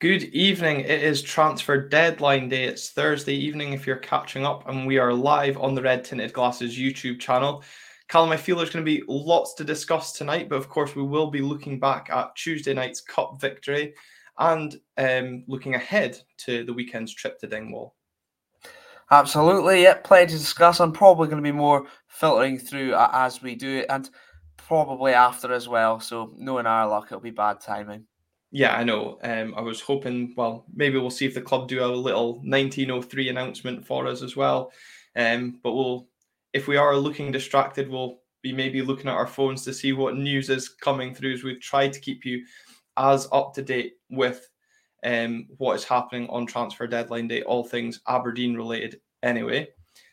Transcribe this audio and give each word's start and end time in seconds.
Good 0.00 0.22
evening. 0.26 0.82
It 0.82 1.02
is 1.02 1.22
transfer 1.22 1.88
deadline 1.88 2.48
day. 2.48 2.66
It's 2.66 2.90
Thursday 2.90 3.34
evening 3.34 3.72
if 3.72 3.84
you're 3.84 3.96
catching 3.96 4.46
up, 4.46 4.68
and 4.68 4.86
we 4.86 4.96
are 4.96 5.12
live 5.12 5.58
on 5.58 5.74
the 5.74 5.82
Red 5.82 6.04
Tinted 6.04 6.32
Glasses 6.32 6.78
YouTube 6.78 7.18
channel. 7.18 7.64
Callum, 8.06 8.30
I 8.30 8.36
feel 8.36 8.56
there's 8.56 8.70
going 8.70 8.84
to 8.84 8.88
be 8.88 9.02
lots 9.08 9.54
to 9.54 9.64
discuss 9.64 10.12
tonight, 10.12 10.48
but 10.48 10.54
of 10.54 10.68
course, 10.68 10.94
we 10.94 11.02
will 11.02 11.32
be 11.32 11.40
looking 11.40 11.80
back 11.80 12.10
at 12.10 12.36
Tuesday 12.36 12.72
night's 12.74 13.00
Cup 13.00 13.40
victory 13.40 13.92
and 14.38 14.76
um, 14.98 15.42
looking 15.48 15.74
ahead 15.74 16.16
to 16.44 16.62
the 16.62 16.72
weekend's 16.72 17.12
trip 17.12 17.36
to 17.40 17.48
Dingwall. 17.48 17.96
Absolutely, 19.10 19.82
yeah, 19.82 19.94
plenty 19.94 20.30
to 20.30 20.38
discuss. 20.38 20.78
I'm 20.78 20.92
probably 20.92 21.26
going 21.26 21.42
to 21.42 21.50
be 21.50 21.50
more 21.50 21.88
filtering 22.06 22.60
through 22.60 22.94
as 22.94 23.42
we 23.42 23.56
do 23.56 23.78
it, 23.78 23.86
and 23.88 24.08
probably 24.56 25.12
after 25.12 25.52
as 25.52 25.66
well. 25.66 25.98
So, 25.98 26.34
knowing 26.36 26.66
our 26.66 26.86
luck, 26.86 27.06
it'll 27.06 27.18
be 27.18 27.32
bad 27.32 27.58
timing. 27.58 28.06
Yeah, 28.50 28.74
I 28.74 28.82
know. 28.82 29.18
Um, 29.22 29.54
I 29.56 29.60
was 29.60 29.80
hoping, 29.80 30.32
well, 30.36 30.64
maybe 30.74 30.98
we'll 30.98 31.10
see 31.10 31.26
if 31.26 31.34
the 31.34 31.40
club 31.40 31.68
do 31.68 31.84
a 31.84 31.86
little 31.86 32.34
1903 32.36 33.28
announcement 33.28 33.86
for 33.86 34.06
us 34.06 34.22
as 34.22 34.36
well. 34.36 34.72
Um, 35.16 35.60
but 35.62 35.74
we'll, 35.74 36.08
if 36.54 36.66
we 36.66 36.76
are 36.76 36.96
looking 36.96 37.30
distracted, 37.30 37.90
we'll 37.90 38.20
be 38.42 38.52
maybe 38.52 38.80
looking 38.80 39.08
at 39.08 39.16
our 39.16 39.26
phones 39.26 39.64
to 39.64 39.74
see 39.74 39.92
what 39.92 40.16
news 40.16 40.48
is 40.48 40.68
coming 40.68 41.14
through 41.14 41.34
as 41.34 41.44
we've 41.44 41.60
tried 41.60 41.92
to 41.92 42.00
keep 42.00 42.24
you 42.24 42.44
as 42.96 43.28
up 43.32 43.52
to 43.54 43.62
date 43.62 43.94
with 44.10 44.48
um, 45.04 45.46
what 45.58 45.74
is 45.74 45.84
happening 45.84 46.28
on 46.28 46.46
transfer 46.46 46.86
deadline 46.86 47.28
day, 47.28 47.42
all 47.42 47.64
things 47.64 48.00
Aberdeen 48.08 48.54
related 48.54 49.00
anyway. 49.22 49.68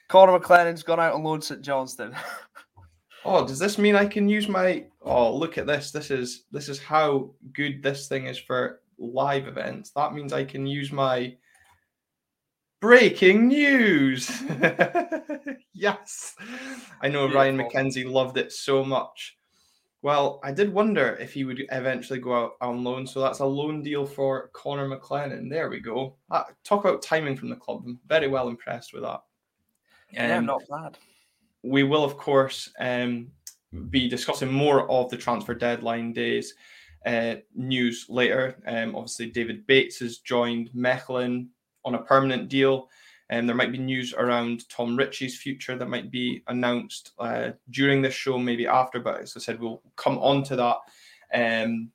Connor 0.08 0.40
McLennan's 0.40 0.84
gone 0.84 1.00
out 1.00 1.14
on 1.14 1.24
loan 1.24 1.42
St 1.42 1.62
Johnstone. 1.62 2.16
oh, 3.26 3.46
does 3.46 3.60
this 3.60 3.78
mean 3.78 3.96
I 3.96 4.06
can 4.06 4.30
use 4.30 4.48
my? 4.48 4.86
Oh, 5.02 5.36
look 5.36 5.58
at 5.58 5.68
this. 5.68 5.92
This 5.92 6.12
is 6.12 6.46
this 6.52 6.70
is 6.70 6.80
how 6.80 7.32
good 7.54 7.84
this 7.84 8.08
thing 8.08 8.28
is 8.28 8.38
for 8.38 8.82
live 8.98 9.48
events. 9.48 9.90
That 9.92 10.14
means 10.14 10.32
I 10.32 10.46
can 10.46 10.66
use 10.66 10.92
my 10.92 11.36
breaking 12.80 13.48
news. 13.48 14.30
yes, 15.74 16.36
I 17.02 17.10
know 17.10 17.28
Beautiful. 17.28 17.36
Ryan 17.36 17.58
McKenzie 17.58 18.10
loved 18.10 18.38
it 18.38 18.52
so 18.52 18.86
much. 18.86 19.38
Well, 20.02 20.40
I 20.44 20.52
did 20.52 20.72
wonder 20.72 21.18
if 21.20 21.34
he 21.34 21.46
would 21.46 21.64
eventually 21.72 22.20
go 22.20 22.36
out 22.36 22.52
on 22.62 22.84
loan. 22.84 23.08
So 23.08 23.22
that's 23.22 23.40
a 23.40 23.46
loan 23.46 23.82
deal 23.82 24.06
for 24.06 24.52
Connor 24.54 24.88
McLennan. 24.88 25.50
There 25.50 25.68
we 25.68 25.80
go. 25.80 26.16
Uh, 26.30 26.44
talk 26.64 26.86
about 26.86 27.02
timing 27.02 27.36
from 27.36 27.50
the 27.50 27.56
club. 27.56 27.82
I'm 27.88 28.00
very 28.08 28.28
well 28.28 28.48
impressed 28.48 28.94
with 28.94 29.02
that. 29.02 29.22
Yeah, 30.12 30.38
um, 30.38 30.46
not 30.46 30.62
bad 30.70 31.00
we 31.66 31.84
will, 31.84 32.04
of 32.04 32.18
course, 32.18 32.72
um, 32.80 33.28
be 33.90 34.08
discussing 34.08 34.52
more 34.52 34.90
of 34.90 35.10
the 35.10 35.18
transfer 35.18 35.54
deadline 35.54 36.14
days 36.14 36.54
uh, 37.06 37.36
news 37.54 38.06
later. 38.10 38.58
Um, 38.68 38.96
obviously, 38.96 39.28
David 39.28 39.66
Bates 39.68 40.00
has 40.00 40.20
joined 40.20 40.70
Mechelen 40.76 41.48
on 41.84 41.96
a 41.96 42.04
permanent 42.04 42.50
deal. 42.50 42.90
And 43.30 43.42
um, 43.42 43.48
there 43.48 43.56
might 43.56 43.72
be 43.72 43.80
news 43.80 44.14
around 44.14 44.70
Tom 44.70 44.96
Ritchie's 44.96 45.38
future 45.38 45.78
that 45.78 45.90
might 45.90 46.12
be 46.12 46.44
announced 46.48 47.12
uh, 47.18 47.52
during 47.72 48.02
this 48.02 48.14
show, 48.14 48.38
maybe 48.38 48.68
after. 48.68 49.00
But 49.00 49.22
as 49.22 49.36
I 49.36 49.40
said, 49.40 49.60
we'll 49.60 49.82
come 49.96 50.20
on 50.20 50.44
to 50.44 50.56
that 50.56 50.78
um, 51.34 51.92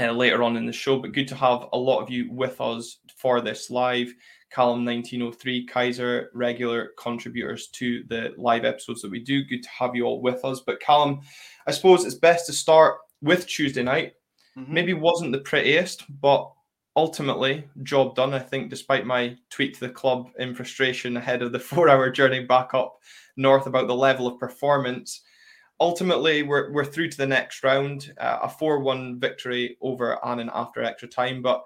uh, 0.00 0.10
later 0.10 0.42
on 0.42 0.56
in 0.56 0.66
the 0.66 0.72
show. 0.72 0.98
But 0.98 1.12
good 1.12 1.28
to 1.28 1.36
have 1.36 1.66
a 1.72 1.78
lot 1.78 2.00
of 2.00 2.10
you 2.10 2.30
with 2.30 2.60
us 2.60 2.98
for 3.16 3.40
this 3.40 3.70
live. 3.70 4.12
Callum 4.52 4.84
1903, 4.84 5.66
Kaiser, 5.66 6.30
regular 6.34 6.90
contributors 6.98 7.68
to 7.68 8.04
the 8.08 8.34
live 8.36 8.66
episodes 8.66 9.00
that 9.00 9.10
we 9.10 9.20
do. 9.20 9.44
Good 9.44 9.62
to 9.62 9.68
have 9.70 9.96
you 9.96 10.04
all 10.04 10.20
with 10.20 10.44
us. 10.44 10.60
But 10.60 10.80
Callum, 10.80 11.20
I 11.66 11.70
suppose 11.70 12.04
it's 12.04 12.14
best 12.14 12.46
to 12.46 12.52
start 12.52 12.98
with 13.22 13.46
Tuesday 13.46 13.82
night. 13.82 14.12
Mm-hmm. 14.58 14.74
Maybe 14.74 14.92
wasn't 14.92 15.32
the 15.32 15.38
prettiest, 15.38 16.04
but 16.20 16.52
ultimately 16.96 17.64
job 17.82 18.14
done. 18.14 18.34
I 18.34 18.40
think, 18.40 18.68
despite 18.68 19.06
my 19.06 19.36
tweet 19.48 19.74
to 19.74 19.80
the 19.80 19.88
club 19.88 20.28
in 20.38 20.54
frustration 20.54 21.16
ahead 21.16 21.40
of 21.40 21.52
the 21.52 21.58
four-hour 21.70 22.10
journey 22.10 22.44
back 22.44 22.74
up 22.74 22.98
north 23.38 23.66
about 23.66 23.86
the 23.86 23.94
level 23.94 24.26
of 24.26 24.38
performance. 24.38 25.22
Ultimately, 25.80 26.42
we're, 26.42 26.70
we're 26.72 26.84
through 26.84 27.08
to 27.08 27.16
the 27.16 27.26
next 27.26 27.64
round, 27.64 28.12
uh, 28.18 28.40
a 28.42 28.48
4-1 28.48 29.18
victory 29.18 29.78
over 29.80 30.24
Annan 30.24 30.50
after 30.52 30.82
extra 30.82 31.08
time. 31.08 31.40
But 31.40 31.64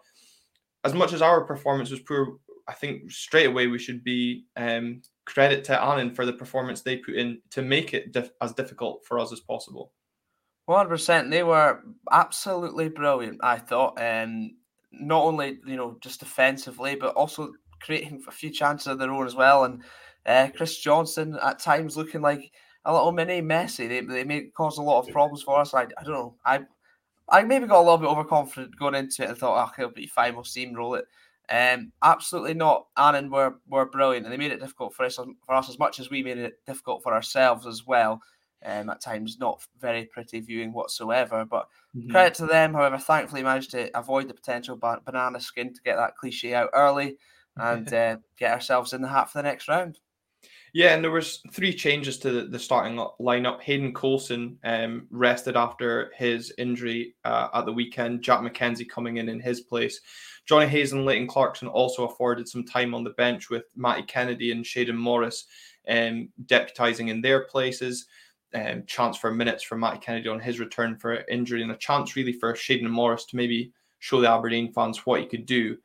as 0.85 0.95
much 0.95 1.13
as 1.13 1.21
our 1.21 1.45
performance 1.45 1.91
was 1.91 2.01
poor, 2.01 2.39
I 2.69 2.73
think 2.73 3.11
straight 3.11 3.47
away 3.47 3.67
we 3.67 3.79
should 3.79 4.03
be 4.03 4.47
um, 4.57 5.03
credit 5.25 5.65
to 5.65 5.81
Annan 5.83 6.15
for 6.15 6.27
the 6.27 6.33
performance 6.33 6.83
they 6.83 6.97
put 6.97 7.15
in 7.15 7.41
to 7.51 7.63
make 7.63 7.95
it 7.95 8.13
dif- 8.13 8.33
as 8.41 8.53
difficult 8.53 9.05
for 9.07 9.19
us 9.19 9.33
as 9.33 9.41
possible. 9.41 9.93
One 10.67 10.79
hundred 10.79 10.91
percent. 10.91 11.31
They 11.31 11.45
were 11.45 11.81
absolutely 12.11 12.89
brilliant. 12.89 13.39
I 13.43 13.59
thought, 13.59 14.01
um, 14.01 14.57
not 14.91 15.23
only 15.23 15.59
you 15.65 15.77
know 15.77 15.97
just 16.01 16.21
defensively, 16.21 16.97
but 16.97 17.15
also 17.15 17.53
creating 17.81 18.25
a 18.27 18.33
few 18.33 18.51
chances 18.51 18.89
of 18.89 18.99
their 18.99 19.13
own 19.13 19.27
as 19.27 19.37
well. 19.37 19.65
And 19.65 19.83
uh, 20.25 20.49
Chris 20.57 20.79
Johnson 20.79 21.39
at 21.41 21.61
times 21.61 21.97
looking 21.97 22.21
like 22.21 22.51
a 22.85 22.93
little 22.93 23.13
mini 23.13 23.43
Messi. 23.43 23.89
They 23.89 24.01
they 24.01 24.25
may 24.25 24.49
cause 24.57 24.79
a 24.79 24.83
lot 24.83 25.07
of 25.07 25.13
problems 25.13 25.43
for 25.43 25.61
us. 25.61 25.73
I, 25.73 25.83
I 25.83 26.03
don't 26.05 26.15
know. 26.15 26.35
I 26.45 26.61
I 27.29 27.43
maybe 27.43 27.67
got 27.67 27.81
a 27.81 27.83
little 27.83 27.99
bit 27.99 28.09
overconfident 28.09 28.79
going 28.79 28.95
into 28.95 29.23
it 29.23 29.31
and 29.31 29.39
thought, 29.39 29.69
oh, 29.69 29.83
it'll 29.83 29.93
be 29.93 30.07
fine. 30.07 30.35
We'll 30.35 30.45
steamroll 30.45 30.99
it. 30.99 31.07
Um, 31.49 31.93
absolutely 32.03 32.55
not. 32.55 32.87
Annan 32.97 33.31
were 33.31 33.55
were 33.69 33.87
brilliant, 33.87 34.27
and 34.27 34.33
they 34.33 34.39
made 34.39 34.53
it 34.53 34.61
difficult 34.61 34.95
for 34.95 35.05
us 35.05 35.17
for 35.17 35.55
us 35.55 35.69
as 35.69 35.79
much 35.79 36.01
as 36.01 36.11
we 36.11 36.23
made 36.23 36.39
it 36.39 36.59
difficult 36.67 37.03
for 37.03 37.13
ourselves 37.15 37.67
as 37.67 37.87
well. 37.87 38.21
Um, 38.65 38.91
at 38.91 39.01
times, 39.01 39.37
not 39.39 39.65
very 39.79 40.07
pretty 40.07 40.41
viewing 40.41 40.73
whatsoever. 40.73 41.45
But 41.45 41.69
mm-hmm. 41.97 42.11
credit 42.11 42.35
to 42.35 42.47
them, 42.47 42.75
however, 42.75 42.99
thankfully 42.99 43.43
managed 43.43 43.71
to 43.73 43.97
avoid 43.97 44.29
the 44.29 44.35
potential 44.35 44.77
banana 44.77 45.41
skin 45.41 45.73
to 45.73 45.83
get 45.83 45.97
that 45.97 46.17
cliche 46.17 46.55
out 46.55 46.71
early 46.73 47.19
and 47.57 47.93
uh, 47.93 48.17
get 48.39 48.53
ourselves 48.53 48.93
in 48.93 49.03
the 49.03 49.09
hat 49.09 49.31
for 49.31 49.39
the 49.39 49.43
next 49.43 49.69
round. 49.69 50.01
Yeah, 50.77 50.95
and 50.95 51.03
there 51.03 51.11
was 51.11 51.41
three 51.53 51.73
changes 51.73 52.19
to 52.19 52.49
the, 52.49 52.59
starting 52.59 52.99
lineup. 53.19 53.63
Hayden 53.63 53.95
Coulson 53.95 54.59
um, 54.63 55.07
rested 55.09 55.57
after 55.57 56.13
his 56.15 56.53
injury 56.59 57.15
uh, 57.25 57.49
at 57.55 57.65
the 57.65 57.73
weekend. 57.73 58.21
Jack 58.21 58.41
McKenzie 58.41 58.87
coming 58.87 59.17
in 59.17 59.31
in 59.31 59.41
his 59.41 59.63
place. 59.63 60.03
Johnny 60.45 60.67
Hayes 60.67 60.93
and 60.93 61.07
Leighton 61.07 61.29
Clarkson 61.29 61.67
also 61.67 62.07
afforded 62.07 62.47
some 62.47 62.63
time 62.63 62.95
on 62.95 63.05
the 63.05 63.15
bench 63.17 63.49
with 63.49 63.63
Matty 63.75 64.03
Kennedy 64.03 64.53
and 64.53 64.67
Shayden 64.67 64.99
Morris 64.99 65.47
um, 65.89 66.29
deputising 66.45 67.09
in 67.09 67.23
their 67.23 67.47
places. 67.47 68.05
Um, 68.55 68.83
chance 68.87 69.17
for 69.17 69.33
minutes 69.33 69.63
for 69.63 69.79
Matty 69.79 70.01
Kennedy 70.01 70.29
on 70.29 70.41
his 70.41 70.61
return 70.61 70.99
for 70.99 71.25
injury, 71.31 71.63
and 71.63 71.73
a 71.73 71.77
chance 71.79 72.17
really 72.17 72.35
for 72.35 72.53
Shayden 72.53 72.91
Morris 72.91 73.25
to 73.29 73.37
maybe 73.37 73.73
show 74.01 74.21
the 74.21 74.31
Aberdeen 74.31 74.75
fans 74.75 75.07
what 75.07 75.21
he 75.21 75.27
could 75.27 75.47
do. 75.47 75.79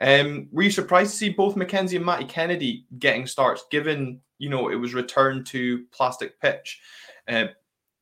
Um, 0.00 0.48
were 0.50 0.62
you 0.62 0.70
surprised 0.70 1.10
to 1.12 1.16
see 1.16 1.28
both 1.28 1.56
McKenzie 1.56 1.96
and 1.96 2.06
Matty 2.06 2.24
Kennedy 2.24 2.86
getting 2.98 3.26
starts, 3.26 3.64
given 3.70 4.20
you 4.38 4.48
know 4.48 4.70
it 4.70 4.76
was 4.76 4.94
returned 4.94 5.46
to 5.48 5.84
plastic 5.92 6.40
pitch, 6.40 6.80
uh, 7.28 7.46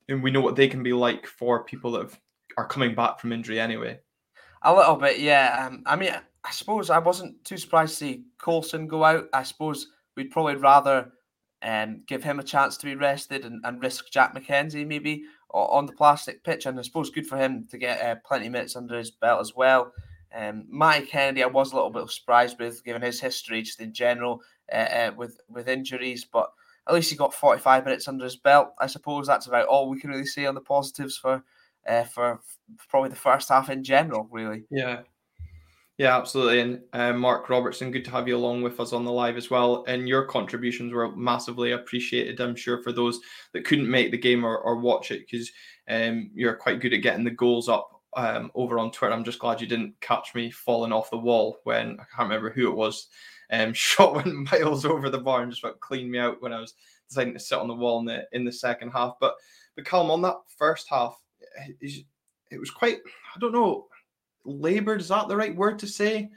and 0.07 0.23
we 0.23 0.31
know 0.31 0.41
what 0.41 0.55
they 0.55 0.67
can 0.67 0.81
be 0.81 0.93
like 0.93 1.27
for 1.27 1.63
people 1.63 1.91
that 1.91 2.03
have, 2.03 2.19
are 2.57 2.67
coming 2.67 2.95
back 2.95 3.19
from 3.19 3.33
injury 3.33 3.59
anyway. 3.59 3.99
A 4.61 4.73
little 4.73 4.95
bit, 4.95 5.19
yeah. 5.19 5.67
Um, 5.67 5.83
I 5.85 5.95
mean, 5.95 6.11
I 6.43 6.51
suppose 6.51 6.89
I 6.89 6.99
wasn't 6.99 7.43
too 7.43 7.57
surprised 7.57 7.93
to 7.93 8.05
see 8.05 8.23
Coulson 8.37 8.87
go 8.87 9.03
out. 9.03 9.27
I 9.33 9.43
suppose 9.43 9.87
we'd 10.15 10.31
probably 10.31 10.55
rather 10.55 11.11
um, 11.61 12.01
give 12.07 12.23
him 12.23 12.39
a 12.39 12.43
chance 12.43 12.77
to 12.77 12.85
be 12.85 12.95
rested 12.95 13.45
and, 13.45 13.61
and 13.65 13.81
risk 13.81 14.09
Jack 14.11 14.35
McKenzie 14.35 14.87
maybe 14.87 15.23
on 15.51 15.85
the 15.85 15.93
plastic 15.93 16.43
pitch. 16.43 16.65
And 16.65 16.79
I 16.79 16.81
suppose 16.83 17.09
good 17.09 17.27
for 17.27 17.37
him 17.37 17.67
to 17.71 17.77
get 17.77 18.01
uh, 18.01 18.15
plenty 18.25 18.47
of 18.47 18.51
minutes 18.53 18.75
under 18.75 18.97
his 18.97 19.11
belt 19.11 19.41
as 19.41 19.55
well. 19.55 19.91
Um, 20.33 20.65
Matty 20.69 21.05
Kennedy, 21.05 21.43
I 21.43 21.47
was 21.47 21.71
a 21.71 21.75
little 21.75 21.89
bit 21.89 22.09
surprised 22.09 22.59
with, 22.59 22.83
given 22.83 23.01
his 23.01 23.19
history 23.19 23.61
just 23.61 23.81
in 23.81 23.93
general 23.93 24.41
uh, 24.71 24.75
uh, 24.75 25.11
with 25.15 25.39
with 25.49 25.67
injuries, 25.67 26.25
but 26.25 26.51
at 26.87 26.95
least 26.95 27.09
he 27.11 27.15
got 27.15 27.33
45 27.33 27.85
minutes 27.85 28.07
under 28.07 28.23
his 28.23 28.35
belt. 28.35 28.73
I 28.79 28.87
suppose 28.87 29.27
that's 29.27 29.47
about 29.47 29.67
all 29.67 29.89
we 29.89 29.99
can 29.99 30.09
really 30.09 30.25
say 30.25 30.45
on 30.45 30.55
the 30.55 30.61
positives 30.61 31.17
for 31.17 31.43
uh, 31.87 32.03
for 32.03 32.41
probably 32.89 33.09
the 33.09 33.15
first 33.15 33.49
half 33.49 33.69
in 33.69 33.83
general, 33.83 34.27
really. 34.31 34.63
Yeah. 34.69 35.01
Yeah, 35.97 36.17
absolutely. 36.17 36.61
And 36.61 36.81
uh, 36.93 37.11
Mark 37.11 37.49
Robertson, 37.49 37.91
good 37.91 38.05
to 38.05 38.11
have 38.11 38.25
you 38.25 38.37
along 38.37 38.61
with 38.61 38.79
us 38.79 38.93
on 38.93 39.03
the 39.03 39.11
live 39.11 39.35
as 39.35 39.49
well. 39.49 39.83
And 39.85 40.07
your 40.07 40.23
contributions 40.23 40.93
were 40.93 41.13
massively 41.13 41.73
appreciated, 41.73 42.39
I'm 42.39 42.55
sure, 42.55 42.81
for 42.81 42.93
those 42.93 43.19
that 43.51 43.65
couldn't 43.65 43.91
make 43.91 44.11
the 44.11 44.17
game 44.17 44.45
or, 44.45 44.57
or 44.59 44.77
watch 44.77 45.11
it, 45.11 45.27
because 45.29 45.51
um, 45.89 46.31
you're 46.33 46.55
quite 46.55 46.79
good 46.79 46.93
at 46.93 47.01
getting 47.01 47.25
the 47.25 47.31
goals 47.31 47.67
up 47.67 47.98
um, 48.15 48.51
over 48.55 48.79
on 48.79 48.91
Twitter. 48.91 49.13
I'm 49.13 49.23
just 49.23 49.39
glad 49.39 49.61
you 49.61 49.67
didn't 49.67 49.99
catch 50.01 50.33
me 50.35 50.51
falling 50.51 50.91
off 50.91 51.11
the 51.11 51.17
wall 51.17 51.59
when 51.63 51.91
I 51.99 52.03
can't 52.15 52.29
remember 52.29 52.49
who 52.49 52.69
it 52.69 52.75
was. 52.75 53.07
Um, 53.51 53.73
shot 53.73 54.15
went 54.15 54.51
miles 54.51 54.85
over 54.85 55.09
the 55.09 55.19
bar 55.19 55.41
and 55.41 55.51
just 55.51 55.63
about 55.63 55.79
cleaned 55.79 56.11
me 56.11 56.19
out 56.19 56.41
when 56.41 56.53
I 56.53 56.59
was 56.59 56.75
deciding 57.07 57.33
to 57.33 57.39
sit 57.39 57.57
on 57.57 57.67
the 57.67 57.75
wall 57.75 57.99
in 57.99 58.05
the 58.05 58.25
in 58.31 58.45
the 58.45 58.51
second 58.51 58.91
half. 58.91 59.15
But 59.19 59.35
but 59.75 59.85
Callum 59.85 60.11
on 60.11 60.21
that 60.23 60.37
first 60.57 60.87
half, 60.89 61.17
it 61.79 62.59
was 62.59 62.71
quite, 62.71 62.97
I 63.35 63.39
don't 63.39 63.53
know, 63.53 63.87
labored. 64.45 65.01
Is 65.01 65.09
that 65.09 65.27
the 65.27 65.37
right 65.37 65.55
word 65.55 65.79
to 65.79 65.87
say? 65.87 66.29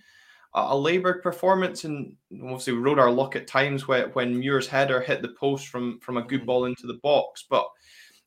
a 0.55 0.77
labored 0.77 1.23
performance, 1.23 1.85
and 1.85 2.15
obviously 2.43 2.75
we 2.75 2.81
rode 2.81 2.99
our 2.99 3.11
luck 3.11 3.37
at 3.37 3.47
times 3.47 3.89
when 3.89 4.11
when 4.11 4.39
Muir's 4.39 4.67
header 4.67 5.01
hit 5.01 5.23
the 5.23 5.35
post 5.41 5.69
from 5.69 5.99
from 6.01 6.19
a 6.19 6.23
good 6.23 6.41
mm-hmm. 6.41 6.47
ball 6.47 6.65
into 6.67 6.87
the 6.87 7.01
box. 7.03 7.47
But 7.49 7.67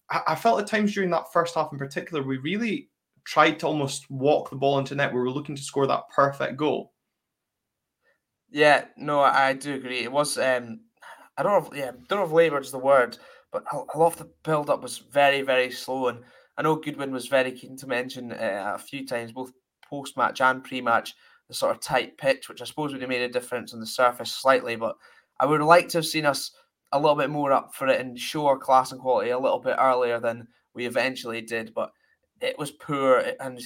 I, 0.09 0.21
I 0.29 0.35
felt 0.35 0.59
at 0.59 0.67
times 0.67 0.93
during 0.93 1.11
that 1.11 1.31
first 1.31 1.55
half 1.55 1.71
in 1.71 1.77
particular, 1.77 2.23
we 2.23 2.37
really 2.37 2.89
tried 3.25 3.59
to 3.59 3.67
almost 3.67 4.09
walk 4.09 4.49
the 4.49 4.55
ball 4.55 4.79
into 4.79 4.95
net. 4.95 5.13
We 5.13 5.19
were 5.19 5.29
looking 5.29 5.55
to 5.55 5.61
score 5.61 5.87
that 5.87 6.09
perfect 6.15 6.57
goal. 6.57 6.93
Yeah, 8.51 8.85
no, 8.95 9.19
I 9.19 9.53
do 9.53 9.73
agree. 9.73 9.99
It 9.99 10.11
was 10.11 10.37
um, 10.37 10.81
I 11.37 11.43
don't 11.43 11.51
know 11.51 11.69
if 11.69 11.77
yeah, 11.77 11.91
don't 12.07 12.19
know 12.19 12.25
if 12.25 12.31
laboured 12.31 12.63
is 12.63 12.71
the 12.71 12.79
word, 12.79 13.17
but 13.51 13.63
a 13.73 13.97
lot 13.97 14.13
of 14.13 14.17
the 14.17 14.29
build 14.43 14.69
up 14.69 14.81
was 14.81 14.99
very, 14.99 15.41
very 15.41 15.71
slow. 15.71 16.07
And 16.07 16.19
I 16.57 16.61
know 16.61 16.75
Goodwin 16.75 17.11
was 17.11 17.27
very 17.27 17.51
keen 17.51 17.75
to 17.77 17.87
mention 17.87 18.31
uh, 18.31 18.73
a 18.75 18.79
few 18.79 19.05
times, 19.05 19.31
both 19.31 19.51
post 19.89 20.15
match 20.17 20.41
and 20.41 20.63
pre 20.63 20.81
match, 20.81 21.13
the 21.47 21.53
sort 21.53 21.75
of 21.75 21.81
tight 21.81 22.17
pitch, 22.17 22.47
which 22.47 22.61
I 22.61 22.65
suppose 22.65 22.91
would 22.91 23.01
have 23.01 23.09
made 23.09 23.21
a 23.21 23.29
difference 23.29 23.73
on 23.73 23.79
the 23.79 23.85
surface 23.85 24.31
slightly. 24.31 24.75
But 24.75 24.95
I 25.39 25.45
would 25.45 25.61
like 25.61 25.89
to 25.89 25.97
have 25.97 26.05
seen 26.05 26.25
us 26.25 26.51
a 26.91 26.99
little 26.99 27.15
bit 27.15 27.29
more 27.29 27.51
up 27.51 27.73
for 27.73 27.87
it 27.87 27.99
and 27.99 28.17
show 28.17 28.45
our 28.47 28.57
class 28.57 28.91
and 28.91 29.01
quality 29.01 29.31
a 29.31 29.39
little 29.39 29.59
bit 29.59 29.75
earlier 29.79 30.19
than 30.19 30.47
we 30.73 30.85
eventually 30.85 31.41
did. 31.41 31.73
But 31.73 31.91
it 32.41 32.57
was 32.57 32.71
poor. 32.71 33.23
And 33.39 33.59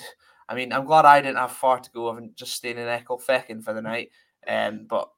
I 0.48 0.56
mean, 0.56 0.74
I'm 0.74 0.86
glad 0.86 1.06
I 1.06 1.21
didn't 1.21 1.38
have 1.38 1.51
far 1.51 1.80
to 1.80 1.92
go 1.92 2.10
and 2.10 2.36
just 2.36 2.54
staying 2.54 2.77
in 2.77 2.88
Ecclefechan 2.88 3.63
for 3.63 3.74
the 3.74 3.81
night. 3.81 4.10
Um, 4.48 4.86
but 4.89 5.10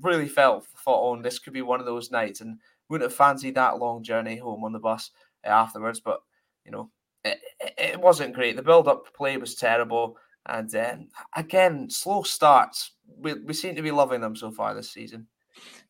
really 0.00 0.28
felt 0.28 0.66
thought 0.84 1.12
on 1.12 1.22
this 1.22 1.38
could 1.38 1.52
be 1.52 1.62
one 1.62 1.80
of 1.80 1.86
those 1.86 2.10
nights, 2.10 2.40
and 2.40 2.58
wouldn't 2.88 3.10
have 3.10 3.16
fancied 3.16 3.54
that 3.54 3.78
long 3.78 4.02
journey 4.02 4.36
home 4.36 4.64
on 4.64 4.72
the 4.72 4.78
bus 4.78 5.10
uh, 5.44 5.48
afterwards. 5.48 6.00
But 6.00 6.20
you 6.64 6.72
know, 6.72 6.90
it, 7.24 7.38
it, 7.60 8.00
wasn't 8.00 8.34
great. 8.34 8.56
The 8.56 8.62
build-up 8.62 9.14
play 9.14 9.36
was 9.36 9.54
terrible, 9.54 10.16
and 10.46 10.74
um, 10.74 11.08
again, 11.36 11.90
slow 11.90 12.22
starts. 12.22 12.92
We, 13.18 13.34
we 13.34 13.52
seem 13.52 13.76
to 13.76 13.82
be 13.82 13.90
loving 13.90 14.20
them 14.20 14.34
so 14.34 14.50
far 14.50 14.74
this 14.74 14.90
season. 14.90 15.26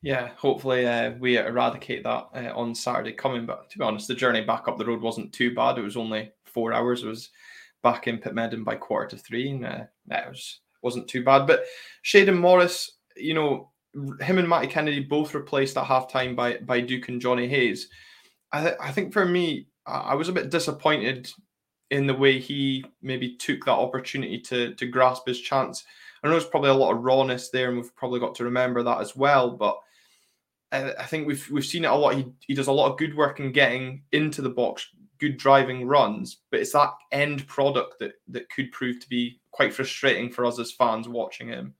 Yeah, 0.02 0.30
hopefully 0.36 0.86
uh, 0.86 1.12
we 1.20 1.38
eradicate 1.38 2.02
that 2.04 2.28
uh, 2.34 2.52
on 2.54 2.74
Saturday 2.74 3.12
coming. 3.12 3.46
But 3.46 3.70
to 3.70 3.78
be 3.78 3.84
honest, 3.84 4.08
the 4.08 4.14
journey 4.14 4.42
back 4.42 4.66
up 4.66 4.78
the 4.78 4.86
road 4.86 5.00
wasn't 5.00 5.32
too 5.32 5.54
bad. 5.54 5.78
It 5.78 5.82
was 5.82 5.96
only 5.96 6.32
four 6.52 6.72
hours. 6.72 7.04
Was 7.04 7.30
back 7.82 8.06
in 8.06 8.18
Pitmedden 8.18 8.64
by 8.64 8.76
quarter 8.76 9.08
to 9.08 9.16
three, 9.16 9.50
and 9.50 9.64
uh, 9.64 9.84
it 10.10 10.28
was 10.28 10.60
wasn't 10.82 11.08
too 11.08 11.24
bad. 11.24 11.46
But 11.46 11.64
Shayden 12.04 12.38
Morris, 12.38 12.98
you 13.16 13.34
know, 13.34 13.70
him 14.20 14.38
and 14.38 14.48
Matty 14.48 14.66
Kennedy 14.66 15.00
both 15.00 15.34
replaced 15.34 15.76
at 15.76 15.84
halftime 15.84 16.36
by 16.36 16.58
by 16.58 16.80
Duk 16.80 17.08
and 17.08 17.20
Johnny 17.20 17.48
Hayes. 17.48 17.88
I, 18.52 18.62
th- 18.62 18.76
I 18.80 18.90
think 18.90 19.12
for 19.12 19.24
me, 19.24 19.68
I 19.86 20.14
was 20.14 20.28
a 20.28 20.32
bit 20.32 20.50
disappointed 20.50 21.30
in 21.90 22.06
the 22.06 22.14
way 22.14 22.38
he 22.38 22.84
maybe 23.02 23.36
took 23.36 23.64
that 23.64 23.72
opportunity 23.72 24.40
to 24.40 24.74
to 24.74 24.86
grasp 24.86 25.26
his 25.26 25.40
chance. 25.40 25.84
I 26.22 26.26
know 26.28 26.32
there's 26.32 26.44
probably 26.44 26.70
a 26.70 26.74
lot 26.74 26.92
of 26.92 27.02
rawness 27.02 27.50
there, 27.50 27.68
and 27.68 27.78
we've 27.78 27.94
probably 27.96 28.20
got 28.20 28.34
to 28.36 28.44
remember 28.44 28.82
that 28.82 29.00
as 29.00 29.16
well. 29.16 29.50
But 29.50 29.78
I, 30.72 30.92
I 30.92 31.04
think 31.04 31.26
we've 31.26 31.48
we've 31.50 31.64
seen 31.64 31.84
it 31.84 31.90
a 31.90 31.94
lot. 31.94 32.14
He 32.14 32.26
he 32.40 32.54
does 32.54 32.68
a 32.68 32.72
lot 32.72 32.90
of 32.90 32.98
good 32.98 33.16
work 33.16 33.40
in 33.40 33.52
getting 33.52 34.02
into 34.12 34.42
the 34.42 34.50
box, 34.50 34.88
good 35.20 35.36
driving 35.36 35.86
runs, 35.86 36.38
but 36.50 36.60
it's 36.60 36.72
that 36.72 36.90
end 37.12 37.46
product 37.46 37.98
that 38.00 38.12
that 38.28 38.50
could 38.50 38.72
prove 38.72 39.00
to 39.00 39.08
be 39.08 39.40
quite 39.52 39.74
frustrating 39.74 40.30
for 40.30 40.44
us 40.44 40.58
as 40.58 40.72
fans 40.72 41.08
watching 41.08 41.48
him. 41.48 41.74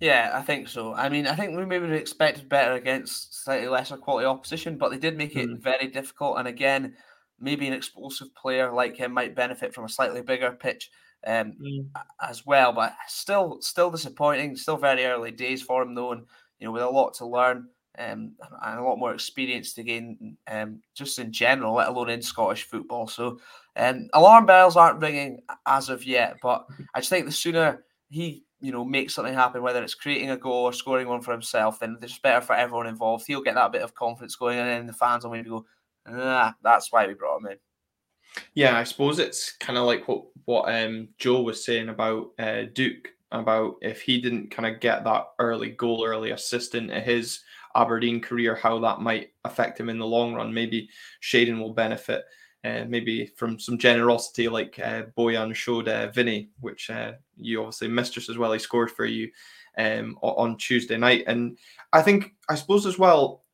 Yeah, 0.00 0.30
I 0.32 0.42
think 0.42 0.68
so. 0.68 0.94
I 0.94 1.08
mean, 1.08 1.26
I 1.26 1.34
think 1.34 1.56
we 1.56 1.66
maybe 1.66 1.92
expected 1.92 2.48
better 2.48 2.74
against 2.74 3.42
slightly 3.42 3.68
lesser 3.68 3.96
quality 3.96 4.26
opposition, 4.26 4.78
but 4.78 4.90
they 4.90 4.98
did 4.98 5.16
make 5.16 5.34
it 5.34 5.48
mm. 5.48 5.60
very 5.60 5.88
difficult. 5.88 6.38
And 6.38 6.46
again, 6.46 6.94
maybe 7.40 7.66
an 7.66 7.72
explosive 7.72 8.32
player 8.34 8.72
like 8.72 8.96
him 8.96 9.12
might 9.12 9.34
benefit 9.34 9.74
from 9.74 9.84
a 9.84 9.88
slightly 9.88 10.22
bigger 10.22 10.52
pitch 10.52 10.90
um, 11.26 11.54
mm. 11.60 11.88
as 12.22 12.46
well. 12.46 12.72
But 12.72 12.94
still, 13.08 13.58
still 13.60 13.90
disappointing. 13.90 14.54
Still 14.54 14.76
very 14.76 15.04
early 15.04 15.32
days 15.32 15.62
for 15.62 15.82
him, 15.82 15.96
though, 15.96 16.12
and 16.12 16.26
you 16.60 16.66
know, 16.66 16.72
with 16.72 16.82
a 16.82 16.88
lot 16.88 17.14
to 17.14 17.26
learn 17.26 17.68
um, 17.98 18.32
and 18.62 18.78
a 18.78 18.82
lot 18.82 18.98
more 18.98 19.14
experience 19.14 19.72
to 19.74 19.82
gain, 19.82 20.36
um, 20.50 20.80
just 20.94 21.18
in 21.18 21.32
general, 21.32 21.74
let 21.74 21.88
alone 21.88 22.10
in 22.10 22.22
Scottish 22.22 22.64
football. 22.64 23.06
So, 23.06 23.40
um, 23.76 24.08
alarm 24.12 24.46
bells 24.46 24.76
aren't 24.76 25.00
ringing 25.00 25.40
as 25.66 25.88
of 25.88 26.04
yet. 26.04 26.36
But 26.42 26.66
I 26.94 27.00
just 27.00 27.10
think 27.10 27.26
the 27.26 27.32
sooner 27.32 27.84
he 28.10 28.44
you 28.60 28.72
know, 28.72 28.84
make 28.84 29.10
something 29.10 29.34
happen, 29.34 29.62
whether 29.62 29.82
it's 29.82 29.94
creating 29.94 30.30
a 30.30 30.36
goal 30.36 30.64
or 30.64 30.72
scoring 30.72 31.08
one 31.08 31.20
for 31.20 31.32
himself, 31.32 31.78
then 31.78 31.96
it's 32.02 32.18
better 32.18 32.40
for 32.40 32.54
everyone 32.54 32.86
involved. 32.86 33.24
He'll 33.26 33.42
get 33.42 33.54
that 33.54 33.72
bit 33.72 33.82
of 33.82 33.94
confidence 33.94 34.34
going, 34.34 34.58
and 34.58 34.68
then 34.68 34.86
the 34.86 34.92
fans 34.92 35.24
will 35.24 35.30
maybe 35.30 35.48
go, 35.48 35.64
ah, 36.08 36.54
that's 36.62 36.90
why 36.90 37.06
we 37.06 37.14
brought 37.14 37.38
him 37.38 37.52
in. 37.52 37.58
Yeah, 38.54 38.76
I 38.76 38.84
suppose 38.84 39.18
it's 39.18 39.52
kind 39.52 39.78
of 39.78 39.86
like 39.86 40.06
what 40.06 40.24
what 40.44 40.74
um, 40.74 41.08
Joe 41.18 41.40
was 41.42 41.64
saying 41.64 41.88
about 41.88 42.30
uh, 42.38 42.64
Duk 42.72 43.08
about 43.30 43.76
if 43.80 44.00
he 44.00 44.20
didn't 44.20 44.50
kind 44.50 44.72
of 44.72 44.80
get 44.80 45.04
that 45.04 45.28
early 45.38 45.70
goal, 45.70 46.04
early 46.04 46.30
assist 46.30 46.74
into 46.74 47.00
his 47.00 47.40
Aberdeen 47.78 48.20
career, 48.20 48.54
how 48.54 48.78
that 48.80 49.00
might 49.00 49.30
affect 49.44 49.78
him 49.78 49.88
in 49.88 49.98
the 49.98 50.06
long 50.06 50.34
run. 50.34 50.52
Maybe 50.52 50.88
Shayden 51.22 51.58
will 51.58 51.72
benefit 51.72 52.24
uh, 52.64 52.84
maybe 52.88 53.26
from 53.36 53.58
some 53.58 53.78
generosity 53.78 54.48
like 54.48 54.78
uh, 54.78 55.04
Bojan 55.16 55.54
showed 55.54 55.88
uh, 55.88 56.10
Vinny, 56.10 56.50
which 56.60 56.90
uh, 56.90 57.12
you 57.36 57.60
obviously 57.60 57.88
mistress 57.88 58.28
as 58.28 58.36
well. 58.36 58.52
He 58.52 58.58
scored 58.58 58.90
for 58.90 59.06
you 59.06 59.30
um, 59.78 60.18
on 60.22 60.56
Tuesday 60.56 60.96
night, 60.96 61.24
and 61.26 61.56
I 61.92 62.02
think 62.02 62.34
I 62.48 62.56
suppose 62.56 62.84
as 62.84 62.98
well 62.98 63.44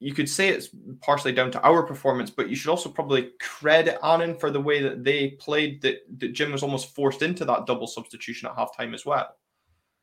you 0.00 0.14
could 0.14 0.28
say 0.28 0.48
it's 0.48 0.68
partially 1.00 1.32
down 1.32 1.50
to 1.50 1.62
our 1.62 1.82
performance, 1.82 2.30
but 2.30 2.48
you 2.48 2.54
should 2.54 2.70
also 2.70 2.88
probably 2.88 3.30
credit 3.40 3.98
Annan 4.04 4.36
for 4.36 4.50
the 4.50 4.60
way 4.60 4.80
that 4.82 5.02
they 5.02 5.30
played. 5.30 5.82
That, 5.82 5.98
that 6.18 6.32
Jim 6.32 6.52
was 6.52 6.62
almost 6.62 6.94
forced 6.94 7.22
into 7.22 7.44
that 7.46 7.66
double 7.66 7.86
substitution 7.86 8.48
at 8.48 8.56
halftime 8.56 8.94
as 8.94 9.04
well. 9.04 9.36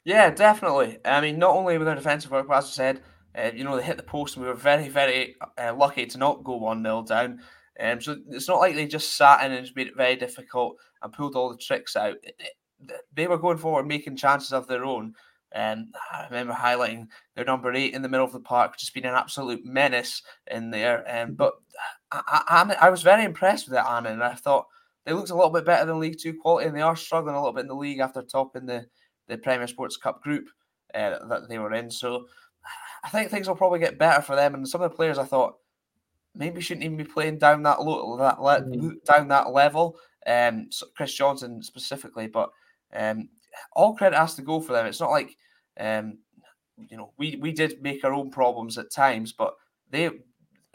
Yeah, 0.03 0.29
definitely. 0.31 0.99
I 1.05 1.21
mean, 1.21 1.39
not 1.39 1.55
only 1.55 1.77
with 1.77 1.87
their 1.87 1.95
defensive 1.95 2.31
work, 2.31 2.47
but 2.47 2.57
as 2.57 2.65
I 2.65 2.69
said, 2.69 3.01
uh, 3.37 3.51
you 3.53 3.63
know, 3.63 3.75
they 3.75 3.83
hit 3.83 3.97
the 3.97 4.03
post 4.03 4.35
and 4.35 4.45
we 4.45 4.49
were 4.49 4.55
very, 4.55 4.87
very 4.87 5.35
uh, 5.57 5.73
lucky 5.75 6.05
to 6.05 6.17
not 6.17 6.43
go 6.43 6.55
1 6.55 6.83
0 6.83 7.03
down. 7.03 7.39
Um, 7.79 7.99
so 7.99 8.17
it's 8.29 8.47
not 8.47 8.59
like 8.59 8.75
they 8.75 8.87
just 8.87 9.15
sat 9.15 9.45
in 9.45 9.51
and 9.51 9.69
made 9.75 9.87
it 9.87 9.97
very 9.97 10.15
difficult 10.15 10.77
and 11.01 11.11
pulled 11.11 11.35
all 11.35 11.49
the 11.49 11.57
tricks 11.57 11.95
out. 11.95 12.15
They 13.13 13.27
were 13.27 13.37
going 13.37 13.57
forward, 13.57 13.87
making 13.87 14.15
chances 14.15 14.53
of 14.53 14.67
their 14.67 14.85
own. 14.85 15.13
And 15.51 15.93
I 16.11 16.25
remember 16.25 16.53
highlighting 16.53 17.07
their 17.35 17.45
number 17.45 17.73
eight 17.73 17.93
in 17.93 18.01
the 18.01 18.09
middle 18.09 18.25
of 18.25 18.33
the 18.33 18.39
park, 18.39 18.77
just 18.77 18.93
being 18.93 19.05
an 19.05 19.15
absolute 19.15 19.65
menace 19.65 20.21
in 20.51 20.69
there. 20.69 21.05
Um, 21.09 21.33
but 21.33 21.53
I, 22.11 22.21
I, 22.47 22.87
I 22.87 22.89
was 22.89 23.03
very 23.03 23.23
impressed 23.23 23.65
with 23.65 23.73
that, 23.73 23.89
Anna, 23.89 24.09
and 24.09 24.23
I 24.23 24.33
thought 24.33 24.67
they 25.05 25.13
looked 25.13 25.29
a 25.29 25.35
little 25.35 25.51
bit 25.51 25.65
better 25.65 25.85
than 25.85 25.99
League 25.99 26.17
Two 26.19 26.33
quality, 26.33 26.67
and 26.67 26.75
they 26.75 26.81
are 26.81 26.95
struggling 26.95 27.35
a 27.35 27.39
little 27.39 27.53
bit 27.53 27.61
in 27.61 27.67
the 27.67 27.75
league 27.75 27.99
after 27.99 28.21
topping 28.21 28.65
the, 28.65 28.85
the 29.27 29.37
Premier 29.37 29.67
Sports 29.67 29.95
Cup 29.97 30.21
group 30.21 30.49
uh, 30.93 31.25
that 31.27 31.47
they 31.47 31.57
were 31.57 31.73
in. 31.73 31.89
So 31.89 32.25
I 33.05 33.09
think 33.09 33.29
things 33.29 33.47
will 33.47 33.55
probably 33.55 33.79
get 33.79 33.99
better 33.99 34.21
for 34.21 34.35
them. 34.35 34.55
And 34.55 34.67
some 34.67 34.81
of 34.81 34.89
the 34.89 34.95
players 34.95 35.19
I 35.19 35.25
thought 35.25 35.57
maybe 36.33 36.59
shouldn't 36.59 36.83
even 36.83 36.97
be 36.97 37.03
playing 37.03 37.37
down 37.37 37.61
that 37.63 37.83
low, 37.83 38.17
that 38.17 38.41
le- 38.41 38.61
mm. 38.61 39.03
down 39.05 39.27
that 39.27 39.51
level. 39.51 39.97
Um, 40.25 40.67
so 40.71 40.87
Chris 40.97 41.13
Johnson 41.13 41.61
specifically, 41.61 42.27
but 42.27 42.49
um, 42.93 43.29
all 43.73 43.95
credit 43.95 44.17
has 44.17 44.33
to 44.35 44.41
go 44.41 44.59
for 44.59 44.73
them. 44.73 44.87
It's 44.87 44.99
not 44.99 45.11
like 45.11 45.37
um, 45.79 46.17
you 46.77 46.97
know, 46.97 47.11
we 47.17 47.37
we 47.41 47.51
did 47.51 47.81
make 47.81 48.03
our 48.03 48.13
own 48.13 48.31
problems 48.31 48.77
at 48.77 48.91
times, 48.91 49.33
but 49.33 49.53
they 49.91 50.09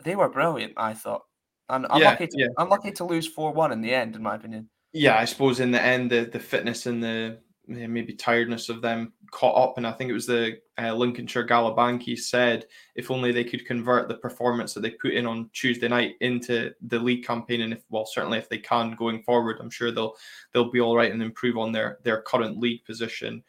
they 0.05 0.17
were 0.17 0.29
brilliant. 0.29 0.75
I 0.77 0.95
thought, 0.95 1.23
and 1.69 1.87
I'm 1.91 2.01
yeah, 2.01 2.11
lucky 2.11 2.27
to, 2.29 2.39
yeah. 2.39 2.47
unlucky 2.59 2.93
to 2.93 3.05
lose 3.05 3.27
four 3.27 3.53
one 3.53 3.73
in 3.73 3.81
the 3.81 3.93
end, 3.93 4.17
in 4.17 4.23
my 4.23 4.37
opinion. 4.37 4.69
Yeah, 4.93 5.19
I 5.19 5.25
suppose 5.25 5.61
in 5.61 5.73
the 5.73 5.83
end, 5.83 6.11
the 6.11 6.25
the 6.25 6.41
fitness 6.41 6.87
and 6.87 7.03
the 7.03 7.39
maybe 7.71 8.13
tiredness 8.13 8.69
of 8.69 8.83
them 8.83 9.13
caught 9.31 9.57
up. 9.57 9.77
And 9.77 9.87
I 9.87 9.93
think 9.93 10.11
it 10.11 10.15
was 10.15 10.27
the 10.27 10.59
uh, 10.79 10.93
Lincolnshire 10.95 11.47
Galabanki 11.47 12.19
said 12.19 12.67
if 12.97 13.11
only 13.11 13.33
they 13.33 13.45
could 13.45 13.65
convert 13.65 14.09
the 14.09 14.17
performance 14.17 14.75
that 14.75 14.81
they 14.81 14.91
put 14.91 15.15
in 15.15 15.27
on 15.27 15.51
Tuesday 15.53 15.89
night 15.89 16.17
into 16.21 16.73
the 16.83 16.99
league 16.99 17.25
campaign, 17.25 17.61
and 17.63 17.73
if 17.73 17.83
well, 17.89 18.07
certainly 18.07 18.39
if 18.39 18.49
they 18.49 18.59
can 18.59 18.93
going 18.97 19.23
forward, 19.23 19.59
I'm 19.61 19.71
sure 19.71 19.91
they'll 19.91 20.15
they'll 20.53 20.71
be 20.71 20.81
all 20.81 20.97
right 20.97 21.13
and 21.13 21.23
improve 21.23 21.57
on 21.57 21.73
their 21.73 21.99
their 22.03 22.23
current 22.23 22.59
league 22.59 22.85
position. 22.85 23.43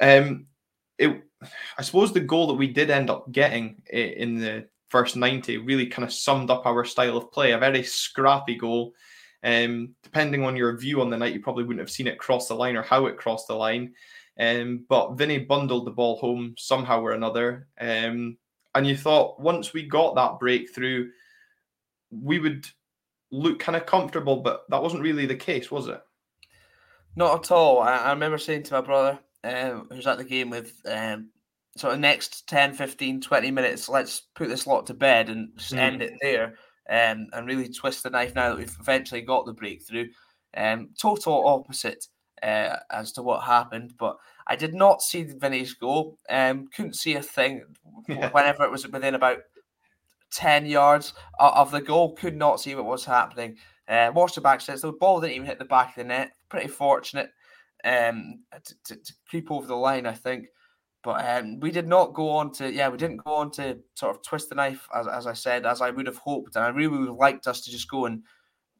Um, 0.00 0.46
it, 0.98 1.22
I 1.78 1.82
suppose 1.82 2.12
the 2.12 2.20
goal 2.20 2.48
that 2.48 2.54
we 2.54 2.68
did 2.68 2.90
end 2.90 3.10
up 3.10 3.30
getting 3.32 3.82
in 3.90 4.40
the 4.40 4.68
first 4.88 5.16
90 5.16 5.58
really 5.58 5.86
kind 5.86 6.04
of 6.04 6.12
summed 6.12 6.50
up 6.50 6.66
our 6.66 6.84
style 6.84 7.16
of 7.16 7.30
play. 7.30 7.52
A 7.52 7.58
very 7.58 7.82
scrappy 7.82 8.56
goal. 8.56 8.94
Um, 9.44 9.94
depending 10.02 10.44
on 10.44 10.56
your 10.56 10.76
view 10.76 11.00
on 11.00 11.10
the 11.10 11.16
night, 11.16 11.32
you 11.32 11.40
probably 11.40 11.64
wouldn't 11.64 11.80
have 11.80 11.90
seen 11.90 12.06
it 12.06 12.18
cross 12.18 12.48
the 12.48 12.54
line 12.54 12.76
or 12.76 12.82
how 12.82 13.06
it 13.06 13.16
crossed 13.16 13.48
the 13.48 13.54
line. 13.54 13.94
Um, 14.38 14.84
but 14.88 15.14
Vinny 15.14 15.38
bundled 15.38 15.86
the 15.86 15.92
ball 15.92 16.16
home 16.18 16.54
somehow 16.58 17.00
or 17.00 17.12
another. 17.12 17.68
Um, 17.80 18.36
and 18.74 18.86
you 18.86 18.96
thought 18.96 19.40
once 19.40 19.72
we 19.72 19.86
got 19.86 20.14
that 20.14 20.38
breakthrough, 20.38 21.10
we 22.10 22.38
would 22.38 22.66
look 23.30 23.58
kind 23.58 23.76
of 23.76 23.86
comfortable, 23.86 24.36
but 24.36 24.64
that 24.70 24.82
wasn't 24.82 25.02
really 25.02 25.26
the 25.26 25.36
case, 25.36 25.70
was 25.70 25.88
it? 25.88 26.00
Not 27.16 27.40
at 27.40 27.50
all. 27.50 27.80
I, 27.80 27.96
I 27.96 28.10
remember 28.10 28.38
saying 28.38 28.64
to 28.64 28.74
my 28.74 28.80
brother, 28.80 29.18
um, 29.44 29.88
who's 29.90 30.06
at 30.06 30.18
the 30.18 30.24
game 30.24 30.50
with 30.50 30.80
um, 30.86 31.30
sort 31.76 31.94
of 31.94 32.00
next 32.00 32.48
10, 32.48 32.74
15, 32.74 33.20
20 33.20 33.50
minutes, 33.50 33.88
let's 33.88 34.22
put 34.34 34.48
this 34.48 34.66
lot 34.66 34.86
to 34.86 34.94
bed 34.94 35.28
and 35.28 35.50
just 35.56 35.74
mm. 35.74 35.78
end 35.78 36.02
it 36.02 36.14
there 36.20 36.54
um, 36.88 37.28
and 37.32 37.46
really 37.46 37.68
twist 37.68 38.02
the 38.02 38.10
knife 38.10 38.34
now 38.34 38.50
that 38.50 38.58
we've 38.58 38.76
eventually 38.80 39.22
got 39.22 39.46
the 39.46 39.52
breakthrough. 39.52 40.08
Um, 40.56 40.90
total 40.98 41.46
opposite 41.46 42.06
uh, 42.42 42.76
as 42.90 43.12
to 43.12 43.22
what 43.22 43.44
happened, 43.44 43.94
but 43.98 44.16
I 44.46 44.56
did 44.56 44.74
not 44.74 45.02
see 45.02 45.24
Vinny's 45.24 45.74
goal. 45.74 46.18
Um, 46.28 46.68
couldn't 46.74 46.96
see 46.96 47.14
a 47.14 47.22
thing 47.22 47.62
yeah. 48.08 48.30
whenever 48.30 48.64
it 48.64 48.70
was 48.70 48.88
within 48.88 49.14
about 49.14 49.38
10 50.32 50.66
yards 50.66 51.12
of 51.38 51.70
the 51.70 51.80
goal. 51.80 52.14
Could 52.14 52.36
not 52.36 52.60
see 52.60 52.74
what 52.74 52.86
was 52.86 53.04
happening. 53.04 53.56
Uh, 53.86 54.10
watch 54.14 54.34
the 54.34 54.40
back 54.40 54.60
sets. 54.60 54.82
The 54.82 54.92
ball 54.92 55.20
didn't 55.20 55.36
even 55.36 55.46
hit 55.46 55.58
the 55.58 55.64
back 55.64 55.90
of 55.90 55.94
the 55.96 56.04
net. 56.04 56.32
Pretty 56.48 56.68
fortunate 56.68 57.30
um, 57.84 58.40
to, 58.64 58.74
to, 58.84 58.96
to 58.96 59.12
creep 59.28 59.50
over 59.50 59.66
the 59.66 59.76
line, 59.76 60.06
I 60.06 60.12
think. 60.12 60.46
But 61.02 61.24
um, 61.28 61.60
we 61.60 61.70
did 61.70 61.86
not 61.86 62.12
go 62.12 62.30
on 62.30 62.52
to, 62.54 62.72
yeah, 62.72 62.88
we 62.88 62.98
didn't 62.98 63.24
go 63.24 63.34
on 63.34 63.50
to 63.52 63.78
sort 63.94 64.16
of 64.16 64.22
twist 64.22 64.48
the 64.48 64.56
knife, 64.56 64.88
as, 64.94 65.06
as 65.06 65.26
I 65.26 65.32
said, 65.32 65.64
as 65.64 65.80
I 65.80 65.90
would 65.90 66.06
have 66.06 66.18
hoped. 66.18 66.56
And 66.56 66.64
I 66.64 66.68
really 66.68 66.98
would 66.98 67.08
have 67.08 67.16
liked 67.16 67.46
us 67.46 67.60
to 67.62 67.70
just 67.70 67.88
go 67.88 68.06
and, 68.06 68.22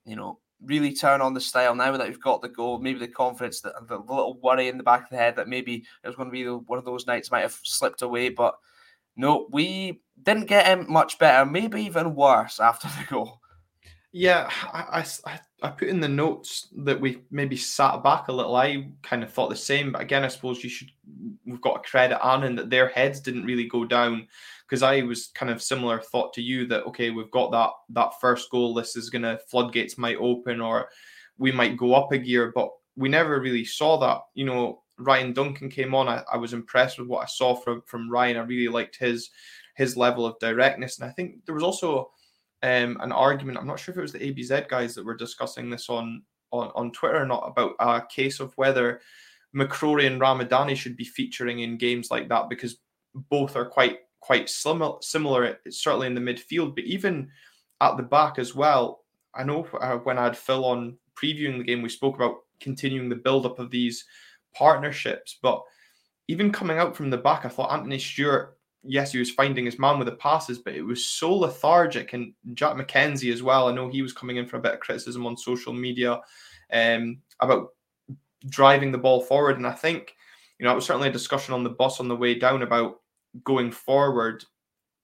you 0.05 0.17
know, 0.17 0.41
really 0.63 0.93
turn 0.93 1.21
on 1.21 1.35
the 1.35 1.41
style 1.41 1.75
now 1.75 1.97
that 1.97 2.07
we've 2.07 2.21
got 2.21 2.43
the 2.43 2.49
goal, 2.49 2.81
maybe 2.81 2.99
the 2.99 3.09
confidence, 3.09 3.61
that 3.61 3.75
the 3.87 3.99
little 3.99 4.39
worry 4.43 4.69
in 4.69 4.77
the 4.77 4.83
back 4.83 5.05
of 5.05 5.11
the 5.11 5.17
head 5.17 5.37
that 5.37 5.49
maybe 5.49 5.85
it 6.03 6.07
was 6.07 6.17
going 6.17 6.29
to 6.29 6.33
be 6.33 6.45
one 6.45 6.79
of 6.79 6.85
those 6.85 7.07
nights 7.07 7.31
might 7.31 7.43
have 7.43 7.59
slipped 7.63 8.03
away. 8.03 8.31
But 8.31 8.57
no, 9.17 9.49
we 9.53 10.01
didn't 10.23 10.47
get 10.47 10.89
much 10.89 11.19
better, 11.19 11.49
maybe 11.49 11.83
even 11.83 12.17
worse 12.17 12.59
after 12.59 12.89
the 12.99 13.07
goal. 13.09 13.41
Yeah, 14.13 14.51
I, 14.73 15.05
I, 15.27 15.41
I 15.63 15.71
put 15.71 15.89
in 15.89 16.01
the 16.01 16.09
notes 16.09 16.69
that 16.79 16.99
we 16.99 17.23
maybe 17.31 17.57
sat 17.57 18.03
back 18.03 18.29
a 18.29 18.33
little. 18.33 18.57
I 18.57 18.89
kind 19.03 19.23
of 19.23 19.31
thought 19.31 19.51
the 19.51 19.57
same, 19.57 19.93
but 19.93 20.01
again, 20.01 20.25
I 20.25 20.29
suppose 20.29 20.65
you 20.65 20.71
should. 20.71 20.91
We've 21.45 21.61
got 21.61 21.83
to 21.83 21.91
credit 21.91 22.25
Annan 22.25 22.57
that 22.57 22.71
their 22.71 22.89
heads 22.89 23.21
didn't 23.21 23.45
really 23.45 23.67
go 23.69 23.85
down 23.85 24.27
because 24.67 24.83
I 24.83 25.03
was 25.03 25.29
kind 25.35 25.51
of 25.53 25.63
similar 25.63 26.01
thought 26.01 26.33
to 26.35 26.43
you 26.43 26.67
that 26.69 26.85
okay, 26.85 27.11
we've 27.11 27.31
got 27.31 27.51
that 27.53 27.71
that 27.91 28.19
first 28.21 28.51
goal. 28.51 28.73
This 28.73 28.97
is 28.97 29.11
gonna 29.11 29.39
floodgates 29.51 29.99
might 29.99 30.17
open 30.17 30.63
or 30.63 30.89
we 31.37 31.53
might 31.53 31.77
go 31.77 31.93
up 31.95 32.11
a 32.13 32.19
gear, 32.19 32.51
but 32.55 32.71
we 32.97 33.11
never 33.11 33.41
really 33.41 33.65
saw 33.65 33.99
that. 33.99 34.21
You 34.35 34.47
know, 34.47 34.83
Ryan 34.99 35.35
Duncan 35.35 35.69
came 35.69 35.95
on. 35.95 36.09
I, 36.09 36.23
I 36.33 36.39
was 36.39 36.55
impressed 36.55 36.99
with 36.99 37.09
what 37.09 37.23
I 37.25 37.27
saw 37.27 37.55
from 37.55 37.83
from 37.87 38.11
Ryan. 38.11 38.39
I 38.39 38.41
really 38.41 38.73
liked 38.73 38.97
his 38.97 39.29
his 39.77 39.99
level 39.99 40.25
of 40.25 40.39
directness, 40.39 40.99
and 40.99 41.09
I 41.11 41.13
think 41.13 41.45
there 41.45 41.55
was 41.55 41.65
also 41.65 42.11
um, 42.63 42.99
an 43.01 43.13
argument. 43.13 43.59
I'm 43.59 43.67
not 43.67 43.79
sure 43.79 43.93
if 43.93 43.99
it 43.99 44.03
was 44.03 44.13
the 44.13 44.33
ABZ 44.33 44.69
guys 44.69 44.95
that 44.95 45.05
were 45.05 45.17
discussing 45.17 45.71
this 45.71 45.89
on 45.89 46.23
on, 46.51 46.71
on 46.75 46.93
Twitter 46.93 47.23
or 47.23 47.27
not 47.27 47.45
about 47.47 47.75
a 47.79 48.03
case 48.09 48.41
of 48.41 48.53
whether 48.57 49.01
McCrorie 49.55 50.07
and 50.07 50.21
Ramadani 50.21 50.77
should 50.77 50.97
be 50.97 51.05
featuring 51.05 51.61
in 51.61 51.77
games 51.77 52.11
like 52.11 52.29
that 52.29 52.49
because 52.49 52.79
both 53.15 53.57
are 53.57 53.67
quite 53.67 54.01
quite 54.21 54.49
similar. 54.49 54.97
Similar, 55.01 55.59
certainly 55.71 56.07
in 56.07 56.15
the 56.15 56.21
midfield, 56.21 56.75
but 56.75 56.85
even 56.85 57.29
at 57.81 57.97
the 57.97 58.03
back 58.03 58.39
as 58.39 58.55
well. 58.55 59.05
I 59.35 59.45
know 59.45 59.67
uh, 59.81 59.99
when 59.99 60.19
I 60.19 60.25
had 60.25 60.37
Phil 60.37 60.65
on 60.65 60.97
previewing 61.15 61.59
the 61.59 61.65
game, 61.65 61.83
we 61.83 61.89
spoke 61.89 62.17
about 62.17 62.39
continuing 62.61 63.09
the 63.09 63.17
build 63.17 63.47
up 63.47 63.59
of 63.59 63.71
these 63.71 64.05
partnerships, 64.55 65.39
but 65.43 65.63
even 66.27 66.51
coming 66.51 66.79
out 66.79 66.97
from 66.97 67.11
the 67.11 67.17
back, 67.17 67.45
I 67.45 67.49
thought 67.49 67.73
Anthony 67.73 67.99
Stewart 67.99 68.58
yes, 68.83 69.13
he 69.13 69.19
was 69.19 69.31
finding 69.31 69.65
his 69.65 69.79
man 69.79 69.99
with 69.99 70.07
the 70.07 70.17
passes, 70.17 70.59
but 70.59 70.75
it 70.75 70.83
was 70.83 71.07
so 71.07 71.35
lethargic. 71.35 72.13
And 72.13 72.33
Jack 72.55 72.77
McKenzie 72.77 73.33
as 73.33 73.43
well. 73.43 73.69
I 73.69 73.73
know 73.73 73.89
he 73.89 74.03
was 74.03 74.13
coming 74.13 74.37
in 74.37 74.47
for 74.47 74.57
a 74.57 74.61
bit 74.61 74.75
of 74.75 74.81
criticism 74.81 75.27
on 75.27 75.37
social 75.37 75.73
media 75.73 76.21
um, 76.73 77.21
about 77.41 77.69
driving 78.49 78.93
the 78.93 78.99
ball 78.99 79.21
forward. 79.21 79.57
And 79.57 79.67
I 79.67 79.73
think, 79.73 80.15
you 80.59 80.65
know, 80.65 80.73
it 80.73 80.77
was 80.77 80.87
certainly 80.87 81.09
a 81.09 81.13
discussion 81.13 81.55
on 81.55 81.65
the 81.65 81.71
bus 81.71 82.01
on 82.01 82.09
the 82.09 82.17
way 82.17 82.35
down 82.35 82.63
about 82.63 83.01
going 83.45 83.71
forward. 83.71 84.45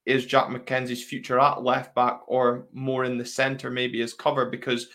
Is 0.06 0.26
Jack 0.26 0.48
McKenzie's 0.48 1.02
future 1.02 1.40
at 1.40 1.62
left 1.62 1.94
back 1.94 2.20
or 2.26 2.66
more 2.72 3.04
in 3.04 3.16
the 3.16 3.24
centre, 3.24 3.70
maybe 3.70 4.02
as 4.02 4.12
cover? 4.12 4.46
Because 4.46 4.88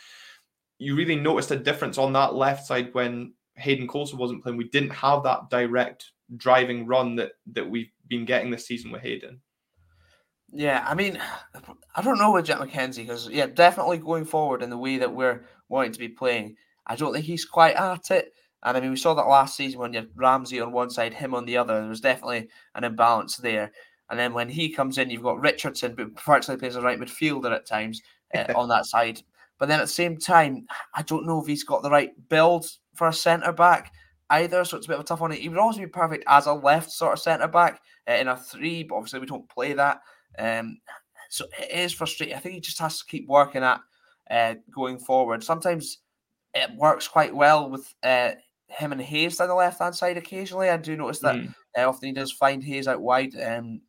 you 0.77 0.95
really 0.95 1.15
noticed 1.15 1.51
a 1.51 1.57
difference 1.57 1.97
on 1.97 2.13
that 2.13 2.35
left 2.35 2.65
side 2.65 2.93
when 2.93 3.33
Hayden 3.55 3.87
Coulson 3.87 4.17
wasn't 4.17 4.43
playing. 4.43 4.57
We 4.57 4.69
didn't 4.69 4.91
have 4.91 5.23
that 5.23 5.49
direct 5.49 6.11
driving 6.37 6.85
run 6.85 7.15
that 7.15 7.31
that 7.53 7.69
we've 7.69 7.91
been 8.07 8.25
getting 8.25 8.51
this 8.51 8.67
season 8.67 8.91
with 8.91 9.01
Hayden. 9.01 9.41
Yeah, 10.51 10.83
I 10.87 10.95
mean, 10.95 11.19
I 11.95 12.01
don't 12.01 12.17
know 12.17 12.31
with 12.31 12.45
Jack 12.45 12.57
McKenzie 12.57 12.97
because 13.07 13.29
yeah, 13.29 13.45
definitely 13.45 13.99
going 13.99 14.25
forward 14.25 14.63
in 14.63 14.69
the 14.69 14.77
way 14.77 14.97
that 14.97 15.13
we're 15.13 15.45
wanting 15.69 15.91
to 15.91 15.99
be 15.99 16.09
playing, 16.09 16.55
I 16.87 16.95
don't 16.95 17.13
think 17.13 17.25
he's 17.25 17.45
quite 17.45 17.75
at 17.75 18.09
it. 18.09 18.33
And 18.63 18.75
I 18.75 18.79
mean, 18.79 18.89
we 18.89 18.97
saw 18.97 19.13
that 19.13 19.27
last 19.27 19.55
season 19.55 19.79
when 19.79 19.93
you 19.93 19.99
had 19.99 20.09
Ramsay 20.15 20.59
on 20.59 20.71
one 20.71 20.89
side, 20.89 21.13
him 21.13 21.35
on 21.35 21.45
the 21.45 21.57
other. 21.57 21.79
There 21.79 21.89
was 21.89 22.01
definitely 22.01 22.49
an 22.75 22.83
imbalance 22.83 23.37
there. 23.37 23.71
And 24.09 24.19
then 24.19 24.33
when 24.33 24.49
he 24.49 24.69
comes 24.69 24.97
in, 24.97 25.09
you've 25.09 25.23
got 25.23 25.39
Richardson, 25.39 25.93
but 25.95 26.19
virtually 26.25 26.57
plays 26.57 26.75
a 26.75 26.81
right 26.81 26.99
midfielder 26.99 27.53
at 27.53 27.67
times 27.67 28.01
uh, 28.33 28.45
on 28.55 28.67
that 28.69 28.87
side. 28.87 29.21
But 29.59 29.67
then 29.67 29.79
at 29.79 29.83
the 29.83 29.87
same 29.87 30.17
time, 30.17 30.65
I 30.95 31.03
don't 31.03 31.27
know 31.27 31.39
if 31.41 31.47
he's 31.47 31.63
got 31.63 31.83
the 31.83 31.91
right 31.91 32.11
build 32.27 32.65
for 32.95 33.07
a 33.07 33.13
centre 33.13 33.53
back 33.53 33.91
either, 34.29 34.63
so 34.63 34.77
it's 34.77 34.85
a 34.85 34.89
bit 34.89 34.95
of 34.95 35.01
a 35.01 35.07
tough 35.07 35.21
one. 35.21 35.31
He 35.31 35.49
would 35.49 35.57
always 35.57 35.77
be 35.77 35.87
perfect 35.87 36.23
as 36.27 36.45
a 36.45 36.53
left 36.53 36.91
sort 36.91 37.13
of 37.13 37.19
centre 37.19 37.47
back 37.47 37.81
uh, 38.07 38.13
in 38.13 38.27
a 38.27 38.37
three, 38.37 38.83
but 38.83 38.95
obviously 38.95 39.19
we 39.19 39.25
don't 39.25 39.49
play 39.49 39.73
that. 39.73 39.99
Um, 40.37 40.79
so 41.29 41.45
it 41.59 41.71
is 41.71 41.93
frustrating. 41.93 42.35
I 42.35 42.39
think 42.39 42.55
he 42.55 42.61
just 42.61 42.79
has 42.79 42.99
to 42.99 43.05
keep 43.05 43.27
working 43.27 43.63
at 43.63 43.81
uh, 44.29 44.55
going 44.73 44.99
forward. 44.99 45.43
Sometimes 45.43 45.99
it 46.53 46.75
works 46.75 47.07
quite 47.07 47.35
well 47.35 47.69
with 47.69 47.93
uh, 48.03 48.31
him 48.67 48.91
and 48.91 49.01
Hayes 49.01 49.37
down 49.37 49.47
the 49.47 49.55
left 49.55 49.79
hand 49.79 49.95
side. 49.95 50.17
Occasionally, 50.17 50.69
I 50.69 50.77
do 50.77 50.95
notice 50.95 51.19
that 51.19 51.35
mm. 51.35 51.53
often 51.77 52.07
he 52.07 52.13
does 52.13 52.31
find 52.31 52.63
Hayes 52.63 52.87
out 52.87 53.01
wide. 53.01 53.33
Um, 53.39 53.81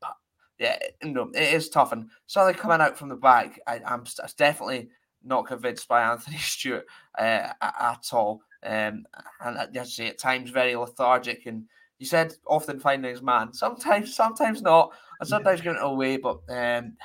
but 0.00 0.14
yeah, 0.58 0.78
no, 1.02 1.30
it 1.34 1.54
is 1.54 1.68
tough. 1.68 1.92
And 1.92 2.08
certainly 2.26 2.54
coming 2.54 2.80
out 2.80 2.98
from 2.98 3.08
the 3.08 3.16
back, 3.16 3.60
I, 3.66 3.80
am 3.84 4.04
definitely 4.36 4.88
not 5.22 5.46
convinced 5.46 5.88
by 5.88 6.02
Anthony 6.02 6.36
Stewart 6.40 6.86
uh, 7.18 7.52
at 7.60 8.04
all. 8.12 8.42
Um, 8.64 9.06
and 9.40 9.76
as 9.76 9.94
say, 9.94 10.08
at 10.08 10.18
times 10.18 10.50
very 10.50 10.74
lethargic. 10.74 11.46
And 11.46 11.64
you 11.98 12.06
said 12.06 12.34
often 12.46 12.80
finding 12.80 13.10
his 13.10 13.22
man. 13.22 13.52
Sometimes, 13.52 14.14
sometimes 14.14 14.62
not, 14.62 14.92
and 15.20 15.28
sometimes 15.28 15.60
yeah. 15.60 15.64
giving 15.64 15.78
it 15.78 15.86
away. 15.86 16.16
But 16.16 16.38
um, 16.48 16.96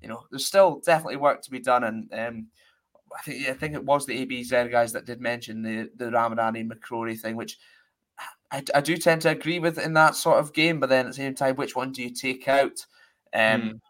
you 0.00 0.08
know, 0.08 0.24
there's 0.30 0.46
still 0.46 0.80
definitely 0.84 1.16
work 1.16 1.42
to 1.42 1.50
be 1.50 1.60
done. 1.60 1.84
And 1.84 2.08
um, 2.12 2.46
I 3.16 3.22
think 3.22 3.48
I 3.48 3.52
think 3.54 3.74
it 3.74 3.84
was 3.84 4.06
the 4.06 4.26
ABZ 4.26 4.70
guys 4.70 4.92
that 4.92 5.06
did 5.06 5.20
mention 5.20 5.62
the 5.62 5.90
the 5.96 6.06
Ramadani 6.06 6.68
McCrorie 6.68 7.18
thing, 7.18 7.36
which 7.36 7.58
I, 8.50 8.62
I 8.74 8.80
do 8.80 8.96
tend 8.96 9.22
to 9.22 9.30
agree 9.30 9.58
with 9.58 9.78
in 9.78 9.94
that 9.94 10.14
sort 10.14 10.38
of 10.38 10.52
game. 10.52 10.80
But 10.80 10.88
then 10.88 11.06
at 11.06 11.10
the 11.10 11.14
same 11.14 11.34
time, 11.34 11.56
which 11.56 11.74
one 11.74 11.92
do 11.92 12.02
you 12.02 12.10
take 12.10 12.48
out? 12.48 12.86
Um, 13.32 13.62
mm. 13.62 13.80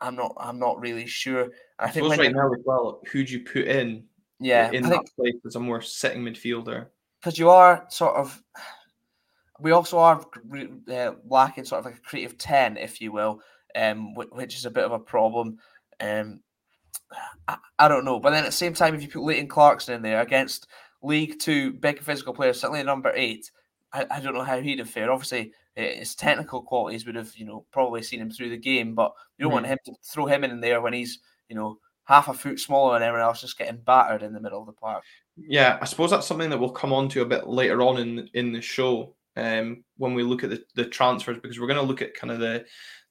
I'm 0.00 0.16
not. 0.16 0.34
I'm 0.38 0.58
not 0.58 0.80
really 0.80 1.06
sure. 1.06 1.48
I, 1.78 1.86
I 1.86 1.90
think 1.90 2.08
right 2.08 2.32
now 2.32 2.52
as 2.52 2.60
well, 2.64 3.00
who 3.10 3.24
do 3.24 3.32
you 3.32 3.40
put 3.40 3.66
in? 3.66 4.04
Yeah, 4.40 4.70
in 4.70 4.84
I 4.84 4.88
that 4.88 4.96
think, 4.96 5.16
place 5.16 5.34
as 5.46 5.56
a 5.56 5.60
more 5.60 5.80
sitting 5.80 6.22
midfielder. 6.22 6.86
Because 7.20 7.38
you 7.38 7.50
are 7.50 7.86
sort 7.88 8.16
of, 8.16 8.42
we 9.60 9.70
also 9.70 9.98
are 9.98 10.24
uh, 10.92 11.12
lacking 11.26 11.64
sort 11.64 11.78
of 11.78 11.84
like 11.86 11.96
a 11.96 12.00
creative 12.00 12.36
ten, 12.36 12.76
if 12.76 13.00
you 13.00 13.12
will, 13.12 13.40
um, 13.74 14.14
which 14.14 14.56
is 14.56 14.66
a 14.66 14.70
bit 14.70 14.84
of 14.84 14.92
a 14.92 14.98
problem. 14.98 15.58
Um, 16.00 16.40
I, 17.46 17.56
I 17.78 17.88
don't 17.88 18.04
know, 18.04 18.18
but 18.18 18.30
then 18.30 18.44
at 18.44 18.46
the 18.46 18.52
same 18.52 18.74
time, 18.74 18.94
if 18.94 19.02
you 19.02 19.08
put 19.08 19.22
Leighton 19.22 19.48
Clarkson 19.48 19.94
in 19.94 20.02
there 20.02 20.20
against 20.20 20.66
League 21.02 21.38
Two 21.38 21.72
big 21.72 22.00
physical 22.00 22.34
players, 22.34 22.60
certainly 22.60 22.82
number 22.82 23.12
eight, 23.14 23.50
I, 23.92 24.06
I 24.10 24.20
don't 24.20 24.34
know 24.34 24.42
how 24.42 24.60
he'd 24.60 24.80
have 24.80 24.90
fared. 24.90 25.08
Obviously, 25.08 25.52
his 25.76 26.14
technical 26.14 26.62
qualities 26.62 27.06
would 27.06 27.16
have, 27.16 27.34
you 27.36 27.46
know, 27.46 27.64
probably 27.70 28.02
seen 28.02 28.20
him 28.20 28.30
through 28.30 28.50
the 28.50 28.56
game, 28.56 28.94
but 28.94 29.12
you 29.38 29.44
don't 29.44 29.50
mm. 29.52 29.54
want 29.54 29.66
him 29.66 29.78
to 29.86 29.92
throw 30.02 30.26
him 30.26 30.44
in 30.44 30.60
there 30.60 30.80
when 30.80 30.92
he's, 30.92 31.20
you 31.48 31.56
know, 31.56 31.78
half 32.04 32.28
a 32.28 32.34
foot 32.34 32.60
smaller 32.60 32.94
than 32.94 33.06
everyone 33.06 33.26
else, 33.26 33.40
just 33.40 33.58
getting 33.58 33.78
battered 33.78 34.22
in 34.22 34.32
the 34.32 34.40
middle 34.40 34.60
of 34.60 34.66
the 34.66 34.72
park. 34.72 35.04
Yeah, 35.36 35.78
I 35.80 35.84
suppose 35.84 36.10
that's 36.10 36.26
something 36.26 36.50
that 36.50 36.58
we'll 36.58 36.70
come 36.70 36.92
on 36.92 37.08
to 37.10 37.22
a 37.22 37.26
bit 37.26 37.48
later 37.48 37.82
on 37.82 37.98
in 37.98 38.28
in 38.34 38.52
the 38.52 38.60
show 38.60 39.14
um, 39.36 39.82
when 39.96 40.14
we 40.14 40.22
look 40.22 40.44
at 40.44 40.50
the, 40.50 40.64
the 40.74 40.84
transfers 40.84 41.38
because 41.42 41.58
we're 41.58 41.66
going 41.66 41.80
to 41.80 41.86
look 41.86 42.02
at 42.02 42.14
kind 42.14 42.32
of 42.32 42.38
the 42.38 42.64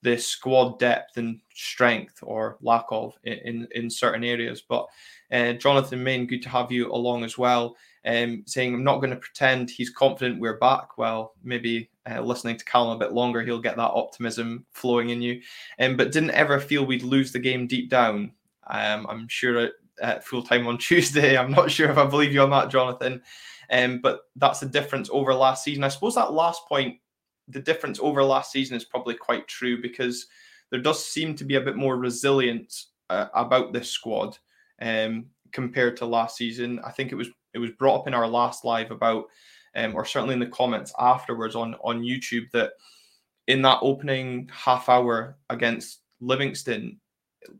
the 0.03 0.17
squad 0.17 0.79
depth 0.79 1.17
and 1.17 1.39
strength 1.53 2.19
or 2.21 2.57
lack 2.61 2.85
of 2.91 3.17
in 3.23 3.67
in 3.71 3.89
certain 3.89 4.23
areas. 4.23 4.61
But 4.67 4.87
uh, 5.31 5.53
Jonathan 5.53 6.03
Main, 6.03 6.27
good 6.27 6.43
to 6.43 6.49
have 6.49 6.71
you 6.71 6.91
along 6.91 7.23
as 7.23 7.37
well. 7.37 7.75
Um, 8.05 8.43
saying 8.45 8.73
I'm 8.73 8.83
not 8.83 8.97
going 8.97 9.11
to 9.11 9.15
pretend 9.15 9.69
he's 9.69 9.89
confident 9.89 10.41
we're 10.41 10.57
back. 10.57 10.97
Well, 10.97 11.35
maybe 11.41 11.89
uh, 12.09 12.19
listening 12.21 12.57
to 12.57 12.65
Callum 12.65 12.97
a 12.97 12.99
bit 12.99 13.13
longer, 13.13 13.41
he'll 13.41 13.61
get 13.61 13.77
that 13.77 13.91
optimism 13.91 14.65
flowing 14.73 15.09
in 15.09 15.21
you. 15.21 15.41
Um, 15.79 15.95
but 15.95 16.11
didn't 16.11 16.31
ever 16.31 16.59
feel 16.59 16.85
we'd 16.85 17.03
lose 17.03 17.31
the 17.31 17.39
game 17.39 17.65
deep 17.65 17.89
down. 17.89 18.33
Um, 18.67 19.05
I'm 19.09 19.27
sure 19.27 19.69
at 20.01 20.25
full 20.25 20.43
time 20.43 20.67
on 20.67 20.77
Tuesday. 20.79 21.37
I'm 21.37 21.51
not 21.51 21.71
sure 21.71 21.89
if 21.89 21.97
I 21.97 22.05
believe 22.05 22.33
you 22.33 22.41
on 22.41 22.49
that, 22.51 22.69
Jonathan. 22.69 23.21
Um, 23.71 23.99
but 24.01 24.21
that's 24.35 24.59
the 24.59 24.65
difference 24.67 25.09
over 25.11 25.33
last 25.33 25.63
season. 25.63 25.83
I 25.83 25.87
suppose 25.87 26.15
that 26.15 26.33
last 26.33 26.67
point, 26.67 26.97
the 27.47 27.61
difference 27.61 27.99
over 28.01 28.23
last 28.23 28.51
season 28.51 28.77
is 28.77 28.85
probably 28.85 29.15
quite 29.15 29.47
true 29.47 29.81
because 29.81 30.27
there 30.71 30.81
does 30.81 31.03
seem 31.03 31.35
to 31.35 31.45
be 31.45 31.55
a 31.55 31.61
bit 31.61 31.75
more 31.75 31.97
resilience 31.97 32.91
uh, 33.09 33.27
about 33.33 33.73
this 33.73 33.89
squad 33.89 34.37
um, 34.81 35.25
compared 35.51 35.97
to 35.97 36.05
last 36.05 36.37
season. 36.37 36.79
I 36.85 36.91
think 36.91 37.11
it 37.11 37.15
was 37.15 37.29
it 37.53 37.59
was 37.59 37.71
brought 37.71 38.01
up 38.01 38.07
in 38.07 38.13
our 38.13 38.27
last 38.27 38.65
live 38.65 38.91
about, 38.91 39.25
um, 39.75 39.95
or 39.95 40.05
certainly 40.05 40.33
in 40.33 40.39
the 40.39 40.47
comments 40.47 40.93
afterwards 40.97 41.55
on 41.55 41.75
on 41.83 42.01
YouTube 42.01 42.49
that 42.51 42.71
in 43.47 43.61
that 43.61 43.79
opening 43.81 44.49
half 44.51 44.89
hour 44.89 45.37
against 45.49 45.99
Livingston, 46.21 46.99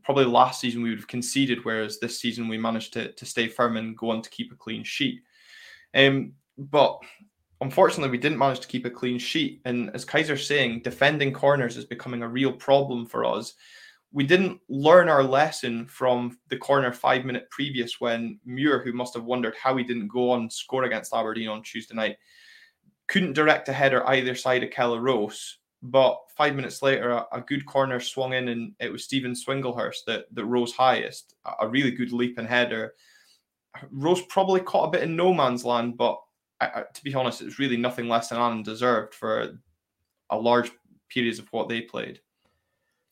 probably 0.02 0.24
last 0.24 0.60
season 0.60 0.82
we 0.82 0.90
would 0.90 0.98
have 0.98 1.08
conceded, 1.08 1.64
whereas 1.64 1.98
this 1.98 2.18
season 2.20 2.48
we 2.48 2.58
managed 2.58 2.92
to, 2.94 3.12
to 3.12 3.26
stay 3.26 3.48
firm 3.48 3.76
and 3.76 3.96
go 3.96 4.10
on 4.10 4.22
to 4.22 4.30
keep 4.30 4.52
a 4.52 4.56
clean 4.56 4.84
sheet. 4.84 5.22
Um, 5.94 6.32
but 6.58 6.98
unfortunately, 7.60 8.10
we 8.10 8.18
didn't 8.18 8.38
manage 8.38 8.60
to 8.60 8.68
keep 8.68 8.84
a 8.84 8.90
clean 8.90 9.18
sheet. 9.18 9.60
And 9.64 9.90
as 9.94 10.04
Kaiser's 10.04 10.46
saying, 10.46 10.82
defending 10.82 11.32
corners 11.32 11.76
is 11.76 11.84
becoming 11.84 12.22
a 12.22 12.28
real 12.28 12.52
problem 12.52 13.06
for 13.06 13.24
us. 13.24 13.54
we 14.14 14.24
didn't 14.24 14.60
learn 14.68 15.08
our 15.08 15.24
lesson 15.24 15.86
from 15.88 16.38
the 16.48 16.56
corner 16.56 16.92
five 16.92 17.24
minute 17.24 17.50
previous 17.50 18.00
when 18.00 18.38
Muir, 18.46 18.80
who 18.80 18.92
must 18.92 19.12
have 19.14 19.24
wondered 19.24 19.56
how 19.60 19.76
he 19.76 19.82
didn't 19.82 20.06
go 20.06 20.30
on 20.30 20.48
score 20.48 20.84
against 20.84 21.12
Aberdeen 21.12 21.48
on 21.48 21.62
Tuesday 21.62 21.96
night, 21.96 22.16
couldn't 23.08 23.32
direct 23.32 23.68
a 23.68 23.72
header 23.72 24.08
either 24.08 24.36
side 24.36 24.62
of 24.62 24.70
Kelle 24.70 25.00
Roos. 25.00 25.58
But 25.84 26.18
five 26.34 26.54
minutes 26.56 26.80
later, 26.80 27.10
a, 27.10 27.26
a, 27.32 27.40
good 27.42 27.66
corner 27.66 28.00
swung 28.00 28.32
in, 28.32 28.48
and 28.48 28.72
it 28.80 28.90
was 28.90 29.04
Steven 29.04 29.32
Swinglehurst 29.32 30.06
that, 30.06 30.24
that 30.34 30.46
rose 30.46 30.72
highest. 30.72 31.34
A, 31.44 31.66
a 31.66 31.68
really 31.68 31.90
good 31.90 32.10
leaping 32.10 32.46
header. 32.46 32.94
Roos 33.90 34.22
probably 34.22 34.60
caught 34.60 34.88
a 34.88 34.90
bit 34.90 35.02
in 35.02 35.14
no 35.14 35.34
man's 35.34 35.62
land, 35.62 35.98
but 35.98 36.18
I, 36.58 36.66
I, 36.66 36.84
to 36.92 37.04
be 37.04 37.14
honest, 37.14 37.42
it 37.42 37.46
was 37.46 37.58
really 37.58 37.76
nothing 37.76 38.08
less 38.08 38.28
than 38.30 38.38
undeserved 38.38 39.12
for 39.14 39.58
a 40.30 40.38
large 40.38 40.72
periods 41.10 41.38
of 41.38 41.48
what 41.52 41.68
they 41.68 41.82
played. 41.82 42.20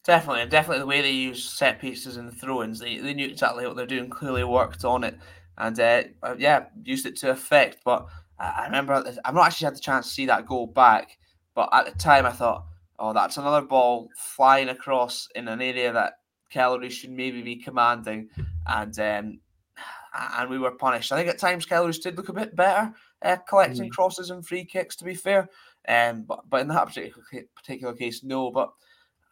Definitely, 0.02 0.42
and 0.42 0.50
definitely 0.50 0.80
the 0.80 0.86
way 0.86 1.02
they 1.02 1.10
use 1.10 1.44
set 1.44 1.78
pieces 1.78 2.16
and 2.16 2.32
throw-ins, 2.32 2.78
they, 2.78 2.98
they 2.98 3.12
knew 3.12 3.28
exactly 3.28 3.66
what 3.66 3.76
they're 3.76 3.86
doing. 3.86 4.08
Clearly 4.08 4.44
worked 4.44 4.86
on 4.86 5.04
it, 5.04 5.18
and 5.58 5.78
uh, 5.78 6.04
uh 6.22 6.34
yeah, 6.38 6.64
used 6.82 7.04
it 7.04 7.16
to 7.16 7.30
effect. 7.30 7.78
But 7.84 8.06
I 8.38 8.64
remember 8.64 8.94
I've 9.24 9.34
not 9.34 9.46
actually 9.46 9.66
had 9.66 9.76
the 9.76 9.80
chance 9.80 10.06
to 10.06 10.14
see 10.14 10.26
that 10.26 10.46
goal 10.46 10.66
back, 10.66 11.18
but 11.54 11.68
at 11.72 11.86
the 11.86 11.98
time 11.98 12.26
I 12.26 12.32
thought, 12.32 12.64
oh, 12.98 13.12
that's 13.12 13.36
another 13.36 13.66
ball 13.66 14.08
flying 14.16 14.68
across 14.68 15.28
in 15.34 15.48
an 15.48 15.60
area 15.60 15.92
that 15.92 16.14
Kellery 16.52 16.90
should 16.90 17.10
maybe 17.10 17.42
be 17.42 17.56
commanding, 17.56 18.28
and 18.66 18.98
um, 18.98 19.40
and 20.38 20.50
we 20.50 20.58
were 20.58 20.72
punished. 20.72 21.12
I 21.12 21.16
think 21.16 21.28
at 21.28 21.38
times 21.38 21.66
Kellery 21.66 22.00
did 22.00 22.16
look 22.16 22.28
a 22.28 22.34
bit 22.34 22.54
better 22.54 22.94
uh, 23.22 23.36
collecting 23.48 23.88
mm. 23.88 23.92
crosses 23.92 24.30
and 24.30 24.46
free 24.46 24.64
kicks. 24.64 24.96
To 24.96 25.04
be 25.04 25.14
fair, 25.14 25.48
um, 25.88 26.22
but 26.22 26.48
but 26.48 26.60
in 26.60 26.68
that 26.68 26.86
particular 26.86 27.46
particular 27.56 27.94
case, 27.94 28.22
no. 28.22 28.50
But 28.50 28.70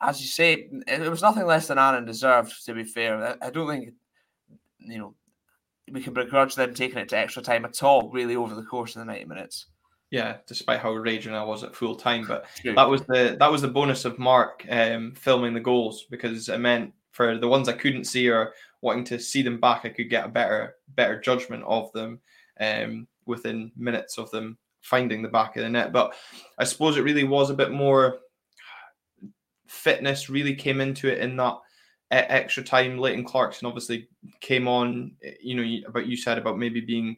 as 0.01 0.21
you 0.21 0.27
say, 0.27 0.69
it 0.87 1.11
was 1.11 1.23
nothing 1.23 1.47
less 1.47 1.69
than 1.69 1.79
Annan 1.79 2.07
deserved. 2.07 2.65
To 2.67 2.75
be 2.75 2.85
fair, 2.85 3.37
I, 3.43 3.51
don't 3.51 3.69
think 3.69 3.91
you 4.79 4.99
know 4.99 5.15
we 5.91 6.03
can 6.03 6.15
begrudge 6.15 6.55
them 6.55 6.75
taking 6.75 6.99
it 6.99 7.09
to 7.11 7.19
extra 7.19 7.43
time 7.43 7.65
at 7.65 7.83
all. 7.83 8.11
Really, 8.11 8.37
over 8.37 8.55
the 8.55 8.63
course 8.63 8.97
of 8.97 9.01
the 9.01 9.07
ninety 9.07 9.27
minutes. 9.27 9.67
Yeah, 10.11 10.39
despite 10.47 10.81
how 10.81 10.93
raging 10.93 11.35
I 11.35 11.45
was 11.45 11.63
at 11.63 11.75
full 11.75 11.95
time, 11.95 12.27
but 12.27 12.47
that 12.65 12.89
was 12.89 13.03
the 13.03 13.37
that 13.39 13.51
was 13.51 13.63
the 13.63 13.69
bonus 13.69 14.05
of 14.05 14.19
Mark 14.19 14.67
um, 14.69 15.15
filming 15.15 15.55
the 15.55 15.61
goals 15.61 16.07
because 16.11 16.49
it 16.49 16.59
meant 16.59 16.93
for 17.13 17.39
the 17.39 17.49
ones 17.49 17.69
I 17.69 17.73
couldn't 17.73 18.05
see 18.05 18.29
or 18.29 18.53
wanting 18.83 19.05
to 19.05 19.19
see 19.19 19.43
them 19.43 19.61
back, 19.61 19.85
I 19.85 19.91
could 19.91 20.11
get 20.11 20.25
a 20.25 20.29
better 20.29 20.77
better 20.89 21.21
judgment 21.21 21.65
of 21.65 21.93
them 21.93 22.21
um, 22.61 23.07
within 23.27 23.71
minutes 23.77 24.19
of 24.19 24.31
them 24.31 24.59
finding 24.81 25.23
the 25.23 25.29
back 25.29 25.57
of 25.57 25.63
the 25.63 25.69
net. 25.69 25.93
But 25.93 26.15
I 26.59 26.65
suppose 26.65 26.97
it 26.97 27.05
really 27.05 27.25
was 27.25 27.51
a 27.51 27.55
bit 27.55 27.71
more 27.71 28.19
fitness 29.67 30.29
really 30.29 30.55
came 30.55 30.81
into 30.81 31.09
it 31.09 31.19
in 31.19 31.37
that 31.37 31.55
extra 32.11 32.63
time. 32.63 32.99
Leighton 32.99 33.25
Clarkson 33.25 33.67
obviously 33.67 34.09
came 34.41 34.67
on. 34.67 35.13
You 35.41 35.55
know 35.55 35.89
about 35.89 36.07
you 36.07 36.17
said 36.17 36.39
about 36.39 36.59
maybe 36.59 36.81
being 36.81 37.17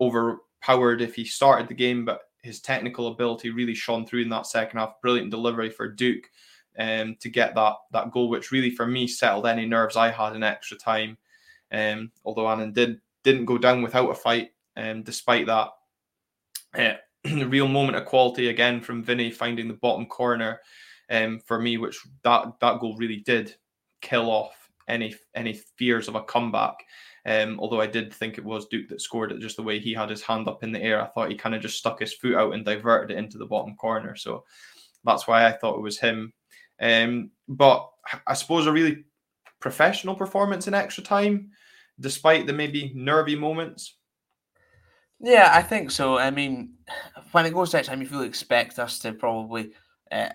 overpowered 0.00 1.00
if 1.00 1.14
he 1.14 1.24
started 1.24 1.68
the 1.68 1.74
game, 1.74 2.04
but 2.04 2.20
his 2.44 2.60
technical 2.60 3.08
ability 3.08 3.50
really 3.50 3.74
shone 3.74 4.04
through 4.04 4.20
in 4.20 4.28
that 4.28 4.46
second 4.46 4.78
half. 4.78 5.00
Brilliant 5.00 5.30
delivery 5.30 5.70
for 5.70 5.88
Duk 5.88 6.30
um, 6.78 7.16
to 7.20 7.30
get 7.30 7.54
that 7.54 7.74
that 7.92 8.12
goal, 8.12 8.28
which 8.28 8.52
really 8.52 8.70
for 8.70 8.86
me 8.86 9.06
settled 9.06 9.46
any 9.46 9.66
nerves 9.66 9.96
I 9.96 10.10
had 10.10 10.36
in 10.36 10.42
extra 10.42 10.76
time. 10.76 11.16
Um, 11.72 12.12
although 12.24 12.48
Annan 12.48 12.72
did 12.72 13.00
didn't 13.22 13.46
go 13.46 13.56
down 13.56 13.80
without 13.80 14.10
a 14.10 14.14
fight, 14.14 14.50
um, 14.76 15.02
despite 15.02 15.46
that. 15.46 15.68
Uh, 16.76 17.46
real 17.46 17.68
moment 17.68 17.96
of 17.96 18.04
quality 18.04 18.48
again 18.48 18.80
from 18.80 19.02
Vinny 19.02 19.30
finding 19.30 19.68
the 19.68 19.74
bottom 19.74 20.04
corner 20.04 20.60
um, 21.08 21.38
for 21.38 21.58
me, 21.60 21.78
which 21.78 21.98
that 22.24 22.46
that 22.60 22.80
goal 22.80 22.96
really 22.98 23.18
did 23.18 23.54
kill 24.02 24.28
off 24.28 24.63
any 24.88 25.14
any 25.34 25.60
fears 25.78 26.08
of 26.08 26.14
a 26.14 26.22
comeback. 26.22 26.74
Um, 27.26 27.58
although 27.58 27.80
I 27.80 27.86
did 27.86 28.12
think 28.12 28.36
it 28.36 28.44
was 28.44 28.66
Duk 28.66 28.88
that 28.88 29.00
scored 29.00 29.32
it, 29.32 29.40
just 29.40 29.56
the 29.56 29.62
way 29.62 29.78
he 29.78 29.94
had 29.94 30.10
his 30.10 30.22
hand 30.22 30.46
up 30.46 30.62
in 30.62 30.72
the 30.72 30.82
air. 30.82 31.00
I 31.00 31.06
thought 31.06 31.30
he 31.30 31.36
kind 31.36 31.54
of 31.54 31.62
just 31.62 31.78
stuck 31.78 32.00
his 32.00 32.12
foot 32.12 32.34
out 32.34 32.52
and 32.52 32.64
diverted 32.64 33.12
it 33.12 33.18
into 33.18 33.38
the 33.38 33.46
bottom 33.46 33.74
corner. 33.76 34.14
So 34.14 34.44
that's 35.04 35.26
why 35.26 35.46
I 35.46 35.52
thought 35.52 35.78
it 35.78 35.82
was 35.82 35.98
him. 35.98 36.32
Um, 36.80 37.30
but 37.48 37.88
I 38.26 38.34
suppose 38.34 38.66
a 38.66 38.72
really 38.72 39.04
professional 39.60 40.14
performance 40.14 40.68
in 40.68 40.74
extra 40.74 41.02
time, 41.02 41.50
despite 41.98 42.46
the 42.46 42.52
maybe 42.52 42.92
nervy 42.94 43.36
moments. 43.36 43.96
Yeah, 45.20 45.50
I 45.54 45.62
think 45.62 45.90
so. 45.90 46.18
I 46.18 46.30
mean, 46.30 46.74
when 47.32 47.46
it 47.46 47.54
goes 47.54 47.70
to 47.70 47.82
time, 47.82 48.02
you 48.02 48.06
fully 48.06 48.26
expect 48.26 48.78
us 48.78 48.98
to 49.00 49.12
probably 49.12 49.72
uh, 50.12 50.28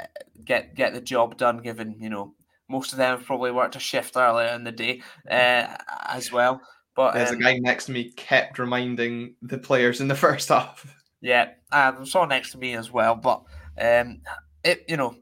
get 0.43 0.73
get 0.73 0.93
the 0.93 1.01
job 1.01 1.37
done. 1.37 1.59
Given 1.59 1.97
you 1.99 2.09
know 2.09 2.33
most 2.69 2.91
of 2.91 2.97
them 2.97 3.17
have 3.17 3.25
probably 3.25 3.51
worked 3.51 3.75
a 3.75 3.79
shift 3.79 4.15
earlier 4.15 4.49
in 4.49 4.63
the 4.63 4.71
day 4.71 5.01
uh, 5.29 5.75
as 6.07 6.31
well. 6.31 6.61
But 6.95 7.13
there's 7.13 7.31
um, 7.31 7.37
a 7.37 7.39
guy 7.39 7.57
next 7.57 7.85
to 7.85 7.91
me 7.91 8.11
kept 8.11 8.59
reminding 8.59 9.35
the 9.41 9.57
players 9.57 10.01
in 10.01 10.07
the 10.07 10.15
first 10.27 10.49
half. 10.49 10.85
Yeah, 11.21 11.51
I 11.71 12.03
saw 12.05 12.25
next 12.25 12.51
to 12.51 12.57
me 12.57 12.75
as 12.75 12.91
well. 12.91 13.15
But 13.15 13.43
um, 13.79 14.21
it 14.63 14.85
you 14.87 14.97
know 14.97 15.15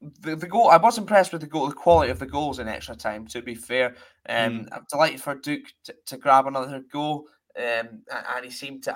the, 0.00 0.36
the 0.36 0.46
goal, 0.46 0.68
I 0.68 0.76
was 0.76 0.98
impressed 0.98 1.32
with 1.32 1.40
the 1.40 1.46
goal, 1.46 1.68
the 1.68 1.74
quality 1.74 2.10
of 2.10 2.18
the 2.18 2.26
goals 2.26 2.58
in 2.58 2.68
extra 2.68 2.96
time. 2.96 3.26
To 3.28 3.42
be 3.42 3.54
fair, 3.54 3.96
um, 4.28 4.60
mm. 4.60 4.68
I'm 4.72 4.86
delighted 4.90 5.20
for 5.20 5.34
Duk 5.34 5.60
to, 5.84 5.94
to 6.06 6.16
grab 6.16 6.46
another 6.46 6.82
goal. 6.92 7.26
Um, 7.56 8.02
and 8.36 8.44
he 8.44 8.52
seemed 8.52 8.84
to 8.84 8.94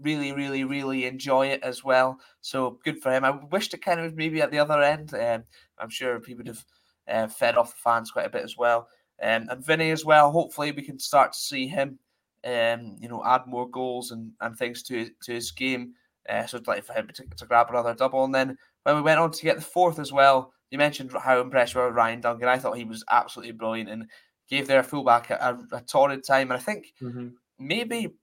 really, 0.00 0.32
really, 0.32 0.64
really 0.64 1.04
enjoy 1.04 1.48
it 1.48 1.62
as 1.62 1.84
well. 1.84 2.18
So 2.40 2.78
good 2.82 3.02
for 3.02 3.12
him. 3.12 3.22
I 3.22 3.38
wished 3.50 3.74
it 3.74 3.84
kind 3.84 4.00
of 4.00 4.16
maybe 4.16 4.40
at 4.40 4.50
the 4.50 4.58
other 4.58 4.82
end. 4.82 5.12
Um, 5.12 5.44
I'm 5.78 5.90
sure 5.90 6.18
he 6.26 6.34
would 6.34 6.46
have 6.46 6.64
uh, 7.08 7.28
fed 7.28 7.56
off 7.56 7.74
the 7.74 7.80
fans 7.80 8.10
quite 8.10 8.26
a 8.26 8.30
bit 8.30 8.44
as 8.44 8.56
well. 8.56 8.88
Um, 9.22 9.48
and 9.50 9.64
Vinny 9.64 9.90
as 9.90 10.04
well. 10.04 10.30
Hopefully, 10.30 10.72
we 10.72 10.82
can 10.82 10.98
start 10.98 11.32
to 11.32 11.38
see 11.38 11.66
him, 11.66 11.98
um, 12.44 12.96
you 13.00 13.08
know, 13.08 13.22
add 13.24 13.46
more 13.46 13.68
goals 13.68 14.10
and, 14.10 14.32
and 14.40 14.56
things 14.56 14.82
to 14.84 15.10
to 15.22 15.32
his 15.32 15.50
game. 15.50 15.94
Uh, 16.28 16.46
so 16.46 16.58
I'd 16.58 16.66
like 16.66 16.84
for 16.84 16.92
him 16.92 17.08
to, 17.14 17.24
to 17.36 17.46
grab 17.46 17.68
another 17.70 17.94
double. 17.94 18.24
And 18.24 18.34
then 18.34 18.58
when 18.82 18.96
we 18.96 19.02
went 19.02 19.18
on 19.18 19.30
to 19.30 19.42
get 19.42 19.56
the 19.56 19.62
fourth 19.62 19.98
as 19.98 20.12
well, 20.12 20.52
you 20.70 20.78
mentioned 20.78 21.10
how 21.18 21.40
impressed 21.40 21.74
we 21.74 21.80
were 21.80 21.88
with 21.88 21.96
Ryan 21.96 22.20
Duncan. 22.20 22.48
I 22.48 22.58
thought 22.58 22.76
he 22.76 22.84
was 22.84 23.04
absolutely 23.10 23.52
brilliant 23.52 23.88
and 23.88 24.04
gave 24.48 24.66
their 24.66 24.82
fullback 24.82 25.30
a, 25.30 25.58
a, 25.72 25.76
a 25.76 25.80
torrid 25.80 26.24
time. 26.24 26.50
And 26.50 26.60
I 26.60 26.62
think 26.62 26.92
mm-hmm. 27.02 27.28
maybe 27.58 28.14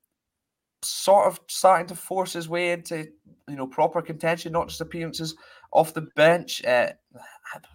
sort 0.83 1.27
of 1.27 1.39
starting 1.47 1.87
to 1.87 1.95
force 1.95 2.33
his 2.33 2.47
way 2.47 2.71
into 2.71 3.07
you 3.47 3.55
know 3.55 3.67
proper 3.67 4.01
contention, 4.01 4.51
not 4.51 4.69
just 4.69 4.81
appearances 4.81 5.35
off 5.71 5.93
the 5.93 6.07
bench. 6.15 6.63
Uh, 6.63 6.89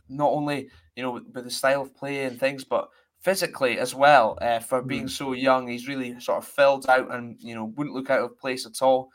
not 0.09 0.31
only 0.31 0.71
you 0.97 1.03
know 1.03 1.13
with 1.13 1.45
the 1.45 1.51
style 1.51 1.83
of 1.83 1.95
play 1.95 2.25
and 2.25 2.39
things, 2.39 2.65
but 2.65 2.89
physically 3.21 3.79
as 3.79 3.95
well. 3.95 4.39
Uh, 4.41 4.59
for 4.59 4.83
being 4.83 5.05
mm. 5.05 5.11
so 5.11 5.33
young, 5.33 5.69
he's 5.69 5.89
really 5.89 6.19
sort 6.21 6.39
of 6.39 6.47
filled 6.47 6.89
out 6.89 7.13
and 7.15 7.37
you 7.41 7.55
know 7.55 7.67
wouldn't 7.77 7.95
look 7.95 8.11
out 8.11 8.23
of 8.23 8.39
place 8.39 8.67
at 8.67 8.83
all. 8.83 9.11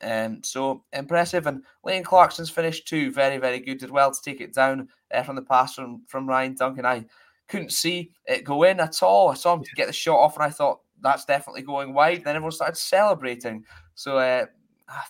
Um, 0.00 0.42
so 0.44 0.84
impressive. 0.92 1.46
And 1.46 1.64
Leighton 1.84 2.04
Clarkson's 2.04 2.50
finished 2.50 2.86
too, 2.86 3.10
very, 3.10 3.38
very 3.38 3.60
good. 3.60 3.78
Did 3.78 3.90
well 3.90 4.12
to 4.12 4.22
take 4.22 4.40
it 4.40 4.54
down 4.54 4.88
uh, 5.12 5.22
from 5.22 5.36
the 5.36 5.42
pass 5.42 5.74
from, 5.74 6.02
from 6.06 6.28
Ryan 6.28 6.54
Duncan. 6.54 6.86
I 6.86 7.06
couldn't 7.48 7.72
see 7.72 8.12
it 8.26 8.44
go 8.44 8.62
in 8.62 8.80
at 8.80 9.02
all. 9.02 9.30
I 9.30 9.34
saw 9.34 9.54
him 9.54 9.64
get 9.74 9.86
the 9.86 9.92
shot 9.92 10.18
off, 10.18 10.36
and 10.36 10.44
I 10.44 10.50
thought 10.50 10.80
that's 11.00 11.24
definitely 11.24 11.62
going 11.62 11.94
wide. 11.94 12.24
Then 12.24 12.36
everyone 12.36 12.52
started 12.52 12.76
celebrating. 12.76 13.64
So 13.94 14.18
uh, 14.18 14.46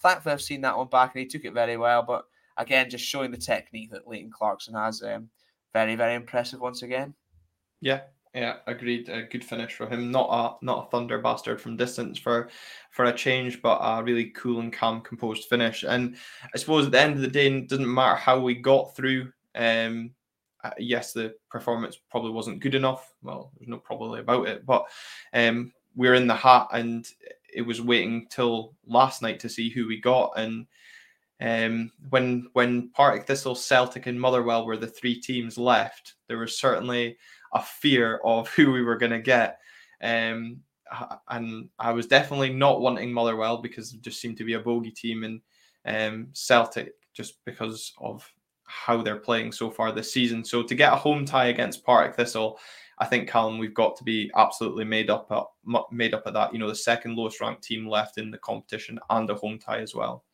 thankfully, 0.00 0.32
I've 0.32 0.42
seen 0.42 0.62
that 0.62 0.76
one 0.76 0.88
back, 0.88 1.14
and 1.14 1.20
he 1.20 1.26
took 1.26 1.44
it 1.44 1.54
very 1.54 1.76
well. 1.76 2.02
But 2.02 2.24
again, 2.58 2.90
just 2.90 3.04
showing 3.04 3.30
the 3.30 3.38
technique 3.38 3.90
that 3.92 4.06
Leighton 4.06 4.30
Clarkson 4.30 4.74
has, 4.74 5.02
um, 5.02 5.28
very, 5.72 5.94
very 5.94 6.14
impressive 6.14 6.60
once 6.60 6.82
again. 6.82 7.14
Yeah, 7.80 8.00
yeah, 8.34 8.56
agreed. 8.66 9.08
A 9.08 9.22
good 9.22 9.44
finish 9.44 9.74
for 9.74 9.88
him. 9.88 10.10
Not 10.10 10.28
a 10.30 10.64
not 10.64 10.86
a 10.86 10.90
thunder 10.90 11.18
bastard 11.18 11.60
from 11.60 11.76
distance 11.76 12.18
for 12.18 12.50
for 12.90 13.06
a 13.06 13.12
change, 13.12 13.62
but 13.62 13.78
a 13.80 14.02
really 14.02 14.30
cool 14.30 14.60
and 14.60 14.72
calm, 14.72 15.00
composed 15.00 15.48
finish. 15.48 15.84
And 15.84 16.16
I 16.54 16.58
suppose 16.58 16.86
at 16.86 16.92
the 16.92 17.00
end 17.00 17.14
of 17.14 17.20
the 17.20 17.28
day, 17.28 17.46
it 17.46 17.68
doesn't 17.68 17.92
matter 17.92 18.16
how 18.16 18.40
we 18.40 18.54
got 18.54 18.94
through. 18.94 19.32
Um, 19.54 20.10
uh, 20.64 20.70
yes, 20.78 21.12
the 21.12 21.34
performance 21.50 21.98
probably 22.10 22.32
wasn't 22.32 22.60
good 22.60 22.74
enough. 22.74 23.12
Well, 23.22 23.52
there's 23.56 23.68
no 23.68 23.78
probably 23.78 24.20
about 24.20 24.48
it, 24.48 24.66
but 24.66 24.86
um, 25.32 25.72
we're 25.94 26.14
in 26.14 26.26
the 26.26 26.34
hat, 26.34 26.68
and 26.72 27.06
it 27.54 27.62
was 27.62 27.80
waiting 27.80 28.26
till 28.30 28.74
last 28.86 29.22
night 29.22 29.40
to 29.40 29.48
see 29.48 29.70
who 29.70 29.86
we 29.86 30.00
got. 30.00 30.32
And 30.36 30.66
um, 31.40 31.92
when 32.10 32.48
when 32.52 32.90
Partick 32.90 33.26
Thistle, 33.26 33.54
Celtic, 33.54 34.06
and 34.06 34.20
Motherwell 34.20 34.66
were 34.66 34.76
the 34.76 34.86
three 34.86 35.20
teams 35.20 35.56
left, 35.56 36.14
there 36.26 36.38
was 36.38 36.58
certainly 36.58 37.16
a 37.54 37.62
fear 37.62 38.20
of 38.24 38.48
who 38.48 38.72
we 38.72 38.82
were 38.82 38.98
going 38.98 39.12
to 39.12 39.20
get. 39.20 39.58
Um, 40.02 40.60
and 41.28 41.68
I 41.78 41.92
was 41.92 42.06
definitely 42.06 42.52
not 42.52 42.80
wanting 42.80 43.12
Motherwell 43.12 43.58
because 43.58 43.92
it 43.92 44.00
just 44.00 44.20
seemed 44.20 44.38
to 44.38 44.44
be 44.44 44.54
a 44.54 44.60
bogey 44.60 44.90
team, 44.90 45.24
and 45.24 45.40
um, 45.84 46.28
Celtic 46.32 46.94
just 47.12 47.44
because 47.44 47.92
of 48.00 48.30
how 48.64 49.02
they're 49.02 49.16
playing 49.16 49.50
so 49.50 49.70
far 49.70 49.92
this 49.92 50.12
season. 50.12 50.44
So 50.44 50.62
to 50.62 50.74
get 50.74 50.92
a 50.92 50.96
home 50.96 51.24
tie 51.24 51.46
against 51.46 51.84
Partick 51.84 52.14
Thistle, 52.14 52.58
I 52.98 53.06
think 53.06 53.28
Callum, 53.28 53.58
we've 53.58 53.74
got 53.74 53.96
to 53.96 54.04
be 54.04 54.30
absolutely 54.36 54.84
made 54.84 55.08
up 55.08 55.28
at, 55.30 55.82
made 55.90 56.14
up 56.14 56.26
of 56.26 56.34
that. 56.34 56.52
You 56.52 56.58
know, 56.58 56.68
the 56.68 56.74
second 56.74 57.16
lowest 57.16 57.40
ranked 57.40 57.62
team 57.62 57.88
left 57.88 58.18
in 58.18 58.30
the 58.30 58.38
competition 58.38 58.98
and 59.10 59.30
a 59.30 59.34
home 59.34 59.58
tie 59.58 59.80
as 59.80 59.94
well. 59.94 60.24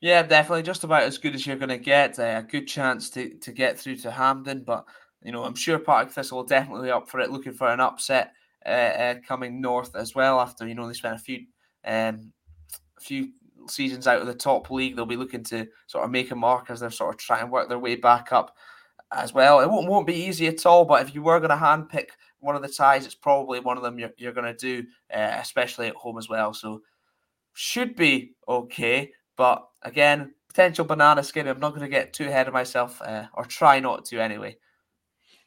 Yeah, 0.00 0.22
definitely, 0.22 0.62
just 0.62 0.84
about 0.84 1.02
as 1.02 1.18
good 1.18 1.34
as 1.34 1.46
you're 1.46 1.56
going 1.56 1.70
to 1.70 1.78
get. 1.78 2.18
Uh, 2.18 2.38
a 2.38 2.42
good 2.48 2.68
chance 2.68 3.10
to 3.10 3.30
to 3.38 3.52
get 3.52 3.78
through 3.78 3.96
to 3.96 4.10
Hampden, 4.12 4.62
but 4.64 4.84
you 5.22 5.32
know, 5.32 5.42
I'm 5.44 5.56
sure 5.56 5.78
Partick 5.78 6.12
Thistle 6.12 6.38
will 6.38 6.44
definitely 6.44 6.86
be 6.88 6.92
up 6.92 7.08
for 7.08 7.18
it, 7.20 7.30
looking 7.30 7.52
for 7.52 7.68
an 7.68 7.80
upset 7.80 8.32
uh, 8.64 8.68
uh, 8.68 9.14
coming 9.26 9.60
north 9.60 9.96
as 9.96 10.14
well. 10.14 10.40
After 10.40 10.66
you 10.68 10.74
know 10.76 10.86
they 10.86 10.94
spent 10.94 11.16
a 11.16 11.18
few 11.18 11.40
um, 11.84 12.32
a 12.98 13.00
few 13.00 13.30
seasons 13.68 14.06
out 14.06 14.20
of 14.20 14.28
the 14.28 14.34
top 14.34 14.70
league, 14.70 14.96
they'll 14.96 15.06
be 15.06 15.16
looking 15.16 15.44
to 15.44 15.66
sort 15.88 16.04
of 16.04 16.10
make 16.10 16.30
a 16.30 16.36
mark 16.36 16.70
as 16.70 16.80
they're 16.80 16.90
sort 16.90 17.14
of 17.14 17.20
trying 17.20 17.46
to 17.46 17.52
work 17.52 17.68
their 17.68 17.78
way 17.78 17.96
back 17.96 18.32
up 18.32 18.54
as 19.12 19.34
well. 19.34 19.60
It 19.60 19.70
won't, 19.70 19.88
won't 19.88 20.06
be 20.06 20.14
easy 20.14 20.46
at 20.48 20.66
all, 20.66 20.84
but 20.84 21.02
if 21.02 21.14
you 21.14 21.22
were 21.22 21.40
going 21.40 21.50
to 21.50 21.56
handpick 21.56 22.08
one 22.40 22.56
of 22.56 22.62
the 22.62 22.68
ties, 22.68 23.06
it's 23.06 23.14
probably 23.14 23.60
one 23.60 23.76
of 23.76 23.82
them 23.82 23.98
you're, 23.98 24.12
you're 24.18 24.32
going 24.32 24.54
to 24.54 24.54
do, 24.54 24.86
especially 25.10 25.88
at 25.88 25.96
home 25.96 26.18
as 26.18 26.28
well. 26.28 26.54
So 26.54 26.82
should 27.54 27.96
be 27.96 28.32
okay. 28.48 29.12
But 29.36 29.67
again, 29.82 30.34
potential 30.48 30.84
banana 30.84 31.22
skin. 31.22 31.48
I'm 31.48 31.60
not 31.60 31.70
going 31.70 31.82
to 31.82 31.88
get 31.88 32.12
too 32.12 32.26
ahead 32.26 32.48
of 32.48 32.54
myself, 32.54 33.00
uh, 33.02 33.26
or 33.34 33.44
try 33.44 33.80
not 33.80 34.04
to 34.06 34.20
anyway. 34.20 34.56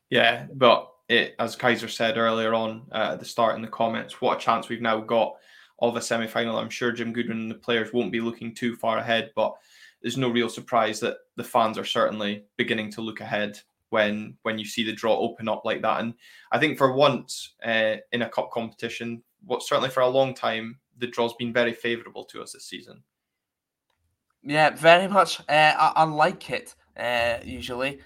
Yeah, 0.10 0.48
but 0.54 0.92
it, 1.10 1.36
as 1.40 1.56
Kaiser 1.56 1.88
said 1.88 2.18
earlier 2.18 2.54
on 2.54 2.84
uh, 2.92 3.12
at 3.14 3.20
the 3.20 3.26
start 3.26 3.56
in 3.56 3.62
the 3.62 3.68
comments, 3.68 4.22
what 4.22 4.38
a 4.38 4.42
chance 4.42 4.70
we've 4.70 4.82
now 4.82 5.00
got 5.00 5.36
of 5.80 5.96
a 5.96 6.02
semi 6.02 6.28
final. 6.28 6.58
I'm 6.58 6.70
sure 6.70 6.92
Jim 6.92 7.12
Goodwin 7.12 7.40
and 7.40 7.52
the 7.52 7.56
players 7.56 7.92
won't 7.92 8.12
be 8.12 8.22
looking 8.22 8.54
too 8.54 8.76
far 8.76 9.00
ahead, 9.00 9.32
but 9.36 9.54
there's 10.02 10.18
no 10.18 10.30
real 10.30 10.50
surprise 10.50 11.00
that 11.00 11.18
the 11.36 11.44
fans 11.44 11.78
are 11.78 11.86
certainly 11.86 12.46
beginning 12.58 12.92
to 12.92 13.02
look 13.02 13.20
ahead 13.20 13.60
when 13.90 14.38
when 14.44 14.58
you 14.58 14.66
see 14.66 14.84
the 14.84 14.94
draw 14.94 15.18
open 15.18 15.50
up 15.50 15.64
like 15.66 15.82
that. 15.82 16.02
And 16.02 16.14
I 16.52 16.60
think 16.60 16.78
for 16.78 16.94
once 16.94 17.54
uh, 17.66 17.96
in 18.12 18.22
a 18.22 18.30
cup 18.30 18.52
competition, 18.52 19.22
what 19.46 19.64
certainly 19.64 19.90
for 19.90 20.02
a 20.02 20.08
long 20.08 20.34
time, 20.34 20.80
the 20.98 21.08
draw's 21.08 21.34
been 21.34 21.54
very 21.54 21.74
favourable 21.74 22.26
to 22.26 22.42
us 22.42 22.54
this 22.54 22.66
season. 22.66 23.04
Yeah, 24.44 24.72
very 24.72 25.08
much. 25.08 25.40
Uh, 25.42 25.74
I, 25.78 25.94
I, 25.98 26.04
like 26.04 26.50
it 26.50 26.76
uh, 26.98 27.38
usually, 27.44 28.00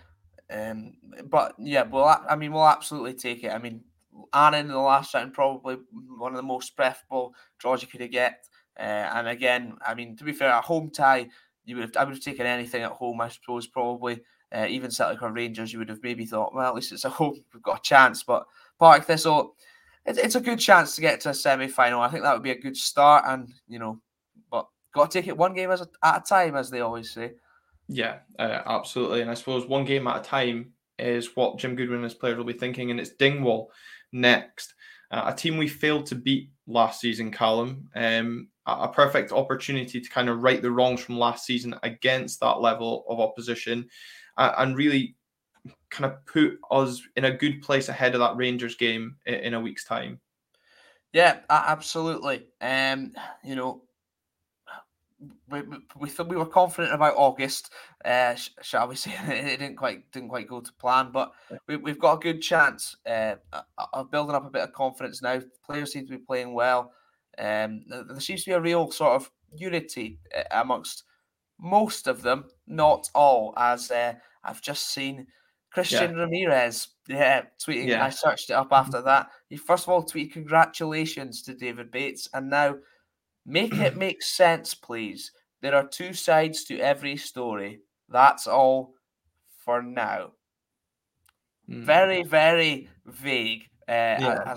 um, 0.50 0.94
but 1.30 1.54
yeah, 1.58 1.84
well, 1.84 2.24
I 2.30 2.36
mean, 2.36 2.52
we'll 2.52 2.68
absolutely 2.68 3.14
take 3.14 3.44
it. 3.44 3.52
I 3.52 3.58
mean, 3.58 3.82
Annan 4.34 4.66
in 4.66 4.68
the 4.68 4.80
last 4.80 5.14
round 5.14 5.34
probably 5.34 5.78
one 6.18 6.34
of 6.34 6.38
the 6.38 6.44
most 6.44 6.76
preferable 6.76 7.34
draws 7.58 7.82
you 7.82 7.88
could 7.88 8.12
get. 8.12 8.48
Uh, 8.78 8.84
and 9.14 9.28
again, 9.28 9.78
I 9.86 9.94
mean, 9.94 10.18
to 10.18 10.24
be 10.24 10.34
fair, 10.34 10.50
a 10.50 10.62
home 10.62 10.90
tie, 10.90 11.30
you 11.64 11.76
would 11.76 11.84
have, 11.84 11.98
I 11.98 12.04
would 12.04 12.16
have 12.16 12.24
taken 12.24 12.46
anything 12.46 12.84
at 12.84 12.92
home. 12.92 13.22
I 13.22 13.30
suppose 13.30 13.68
probably 13.68 14.22
uh, 14.54 14.68
even 14.70 14.92
Celtic 14.92 15.22
or 15.22 15.32
Rangers, 15.32 15.72
you 15.72 15.80
would 15.80 15.90
have 15.90 16.04
maybe 16.04 16.26
thought, 16.26 16.54
well, 16.54 16.68
at 16.68 16.76
least 16.76 16.92
it's 16.92 17.06
a 17.06 17.10
home, 17.10 17.44
we've 17.54 17.64
got 17.64 17.80
a 17.80 17.82
chance. 17.82 18.24
But 18.24 18.46
Partick 18.78 19.06
Thistle, 19.06 19.56
it's, 20.06 20.20
it's 20.20 20.36
a 20.36 20.42
good 20.42 20.60
chance 20.60 20.96
to 20.96 21.02
get 21.02 21.22
to 21.22 21.30
a 21.30 21.34
semi 21.34 21.68
final. 21.68 22.02
I 22.02 22.10
think 22.10 22.24
that 22.24 22.34
would 22.34 22.44
be 22.44 22.52
a 22.52 22.60
good 22.60 22.78
start, 22.78 23.24
and 23.28 23.50
you 23.68 23.80
know, 23.80 24.00
got 24.96 25.12
to 25.12 25.20
take 25.20 25.28
it 25.28 25.38
one 25.38 25.54
game 25.54 25.70
as 25.70 25.82
a, 25.82 25.88
at 26.04 26.22
a 26.22 26.26
time, 26.28 26.56
as 26.56 26.72
they 26.72 26.80
always 26.80 27.12
say. 27.12 27.34
Yeah, 27.88 28.20
uh, 28.40 28.62
absolutely. 28.66 29.22
And 29.22 29.30
I 29.30 29.36
suppose 29.36 29.68
one 29.68 29.86
game 29.86 30.08
at 30.08 30.22
a 30.22 30.24
time 30.24 30.72
is 30.98 31.36
what 31.36 31.60
Jim 31.60 31.76
Goodwin 31.76 31.98
and 31.98 32.06
his 32.06 32.14
players 32.14 32.38
will 32.38 32.46
be 32.46 32.54
thinking, 32.54 32.90
and 32.90 33.00
it's 33.00 33.12
Dingwall 33.12 33.72
next. 34.12 34.74
Uh, 35.12 35.24
a 35.26 35.36
team 35.36 35.58
we 35.58 35.68
failed 35.68 36.08
to 36.08 36.16
beat 36.16 36.50
last 36.66 37.00
season, 37.00 37.30
Callum. 37.30 37.90
Um, 37.96 38.48
a 38.66 38.88
perfect 38.88 39.32
opportunity 39.32 40.02
to 40.02 40.10
kind 40.10 40.28
of 40.28 40.42
right 40.42 40.60
the 40.62 40.72
wrongs 40.72 41.02
from 41.02 41.20
last 41.20 41.46
season 41.46 41.76
against 41.84 42.40
that 42.40 42.62
level 42.62 43.06
of 43.08 43.20
opposition 43.20 43.88
uh, 44.38 44.54
and 44.58 44.76
really 44.76 45.16
kind 45.92 46.12
of 46.12 46.26
put 46.26 46.58
us 46.72 47.02
in 47.16 47.26
a 47.26 47.38
good 47.38 47.62
place 47.62 47.90
ahead 47.90 48.16
of 48.16 48.22
that 48.22 48.36
Rangers 48.36 48.76
game 48.76 49.18
in, 49.28 49.36
in 49.36 49.54
a 49.54 49.60
week's 49.60 49.86
time. 49.86 50.20
Yeah, 51.14 51.38
absolutely. 51.50 52.48
Um, 52.60 53.14
you 53.44 53.56
know, 53.56 53.84
we, 55.50 55.62
we, 55.98 56.10
we 56.28 56.36
were 56.36 56.46
confident 56.46 56.94
about 56.94 57.16
August, 57.16 57.72
uh, 58.04 58.36
shall 58.62 58.88
we 58.88 58.96
say? 58.96 59.14
It 59.28 59.60
didn't 59.60 59.78
quite 59.78 60.12
didn't 60.12 60.30
quite 60.30 60.48
go 60.48 60.62
to 60.62 60.74
plan, 60.74 61.10
but 61.12 61.32
we, 61.68 61.78
we've 61.78 62.00
got 62.00 62.18
a 62.18 62.20
good 62.20 62.42
chance 62.42 62.96
uh, 63.06 63.36
of 63.94 64.12
building 64.12 64.36
up 64.36 64.46
a 64.46 64.50
bit 64.50 64.64
of 64.64 64.74
confidence 64.74 65.22
now. 65.22 65.42
Players 65.66 65.94
seem 65.94 66.06
to 66.06 66.12
be 66.12 66.18
playing 66.18 66.54
well. 66.54 66.92
Um, 67.38 67.84
there 67.88 68.20
seems 68.20 68.44
to 68.44 68.52
be 68.52 68.56
a 68.56 68.62
real 68.62 68.92
sort 68.92 69.14
of 69.14 69.32
unity 69.56 70.20
uh, 70.38 70.44
amongst 70.52 71.04
most 71.60 72.08
of 72.08 72.22
them, 72.22 72.46
not 72.68 73.10
all, 73.16 73.54
as 73.58 73.92
uh, 73.92 74.14
I've 74.44 74.62
just 74.62 74.92
seen 74.92 75.28
Christian 75.72 76.16
yeah. 76.16 76.24
Ramirez, 76.24 76.88
yeah, 77.08 77.42
tweeting. 77.66 77.88
Yeah. 77.88 78.06
I 78.06 78.10
searched 78.10 78.50
it 78.50 78.54
up 78.54 78.70
after 78.72 79.02
that. 79.02 79.30
He 79.50 79.58
first 79.58 79.86
of 79.86 79.90
all 79.90 80.04
tweeted 80.04 80.34
congratulations 80.34 81.42
to 81.44 81.54
David 81.54 81.92
Bates, 81.92 82.30
and 82.34 82.50
now 82.50 82.76
Make 83.46 83.74
it 83.74 83.96
make 83.96 84.22
sense, 84.24 84.74
please. 84.74 85.32
There 85.62 85.76
are 85.76 85.88
two 85.88 86.14
sides 86.14 86.64
to 86.66 86.80
every 86.80 87.18
story. 87.18 87.82
That's 88.10 88.48
all 88.48 88.94
for 89.64 89.82
now. 89.82 90.32
Mm. 91.70 91.84
Very, 91.84 92.24
very 92.24 92.90
vague. 93.06 93.64
Uh, 93.88 94.18
yeah. 94.20 94.56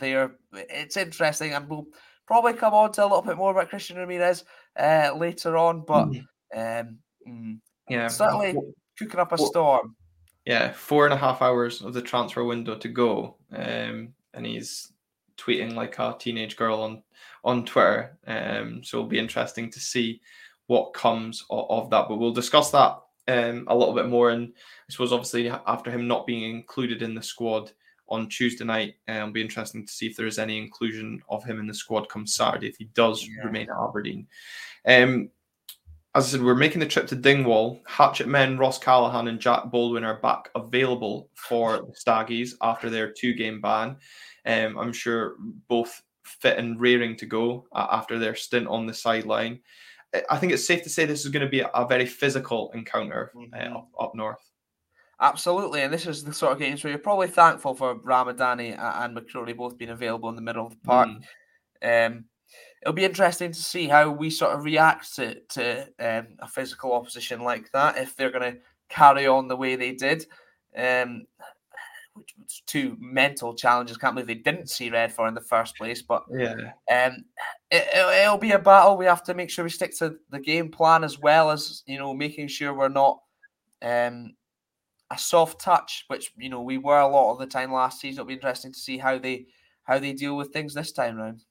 Are, 0.00 0.32
it's 0.52 0.96
interesting, 0.96 1.52
and 1.52 1.68
we'll 1.68 1.86
probably 2.26 2.54
come 2.54 2.74
on 2.74 2.92
to 2.92 3.02
a 3.02 3.06
little 3.06 3.22
bit 3.22 3.36
more 3.36 3.50
about 3.50 3.68
Christian 3.68 3.98
Ramirez 3.98 4.44
uh, 4.78 5.10
later 5.16 5.56
on. 5.56 5.84
But 5.86 6.06
mm. 6.06 6.22
Um, 6.54 6.98
mm, 7.28 7.58
yeah, 7.88 8.08
certainly 8.08 8.56
cooking 8.98 9.20
up 9.20 9.32
a 9.32 9.36
well, 9.36 9.46
storm. 9.46 9.96
Yeah, 10.44 10.72
four 10.72 11.04
and 11.04 11.14
a 11.14 11.16
half 11.16 11.42
hours 11.42 11.82
of 11.82 11.92
the 11.92 12.02
transfer 12.02 12.44
window 12.44 12.76
to 12.76 12.88
go, 12.88 13.36
um, 13.52 14.14
and 14.32 14.46
he's 14.46 14.92
tweeting 15.36 15.74
like 15.74 15.98
a 15.98 16.16
teenage 16.18 16.56
girl 16.56 16.80
on 16.80 17.02
on 17.44 17.64
Twitter. 17.64 18.18
Um, 18.26 18.82
so 18.82 18.98
it'll 18.98 19.08
be 19.08 19.18
interesting 19.18 19.70
to 19.70 19.80
see 19.80 20.20
what 20.66 20.94
comes 20.94 21.44
of, 21.50 21.66
of 21.70 21.90
that. 21.90 22.08
But 22.08 22.16
we'll 22.16 22.32
discuss 22.32 22.70
that 22.72 22.98
um, 23.28 23.64
a 23.68 23.76
little 23.76 23.94
bit 23.94 24.08
more. 24.08 24.30
And 24.30 24.48
I 24.48 24.92
suppose 24.92 25.12
obviously 25.12 25.48
after 25.48 25.90
him 25.90 26.08
not 26.08 26.26
being 26.26 26.42
included 26.42 27.02
in 27.02 27.14
the 27.14 27.22
squad 27.22 27.70
on 28.08 28.28
Tuesday 28.28 28.64
night, 28.64 28.94
um, 29.08 29.16
it'll 29.16 29.30
be 29.30 29.40
interesting 29.40 29.86
to 29.86 29.92
see 29.92 30.06
if 30.06 30.16
there 30.16 30.26
is 30.26 30.38
any 30.38 30.58
inclusion 30.58 31.22
of 31.28 31.44
him 31.44 31.60
in 31.60 31.66
the 31.66 31.74
squad 31.74 32.08
come 32.08 32.26
Saturday 32.26 32.68
if 32.68 32.76
he 32.76 32.86
does 32.94 33.26
yeah. 33.26 33.44
remain 33.44 33.68
at 33.70 33.76
Aberdeen. 33.88 34.26
Um, 34.86 35.30
as 36.16 36.24
I 36.24 36.28
said, 36.28 36.42
we're 36.42 36.54
making 36.54 36.80
the 36.80 36.86
trip 36.86 37.06
to 37.08 37.14
Dingwall. 37.14 37.82
Hatchet 37.86 38.26
men 38.26 38.56
Ross 38.56 38.78
Callachan 38.78 39.28
and 39.28 39.38
Jack 39.38 39.70
Baldwin 39.70 40.02
are 40.02 40.18
back 40.20 40.48
available 40.54 41.28
for 41.34 41.76
the 41.76 41.92
Staggies 41.92 42.52
after 42.62 42.88
their 42.88 43.12
two 43.12 43.34
game 43.34 43.60
ban. 43.60 43.96
Um, 44.46 44.78
I'm 44.78 44.94
sure 44.94 45.36
both 45.68 46.02
fit 46.24 46.58
and 46.58 46.80
raring 46.80 47.16
to 47.18 47.26
go 47.26 47.66
uh, 47.72 47.88
after 47.90 48.18
their 48.18 48.34
stint 48.34 48.66
on 48.66 48.86
the 48.86 48.94
sideline. 48.94 49.60
I 50.30 50.38
think 50.38 50.52
it's 50.52 50.66
safe 50.66 50.82
to 50.84 50.88
say 50.88 51.04
this 51.04 51.26
is 51.26 51.30
going 51.30 51.44
to 51.44 51.50
be 51.50 51.60
a, 51.60 51.68
a 51.68 51.86
very 51.86 52.06
physical 52.06 52.70
encounter 52.72 53.30
uh, 53.36 53.38
mm-hmm. 53.38 53.74
uh, 53.74 53.78
up, 53.78 53.88
up 54.00 54.14
north. 54.14 54.40
Absolutely, 55.20 55.82
and 55.82 55.92
this 55.92 56.06
is 56.06 56.24
the 56.24 56.32
sort 56.32 56.52
of 56.52 56.58
games 56.58 56.82
where 56.82 56.90
you're 56.90 56.98
probably 56.98 57.28
thankful 57.28 57.74
for 57.74 57.96
Ramadani 57.96 58.78
and 58.78 59.14
McCrorie 59.14 59.56
both 59.56 59.76
being 59.76 59.90
available 59.90 60.30
in 60.30 60.36
the 60.36 60.42
middle 60.42 60.66
of 60.66 60.72
the 60.72 60.78
park. 60.78 61.08
Mm. 61.82 62.06
Um, 62.06 62.24
it'll 62.82 62.94
be 62.94 63.04
interesting 63.04 63.52
to 63.52 63.62
see 63.62 63.88
how 63.88 64.10
we 64.10 64.30
sort 64.30 64.54
of 64.54 64.64
react 64.64 65.14
to, 65.16 65.40
to 65.48 65.82
um, 65.98 66.28
a 66.40 66.48
physical 66.48 66.92
opposition 66.92 67.40
like 67.40 67.70
that 67.72 67.98
if 67.98 68.16
they're 68.16 68.30
going 68.30 68.52
to 68.54 68.58
carry 68.88 69.26
on 69.26 69.48
the 69.48 69.56
way 69.56 69.76
they 69.76 69.92
did. 69.92 70.26
Um, 70.76 71.26
which 72.16 72.34
was 72.38 72.62
two 72.66 72.96
mental 72.98 73.54
challenges. 73.54 73.98
Can't 73.98 74.14
believe 74.14 74.26
they 74.26 74.34
didn't 74.34 74.70
see 74.70 74.90
red 74.90 75.12
for 75.12 75.28
in 75.28 75.34
the 75.34 75.40
first 75.40 75.76
place. 75.76 76.02
But 76.02 76.24
yeah, 76.30 76.72
um, 76.90 77.24
it, 77.70 78.30
will 78.30 78.38
be 78.38 78.52
a 78.52 78.58
battle. 78.58 78.96
We 78.96 79.04
have 79.04 79.22
to 79.24 79.34
make 79.34 79.50
sure 79.50 79.64
we 79.64 79.70
stick 79.70 79.96
to 79.98 80.16
the 80.30 80.40
game 80.40 80.70
plan 80.70 81.04
as 81.04 81.18
well 81.18 81.50
as 81.50 81.82
you 81.86 81.98
know 81.98 82.14
making 82.14 82.48
sure 82.48 82.74
we're 82.74 82.88
not 82.88 83.20
um 83.82 84.34
a 85.10 85.18
soft 85.18 85.60
touch, 85.60 86.04
which 86.08 86.32
you 86.36 86.48
know 86.48 86.62
we 86.62 86.78
were 86.78 87.00
a 87.00 87.08
lot 87.08 87.32
of 87.32 87.38
the 87.38 87.46
time 87.46 87.72
last 87.72 88.00
season. 88.00 88.20
It'll 88.20 88.28
be 88.28 88.34
interesting 88.34 88.72
to 88.72 88.78
see 88.78 88.98
how 88.98 89.18
they 89.18 89.46
how 89.84 89.98
they 89.98 90.12
deal 90.12 90.36
with 90.36 90.52
things 90.52 90.74
this 90.74 90.92
time 90.92 91.18
around. 91.18 91.44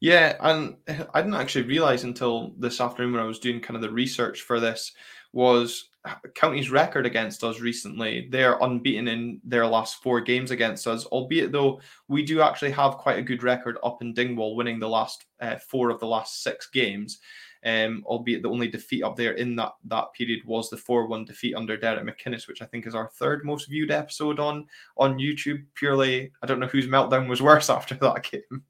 Yeah, 0.00 0.36
and 0.40 0.76
I 1.14 1.22
didn't 1.22 1.34
actually 1.34 1.66
realize 1.66 2.04
until 2.04 2.52
this 2.58 2.80
afternoon 2.80 3.12
when 3.12 3.22
I 3.22 3.26
was 3.26 3.38
doing 3.38 3.60
kind 3.60 3.76
of 3.76 3.82
the 3.82 3.90
research 3.90 4.42
for 4.42 4.60
this 4.60 4.92
was 5.32 5.90
County's 6.34 6.70
record 6.70 7.04
against 7.04 7.44
us 7.44 7.60
recently. 7.60 8.26
They're 8.30 8.58
unbeaten 8.60 9.06
in 9.06 9.40
their 9.44 9.66
last 9.66 10.02
four 10.02 10.20
games 10.20 10.50
against 10.50 10.86
us, 10.86 11.04
albeit 11.06 11.52
though 11.52 11.80
we 12.08 12.24
do 12.24 12.40
actually 12.40 12.70
have 12.72 12.96
quite 12.96 13.18
a 13.18 13.22
good 13.22 13.42
record 13.42 13.76
up 13.84 14.00
in 14.00 14.14
Dingwall, 14.14 14.56
winning 14.56 14.80
the 14.80 14.88
last 14.88 15.26
uh, 15.40 15.56
four 15.56 15.90
of 15.90 16.00
the 16.00 16.06
last 16.06 16.42
six 16.42 16.68
games. 16.68 17.18
Um, 17.62 18.02
albeit 18.06 18.42
the 18.42 18.48
only 18.48 18.68
defeat 18.68 19.02
up 19.02 19.16
there 19.16 19.32
in 19.32 19.54
that 19.56 19.72
that 19.84 20.14
period 20.14 20.40
was 20.46 20.70
the 20.70 20.78
4-1 20.78 21.26
defeat 21.26 21.54
under 21.54 21.76
Derek 21.76 22.06
McInnes, 22.06 22.48
which 22.48 22.62
I 22.62 22.64
think 22.64 22.86
is 22.86 22.94
our 22.94 23.10
third 23.10 23.44
most 23.44 23.68
viewed 23.68 23.90
episode 23.90 24.40
on 24.40 24.64
on 24.96 25.18
YouTube. 25.18 25.62
Purely, 25.74 26.32
I 26.42 26.46
don't 26.46 26.58
know 26.58 26.68
whose 26.68 26.86
meltdown 26.86 27.28
was 27.28 27.42
worse 27.42 27.68
after 27.70 27.94
that 27.96 28.22
game. 28.22 28.62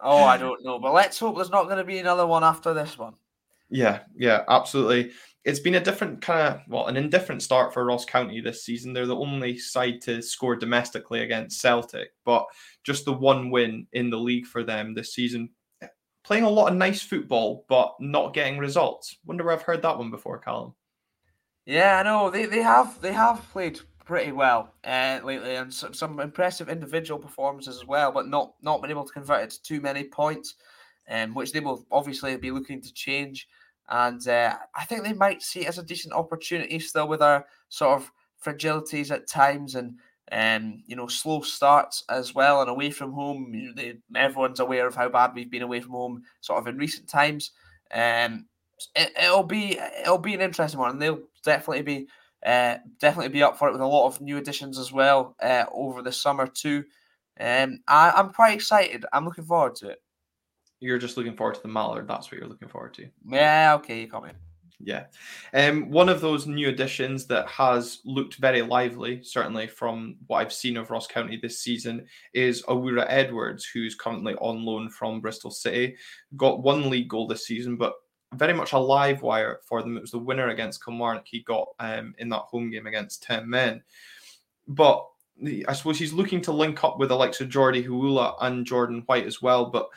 Oh, 0.00 0.24
I 0.24 0.36
don't 0.38 0.64
know, 0.64 0.78
but 0.78 0.92
let's 0.92 1.18
hope 1.18 1.36
there's 1.36 1.50
not 1.50 1.64
going 1.64 1.78
to 1.78 1.84
be 1.84 1.98
another 1.98 2.26
one 2.26 2.44
after 2.44 2.74
this 2.74 2.98
one. 2.98 3.14
Yeah, 3.70 4.00
yeah, 4.16 4.44
absolutely 4.48 5.12
it's 5.48 5.60
been 5.60 5.76
a 5.76 5.80
different 5.80 6.20
kind 6.20 6.54
of 6.54 6.60
well, 6.68 6.88
an 6.88 6.96
indifferent 6.98 7.42
start 7.42 7.72
for 7.72 7.84
Ross 7.86 8.04
County 8.04 8.38
this 8.40 8.64
season. 8.64 8.92
They're 8.92 9.06
the 9.06 9.16
only 9.16 9.56
side 9.56 10.02
to 10.02 10.20
score 10.20 10.56
domestically 10.56 11.22
against 11.22 11.60
Celtic, 11.60 12.10
but 12.26 12.44
just 12.84 13.06
the 13.06 13.14
one 13.14 13.50
win 13.50 13.86
in 13.94 14.10
the 14.10 14.18
league 14.18 14.44
for 14.44 14.62
them 14.62 14.92
this 14.92 15.14
season. 15.14 15.48
Eh, 15.80 15.86
playing 16.22 16.44
a 16.44 16.50
lot 16.50 16.70
of 16.70 16.76
nice 16.76 17.00
football, 17.00 17.64
but 17.66 17.94
not 17.98 18.34
getting 18.34 18.58
results. 18.58 19.16
Wonder 19.24 19.42
where 19.44 19.54
I've 19.54 19.62
heard 19.62 19.80
that 19.80 19.96
one 19.96 20.10
before, 20.10 20.38
Callum. 20.38 20.74
Yeah, 21.64 21.98
I 21.98 22.02
know 22.02 22.28
they, 22.28 22.44
they 22.44 22.62
have 22.62 23.00
they 23.00 23.14
have 23.14 23.42
played 23.50 23.80
pretty 24.08 24.32
well 24.32 24.72
uh, 24.84 25.20
lately, 25.22 25.56
and 25.56 25.72
some, 25.72 25.92
some 25.92 26.18
impressive 26.18 26.70
individual 26.70 27.20
performances 27.20 27.76
as 27.76 27.86
well, 27.86 28.10
but 28.10 28.26
not 28.26 28.54
not 28.62 28.80
been 28.80 28.90
able 28.90 29.04
to 29.04 29.12
convert 29.12 29.42
it 29.42 29.50
to 29.50 29.62
too 29.62 29.82
many 29.82 30.02
points, 30.02 30.54
um, 31.10 31.34
which 31.34 31.52
they 31.52 31.60
will 31.60 31.86
obviously 31.92 32.34
be 32.38 32.50
looking 32.50 32.80
to 32.80 32.92
change. 32.94 33.46
And 33.90 34.26
uh, 34.26 34.56
I 34.74 34.86
think 34.86 35.04
they 35.04 35.12
might 35.12 35.42
see 35.42 35.60
it 35.60 35.68
as 35.68 35.76
a 35.76 35.82
decent 35.82 36.14
opportunity 36.14 36.78
still 36.78 37.06
with 37.06 37.20
our 37.20 37.44
sort 37.68 38.00
of 38.00 38.10
fragilities 38.42 39.10
at 39.10 39.28
times 39.28 39.74
and 39.74 39.98
um, 40.32 40.82
you 40.86 40.96
know, 40.96 41.06
slow 41.06 41.42
starts 41.42 42.04
as 42.08 42.34
well 42.34 42.62
and 42.62 42.70
away 42.70 42.90
from 42.90 43.12
home. 43.12 43.52
You 43.54 43.66
know, 43.66 43.72
they, 43.76 43.98
everyone's 44.16 44.60
aware 44.60 44.86
of 44.86 44.94
how 44.94 45.10
bad 45.10 45.32
we've 45.34 45.50
been 45.50 45.62
away 45.62 45.80
from 45.80 45.92
home, 45.92 46.22
sort 46.40 46.58
of 46.58 46.66
in 46.66 46.78
recent 46.78 47.08
times. 47.08 47.52
Um, 47.92 48.46
it, 48.94 49.12
will 49.30 49.42
be 49.42 49.78
it'll 50.00 50.18
be 50.18 50.34
an 50.34 50.40
interesting 50.40 50.80
one, 50.80 50.92
and 50.92 51.02
they'll 51.02 51.22
definitely 51.44 51.82
be 51.82 52.08
uh, 52.44 52.76
definitely 53.00 53.30
be 53.30 53.42
up 53.42 53.58
for 53.58 53.68
it 53.68 53.72
with 53.72 53.80
a 53.80 53.86
lot 53.86 54.06
of 54.06 54.20
new 54.20 54.36
additions 54.36 54.78
as 54.78 54.92
well 54.92 55.36
uh, 55.42 55.64
over 55.72 56.02
the 56.02 56.12
summer 56.12 56.46
too. 56.46 56.84
Um, 57.40 57.80
I, 57.86 58.10
I'm 58.10 58.32
quite 58.32 58.54
excited. 58.54 59.04
I'm 59.12 59.24
looking 59.24 59.44
forward 59.44 59.76
to 59.76 59.88
it. 59.90 60.02
You're 60.80 60.98
just 60.98 61.16
looking 61.16 61.36
forward 61.36 61.56
to 61.56 61.62
the 61.62 61.68
Mallard. 61.68 62.06
That's 62.06 62.30
what 62.30 62.38
you're 62.38 62.48
looking 62.48 62.68
forward 62.68 62.94
to. 62.94 63.08
Yeah. 63.28 63.74
Okay. 63.76 64.02
You 64.02 64.08
comment. 64.08 64.36
Yeah. 64.80 65.06
Um, 65.54 65.90
one 65.90 66.08
of 66.08 66.20
those 66.20 66.46
new 66.46 66.68
additions 66.68 67.26
that 67.26 67.48
has 67.48 68.00
looked 68.04 68.36
very 68.36 68.62
lively, 68.62 69.22
certainly 69.24 69.66
from 69.66 70.16
what 70.28 70.38
I've 70.38 70.52
seen 70.52 70.76
of 70.76 70.90
Ross 70.90 71.08
County 71.08 71.36
this 71.36 71.60
season, 71.60 72.06
is 72.32 72.62
Owura 72.62 73.04
Edwards, 73.08 73.66
who's 73.66 73.96
currently 73.96 74.34
on 74.36 74.64
loan 74.64 74.88
from 74.88 75.20
Bristol 75.20 75.50
City. 75.50 75.96
Got 76.36 76.62
one 76.62 76.90
league 76.90 77.08
goal 77.08 77.26
this 77.26 77.44
season, 77.44 77.76
but 77.76 77.94
very 78.34 78.52
much 78.52 78.72
a 78.72 78.78
live 78.78 79.22
wire 79.22 79.60
for 79.64 79.82
them. 79.82 79.96
It 79.96 80.02
was 80.02 80.10
the 80.10 80.18
winner 80.18 80.48
against 80.48 80.84
Kilmarnock 80.84 81.26
he 81.26 81.40
got 81.40 81.68
um, 81.78 82.14
in 82.18 82.28
that 82.30 82.42
home 82.42 82.70
game 82.70 82.86
against 82.86 83.22
10 83.22 83.48
men. 83.48 83.82
But 84.66 85.06
I 85.66 85.72
suppose 85.72 85.98
he's 85.98 86.12
looking 86.12 86.40
to 86.42 86.52
link 86.52 86.82
up 86.84 86.98
with 86.98 87.08
the 87.08 87.16
likes 87.16 87.40
of 87.40 87.48
Jordy 87.48 87.82
Hiwula 87.82 88.34
and 88.40 88.66
Jordan 88.66 89.02
White 89.06 89.26
as 89.26 89.40
well. 89.40 89.66
But 89.66 89.88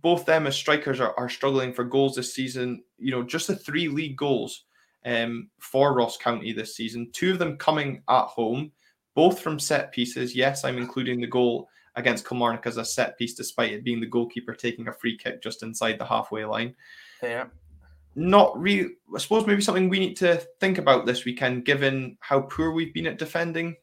both 0.00 0.24
them 0.24 0.46
as 0.46 0.56
strikers 0.56 1.00
are, 1.00 1.14
are 1.18 1.28
struggling 1.28 1.72
for 1.72 1.84
goals 1.84 2.16
this 2.16 2.34
season. 2.34 2.82
You 2.98 3.12
know, 3.12 3.22
just 3.22 3.46
the 3.46 3.56
three 3.56 3.88
league 3.88 4.16
goals 4.16 4.64
um, 5.04 5.48
for 5.58 5.94
Ross 5.94 6.16
County 6.16 6.52
this 6.52 6.76
season, 6.76 7.10
two 7.12 7.32
of 7.32 7.38
them 7.38 7.56
coming 7.56 8.02
at 8.08 8.24
home, 8.24 8.72
both 9.14 9.40
from 9.40 9.58
set 9.58 9.92
pieces. 9.92 10.34
Yes, 10.34 10.64
I'm 10.64 10.78
including 10.78 11.20
the 11.20 11.26
goal 11.26 11.68
against 11.94 12.26
Kilmarnock 12.26 12.66
as 12.66 12.78
a 12.78 12.84
set 12.84 13.18
piece, 13.18 13.34
despite 13.34 13.72
it 13.72 13.84
being 13.84 14.00
the 14.00 14.06
goalkeeper 14.06 14.54
taking 14.54 14.88
a 14.88 14.92
free 14.92 15.16
kick 15.16 15.42
just 15.42 15.62
inside 15.62 15.98
the 15.98 16.06
halfway 16.06 16.44
line. 16.44 16.74
Yeah. 17.22 17.46
Not 18.14 18.58
really, 18.60 18.90
I 19.14 19.18
suppose 19.18 19.46
maybe 19.46 19.62
something 19.62 19.88
we 19.88 19.98
need 19.98 20.16
to 20.18 20.42
think 20.60 20.78
about 20.78 21.06
this 21.06 21.24
weekend, 21.24 21.64
given 21.64 22.16
how 22.20 22.42
poor 22.42 22.72
we've 22.72 22.92
been 22.92 23.06
at 23.06 23.18
defending 23.18 23.76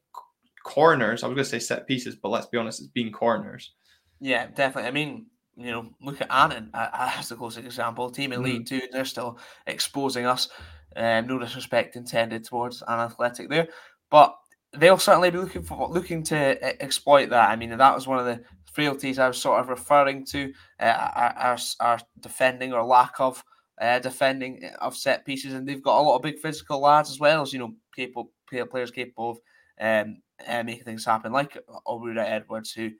corners. 0.63 1.24
I 1.24 1.28
was 1.28 1.36
going 1.36 1.46
to 1.46 1.50
say 1.50 1.60
set 1.60 1.88
pieces, 1.88 2.15
but 2.15 2.30
let's 2.30 2.46
be 2.46 2.58
honest, 2.58 2.80
it's 2.80 2.89
been 2.89 3.12
corners. 3.12 3.72
Yeah, 4.20 4.48
definitely. 4.48 4.88
I 4.88 4.92
mean, 4.92 5.26
you 5.56 5.72
know, 5.72 5.89
look 6.02 6.22
at 6.22 6.32
Annan 6.32 6.70
as 6.74 7.30
the 7.30 7.36
closest 7.36 7.65
example. 7.65 8.10
Team 8.10 8.32
in 8.32 8.42
mm. 8.42 8.46
League 8.46 8.65
Two, 8.65 8.82
they're 8.92 9.06
still 9.06 9.39
exposing 9.68 10.26
us. 10.26 10.50
Um, 10.96 11.28
no 11.28 11.39
disrespect 11.39 11.96
intended 11.96 12.44
towards 12.44 12.82
Annan 12.84 13.06
Athletic 13.06 13.50
there, 13.50 13.68
but 14.10 14.36
they'll 14.74 14.98
certainly 14.98 15.32
be 15.32 15.38
looking 15.38 15.63
for 15.63 15.89
looking 15.89 16.24
to 16.24 16.84
exploit 16.84 17.30
that. 17.30 17.50
I 17.50 17.56
mean, 17.56 17.76
that 17.76 17.96
was 17.96 18.08
one 18.08 18.20
of 18.20 18.26
the 18.26 18.42
frailties 18.72 19.20
I 19.20 19.28
was 19.28 19.38
sort 19.38 19.60
of 19.60 19.70
referring 19.70 20.26
to 20.28 20.54
uh, 20.80 21.10
our, 21.15 21.58
our 21.80 22.00
defending 22.20 22.74
or 22.74 22.84
lack 22.84 23.20
of 23.20 23.44
uh, 23.80 24.00
defending 24.00 24.70
of 24.82 24.96
set 24.96 25.26
pieces, 25.26 25.54
and 25.54 25.68
they've 25.68 25.84
got 25.84 26.00
a 26.00 26.02
lot 26.02 26.15
of 26.15 26.22
big 26.22 26.39
physical 26.39 26.82
lads 26.82 27.10
as 27.10 27.20
well 27.20 27.42
as 27.42 27.54
you 27.54 27.60
know, 27.60 27.74
capable 27.96 28.32
players 28.70 28.92
capable 28.92 29.32
of 29.32 29.39
um, 29.80 30.22
uh, 30.48 30.63
making 30.63 30.84
things 30.84 31.06
happen, 31.06 31.32
like 31.32 31.58
Owura 31.88 32.26
Edwards, 32.26 32.72
who 32.72 32.92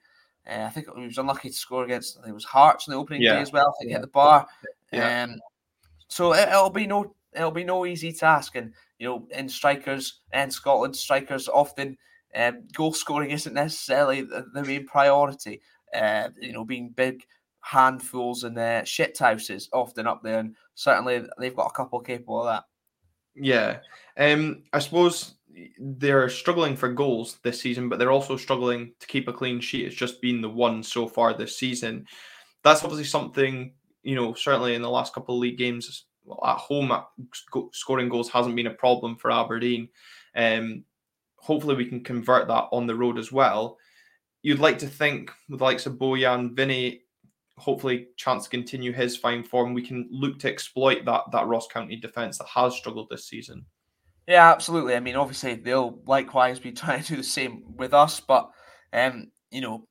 uh, 0.48 0.62
I 0.62 0.70
think 0.70 0.86
he 0.96 1.06
was 1.06 1.18
unlucky 1.18 1.50
to 1.50 1.54
score 1.54 1.84
against. 1.84 2.18
I 2.18 2.22
think 2.22 2.30
it 2.30 2.34
was 2.34 2.44
Hearts 2.44 2.86
in 2.86 2.92
the 2.92 2.98
opening 2.98 3.22
yeah. 3.22 3.34
day 3.34 3.40
as 3.40 3.52
well. 3.52 3.68
I 3.68 3.72
think 3.78 3.90
yeah. 3.90 3.96
hit 3.96 4.02
the 4.02 4.08
bar. 4.08 4.46
Yeah. 4.92 5.24
Um, 5.24 5.40
so 6.08 6.34
it, 6.34 6.48
will 6.50 6.70
be 6.70 6.86
no 6.86 7.14
it'll 7.32 7.50
be 7.50 7.64
no 7.64 7.86
easy 7.86 8.12
task. 8.12 8.56
And 8.56 8.72
you 8.98 9.08
know, 9.08 9.28
in 9.30 9.48
strikers 9.48 10.20
and 10.32 10.52
Scotland, 10.52 10.96
strikers 10.96 11.48
often 11.48 11.96
um, 12.34 12.64
goal 12.72 12.92
scoring 12.92 13.30
isn't 13.32 13.54
necessarily 13.54 14.22
the, 14.22 14.46
the 14.52 14.64
main 14.64 14.86
priority. 14.86 15.60
Uh, 15.94 16.28
you 16.40 16.52
know, 16.52 16.64
being 16.64 16.90
big 16.90 17.24
handfuls 17.60 18.44
and 18.44 18.56
their 18.56 18.84
shit 18.86 19.18
houses 19.18 19.68
often 19.72 20.06
up 20.06 20.22
there, 20.22 20.38
and 20.38 20.56
certainly 20.74 21.22
they've 21.38 21.56
got 21.56 21.66
a 21.68 21.76
couple 21.76 22.00
capable 22.00 22.40
of 22.40 22.46
that. 22.46 22.64
Yeah, 23.34 23.78
um, 24.16 24.64
I 24.72 24.78
suppose 24.78 25.34
they're 25.78 26.28
struggling 26.28 26.76
for 26.76 26.92
goals 26.92 27.38
this 27.42 27.60
season, 27.60 27.88
but 27.88 27.98
they're 27.98 28.12
also 28.12 28.36
struggling 28.36 28.92
to 29.00 29.06
keep 29.06 29.28
a 29.28 29.32
clean 29.32 29.60
sheet. 29.60 29.86
It's 29.86 29.96
just 29.96 30.20
been 30.20 30.40
the 30.40 30.48
one 30.48 30.82
so 30.82 31.06
far 31.06 31.34
this 31.34 31.56
season. 31.56 32.06
That's 32.62 32.82
obviously 32.82 33.04
something, 33.04 33.72
you 34.02 34.14
know, 34.14 34.34
certainly 34.34 34.74
in 34.74 34.82
the 34.82 34.90
last 34.90 35.14
couple 35.14 35.36
of 35.36 35.40
league 35.40 35.58
games 35.58 36.06
at 36.44 36.56
home, 36.56 36.92
scoring 37.72 38.08
goals 38.08 38.30
hasn't 38.30 38.56
been 38.56 38.66
a 38.66 38.74
problem 38.74 39.16
for 39.16 39.30
Aberdeen. 39.30 39.88
Um, 40.34 40.84
hopefully, 41.36 41.76
we 41.76 41.86
can 41.86 42.04
convert 42.04 42.48
that 42.48 42.68
on 42.72 42.86
the 42.86 42.94
road 42.94 43.18
as 43.18 43.32
well. 43.32 43.78
You'd 44.42 44.58
like 44.58 44.78
to 44.78 44.86
think 44.86 45.30
with 45.48 45.60
likes 45.60 45.86
of 45.86 45.94
Bojan, 45.94 46.54
Vinny, 46.54 47.02
hopefully 47.60 48.08
chance 48.16 48.44
to 48.44 48.50
continue 48.50 48.92
his 48.92 49.16
fine 49.16 49.44
form, 49.44 49.74
we 49.74 49.86
can 49.86 50.08
look 50.10 50.38
to 50.40 50.48
exploit 50.48 51.04
that 51.04 51.22
that 51.32 51.46
Ross 51.46 51.68
County 51.68 51.96
defence 51.96 52.38
that 52.38 52.48
has 52.48 52.74
struggled 52.74 53.08
this 53.10 53.28
season. 53.28 53.64
Yeah, 54.26 54.50
absolutely. 54.50 54.94
I 54.94 55.00
mean, 55.00 55.16
obviously 55.16 55.54
they'll 55.54 56.00
likewise 56.06 56.58
be 56.58 56.72
trying 56.72 57.02
to 57.02 57.08
do 57.08 57.16
the 57.16 57.22
same 57.22 57.64
with 57.76 57.94
us, 57.94 58.20
but 58.20 58.50
um, 58.92 59.30
you 59.50 59.60
know, 59.60 59.86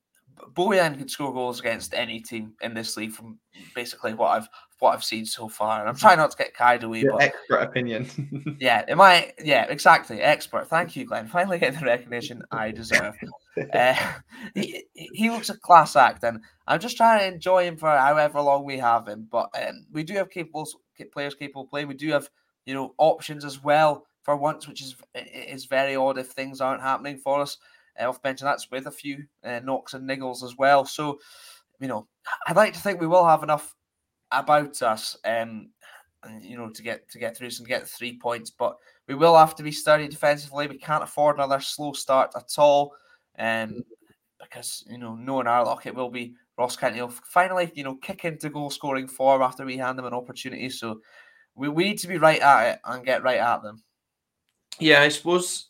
Bojan 0.54 0.98
can 0.98 1.08
score 1.08 1.32
goals 1.32 1.60
against 1.60 1.94
any 1.94 2.20
team 2.20 2.54
in 2.62 2.74
this 2.74 2.96
league 2.96 3.12
from 3.12 3.38
basically 3.74 4.14
what 4.14 4.30
I've 4.30 4.48
what 4.80 4.94
I've 4.94 5.04
seen 5.04 5.24
so 5.24 5.48
far. 5.48 5.80
And 5.80 5.88
I'm 5.88 5.96
trying 5.96 6.18
not 6.18 6.32
to 6.32 6.36
get 6.36 6.54
carried 6.54 6.82
away. 6.82 7.00
Your 7.00 7.12
but, 7.12 7.22
expert 7.22 7.58
opinion. 7.58 8.56
yeah, 8.60 8.84
am 8.88 9.00
I? 9.00 9.32
Yeah, 9.42 9.66
exactly. 9.68 10.20
Expert. 10.20 10.68
Thank 10.68 10.96
you, 10.96 11.06
Glenn. 11.06 11.28
Finally 11.28 11.58
getting 11.58 11.80
the 11.80 11.86
recognition 11.86 12.42
I 12.50 12.70
deserve. 12.70 13.14
uh, 13.74 13.94
he, 14.54 14.84
he 14.94 15.30
looks 15.30 15.50
a 15.50 15.56
class 15.56 15.96
act, 15.96 16.24
and 16.24 16.40
I'm 16.66 16.80
just 16.80 16.96
trying 16.96 17.20
to 17.20 17.34
enjoy 17.34 17.64
him 17.64 17.76
for 17.76 17.88
however 17.88 18.40
long 18.40 18.64
we 18.64 18.78
have 18.78 19.06
him. 19.06 19.28
But 19.30 19.50
um, 19.54 19.86
we 19.92 20.02
do 20.02 20.14
have 20.14 20.30
capable 20.30 20.68
players 21.12 21.34
capable 21.34 21.62
of 21.62 21.70
playing. 21.70 21.88
We 21.88 21.94
do 21.94 22.10
have 22.10 22.28
you 22.66 22.74
know 22.74 22.94
options 22.98 23.44
as 23.44 23.62
well 23.62 24.06
for 24.22 24.36
once, 24.36 24.66
which 24.66 24.82
is 24.82 24.96
is 25.14 25.66
very 25.66 25.96
odd 25.96 26.18
if 26.18 26.28
things 26.28 26.60
aren't 26.60 26.82
happening 26.82 27.18
for 27.18 27.40
us 27.40 27.58
uh, 28.00 28.08
off 28.08 28.22
bench, 28.22 28.40
and 28.40 28.48
that's 28.48 28.70
with 28.70 28.86
a 28.86 28.90
few 28.90 29.24
uh, 29.44 29.60
knocks 29.64 29.94
and 29.94 30.08
niggles 30.08 30.42
as 30.42 30.56
well. 30.56 30.84
So, 30.84 31.18
you 31.80 31.88
know, 31.88 32.06
I'd 32.46 32.56
like 32.56 32.74
to 32.74 32.80
think 32.80 33.00
we 33.00 33.06
will 33.06 33.26
have 33.26 33.42
enough 33.42 33.74
about 34.32 34.80
us, 34.82 35.16
um, 35.24 35.70
you 36.40 36.56
know, 36.56 36.70
to 36.70 36.82
get 36.82 37.08
to 37.10 37.18
get 37.18 37.36
through 37.36 37.50
and 37.58 37.66
get 37.66 37.86
three 37.86 38.18
points. 38.18 38.50
But 38.50 38.76
we 39.08 39.14
will 39.14 39.36
have 39.36 39.54
to 39.56 39.62
be 39.62 39.72
sturdy 39.72 40.08
defensively. 40.08 40.66
We 40.66 40.78
can't 40.78 41.02
afford 41.02 41.36
another 41.36 41.60
slow 41.60 41.92
start 41.92 42.32
at 42.36 42.50
all, 42.58 42.94
um, 43.38 43.82
because 44.40 44.84
you 44.88 44.98
know, 44.98 45.14
knowing 45.14 45.46
our 45.46 45.64
luck, 45.64 45.86
it 45.86 45.94
will 45.94 46.10
be 46.10 46.34
Ross 46.60 46.76
County 46.76 47.00
will 47.00 47.08
finally, 47.08 47.72
you 47.74 47.84
know, 47.84 47.94
kick 47.96 48.24
into 48.26 48.50
goal 48.50 48.68
scoring 48.68 49.08
form 49.08 49.40
after 49.40 49.64
we 49.64 49.78
hand 49.78 49.98
them 49.98 50.04
an 50.04 50.12
opportunity. 50.12 50.68
So 50.68 51.00
we, 51.54 51.70
we 51.70 51.84
need 51.84 51.98
to 52.00 52.08
be 52.08 52.18
right 52.18 52.40
at 52.40 52.74
it 52.74 52.80
and 52.84 53.04
get 53.04 53.22
right 53.22 53.40
at 53.40 53.62
them. 53.62 53.82
Yeah, 54.78 55.00
I 55.02 55.08
suppose. 55.08 55.68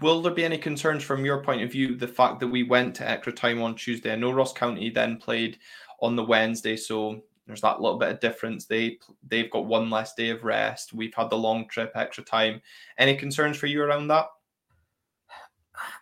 Will 0.00 0.22
there 0.22 0.32
be 0.32 0.44
any 0.44 0.58
concerns 0.58 1.02
from 1.02 1.24
your 1.24 1.42
point 1.42 1.62
of 1.62 1.72
view? 1.72 1.96
The 1.96 2.08
fact 2.08 2.40
that 2.40 2.48
we 2.48 2.62
went 2.62 2.94
to 2.96 3.08
extra 3.08 3.32
time 3.32 3.60
on 3.62 3.74
Tuesday. 3.74 4.12
I 4.12 4.16
know 4.16 4.32
Ross 4.32 4.52
County 4.52 4.90
then 4.90 5.16
played 5.16 5.58
on 6.00 6.16
the 6.16 6.24
Wednesday, 6.24 6.76
so 6.76 7.20
there's 7.52 7.60
that 7.60 7.80
little 7.80 7.98
bit 7.98 8.10
of 8.10 8.20
difference. 8.20 8.66
They 8.66 8.98
they've 9.28 9.50
got 9.50 9.66
one 9.66 9.90
less 9.90 10.14
day 10.14 10.30
of 10.30 10.44
rest. 10.44 10.92
We've 10.92 11.14
had 11.14 11.30
the 11.30 11.36
long 11.36 11.68
trip, 11.68 11.92
extra 11.94 12.24
time. 12.24 12.60
Any 12.98 13.16
concerns 13.16 13.56
for 13.56 13.66
you 13.66 13.82
around 13.82 14.08
that? 14.08 14.26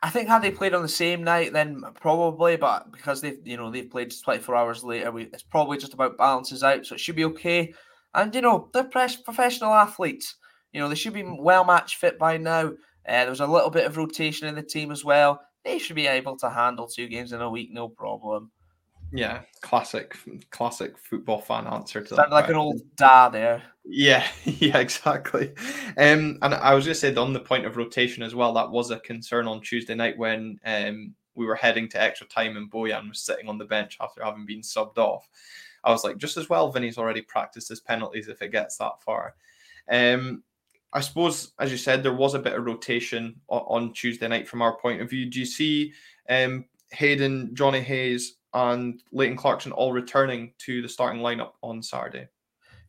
I 0.03 0.11
think 0.11 0.29
had 0.29 0.43
they 0.43 0.51
played 0.51 0.75
on 0.75 0.83
the 0.83 0.89
same 0.89 1.25
night, 1.25 1.53
then 1.53 1.83
probably, 2.01 2.57
but 2.57 2.91
because 2.93 3.21
they've 3.21 3.39
you 3.45 3.57
know 3.57 3.71
they've 3.71 3.91
played 3.91 4.13
24 4.23 4.57
hours 4.57 4.85
later, 4.85 5.11
we, 5.11 5.25
it's 5.25 5.43
probably 5.43 5.79
just 5.79 5.95
about 5.95 6.19
balances 6.19 6.63
out, 6.63 6.87
so 6.87 6.95
it 6.95 7.01
should 7.01 7.17
be 7.17 7.25
okay. 7.27 7.73
And 8.15 8.35
you 8.35 8.41
know 8.41 8.69
they're 8.73 8.85
professional 8.85 9.75
athletes. 9.75 10.37
You 10.73 10.81
know, 10.81 10.89
they 10.89 10.95
should 10.95 11.15
be 11.15 11.25
well 11.25 11.65
match 11.65 11.97
fit 11.97 12.19
by 12.19 12.37
now. 12.37 12.69
Uh, 13.09 13.25
there's 13.25 13.41
a 13.41 13.47
little 13.47 13.71
bit 13.71 13.87
of 13.87 13.97
rotation 13.97 14.47
in 14.47 14.55
the 14.55 14.63
team 14.63 14.91
as 14.91 15.05
well. 15.05 15.41
They 15.65 15.79
should 15.79 15.97
be 15.97 16.07
able 16.07 16.37
to 16.39 16.51
handle 16.51 16.87
two 16.87 17.09
games 17.09 17.33
in 17.33 17.41
a 17.41 17.51
week, 17.51 17.71
no 17.73 17.89
problem. 17.89 18.51
Yeah, 19.13 19.41
classic, 19.61 20.17
classic 20.51 20.97
football 20.99 21.41
fan 21.41 21.67
answer 21.67 22.01
to 22.01 22.15
Sound 22.15 22.31
that. 22.31 22.35
like 22.35 22.49
an 22.49 22.57
old 22.57 22.81
dad 22.97 23.31
there. 23.31 23.63
Yeah, 23.85 24.27
yeah, 24.45 24.79
exactly. 24.79 25.53
Um, 25.99 26.39
and 26.43 26.55
I 26.55 26.75
was 26.75 26.85
just 26.85 27.01
say 27.01 27.15
on 27.15 27.33
the 27.33 27.41
point 27.41 27.67
of 27.67 27.77
rotation 27.77 28.23
as 28.23 28.35
well. 28.35 28.53
That 28.53 28.71
was 28.71 28.91
a 28.91 29.01
concern 29.01 29.47
on 29.49 29.61
Tuesday 29.61 29.95
night 29.95 30.17
when 30.17 30.61
um 30.65 31.15
we 31.35 31.47
were 31.47 31.57
heading 31.57 31.89
to 31.89 32.01
extra 32.01 32.27
time 32.27 32.57
and 32.57 32.71
Bojan 32.71 33.09
was 33.09 33.21
sitting 33.21 33.49
on 33.49 33.59
the 33.59 33.65
bench 33.65 33.97
after 34.01 34.23
having 34.23 34.47
been 34.47 34.61
subbed 34.61 34.99
off. 34.99 35.29
I 35.83 35.91
was 35.91 36.05
like, 36.05 36.19
just 36.19 36.37
as 36.37 36.49
well, 36.49 36.71
Vinny's 36.71 36.99
already 36.99 37.23
practiced 37.23 37.69
his 37.69 37.81
penalties 37.81 38.29
if 38.29 38.43
it 38.43 38.53
gets 38.53 38.77
that 38.77 39.01
far. 39.03 39.35
Um, 39.91 40.43
I 40.93 41.01
suppose, 41.01 41.53
as 41.59 41.71
you 41.71 41.79
said, 41.79 42.03
there 42.03 42.15
was 42.15 42.35
a 42.35 42.41
bit 42.41 42.55
of 42.55 42.67
rotation 42.67 43.41
on, 43.49 43.93
Tuesday 43.93 44.29
night 44.29 44.49
from 44.49 44.61
our 44.61 44.77
point 44.77 45.01
of 45.01 45.09
view. 45.09 45.27
Do 45.27 45.39
you 45.39 45.47
see 45.47 45.93
um, 46.29 46.67
Hayden, 46.91 47.55
Johnny 47.55 47.81
Hayes, 47.81 48.37
and 48.55 49.03
Leighton 49.13 49.37
Clarkson 49.37 49.73
all 49.73 49.93
returning 49.93 50.53
to 50.59 50.83
the 50.83 50.89
starting 50.89 51.23
lineup 51.23 51.53
on 51.63 51.83
Saturday? 51.83 52.29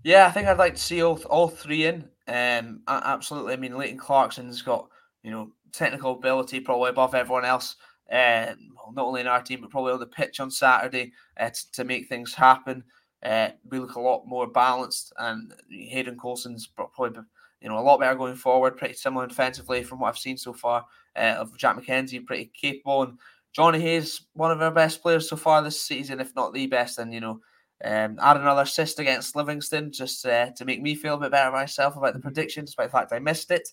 Yeah, 0.03 0.25
I 0.25 0.31
think 0.31 0.47
I'd 0.47 0.57
like 0.57 0.75
to 0.75 0.81
see 0.81 1.03
all, 1.03 1.21
all 1.29 1.47
three 1.47 1.85
in. 1.85 2.07
Um, 2.27 2.81
absolutely. 2.87 3.53
I 3.53 3.57
mean, 3.57 3.77
Leighton 3.77 3.97
Clarkson's 3.97 4.61
got 4.61 4.87
you 5.23 5.31
know 5.31 5.51
technical 5.71 6.13
ability 6.13 6.59
probably 6.59 6.89
above 6.89 7.15
everyone 7.15 7.45
else. 7.45 7.75
Uh, 8.11 8.53
not 8.93 9.05
only 9.05 9.21
in 9.21 9.27
our 9.27 9.41
team, 9.41 9.61
but 9.61 9.69
probably 9.69 9.93
on 9.93 9.99
the 9.99 10.05
pitch 10.05 10.39
on 10.41 10.51
Saturday 10.51 11.13
uh, 11.39 11.49
to, 11.49 11.71
to, 11.71 11.83
make 11.85 12.09
things 12.09 12.33
happen. 12.33 12.83
Uh, 13.23 13.49
we 13.69 13.79
look 13.79 13.95
a 13.95 14.01
lot 14.01 14.27
more 14.27 14.47
balanced, 14.47 15.13
and 15.17 15.53
Hayden 15.69 16.17
Coulson's 16.17 16.67
probably 16.67 17.21
you 17.61 17.69
know 17.69 17.77
a 17.77 17.79
lot 17.79 17.99
better 17.99 18.15
going 18.15 18.35
forward. 18.35 18.75
Pretty 18.75 18.95
similar 18.95 19.27
defensively 19.27 19.83
from 19.83 19.99
what 19.99 20.09
I've 20.09 20.17
seen 20.17 20.37
so 20.37 20.51
far 20.51 20.85
uh, 21.15 21.35
of 21.37 21.57
Jack 21.57 21.77
McKenzie, 21.77 22.25
pretty 22.25 22.51
capable. 22.59 23.03
And 23.03 23.17
Johnny 23.53 23.79
Hayes, 23.81 24.27
one 24.33 24.51
of 24.51 24.61
our 24.61 24.71
best 24.71 25.01
players 25.01 25.29
so 25.29 25.35
far 25.35 25.61
this 25.61 25.81
season, 25.81 26.19
if 26.19 26.35
not 26.35 26.53
the 26.53 26.67
best. 26.67 26.99
And 26.99 27.13
you 27.13 27.19
know, 27.19 27.41
um, 27.83 28.17
add 28.21 28.37
another 28.37 28.61
assist 28.61 28.99
against 28.99 29.35
Livingston 29.35 29.91
just 29.91 30.25
uh, 30.25 30.51
to 30.51 30.65
make 30.65 30.81
me 30.81 30.95
feel 30.95 31.15
a 31.15 31.19
bit 31.19 31.31
better 31.31 31.51
myself 31.51 31.95
about 31.97 32.13
the 32.13 32.19
prediction, 32.19 32.65
despite 32.65 32.87
the 32.87 32.97
fact 32.97 33.11
I 33.11 33.19
missed 33.19 33.51
it. 33.51 33.67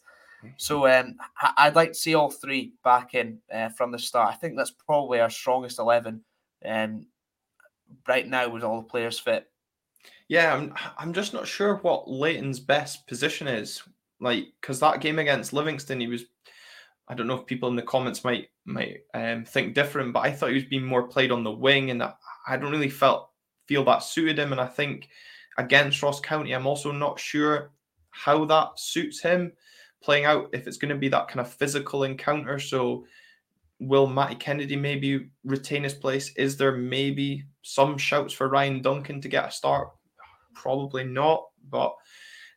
So 0.57 0.87
um, 0.87 1.17
I'd 1.57 1.75
like 1.75 1.89
to 1.89 1.99
see 1.99 2.15
all 2.15 2.31
three 2.31 2.73
back 2.85 3.15
in 3.15 3.39
uh, 3.53 3.71
from 3.71 3.91
the 3.91 3.99
start. 3.99 4.33
I 4.33 4.37
think 4.37 4.57
that's 4.57 4.71
probably 4.71 5.21
our 5.21 5.31
strongest 5.31 5.81
eleven 5.81 6.23
um, 6.65 7.07
right 8.07 8.27
now 8.27 8.49
with 8.49 8.63
all 8.63 8.81
the 8.81 8.87
players 8.87 9.19
fit. 9.19 9.51
Yeah, 10.29 10.55
I'm. 10.55 10.75
I'm 10.97 11.13
just 11.13 11.35
not 11.35 11.49
sure 11.49 11.77
what 11.77 12.09
Leighton's 12.09 12.61
best 12.61 13.07
position 13.09 13.49
is. 13.49 13.83
Like, 14.21 14.47
because 14.61 14.79
that 14.81 15.01
game 15.01 15.19
against 15.19 15.53
Livingston, 15.53 16.01
he 16.01 16.07
was. 16.07 16.25
I 17.09 17.15
don't 17.15 17.27
know 17.27 17.39
if 17.39 17.47
people 17.47 17.69
in 17.69 17.77
the 17.77 17.83
comments 17.83 18.25
might 18.25 18.49
might 18.65 18.99
um, 19.15 19.45
think 19.45 19.75
different, 19.75 20.13
but 20.13 20.21
I 20.21 20.33
thought 20.33 20.51
he 20.51 20.55
was 20.57 20.65
being 20.65 20.85
more 20.85 21.09
played 21.09 21.33
on 21.33 21.43
the 21.43 21.51
wing, 21.51 21.91
and 21.91 22.03
I 22.03 22.57
don't 22.57 22.71
really 22.71 22.91
felt 22.91 23.31
feel 23.67 23.85
that 23.85 24.03
suited 24.03 24.39
him. 24.39 24.53
And 24.53 24.61
I 24.61 24.67
think 24.67 25.09
against 25.57 26.03
Ross 26.03 26.21
County, 26.21 26.53
I'm 26.53 26.67
also 26.67 26.93
not 26.93 27.19
sure 27.19 27.73
how 28.11 28.45
that 28.47 28.79
suits 28.79 29.21
him 29.21 29.53
playing 30.03 30.25
out 30.25 30.51
if 30.53 30.67
it's 30.67 30.77
going 30.77 30.91
to 30.91 30.97
be 30.97 31.09
that 31.09 31.29
kind 31.29 31.41
of 31.41 31.53
physical 31.53 32.05
encounter. 32.05 32.59
So 32.59 33.07
will 33.81 34.07
Matty 34.07 34.35
Kennedy 34.35 34.77
maybe 34.77 35.29
retain 35.45 35.85
his 35.85 35.95
place? 35.95 36.33
Is 36.37 36.57
there 36.57 36.77
maybe 36.77 37.45
some 37.63 37.97
shouts 37.99 38.33
for 38.33 38.49
Ryan 38.49 38.83
Duncan 38.83 39.21
to 39.21 39.29
get 39.29 39.49
a 39.49 39.51
start? 39.51 39.91
Probably 40.55 41.05
not. 41.05 41.45
But 41.71 41.95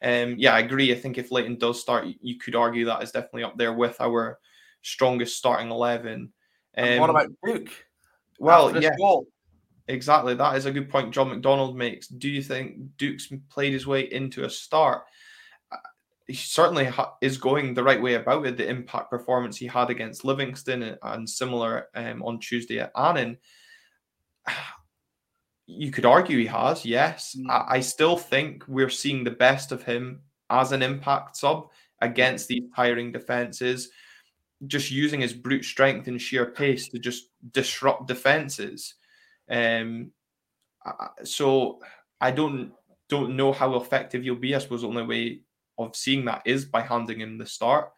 um, 0.02 0.36
yeah, 0.38 0.54
I 0.54 0.60
agree. 0.60 0.92
I 0.92 0.96
think 0.96 1.18
if 1.18 1.32
Leighton 1.32 1.58
does 1.58 1.82
start, 1.82 2.08
you 2.22 2.38
could 2.38 2.56
argue 2.56 2.86
that 2.86 3.04
is 3.04 3.12
definitely 3.12 3.44
up 3.44 3.58
there 3.58 3.74
with 3.74 4.00
our 4.00 4.40
strongest 4.82 5.38
starting 5.38 5.70
11. 5.70 6.32
Um, 6.78 7.00
what 7.00 7.10
about 7.10 7.30
Duk? 7.46 7.68
Well, 8.40 8.82
yeah. 8.82 8.96
Goal? 8.98 9.28
Exactly. 9.88 10.36
That 10.36 10.56
is 10.56 10.66
a 10.66 10.72
good 10.72 10.90
point 10.90 11.14
John 11.14 11.30
McDonald 11.30 11.78
makes. 11.78 12.08
Do 12.08 12.30
you 12.30 12.42
think 12.42 12.98
Duk's 12.98 13.32
played 13.50 13.74
his 13.74 13.86
way 13.86 14.02
into 14.12 14.46
a 14.46 14.50
start? 14.50 15.04
he 16.32 16.38
certainly 16.38 16.86
ha- 16.86 17.16
is 17.22 17.38
going 17.38 17.74
the 17.74 17.84
right 17.84 18.02
way 18.02 18.16
about 18.16 18.46
it. 18.46 18.58
The 18.58 18.68
impact 18.68 19.10
performance 19.10 19.58
he 19.58 19.68
had 19.68 19.90
against 19.90 20.24
Livingston 20.24 20.98
and 21.02 21.30
similar 21.30 21.88
um, 21.94 22.24
on 22.24 22.40
Tuesday 22.40 22.80
at 22.80 22.92
Annan, 22.96 23.38
you 25.68 25.92
could 25.92 26.06
argue 26.06 26.38
he 26.38 26.46
has. 26.48 26.86
Yes, 26.86 27.36
mm. 27.38 27.50
I-, 27.50 27.78
I 27.78 27.80
still 27.82 28.18
think 28.18 28.64
we're 28.68 28.90
seeing 28.90 29.24
the 29.24 29.32
best 29.32 29.72
of 29.72 29.84
him 29.84 30.22
as 30.50 30.72
an 30.72 30.82
impact 30.82 31.38
sub 31.38 31.70
against 32.02 32.48
these 32.48 32.64
tiring 32.76 33.12
defenses, 33.12 33.90
just 34.68 34.92
using 34.92 35.22
his 35.22 35.34
brute 35.34 35.66
strength 35.66 36.08
and 36.08 36.22
sheer 36.22 36.48
pace 36.48 36.90
to 36.90 37.00
just 37.00 37.30
disrupt 37.52 38.08
defenses. 38.08 38.96
Um, 39.50 40.12
so 41.24 41.80
I 42.20 42.32
don't 42.32 42.74
don't 43.10 43.36
know 43.36 43.52
how 43.52 43.76
effective 43.76 44.24
you'll 44.24 44.38
be. 44.38 44.56
I 44.56 44.60
suppose 44.60 44.82
the 44.82 44.88
only 44.88 45.04
way 45.04 45.42
of 45.78 45.96
seeing 45.96 46.26
that 46.26 46.42
is 46.46 46.66
by 46.66 46.82
handing 46.82 47.20
him 47.20 47.38
the 47.38 47.46
start. 47.46 47.92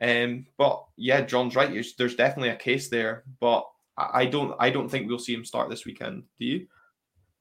Um, 0.00 0.46
but 0.56 0.84
yeah, 0.96 1.22
John's 1.22 1.56
right. 1.56 1.84
There's 1.98 2.14
definitely 2.14 2.50
a 2.50 2.56
case 2.56 2.88
there, 2.88 3.24
but 3.40 3.68
I 3.96 4.26
don't. 4.26 4.54
I 4.58 4.70
don't 4.70 4.88
think 4.88 5.08
we'll 5.08 5.18
see 5.18 5.34
him 5.34 5.44
start 5.44 5.70
this 5.70 5.84
weekend. 5.84 6.24
Do 6.38 6.46
you? 6.46 6.66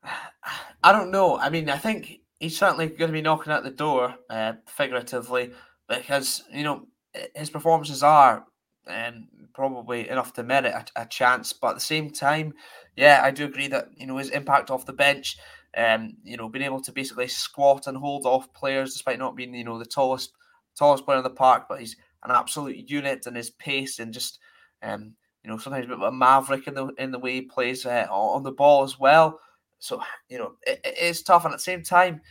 I 0.84 0.92
don't 0.92 1.12
know. 1.12 1.38
I 1.38 1.50
mean, 1.50 1.70
I 1.70 1.78
think 1.78 2.20
he's 2.40 2.58
certainly 2.58 2.88
going 2.88 3.10
to 3.10 3.14
be 3.14 3.22
knocking 3.22 3.54
at 3.54 3.64
the 3.64 3.72
door, 3.72 4.16
uh, 4.30 4.54
figuratively, 4.68 5.52
because 5.88 6.44
you 6.52 6.64
know 6.64 6.88
his 7.36 7.50
performances 7.50 8.04
are 8.04 8.46
um, 8.88 9.28
probably 9.54 10.10
enough 10.10 10.34
to 10.34 10.44
merit 10.44 10.74
a, 10.74 11.04
a, 11.04 11.06
chance. 11.06 11.54
But 11.54 11.70
at 11.70 11.76
the 11.76 11.82
same 11.82 12.10
time, 12.10 12.54
yeah, 12.98 13.22
I 13.24 13.32
do 13.32 13.46
agree 13.46 13.68
that 13.70 13.90
you 13.96 14.08
know 14.08 14.18
his 14.18 14.30
impact 14.30 14.72
off 14.72 14.86
the 14.86 14.94
bench 14.94 15.38
um, 15.76 16.16
you 16.24 16.38
know, 16.38 16.50
being 16.50 16.66
able 16.66 16.82
to 16.82 16.92
basically 16.92 17.28
squat 17.28 17.88
and 17.88 17.98
hold 17.98 18.26
off 18.26 18.54
players 18.54 18.94
despite 18.94 19.20
not 19.20 19.36
being, 19.36 19.54
you 19.54 19.64
know, 19.64 19.80
the 19.80 19.86
tallest 19.86 20.34
tallest 20.78 21.06
player 21.06 21.18
in 21.18 21.24
the 21.24 21.30
park, 21.30 21.66
but 21.70 21.80
he's 21.80 21.96
an 22.24 22.32
absolute 22.32 22.90
unit 22.90 23.26
and 23.28 23.38
his 23.38 23.52
pace 23.52 24.00
and 24.00 24.14
just 24.14 24.40
um, 24.82 25.14
you 25.44 25.50
know, 25.50 25.58
sometimes 25.58 25.86
a 25.86 25.90
bit 25.90 25.98
of 25.98 26.04
a 26.04 26.12
maverick 26.12 26.68
in 26.68 26.74
the 26.74 26.88
in 26.98 27.12
the 27.12 27.20
way 27.20 27.34
he 27.34 27.42
plays 27.42 27.86
uh, 27.86 28.08
on 28.10 28.44
the 28.44 28.52
ball 28.52 28.84
as 28.84 29.00
well. 29.00 29.40
So, 29.84 30.02
you 30.30 30.38
know, 30.38 30.54
it, 30.66 30.80
it 30.86 30.98
is 30.98 31.24
tough. 31.24 31.44
And 31.44 31.54
at 31.54 31.58
the 31.58 31.64
same 31.64 31.84
time, 31.84 32.22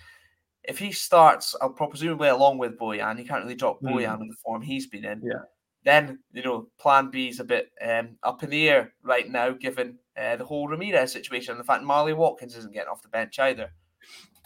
if 0.65 0.79
he 0.79 0.91
starts, 0.91 1.55
I'll 1.61 1.69
presumably 1.69 2.29
along 2.29 2.57
with 2.57 2.79
Bojan, 2.79 3.19
he 3.19 3.25
can't 3.25 3.43
really 3.43 3.55
drop 3.55 3.83
mm. 3.83 4.21
in 4.21 4.29
the 4.29 4.37
form 4.43 4.63
he's 4.63 4.87
been 4.87 5.05
in. 5.05 5.21
Yeah. 5.23 5.43
Then, 5.85 6.21
you 6.33 6.43
know, 6.43 6.69
plan 6.81 7.11
B 7.11 7.29
is 7.29 7.41
a 7.41 7.45
bit 7.45 7.71
um, 7.87 8.17
up 8.23 8.43
in 8.43 8.49
the 8.49 8.71
air 8.71 8.95
right 9.03 9.29
now, 9.29 9.51
given 9.51 9.99
uh, 10.17 10.37
the 10.37 10.47
whole 10.47 10.67
Ramirez 10.67 11.13
situation 11.13 11.53
and 11.53 11.61
the 11.61 11.65
fact 11.65 11.85
Marley 11.85 12.15
Watkins 12.15 12.57
isn't 12.57 12.73
getting 12.73 12.89
off 12.89 13.03
the 13.03 13.09
bench 13.09 13.39
either. 13.39 13.71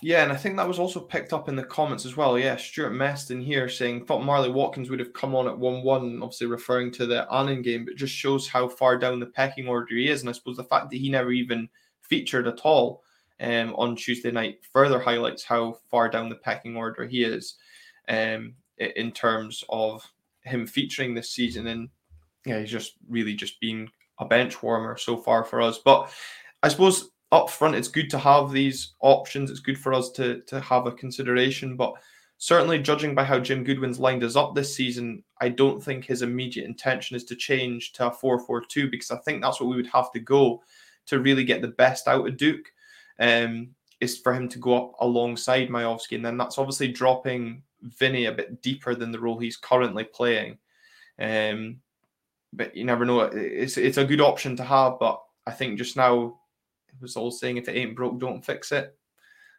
Yeah, 0.03 0.25
and 0.25 0.33
I 0.33 0.37
think 0.37 0.57
that 0.57 0.67
was 0.67 0.81
also 0.81 0.99
picked 0.99 1.33
up 1.33 1.49
in 1.49 1.55
the 1.55 1.63
comments 1.63 2.05
as 2.05 2.17
well. 2.17 2.37
Yeah, 2.37 2.57
Stuart 2.57 2.91
Meston 2.91 3.43
here 3.43 3.69
saying 3.69 4.07
thought 4.07 4.25
Marley 4.25 4.51
Watkins 4.51 4.91
would 4.91 4.99
have 4.99 5.13
come 5.13 5.35
on 5.37 5.47
at 5.47 5.57
1 5.57 5.85
1, 5.85 6.23
obviously 6.23 6.49
referring 6.49 6.91
to 6.93 7.07
the 7.07 7.33
Annan 7.33 7.63
game, 7.63 7.85
but 7.85 7.95
just 7.95 8.15
shows 8.15 8.49
how 8.49 8.67
far 8.69 8.99
down 8.99 9.21
the 9.21 9.27
pecking 9.27 9.69
order 9.69 9.95
he 9.95 10.09
is. 10.09 10.23
And 10.23 10.29
I 10.29 10.33
suppose 10.33 10.57
the 10.57 10.65
fact 10.65 10.91
that 10.91 10.97
he 10.97 11.09
never 11.09 11.31
even 11.31 11.69
featured 12.09 12.47
at 12.47 12.61
all 12.61 13.03
um, 13.41 13.75
on 13.77 13.97
Tuesday 13.97 14.31
night 14.31 14.61
further 14.73 14.99
highlights 14.99 15.45
how 15.45 15.79
far 15.91 16.09
down 16.09 16.29
the 16.29 16.37
pecking 16.37 16.77
order 16.77 17.07
he 17.07 17.23
is 17.23 17.57
um, 18.09 18.55
in 18.79 19.13
terms 19.13 19.65
of 19.69 20.03
him 20.43 20.67
featuring 20.67 21.15
this 21.15 21.31
season. 21.31 21.67
And 21.67 21.89
yeah, 22.45 22.61
he's 22.61 22.71
just 22.71 22.95
really 23.09 23.35
just 23.35 23.61
been 23.61 23.89
a 24.19 24.25
bench 24.25 24.63
warmer 24.63 24.97
so 24.97 25.17
far 25.17 25.45
for 25.45 25.61
us. 25.61 25.79
But 25.79 26.11
I 26.63 26.69
suppose 26.69 27.11
up 27.33 27.51
front, 27.51 27.75
it's 27.75 27.89
good 27.89 28.09
to 28.11 28.19
have 28.19 28.51
these 28.51 28.95
options. 29.01 29.51
It's 29.51 29.61
good 29.61 29.79
for 29.79 29.93
us 29.93 30.11
to 30.13 30.41
to 30.43 30.61
have 30.61 30.87
a 30.87 30.93
consideration. 30.93 31.77
But 31.77 31.95
certainly, 32.39 32.79
judging 32.79 33.15
by 33.15 33.25
how 33.25 33.39
Jim 33.41 33.65
Goodwin's 33.65 33.99
lined 33.99 34.25
us 34.25 34.37
up 34.37 34.55
this 34.55 34.75
season, 34.75 35.23
I 35.41 35.49
don't 35.49 35.83
think 35.83 36.05
his 36.05 36.23
immediate 36.23 36.67
intention 36.67 37.17
is 37.17 37.25
to 37.25 37.37
change 37.37 37.93
to 37.95 38.07
a 38.07 38.11
4-4-2 38.11 38.91
because 38.91 39.11
I 39.11 39.19
think 39.19 39.43
that's 39.43 39.61
what 39.61 39.69
we 39.69 39.77
would 39.77 39.89
have 39.89 40.13
to 40.13 40.21
go 40.21 40.63
to 41.07 41.21
really 41.21 41.45
get 41.45 41.63
the 41.63 41.69
best 41.69 42.09
out 42.09 42.27
of 42.27 42.37
Duk. 42.37 42.61
Um, 43.19 43.71
is 44.01 44.19
for 44.19 44.35
him 44.35 44.49
to 44.51 44.59
go 44.59 44.77
up 44.77 44.93
alongside 45.01 45.69
Miovski, 45.69 46.17
and 46.17 46.25
then 46.25 46.37
that's 46.37 46.59
obviously 46.59 46.89
dropping 46.89 47.63
Vinny 47.83 48.27
a 48.27 48.33
bit 48.33 48.61
deeper 48.63 48.95
than 48.95 49.11
the 49.11 49.21
role 49.21 49.39
he's 49.39 49.57
currently 49.57 50.05
playing. 50.05 50.59
Um, 51.19 51.81
but 52.53 52.77
you 52.77 52.85
never 52.85 53.05
know. 53.05 53.21
It's 53.21 53.77
it's 53.77 53.99
a 53.99 54.05
good 54.05 54.21
option 54.21 54.57
to 54.57 54.65
have, 54.65 54.99
but 54.99 55.23
I 55.47 55.53
think 55.53 55.79
just 55.79 55.97
now 55.97 56.39
it 56.89 57.01
was 57.01 57.17
all 57.17 57.31
saying 57.31 57.57
if 57.57 57.69
it 57.69 57.77
ain't 57.77 57.97
broke, 57.97 58.19
don't 58.19 58.45
fix 58.45 58.73
it. 58.73 58.97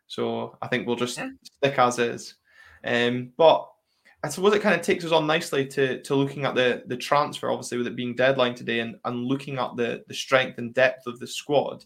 So 0.08 0.58
I 0.62 0.68
think 0.68 0.88
we'll 0.88 0.96
just 0.96 1.18
yeah. 1.18 1.30
stick 1.44 1.78
as 1.80 2.00
is. 2.00 2.36
Um, 2.84 3.32
but 3.38 3.70
I 4.23 4.30
suppose 4.30 4.53
it 4.53 4.62
kind 4.62 4.75
of 4.75 4.82
takes 4.82 5.06
us 5.06 5.12
on 5.12 5.27
nicely 5.27 5.65
to 5.67 6.01
to 6.01 6.15
looking 6.15 6.45
at 6.45 6.56
the 6.56 6.84
the 6.88 6.97
transfer, 6.97 7.51
obviously 7.51 7.77
with 7.77 7.88
it 7.88 7.95
being 7.95 8.15
deadline 8.15 8.56
today, 8.56 8.80
and 8.80 8.95
and 9.06 9.25
looking 9.25 9.60
at 9.60 9.75
the 9.75 10.03
the 10.07 10.13
strength 10.13 10.57
and 10.57 10.74
depth 10.74 11.05
of 11.05 11.20
the 11.20 11.28
squad. 11.28 11.86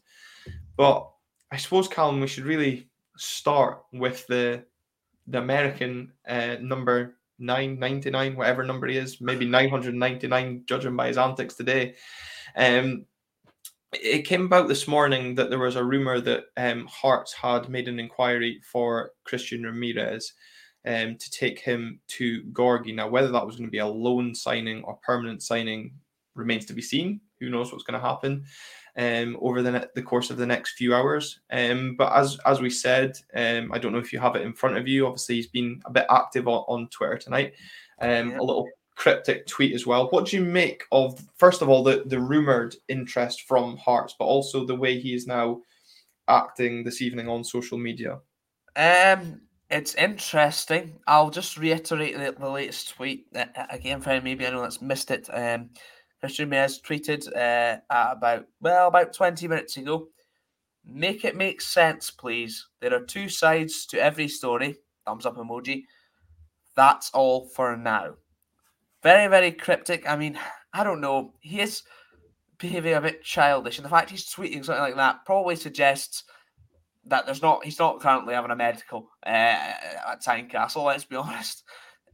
But 0.77 1.09
I 1.51 1.57
suppose, 1.57 1.87
Callum, 1.87 2.21
we 2.21 2.27
should 2.27 2.45
really 2.45 2.89
start 3.17 3.83
with 3.91 4.25
the 4.27 4.63
the 5.27 5.39
American 5.39 6.13
uh, 6.27 6.55
number 6.61 7.17
999, 7.39 8.35
whatever 8.35 8.63
number 8.63 8.87
he 8.87 8.97
is, 8.97 9.19
maybe 9.19 9.45
999, 9.45 10.63
judging 10.65 10.95
by 10.95 11.07
his 11.07 11.17
antics 11.17 11.55
today. 11.55 11.95
Um, 12.55 13.05
it 13.93 14.25
came 14.25 14.45
about 14.45 14.67
this 14.67 14.87
morning 14.87 15.35
that 15.35 15.49
there 15.49 15.59
was 15.59 15.75
a 15.75 15.83
rumor 15.83 16.21
that 16.21 16.45
um, 16.55 16.87
Hearts 16.87 17.33
had 17.33 17.67
made 17.67 17.87
an 17.87 17.99
inquiry 17.99 18.61
for 18.63 19.11
Christian 19.25 19.63
Ramirez 19.63 20.33
um, 20.85 21.15
to 21.17 21.31
take 21.31 21.59
him 21.59 21.99
to 22.09 22.43
Gorgie. 22.51 22.95
Now, 22.95 23.07
whether 23.07 23.31
that 23.31 23.45
was 23.45 23.55
going 23.55 23.67
to 23.67 23.71
be 23.71 23.79
a 23.79 23.87
loan 23.87 24.35
signing 24.35 24.83
or 24.83 24.99
permanent 25.03 25.43
signing 25.43 25.93
remains 26.35 26.65
to 26.65 26.73
be 26.73 26.81
seen. 26.81 27.21
Who 27.39 27.49
knows 27.49 27.71
what's 27.71 27.83
going 27.83 27.99
to 27.99 28.07
happen? 28.07 28.45
um, 28.97 29.37
over 29.41 29.61
the, 29.61 29.89
the 29.95 30.01
course 30.01 30.29
of 30.29 30.37
the 30.37 30.45
next 30.45 30.71
few 30.71 30.93
hours. 30.93 31.39
Um, 31.51 31.95
but 31.95 32.13
as 32.13 32.37
as 32.45 32.61
we 32.61 32.69
said, 32.69 33.17
um, 33.35 33.71
I 33.71 33.77
don't 33.77 33.93
know 33.93 33.99
if 33.99 34.11
you 34.11 34.19
have 34.19 34.35
it 34.35 34.43
in 34.43 34.53
front 34.53 34.77
of 34.77 34.87
you. 34.87 35.05
Obviously, 35.05 35.35
he's 35.35 35.47
been 35.47 35.81
a 35.85 35.91
bit 35.91 36.05
active 36.09 36.47
on, 36.47 36.63
on 36.67 36.87
Twitter 36.89 37.17
tonight. 37.17 37.53
Um, 38.01 38.31
yeah. 38.31 38.39
A 38.39 38.43
little 38.43 38.67
cryptic 38.95 39.47
tweet 39.47 39.73
as 39.73 39.87
well. 39.87 40.09
What 40.09 40.27
do 40.27 40.37
you 40.37 40.43
make 40.43 40.83
of 40.91 41.19
first 41.37 41.61
of 41.61 41.69
all 41.69 41.83
the 41.83 42.03
the 42.05 42.19
rumored 42.19 42.75
interest 42.87 43.43
from 43.43 43.77
Hearts, 43.77 44.15
but 44.17 44.25
also 44.25 44.65
the 44.65 44.75
way 44.75 44.99
he 44.99 45.13
is 45.13 45.27
now 45.27 45.61
acting 46.27 46.83
this 46.83 47.01
evening 47.01 47.29
on 47.29 47.43
social 47.43 47.77
media? 47.77 48.19
Um, 48.75 49.41
it's 49.71 49.95
interesting. 49.95 50.99
I'll 51.07 51.29
just 51.29 51.57
reiterate 51.57 52.17
the, 52.17 52.35
the 52.37 52.49
latest 52.49 52.89
tweet 52.89 53.25
uh, 53.35 53.45
again 53.69 54.01
for 54.01 54.21
maybe 54.21 54.45
anyone 54.45 54.63
that's 54.63 54.81
missed 54.81 55.09
it. 55.11 55.29
Um, 55.33 55.69
Christian 56.19 56.45
Ramirez 56.45 56.81
tweeted 56.81 57.27
uh, 57.35 57.79
about 57.89 58.45
well 58.59 58.87
about 58.87 59.13
twenty 59.13 59.47
minutes 59.47 59.77
ago. 59.77 60.07
Make 60.85 61.25
it 61.25 61.35
make 61.35 61.61
sense, 61.61 62.11
please. 62.11 62.67
There 62.79 62.93
are 62.93 63.05
two 63.05 63.29
sides 63.29 63.85
to 63.87 64.01
every 64.01 64.27
story. 64.27 64.77
Thumbs 65.05 65.25
up 65.25 65.37
emoji. 65.37 65.85
That's 66.75 67.09
all 67.11 67.47
for 67.47 67.75
now. 67.77 68.15
Very, 69.03 69.27
very 69.27 69.51
cryptic. 69.51 70.07
I 70.07 70.15
mean, 70.15 70.37
I 70.73 70.83
don't 70.83 71.01
know. 71.01 71.33
He 71.39 71.59
is 71.59 71.83
behaving 72.59 72.93
a 72.93 73.01
bit 73.01 73.23
childish, 73.23 73.77
and 73.77 73.85
the 73.85 73.89
fact 73.89 74.11
he's 74.11 74.31
tweeting 74.31 74.63
something 74.63 74.83
like 74.83 74.95
that 74.95 75.25
probably 75.25 75.55
suggests 75.55 76.23
that 77.05 77.25
there's 77.25 77.41
not. 77.41 77.63
He's 77.63 77.79
not 77.79 77.99
currently 77.99 78.33
having 78.33 78.51
a 78.51 78.55
medical 78.55 79.09
uh, 79.25 79.29
at 79.29 80.23
Tynecastle. 80.25 80.85
Let's 80.85 81.05
be 81.05 81.15
honest. 81.17 81.63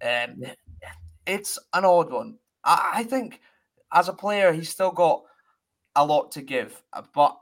Um, 0.02 0.44
it's 1.26 1.58
an 1.74 1.86
odd 1.86 2.12
one. 2.12 2.38
I, 2.64 2.92
I 2.96 3.04
think 3.04 3.42
as 3.94 4.10
a 4.10 4.14
player, 4.14 4.54
he's 4.54 4.70
still 4.70 4.92
got 4.92 5.24
a 5.96 6.06
lot 6.06 6.32
to 6.34 6.42
give, 6.42 6.82
but 7.14 7.38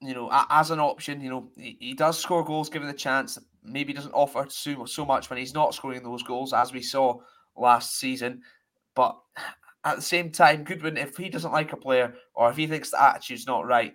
you 0.00 0.14
know, 0.14 0.28
as 0.50 0.70
an 0.70 0.80
option, 0.80 1.20
you 1.20 1.30
know, 1.30 1.48
he, 1.56 1.76
he 1.80 1.94
does 1.94 2.18
score 2.18 2.44
goals 2.44 2.68
given 2.68 2.88
the 2.88 2.94
chance. 2.94 3.38
Maybe 3.62 3.92
doesn't 3.92 4.12
offer 4.12 4.46
so, 4.48 4.84
so 4.84 5.04
much 5.04 5.30
when 5.30 5.38
he's 5.38 5.54
not 5.54 5.74
scoring 5.74 6.02
those 6.02 6.22
goals, 6.22 6.52
as 6.52 6.72
we 6.72 6.82
saw 6.82 7.18
last 7.56 7.98
season. 7.98 8.42
But 8.94 9.18
at 9.84 9.96
the 9.96 10.02
same 10.02 10.30
time, 10.30 10.64
Goodwin, 10.64 10.96
if 10.96 11.16
he 11.16 11.28
doesn't 11.28 11.52
like 11.52 11.72
a 11.72 11.76
player 11.76 12.14
or 12.34 12.50
if 12.50 12.56
he 12.56 12.66
thinks 12.66 12.90
the 12.90 13.02
attitude's 13.02 13.46
not 13.46 13.66
right, 13.66 13.94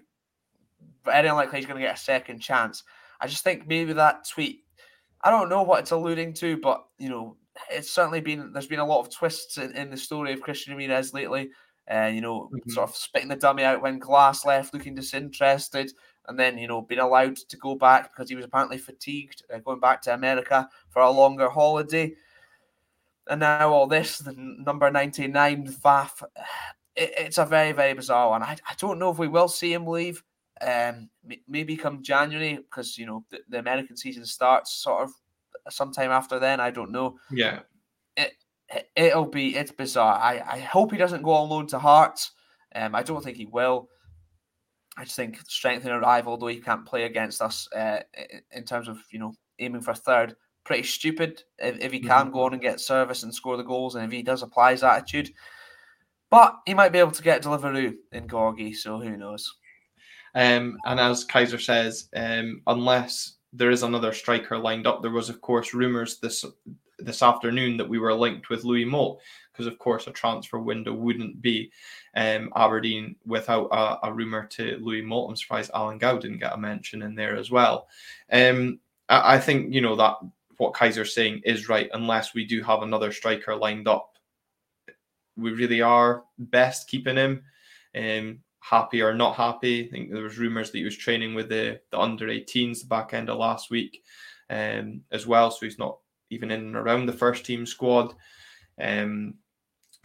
very 1.03 1.27
unlikely 1.27 1.59
he's 1.59 1.65
going 1.65 1.79
to 1.79 1.85
get 1.85 1.95
a 1.95 1.99
second 1.99 2.39
chance. 2.39 2.83
I 3.19 3.27
just 3.27 3.43
think 3.43 3.67
maybe 3.67 3.93
that 3.93 4.27
tweet, 4.27 4.63
I 5.23 5.29
don't 5.29 5.49
know 5.49 5.63
what 5.63 5.81
it's 5.81 5.91
alluding 5.91 6.33
to, 6.35 6.57
but 6.57 6.83
you 6.97 7.09
know, 7.09 7.37
it's 7.69 7.91
certainly 7.91 8.21
been 8.21 8.51
there's 8.53 8.67
been 8.67 8.79
a 8.79 8.85
lot 8.85 9.01
of 9.01 9.13
twists 9.13 9.57
in, 9.57 9.75
in 9.75 9.89
the 9.89 9.97
story 9.97 10.33
of 10.33 10.41
Christian 10.41 10.73
Ramirez 10.73 11.13
lately. 11.13 11.49
And 11.87 12.11
uh, 12.11 12.15
you 12.15 12.21
know, 12.21 12.49
mm-hmm. 12.53 12.69
sort 12.69 12.89
of 12.89 12.95
spitting 12.95 13.29
the 13.29 13.35
dummy 13.35 13.63
out 13.63 13.81
when 13.81 13.99
Glass 13.99 14.45
left, 14.45 14.73
looking 14.73 14.95
disinterested, 14.95 15.91
and 16.27 16.39
then 16.39 16.57
you 16.57 16.67
know 16.67 16.81
being 16.81 17.01
allowed 17.01 17.35
to 17.35 17.57
go 17.57 17.75
back 17.75 18.11
because 18.11 18.29
he 18.29 18.35
was 18.35 18.45
apparently 18.45 18.77
fatigued, 18.77 19.43
uh, 19.53 19.59
going 19.59 19.79
back 19.79 20.01
to 20.03 20.13
America 20.13 20.69
for 20.89 21.01
a 21.01 21.11
longer 21.11 21.49
holiday. 21.49 22.13
And 23.27 23.39
now 23.39 23.71
all 23.71 23.87
this, 23.87 24.19
the 24.19 24.33
number 24.37 24.89
ninety 24.89 25.27
nine 25.27 25.67
Faf, 25.67 26.23
it, 26.95 27.13
it's 27.17 27.37
a 27.37 27.45
very 27.45 27.71
very 27.71 27.93
bizarre 27.93 28.29
one. 28.29 28.43
I, 28.43 28.57
I 28.67 28.73
don't 28.77 28.99
know 28.99 29.11
if 29.11 29.19
we 29.19 29.27
will 29.27 29.47
see 29.47 29.73
him 29.73 29.87
leave. 29.87 30.23
Um, 30.65 31.09
maybe 31.47 31.75
come 31.75 32.03
January 32.03 32.57
because 32.57 32.97
you 32.97 33.05
know 33.05 33.25
the, 33.29 33.39
the 33.49 33.59
American 33.59 33.97
season 33.97 34.25
starts 34.25 34.73
sort 34.73 35.03
of 35.03 35.11
sometime 35.69 36.11
after 36.11 36.39
then. 36.39 36.59
I 36.59 36.71
don't 36.71 36.91
know. 36.91 37.17
Yeah. 37.31 37.61
It, 38.15 38.33
it 38.95 39.15
will 39.15 39.25
be 39.25 39.55
it's 39.55 39.71
bizarre. 39.71 40.19
I, 40.19 40.41
I 40.47 40.59
hope 40.59 40.91
he 40.91 40.97
doesn't 40.97 41.23
go 41.23 41.31
on 41.31 41.49
loan 41.49 41.67
to 41.67 41.79
Hearts. 41.79 42.31
Um, 42.73 42.95
I 42.95 43.03
don't 43.03 43.23
think 43.23 43.37
he 43.37 43.45
will. 43.45 43.89
I 44.97 45.03
just 45.03 45.15
think 45.15 45.39
strengthening 45.47 45.93
a 45.93 45.99
rival, 45.99 46.37
though 46.37 46.47
he 46.47 46.59
can't 46.59 46.85
play 46.85 47.03
against 47.03 47.41
us 47.41 47.67
uh, 47.73 47.99
in 48.51 48.63
terms 48.63 48.87
of 48.87 48.99
you 49.11 49.19
know 49.19 49.33
aiming 49.59 49.81
for 49.81 49.93
third, 49.93 50.35
pretty 50.63 50.83
stupid. 50.83 51.43
If, 51.57 51.79
if 51.79 51.91
he 51.91 51.99
can 51.99 52.25
mm-hmm. 52.25 52.33
go 52.33 52.43
on 52.43 52.53
and 52.53 52.61
get 52.61 52.79
service 52.79 53.23
and 53.23 53.33
score 53.33 53.57
the 53.57 53.63
goals, 53.63 53.95
and 53.95 54.05
if 54.05 54.11
he 54.11 54.23
does 54.23 54.43
apply 54.43 54.71
his 54.71 54.83
attitude, 54.83 55.31
but 56.29 56.59
he 56.65 56.73
might 56.73 56.91
be 56.91 56.99
able 56.99 57.11
to 57.11 57.23
get 57.23 57.43
Deliveroo 57.43 57.93
in 58.11 58.27
Gorgie, 58.27 58.75
so 58.75 58.99
who 58.99 59.17
knows. 59.17 59.53
Um, 60.35 60.77
and 60.85 60.99
as 60.99 61.23
Kaiser 61.23 61.59
says, 61.59 62.09
um, 62.15 62.61
unless 62.67 63.35
there 63.53 63.71
is 63.71 63.83
another 63.83 64.13
striker 64.13 64.57
lined 64.57 64.87
up. 64.87 65.01
There 65.01 65.11
was, 65.11 65.29
of 65.29 65.41
course, 65.41 65.73
rumours 65.73 66.19
this 66.19 66.45
this 66.99 67.23
afternoon 67.23 67.77
that 67.77 67.89
we 67.89 67.97
were 67.97 68.13
linked 68.13 68.49
with 68.49 68.63
Louis 68.63 68.85
Moult 68.85 69.19
because, 69.51 69.65
of 69.65 69.79
course, 69.79 70.05
a 70.05 70.11
transfer 70.11 70.59
window 70.59 70.93
wouldn't 70.93 71.41
be 71.41 71.71
um, 72.15 72.51
Aberdeen 72.55 73.15
without 73.25 73.67
a, 73.71 74.07
a 74.07 74.13
rumour 74.13 74.45
to 74.45 74.77
Louis 74.77 75.01
Moult. 75.01 75.29
I'm 75.29 75.35
surprised 75.35 75.71
Alan 75.73 75.97
Gow 75.97 76.19
didn't 76.19 76.39
get 76.39 76.53
a 76.53 76.57
mention 76.57 77.01
in 77.01 77.15
there 77.15 77.35
as 77.35 77.49
well. 77.49 77.87
Um, 78.31 78.79
I, 79.09 79.35
I 79.35 79.39
think 79.39 79.73
you 79.73 79.81
know 79.81 79.95
that 79.95 80.17
what 80.57 80.73
Kaiser's 80.73 81.13
saying 81.13 81.41
is 81.43 81.69
right. 81.69 81.89
Unless 81.93 82.33
we 82.33 82.45
do 82.45 82.61
have 82.63 82.83
another 82.83 83.11
striker 83.11 83.55
lined 83.55 83.87
up, 83.87 84.15
we 85.35 85.51
really 85.51 85.81
are 85.81 86.23
best 86.37 86.87
keeping 86.87 87.17
him. 87.17 87.43
Um, 87.95 88.39
happy 88.61 89.01
or 89.01 89.13
not 89.13 89.35
happy. 89.35 89.85
I 89.85 89.89
think 89.89 90.11
there 90.11 90.23
was 90.23 90.37
rumours 90.37 90.71
that 90.71 90.77
he 90.77 90.83
was 90.83 90.95
training 90.95 91.33
with 91.33 91.49
the, 91.49 91.81
the 91.91 91.99
under 91.99 92.27
18s 92.27 92.81
the 92.81 92.87
back 92.87 93.13
end 93.13 93.29
of 93.29 93.37
last 93.37 93.69
week 93.69 94.03
um, 94.49 95.01
as 95.11 95.27
well. 95.27 95.51
So 95.51 95.65
he's 95.65 95.79
not 95.79 95.97
even 96.29 96.51
in 96.51 96.61
and 96.61 96.75
around 96.75 97.05
the 97.07 97.13
first 97.13 97.45
team 97.45 97.65
squad. 97.65 98.13
Um, 98.79 99.35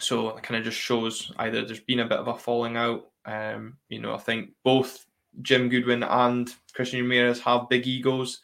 so 0.01 0.31
it 0.31 0.43
kind 0.43 0.59
of 0.59 0.65
just 0.65 0.79
shows 0.79 1.33
either 1.39 1.65
there's 1.65 1.81
been 1.81 2.01
a 2.01 2.09
bit 2.09 2.19
of 2.19 2.29
a 2.29 2.35
falling 2.35 2.77
out. 2.77 3.07
Um, 3.25 3.77
you 3.89 4.01
know, 4.01 4.15
I 4.15 4.19
think 4.19 4.51
both 4.65 5.07
Jim 5.43 5.69
Goodwin 5.69 6.03
and 6.03 6.53
Christian 6.75 7.01
Ramirez 7.01 7.41
have 7.41 7.69
big 7.69 7.87
egos. 7.87 8.41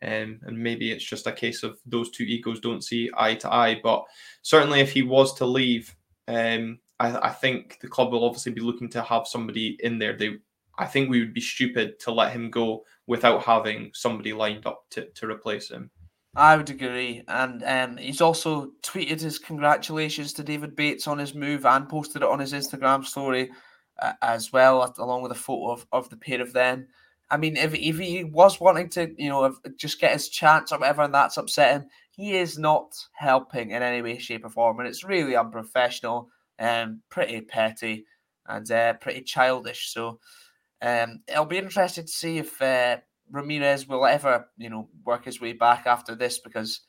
Um, 0.00 0.38
and 0.42 0.56
maybe 0.56 0.92
it's 0.92 1.04
just 1.04 1.26
a 1.26 1.32
case 1.32 1.64
of 1.64 1.78
those 1.84 2.10
two 2.10 2.22
egos 2.22 2.60
don't 2.60 2.84
see 2.84 3.10
eye 3.16 3.34
to 3.34 3.52
eye. 3.52 3.80
But 3.82 4.04
certainly, 4.42 4.80
if 4.80 4.92
he 4.92 5.02
was 5.02 5.34
to 5.34 5.46
leave, 5.46 5.94
um, 6.28 6.78
I, 7.00 7.28
I 7.28 7.30
think 7.30 7.78
the 7.80 7.88
club 7.88 8.12
will 8.12 8.24
obviously 8.24 8.52
be 8.52 8.60
looking 8.60 8.88
to 8.90 9.02
have 9.02 9.26
somebody 9.26 9.78
in 9.80 9.98
there. 9.98 10.16
They, 10.16 10.38
I 10.78 10.86
think 10.86 11.10
we 11.10 11.20
would 11.20 11.34
be 11.34 11.40
stupid 11.40 11.98
to 12.00 12.12
let 12.12 12.32
him 12.32 12.50
go 12.50 12.84
without 13.06 13.42
having 13.42 13.90
somebody 13.94 14.32
lined 14.32 14.66
up 14.66 14.84
to, 14.90 15.06
to 15.06 15.26
replace 15.26 15.70
him. 15.70 15.90
I 16.36 16.56
would 16.56 16.70
agree. 16.70 17.22
And 17.26 17.64
um, 17.64 17.96
he's 17.96 18.20
also 18.20 18.72
tweeted 18.82 19.20
his 19.20 19.38
congratulations 19.38 20.32
to 20.34 20.44
David 20.44 20.76
Bates 20.76 21.08
on 21.08 21.18
his 21.18 21.34
move 21.34 21.66
and 21.66 21.88
posted 21.88 22.22
it 22.22 22.28
on 22.28 22.38
his 22.38 22.52
Instagram 22.52 23.04
story 23.04 23.50
uh, 23.98 24.12
as 24.22 24.52
well, 24.52 24.94
along 24.98 25.22
with 25.22 25.32
a 25.32 25.36
photo 25.36 25.72
of, 25.72 25.86
of 25.90 26.08
the 26.10 26.16
pair 26.16 26.40
of 26.40 26.52
them. 26.52 26.86
I 27.30 27.36
mean, 27.36 27.56
if, 27.56 27.74
if 27.74 27.98
he 27.98 28.24
was 28.24 28.60
wanting 28.60 28.88
to, 28.90 29.12
you 29.18 29.28
know, 29.28 29.54
just 29.76 30.00
get 30.00 30.12
his 30.12 30.28
chance 30.28 30.72
or 30.72 30.78
whatever, 30.78 31.02
and 31.02 31.12
that's 31.12 31.36
upsetting, 31.36 31.88
he 32.10 32.36
is 32.36 32.58
not 32.58 32.94
helping 33.12 33.72
in 33.72 33.82
any 33.82 34.00
way, 34.00 34.18
shape, 34.18 34.44
or 34.44 34.50
form. 34.50 34.78
And 34.78 34.88
it's 34.88 35.04
really 35.04 35.36
unprofessional 35.36 36.30
um, 36.58 37.02
pretty 37.10 37.40
petty 37.40 38.06
and 38.46 38.70
uh, 38.70 38.94
pretty 38.94 39.22
childish. 39.22 39.92
So 39.92 40.20
um, 40.82 41.20
it'll 41.28 41.44
be 41.44 41.58
interesting 41.58 42.04
to 42.04 42.10
see 42.10 42.38
if 42.38 42.60
uh, 42.60 42.98
Ramirez 43.30 43.88
will 43.88 44.06
ever, 44.06 44.48
you 44.56 44.70
know, 44.70 44.88
work 45.04 45.24
his 45.24 45.40
way 45.40 45.52
back 45.52 45.86
after 45.86 46.14
this 46.14 46.38
because 46.38 46.80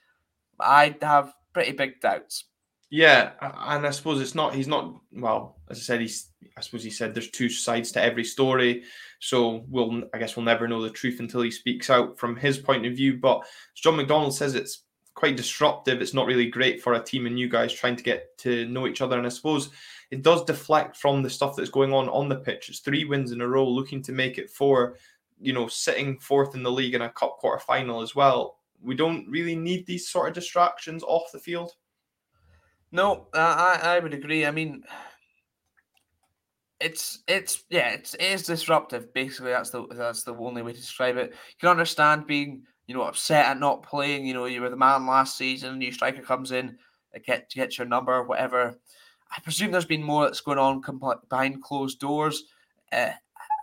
I 0.59 0.95
have 1.01 1.33
pretty 1.53 1.73
big 1.73 1.99
doubts. 2.01 2.45
Yeah, 2.91 3.31
and 3.41 3.85
I 3.85 3.91
suppose 3.91 4.19
it's 4.19 4.33
not. 4.33 4.55
He's 4.55 4.67
not. 4.67 4.95
Well, 5.11 5.61
as 5.69 5.77
I 5.77 5.81
said, 5.81 6.01
he's. 6.01 6.31
I 6.57 6.61
suppose 6.61 6.83
he 6.83 6.89
said 6.89 7.13
there's 7.13 7.29
two 7.29 7.47
sides 7.47 7.91
to 7.91 8.01
every 8.01 8.23
story. 8.23 8.83
So 9.19 9.63
we'll. 9.69 10.03
I 10.11 10.17
guess 10.17 10.35
we'll 10.35 10.45
never 10.45 10.67
know 10.67 10.81
the 10.81 10.89
truth 10.89 11.19
until 11.19 11.43
he 11.43 11.51
speaks 11.51 11.91
out 11.91 12.17
from 12.17 12.35
his 12.35 12.57
point 12.57 12.87
of 12.87 12.95
view. 12.95 13.17
But 13.17 13.43
John 13.75 13.95
McDonald 13.95 14.35
says 14.35 14.55
it's 14.55 14.85
quite 15.19 15.35
disruptive. 15.35 16.01
It's 16.01 16.13
not 16.13 16.27
really 16.27 16.47
great 16.47 16.81
for 16.81 16.93
a 16.93 17.03
team 17.03 17.25
and 17.25 17.37
you 17.37 17.49
guys 17.49 17.73
trying 17.73 17.97
to 17.97 18.03
get 18.03 18.37
to 18.37 18.65
know 18.69 18.87
each 18.87 19.01
other. 19.01 19.17
And 19.17 19.25
I 19.25 19.29
suppose 19.29 19.69
it 20.11 20.21
does 20.21 20.45
deflect 20.45 20.95
from 20.95 21.21
the 21.21 21.29
stuff 21.29 21.57
that's 21.57 21.69
going 21.69 21.91
on 21.91 22.07
on 22.07 22.29
the 22.29 22.37
pitch. 22.37 22.69
It's 22.69 22.79
three 22.79 23.03
wins 23.03 23.33
in 23.33 23.41
a 23.41 23.47
row, 23.47 23.67
looking 23.67 24.01
to 24.03 24.13
make 24.13 24.37
it 24.37 24.49
four. 24.49 24.95
You 25.41 25.51
know, 25.53 25.67
sitting 25.67 26.19
fourth 26.19 26.55
in 26.55 26.63
the 26.63 26.71
league 26.71 26.95
in 26.95 27.01
a 27.01 27.09
cup 27.09 27.37
quarter 27.37 27.59
final 27.59 28.01
as 28.01 28.15
well. 28.15 28.59
We 28.81 28.95
don't 28.95 29.29
really 29.29 29.55
need 29.55 29.85
these 29.85 30.07
sort 30.07 30.29
of 30.29 30.35
distractions 30.35 31.03
off 31.03 31.31
the 31.33 31.39
field. 31.39 31.73
No, 32.91 33.27
I 33.33 33.79
I 33.83 33.99
would 33.99 34.13
agree. 34.13 34.45
I 34.45 34.51
mean, 34.51 34.83
it's 36.79 37.23
it's 37.27 37.63
yeah, 37.69 37.89
it's 37.89 38.15
it 38.15 38.23
is 38.23 38.43
disruptive. 38.43 39.13
Basically, 39.13 39.51
that's 39.51 39.69
the 39.69 39.85
that's 39.91 40.23
the 40.23 40.35
only 40.35 40.61
way 40.61 40.73
to 40.73 40.79
describe 40.79 41.17
it. 41.17 41.31
You 41.31 41.55
can 41.59 41.69
understand 41.69 42.27
being 42.27 42.63
you 42.89 42.95
know, 42.95 43.03
upset 43.03 43.45
at 43.45 43.59
not 43.59 43.83
playing. 43.83 44.25
You 44.25 44.33
know, 44.33 44.45
you 44.45 44.61
were 44.61 44.71
the 44.71 44.75
man 44.75 45.05
last 45.05 45.37
season, 45.37 45.75
a 45.75 45.77
new 45.77 45.91
striker 45.91 46.23
comes 46.23 46.51
in, 46.51 46.75
get 47.23 47.47
get 47.51 47.77
your 47.77 47.85
number, 47.85 48.23
whatever. 48.23 48.79
I 49.29 49.39
presume 49.41 49.71
there's 49.71 49.85
been 49.85 50.01
more 50.01 50.23
that's 50.23 50.41
going 50.41 50.57
on 50.57 50.81
behind 51.29 51.61
closed 51.61 51.99
doors 51.99 52.45
uh, 52.91 53.11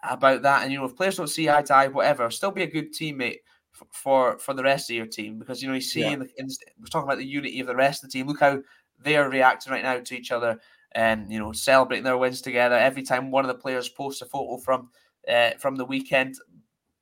about 0.09 0.43
that. 0.43 0.63
And 0.63 0.71
you 0.71 0.79
know, 0.79 0.85
if 0.85 0.95
players 0.95 1.17
don't 1.17 1.27
see 1.27 1.51
eye 1.51 1.63
to 1.63 1.75
eye, 1.75 1.89
whatever, 1.89 2.31
still 2.31 2.53
be 2.53 2.63
a 2.63 2.71
good 2.71 2.95
teammate 2.95 3.39
for 3.73 3.89
for, 3.91 4.39
for 4.39 4.55
the 4.55 4.63
rest 4.63 4.91
of 4.91 4.97
your 4.97 5.07
team 5.07 5.41
because 5.41 5.61
you 5.61 5.67
know 5.67 5.75
you 5.75 5.81
see 5.81 6.03
yeah. 6.03 6.13
in 6.13 6.21
the, 6.21 6.29
in, 6.37 6.47
we're 6.79 6.87
talking 6.87 7.09
about 7.09 7.19
the 7.19 7.27
unity 7.27 7.59
of 7.59 7.67
the 7.67 7.75
rest 7.75 8.05
of 8.05 8.09
the 8.09 8.13
team. 8.13 8.29
Look 8.29 8.39
how 8.39 8.63
they 9.03 9.17
are 9.17 9.29
reacting 9.29 9.73
right 9.73 9.83
now 9.83 9.99
to 9.99 10.17
each 10.17 10.31
other. 10.31 10.61
and 10.93 11.33
you 11.33 11.41
know 11.41 11.51
celebrating 11.51 12.05
their 12.05 12.17
wins 12.17 12.41
together. 12.43 12.77
Every 12.77 13.03
time 13.03 13.33
one 13.33 13.45
of 13.45 13.49
the 13.49 13.61
players 13.61 13.89
posts 13.89 14.23
a 14.23 14.27
photo 14.27 14.57
from 14.59 14.91
uh, 15.29 15.51
from 15.59 15.75
the 15.75 15.85
weekend, 15.85 16.37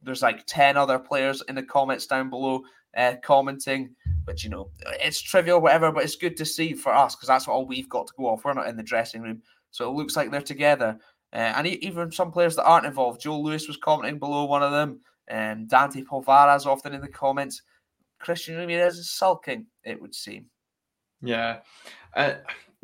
there's 0.05 0.23
like 0.23 0.45
ten 0.47 0.77
other 0.77 0.99
players 0.99 1.43
in 1.49 1.55
the 1.55 1.63
comments 1.63 2.07
down 2.07 2.31
below 2.31 2.63
uh, 2.97 3.15
commenting. 3.23 3.95
But 4.25 4.45
you 4.45 4.51
know, 4.51 4.71
it's 5.01 5.21
trivial, 5.21 5.61
whatever. 5.61 5.93
But 5.93 6.05
it's 6.05 6.17
good 6.17 6.37
to 6.39 6.45
see 6.45 6.75
for 6.75 6.95
us 6.95 7.15
because 7.15 7.29
that's 7.29 7.49
all 7.49 7.67
we've 7.67 7.89
got 7.89 8.07
to 8.07 8.13
go 8.17 8.27
off. 8.27 8.45
We're 8.45 8.55
not 8.55 8.69
in 8.69 8.77
the 8.77 8.83
dressing 8.83 9.23
room, 9.23 9.43
so 9.71 9.89
it 9.91 9.95
looks 9.95 10.17
like 10.17 10.31
they're 10.31 10.41
together. 10.41 10.99
Uh, 11.33 11.53
and 11.57 11.67
even 11.67 12.13
some 12.13 12.31
players 12.31 12.55
that 12.55 12.65
aren't 12.65 12.87
involved. 12.87 13.21
Joe 13.21 13.41
Lewis 13.41 13.67
was 13.67 13.77
commenting 13.77 14.21
below 14.21 14.45
one 14.45 14.63
of 14.63 14.71
them. 14.71 15.01
Um, 15.29 15.67
Dante 15.67 16.03
Polvara's 16.03 16.65
often 16.65 16.95
in 16.95 17.01
the 17.01 17.09
comments. 17.09 17.63
Christian 18.21 18.57
Ramirez 18.57 18.99
is 18.99 19.11
sulking, 19.11 19.67
it 19.83 20.01
would 20.01 20.15
seem. 20.15 20.47
Yeah. 21.21 21.59
Uh, 22.15 22.35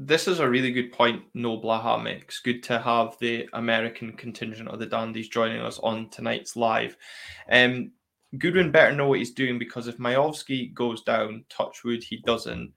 this 0.02 0.26
is 0.26 0.40
a 0.40 0.48
really 0.48 0.72
good 0.72 0.92
point 0.92 1.22
No 1.34 1.60
Blaha 1.60 2.02
makes. 2.02 2.40
Good 2.40 2.62
to 2.64 2.78
have 2.78 3.18
the 3.20 3.46
American 3.52 4.14
contingent 4.14 4.68
of 4.68 4.78
the 4.78 4.86
Dandies 4.86 5.28
joining 5.28 5.60
us 5.60 5.78
on 5.80 6.08
tonight's 6.08 6.56
live. 6.56 6.96
Um, 7.50 7.92
Goodwin 8.38 8.70
better 8.70 8.96
know 8.96 9.08
what 9.08 9.18
he's 9.18 9.32
doing 9.32 9.58
because 9.58 9.88
if 9.88 9.98
Miovski 9.98 10.72
goes 10.72 11.02
down, 11.02 11.44
touchwood, 11.50 12.02
he 12.02 12.16
doesn't. 12.24 12.72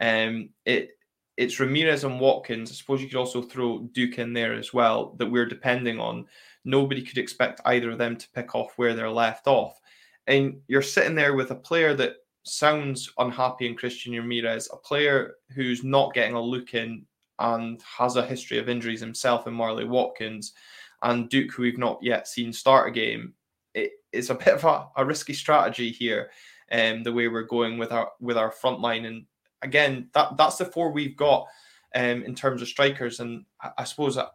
Um, 0.00 0.48
it 0.64 0.98
it's 1.36 1.60
Ramirez 1.60 2.02
and 2.02 2.18
Watkins. 2.18 2.72
I 2.72 2.74
suppose 2.74 3.00
you 3.00 3.08
could 3.08 3.18
also 3.18 3.42
throw 3.42 3.88
Duk 3.92 4.18
in 4.18 4.32
there 4.32 4.54
as 4.54 4.74
well 4.74 5.14
that 5.18 5.30
we're 5.30 5.46
depending 5.46 6.00
on. 6.00 6.26
Nobody 6.64 7.02
could 7.02 7.18
expect 7.18 7.60
either 7.66 7.90
of 7.92 7.98
them 7.98 8.16
to 8.16 8.30
pick 8.30 8.54
off 8.56 8.72
where 8.76 8.94
they're 8.94 9.10
left 9.10 9.46
off. 9.46 9.80
And 10.26 10.60
you're 10.66 10.82
sitting 10.82 11.14
there 11.14 11.34
with 11.34 11.50
a 11.50 11.56
player 11.56 11.94
that 11.94 12.16
sounds 12.44 13.10
unhappy 13.18 13.66
in 13.66 13.74
Christian 13.74 14.12
Ramirez, 14.12 14.68
a 14.72 14.76
player 14.76 15.34
who's 15.54 15.82
not 15.82 16.14
getting 16.14 16.34
a 16.34 16.40
look 16.40 16.74
in 16.74 17.04
and 17.38 17.80
has 17.82 18.16
a 18.16 18.24
history 18.24 18.58
of 18.58 18.68
injuries 18.68 19.00
himself 19.00 19.46
in 19.46 19.54
Marley 19.54 19.84
Watkins, 19.84 20.52
and 21.02 21.28
Duk, 21.28 21.50
who 21.50 21.62
we've 21.62 21.78
not 21.78 21.98
yet 22.02 22.28
seen 22.28 22.52
start 22.52 22.88
a 22.88 22.92
game. 22.92 23.34
It 23.74 23.92
is 24.12 24.30
a 24.30 24.34
bit 24.44 24.54
of 24.54 24.64
a, 24.64 24.86
a 24.96 25.04
risky 25.04 25.32
strategy 25.32 25.90
here, 25.90 26.30
um, 26.70 27.02
the 27.02 27.12
way 27.12 27.28
we're 27.28 27.42
going 27.42 27.78
with 27.78 27.92
our 27.92 28.12
with 28.20 28.36
our 28.36 28.50
front 28.50 28.80
line. 28.80 29.06
And 29.06 29.26
again, 29.62 30.08
that 30.14 30.36
that's 30.36 30.58
the 30.58 30.66
four 30.66 30.90
we've 30.90 31.16
got 31.16 31.46
um, 31.94 32.22
in 32.24 32.34
terms 32.34 32.60
of 32.60 32.68
strikers. 32.68 33.20
And 33.20 33.44
I, 33.62 33.70
I 33.78 33.84
suppose 33.84 34.18
I, 34.18 34.26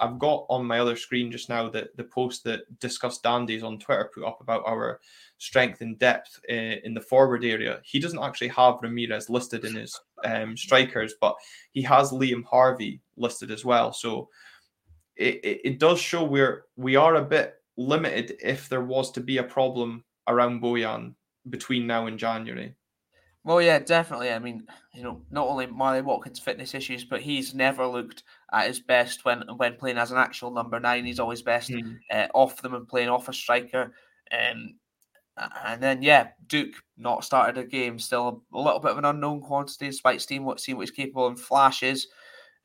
have 0.00 0.18
got 0.18 0.46
on 0.48 0.64
my 0.66 0.78
other 0.78 0.96
screen 0.96 1.32
just 1.32 1.48
now 1.48 1.68
the, 1.68 1.88
the 1.96 2.04
post 2.04 2.44
that 2.44 2.78
Discuss 2.78 3.18
Dandies 3.20 3.62
on 3.62 3.78
Twitter 3.78 4.10
put 4.14 4.24
up 4.24 4.40
about 4.40 4.62
our 4.66 5.00
strength 5.38 5.80
and 5.80 5.98
depth 5.98 6.40
uh, 6.50 6.54
in 6.84 6.94
the 6.94 7.00
forward 7.00 7.44
area. 7.44 7.80
He 7.84 7.98
doesn't 7.98 8.22
actually 8.22 8.48
have 8.48 8.82
Ramirez 8.82 9.30
listed 9.30 9.64
in 9.64 9.74
his 9.74 9.98
um, 10.24 10.56
strikers, 10.56 11.14
but 11.20 11.36
he 11.72 11.82
has 11.82 12.10
Liam 12.10 12.44
Harvey 12.44 13.00
listed 13.16 13.50
as 13.50 13.64
well. 13.64 13.92
So 13.92 14.28
it, 15.16 15.36
it, 15.44 15.60
it 15.64 15.78
does 15.78 15.98
show 15.98 16.22
we're 16.24 16.64
we 16.76 16.96
are 16.96 17.16
a 17.16 17.24
bit 17.24 17.54
limited 17.78 18.36
if 18.42 18.68
there 18.68 18.82
was 18.82 19.10
to 19.12 19.20
be 19.20 19.38
a 19.38 19.42
problem 19.42 20.04
around 20.28 20.62
Bojan 20.62 21.14
between 21.48 21.86
now 21.86 22.06
and 22.06 22.18
January. 22.18 22.74
Well, 23.46 23.62
yeah, 23.62 23.78
definitely. 23.78 24.32
I 24.32 24.40
mean, 24.40 24.66
you 24.92 25.04
know, 25.04 25.22
not 25.30 25.46
only 25.46 25.68
Marley 25.68 26.02
Watkins' 26.02 26.40
fitness 26.40 26.74
issues, 26.74 27.04
but 27.04 27.20
he's 27.20 27.54
never 27.54 27.86
looked 27.86 28.24
at 28.52 28.66
his 28.66 28.80
best 28.80 29.24
when 29.24 29.44
when 29.56 29.76
playing 29.76 29.98
as 29.98 30.10
an 30.10 30.18
actual 30.18 30.50
number 30.50 30.80
nine. 30.80 31.04
He's 31.04 31.20
always 31.20 31.42
best 31.42 31.70
mm. 31.70 31.96
uh, 32.10 32.26
off 32.34 32.60
them 32.60 32.74
and 32.74 32.88
playing 32.88 33.08
off 33.08 33.28
a 33.28 33.32
striker. 33.32 33.92
Um, 34.32 34.74
and 35.64 35.80
then, 35.80 36.02
yeah, 36.02 36.30
Duk 36.48 36.70
not 36.98 37.24
started 37.24 37.56
a 37.56 37.64
game, 37.64 38.00
still 38.00 38.42
a, 38.52 38.58
little 38.58 38.80
bit 38.80 38.90
of 38.90 38.98
an 38.98 39.04
unknown 39.04 39.42
quantity, 39.42 39.86
despite 39.86 40.22
seeing 40.22 40.44
what, 40.44 40.58
seeing 40.58 40.76
what 40.76 40.88
he's 40.88 40.96
capable 40.96 41.28
in 41.28 41.36
flashes. 41.36 42.08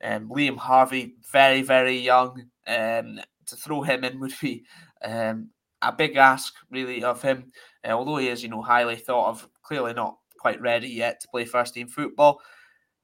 Um, 0.02 0.30
Liam 0.30 0.56
Harvey, 0.56 1.14
very, 1.30 1.62
very 1.62 1.96
young. 1.96 2.42
Um, 2.66 3.20
to 3.46 3.56
throw 3.56 3.82
him 3.82 4.02
in 4.02 4.18
would 4.18 4.34
be 4.40 4.64
um, 5.04 5.50
a 5.80 5.92
big 5.92 6.16
ask, 6.16 6.54
really, 6.72 7.04
of 7.04 7.22
him. 7.22 7.52
Uh, 7.84 7.90
although 7.90 8.16
he 8.16 8.26
is, 8.26 8.42
you 8.42 8.48
know, 8.48 8.62
highly 8.62 8.96
thought 8.96 9.28
of, 9.28 9.48
clearly 9.62 9.92
not 9.92 10.16
quite 10.42 10.60
ready 10.60 10.88
yet 10.88 11.20
to 11.20 11.28
play 11.28 11.44
first 11.44 11.74
team 11.74 11.86
football. 11.86 12.40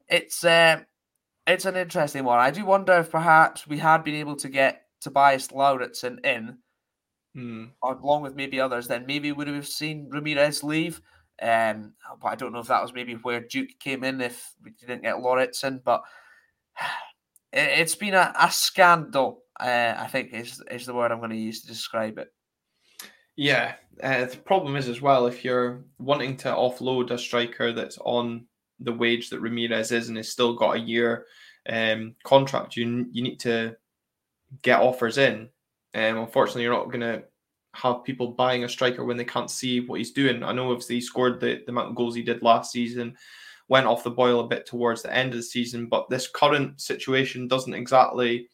It's 0.09 0.45
uh, 0.45 0.81
it's 1.47 1.65
an 1.65 1.77
interesting 1.77 2.25
one. 2.25 2.41
I 2.41 2.51
do 2.51 2.67
wonder 2.67 2.99
if 2.99 3.11
perhaps 3.11 3.67
we 3.67 3.79
had 3.79 4.03
been 4.05 4.17
able 4.17 4.37
to 4.37 4.49
get 4.49 4.83
Tobias 5.01 5.53
Lauritsen 5.53 6.19
in, 6.25 6.59
mm. 7.37 7.71
along 7.83 8.23
with 8.23 8.35
maybe 8.35 8.61
others, 8.61 8.89
then 8.89 9.07
maybe 9.07 9.33
would 9.33 9.47
have 9.47 9.69
seen 9.69 10.09
Ramirez 10.11 10.65
leave. 10.65 11.01
Um, 11.41 11.95
but 12.21 12.29
I 12.29 12.35
don't 12.35 12.53
know 12.53 12.59
if 12.59 12.67
that 12.67 12.83
was 12.83 12.93
maybe 12.93 13.15
where 13.15 13.41
Duk 13.41 13.69
came 13.79 14.03
in 14.03 14.21
if 14.21 14.53
we 14.63 14.73
didn't 14.73 15.03
get 15.03 15.21
Lauritsen. 15.21 15.81
But 15.85 16.03
it, 17.53 17.79
has 17.79 17.95
been 17.95 18.15
a, 18.15 18.35
a 18.39 18.51
scandal. 18.51 19.43
Uh, 19.61 19.95
I 19.97 20.07
think 20.09 20.33
is 20.33 20.63
is 20.71 20.87
the 20.87 20.95
word 20.95 21.13
I'm 21.13 21.19
going 21.19 21.31
to 21.31 21.37
use 21.37 21.63
to 21.63 21.69
describe 21.69 22.19
it. 22.19 22.29
Yeah, 23.39 23.77
uh, 24.03 24.25
the 24.25 24.37
problem 24.37 24.75
is 24.75 24.89
as 24.89 25.01
well 25.01 25.27
if 25.27 25.45
you're 25.45 25.85
wanting 26.01 26.37
to 26.39 26.49
offload 26.49 27.13
a 27.13 27.19
striker 27.19 27.73
that's 27.73 27.97
on 27.99 28.47
the 28.81 28.93
wage 28.93 29.31
that 29.31 29.39
Ramirez 29.39 29.93
is 29.93 30.09
and 30.09 30.17
has 30.17 30.29
still 30.29 30.57
got 30.57 30.75
a 30.75 30.81
year 30.81 31.27
um, 31.69 32.17
contract, 32.25 32.75
you 32.75 33.07
you 33.13 33.23
need 33.23 33.39
to 33.41 33.77
get 34.63 34.81
offers 34.81 35.19
in. 35.19 35.49
Um, 35.95 36.19
unfortunately, 36.19 36.63
you're 36.63 36.73
not 36.73 36.91
going 36.91 37.01
to 37.03 37.23
have 37.75 38.03
people 38.03 38.33
buying 38.33 38.65
a 38.65 38.69
striker 38.69 39.05
when 39.05 39.17
they 39.17 39.25
can't 39.25 39.53
see 39.53 39.87
what 39.87 40.01
he's 40.01 40.11
doing. 40.11 40.43
I 40.43 40.51
know 40.51 40.73
obviously 40.73 40.97
he 40.97 41.01
scored 41.01 41.39
the, 41.39 41.63
the 41.65 41.71
amount 41.71 41.91
of 41.91 41.95
goals 41.95 42.17
he 42.17 42.23
did 42.23 42.43
last 42.43 42.73
season, 42.73 43.17
went 43.69 43.87
off 43.87 44.03
the 44.03 44.11
boil 44.11 44.41
a 44.41 44.49
bit 44.49 44.67
towards 44.67 45.03
the 45.03 45.15
end 45.15 45.31
of 45.31 45.37
the 45.37 45.45
season, 45.45 45.87
but 45.87 46.11
this 46.11 46.27
current 46.27 46.81
situation 46.81 47.47
doesn't 47.47 47.75
exactly 47.75 48.49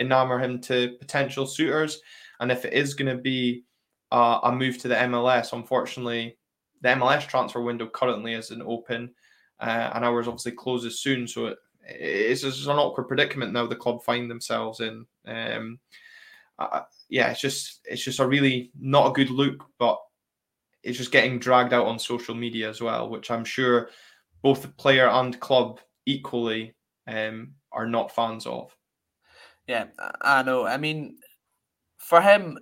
enamour 0.00 0.38
him 0.38 0.62
to 0.62 0.96
potential 0.98 1.46
suitors. 1.46 2.00
And 2.40 2.50
if 2.50 2.64
it 2.64 2.72
is 2.72 2.94
going 2.94 3.14
to 3.14 3.22
be 3.22 3.64
uh, 4.12 4.40
a 4.44 4.52
move 4.52 4.78
to 4.78 4.88
the 4.88 4.94
MLS. 4.94 5.52
Unfortunately, 5.52 6.36
the 6.80 6.88
MLS 6.90 7.26
transfer 7.26 7.60
window 7.60 7.86
currently 7.86 8.34
isn't 8.34 8.62
open, 8.62 9.12
uh, 9.60 9.90
and 9.94 10.04
ours 10.04 10.28
obviously 10.28 10.52
closes 10.52 11.00
soon. 11.00 11.26
So 11.26 11.46
it, 11.46 11.58
it's 11.86 12.42
just 12.42 12.66
an 12.66 12.78
awkward 12.78 13.08
predicament 13.08 13.52
now 13.52 13.66
the 13.66 13.76
club 13.76 14.02
find 14.02 14.30
themselves 14.30 14.80
in. 14.80 15.06
Um, 15.26 15.78
uh, 16.58 16.82
yeah, 17.08 17.30
it's 17.30 17.40
just 17.40 17.80
it's 17.84 18.04
just 18.04 18.20
a 18.20 18.26
really 18.26 18.70
not 18.78 19.08
a 19.08 19.12
good 19.12 19.30
look, 19.30 19.64
but 19.78 19.98
it's 20.82 20.98
just 20.98 21.12
getting 21.12 21.38
dragged 21.38 21.72
out 21.72 21.86
on 21.86 21.98
social 21.98 22.34
media 22.34 22.68
as 22.68 22.80
well, 22.80 23.08
which 23.08 23.30
I'm 23.30 23.44
sure 23.44 23.88
both 24.42 24.62
the 24.62 24.68
player 24.68 25.08
and 25.08 25.38
club 25.40 25.80
equally 26.06 26.74
um, 27.06 27.54
are 27.72 27.86
not 27.86 28.14
fans 28.14 28.46
of. 28.46 28.76
Yeah, 29.66 29.86
I 30.20 30.42
know. 30.42 30.66
I 30.66 30.76
mean, 30.76 31.16
for 31.96 32.20
him, 32.20 32.58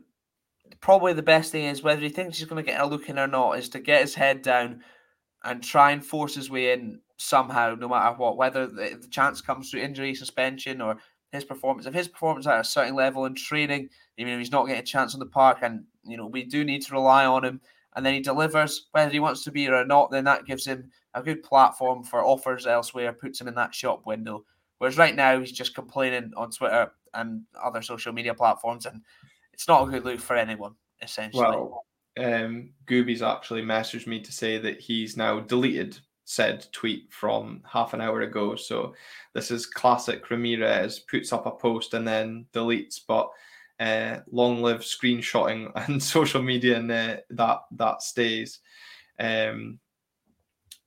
probably 0.81 1.13
the 1.13 1.23
best 1.23 1.53
thing 1.53 1.65
is 1.65 1.83
whether 1.83 2.01
he 2.01 2.09
thinks 2.09 2.39
he's 2.39 2.49
going 2.49 2.65
to 2.65 2.71
get 2.71 2.81
a 2.81 2.87
look 2.87 3.09
in 3.09 3.19
or 3.19 3.27
not, 3.27 3.59
is 3.59 3.69
to 3.71 3.81
get 3.81 4.03
his 4.03 4.15
head 4.15 4.43
down 4.43 4.83
and 5.45 5.63
try 5.63 5.91
and 5.91 6.05
force 6.05 6.35
his 6.35 6.51
way 6.51 6.73
in 6.73 7.01
somehow, 7.17 7.75
no 7.79 7.89
matter 7.89 8.17
what, 8.17 8.37
whether 8.37 8.67
the, 8.67 8.99
the 9.01 9.09
chance 9.09 9.41
comes 9.41 9.71
through 9.71 9.81
injury, 9.81 10.15
suspension, 10.15 10.81
or 10.81 10.99
his 11.31 11.45
performance. 11.45 11.87
If 11.87 11.95
his 11.95 12.09
performance 12.09 12.47
at 12.47 12.61
a 12.61 12.65
certain 12.65 12.95
level 12.95 13.25
in 13.25 13.35
training, 13.35 13.89
even 14.19 14.33
if 14.33 14.39
he's 14.39 14.53
not 14.53 14.67
getting 14.67 14.83
a 14.83 14.87
chance 14.87 15.15
on 15.15 15.21
the 15.21 15.27
park, 15.27 15.59
and 15.63 15.85
you 16.05 16.17
know 16.17 16.27
we 16.27 16.45
do 16.45 16.65
need 16.65 16.83
to 16.83 16.93
rely 16.93 17.25
on 17.25 17.45
him, 17.45 17.61
and 17.97 18.05
then 18.05 18.15
he 18.15 18.21
delivers, 18.21 18.89
whether 18.93 19.11
he 19.11 19.21
wants 19.21 19.45
to 19.45 19.51
be 19.51 19.69
or 19.69 19.85
not, 19.85 20.11
then 20.11 20.25
that 20.25 20.47
gives 20.47 20.67
him 20.67 20.91
a 21.15 21.23
good 21.23 21.43
platform 21.43 22.03
for 22.03 22.25
offers 22.25 22.67
elsewhere, 22.67 23.13
puts 23.13 23.41
him 23.41 23.49
in 23.49 23.55
that 23.55 23.75
shop 23.75 24.07
window. 24.07 24.45
Whereas 24.79 24.99
right 24.99 25.15
now 25.15 25.39
he's 25.39 25.53
just 25.53 25.75
complaining 25.75 26.33
on 26.37 26.51
Twitter 26.51 26.93
and 27.15 27.43
other 27.63 27.83
social 27.83 28.13
media 28.13 28.35
platforms, 28.35 28.87
and 28.87 29.03
it's 29.63 29.69
not 29.69 29.87
a 29.87 29.91
good 29.93 30.05
look 30.05 30.19
for 30.19 30.35
anyone, 30.35 30.75
essentially. 31.01 31.41
Well, 31.41 31.87
um, 32.19 32.71
Gooby's 32.87 33.23
actually 33.23 33.63
messaged 33.63 34.09
me 34.09 34.19
to 34.21 34.33
say 34.33 34.59
that 34.59 34.81
he's 34.81 35.17
now 35.17 35.39
deleted 35.39 36.01
said 36.25 36.67
tweet 36.73 37.13
from 37.13 37.63
half 37.65 37.95
an 37.95 38.01
hour 38.01 38.23
ago. 38.23 38.57
So 38.57 38.93
this 39.35 39.53
is 39.53 39.67
classic 39.67 40.29
Ramirez 40.31 40.99
puts 40.99 41.33
up 41.33 41.47
a 41.47 41.53
post 41.53 41.95
and 41.95 42.07
then 42.07 42.47
deletes, 42.53 42.99
but 43.07 43.31
uh, 43.79 44.19
long 44.33 44.63
live 44.63 44.81
screenshotting 44.81 45.71
and 45.77 46.03
social 46.03 46.43
media, 46.43 46.79
and 46.79 46.91
uh, 46.91 47.17
that 47.31 47.61
that 47.71 48.03
stays. 48.03 48.59
Um, 49.21 49.79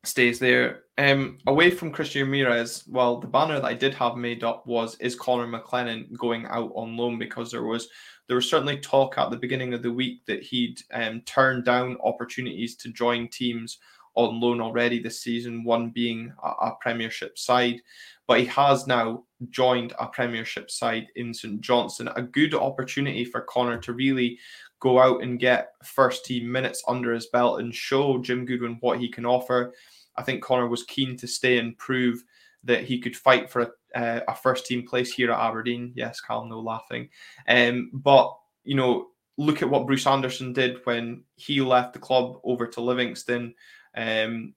stays 0.04 0.38
there. 0.38 0.84
Um, 0.98 1.38
away 1.48 1.72
from 1.72 1.92
Christian 1.92 2.24
Ramirez, 2.24 2.84
well, 2.88 3.20
the 3.20 3.28
banner 3.28 3.56
that 3.56 3.66
I 3.66 3.74
did 3.74 3.94
have 3.96 4.18
made 4.18 4.44
up 4.44 4.68
was 4.68 4.96
is 5.00 5.16
Connor 5.16 5.48
McLennan 5.48 6.16
going 6.18 6.46
out 6.46 6.72
on 6.76 6.96
loan 6.98 7.18
because 7.18 7.52
there 7.52 7.64
was 7.64 7.88
there 8.28 8.36
was 8.36 8.50
certainly 8.50 8.78
talk 8.78 9.18
at 9.18 9.30
the 9.30 9.38
beginning 9.38 9.74
of 9.74 9.84
the 9.84 9.92
week 9.92 10.26
that 10.26 10.44
he'd 10.44 10.82
um, 10.94 11.22
turned 11.22 11.66
down 11.66 11.98
opportunities 12.04 12.76
to 12.78 12.90
join 12.90 13.28
teams 13.28 13.80
on 14.16 14.40
loan 14.40 14.62
already 14.62 15.00
this 15.00 15.22
season, 15.22 15.64
one 15.64 15.90
being 15.90 16.34
a, 16.44 16.48
a 16.48 16.78
Premiership 16.82 17.38
side. 17.38 17.82
But 18.28 18.40
he 18.40 18.46
has 18.46 18.88
now 18.88 19.24
joined 19.50 19.94
a 20.00 20.08
Premiership 20.08 20.72
side 20.72 21.08
in 21.16 21.34
St 21.34 21.62
Johnstone. 21.62 22.10
A 22.16 22.22
good 22.22 22.54
opportunity 22.54 23.26
for 23.26 23.42
Connor 23.42 23.78
to 23.80 23.94
really 23.94 24.40
go 24.80 25.00
out 25.00 25.22
and 25.22 25.40
get 25.40 25.74
first 25.84 26.26
team 26.26 26.52
minutes 26.52 26.84
under 26.88 27.14
his 27.14 27.28
belt 27.28 27.60
and 27.60 27.74
show 27.74 28.18
Jim 28.20 28.46
Goodwin 28.46 28.78
what 28.80 29.00
he 29.00 29.10
can 29.10 29.26
offer. 29.26 29.74
I 30.16 30.24
think 30.24 30.44
Connor 30.44 30.68
was 30.68 30.84
keen 30.84 31.18
to 31.18 31.28
stay 31.28 31.58
and 31.58 31.78
prove 31.78 32.24
that 32.66 32.84
he 32.84 33.00
could 33.00 33.16
fight 33.16 33.50
for 33.50 33.62
a, 33.62 34.00
uh, 34.00 34.20
a 34.28 34.36
first 34.36 34.66
team 34.66 34.86
place 34.86 35.12
here 35.12 35.32
at 35.32 35.40
Aberdeen. 35.40 35.94
Yes, 35.96 36.20
Carl, 36.20 36.46
no 36.46 36.60
laughing. 36.60 37.10
Um, 37.48 37.92
but 37.94 38.36
you 38.64 38.76
know, 38.76 39.08
look 39.38 39.62
at 39.62 39.70
what 39.70 39.86
Bruce 39.86 40.08
Anderson 40.08 40.54
did 40.54 40.78
when 40.86 41.24
he 41.36 41.62
left 41.62 41.94
the 41.94 42.00
club 42.00 42.40
over 42.44 42.68
to 42.68 42.82
Livingston. 42.82 43.54
Um, 43.96 44.54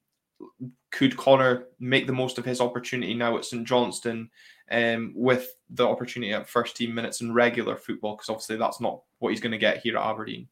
could 0.91 1.15
Connor 1.17 1.65
make 1.79 2.07
the 2.07 2.13
most 2.13 2.37
of 2.37 2.45
his 2.45 2.61
opportunity 2.61 3.13
now 3.13 3.37
at 3.37 3.45
St 3.45 3.67
Johnstone 3.67 4.29
um, 4.71 5.13
with 5.15 5.55
the 5.69 5.87
opportunity 5.87 6.33
at 6.33 6.49
first 6.49 6.75
team 6.75 6.95
minutes 6.95 7.21
in 7.21 7.33
regular 7.33 7.75
football? 7.75 8.15
Because 8.15 8.29
obviously 8.29 8.57
that's 8.57 8.81
not 8.81 9.01
what 9.19 9.29
he's 9.29 9.41
going 9.41 9.51
to 9.51 9.57
get 9.57 9.79
here 9.79 9.97
at 9.97 10.05
Aberdeen. 10.05 10.47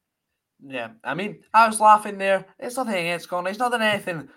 Yeah, 0.65 0.89
I 1.03 1.13
mean, 1.13 1.43
I 1.53 1.67
was 1.67 1.79
laughing 1.79 2.17
there. 2.17 2.45
It's 2.59 2.77
nothing 2.77 2.95
against 2.95 3.29
Connor. 3.29 3.49
He's 3.49 3.59
not 3.59 3.79
anything 3.79 4.27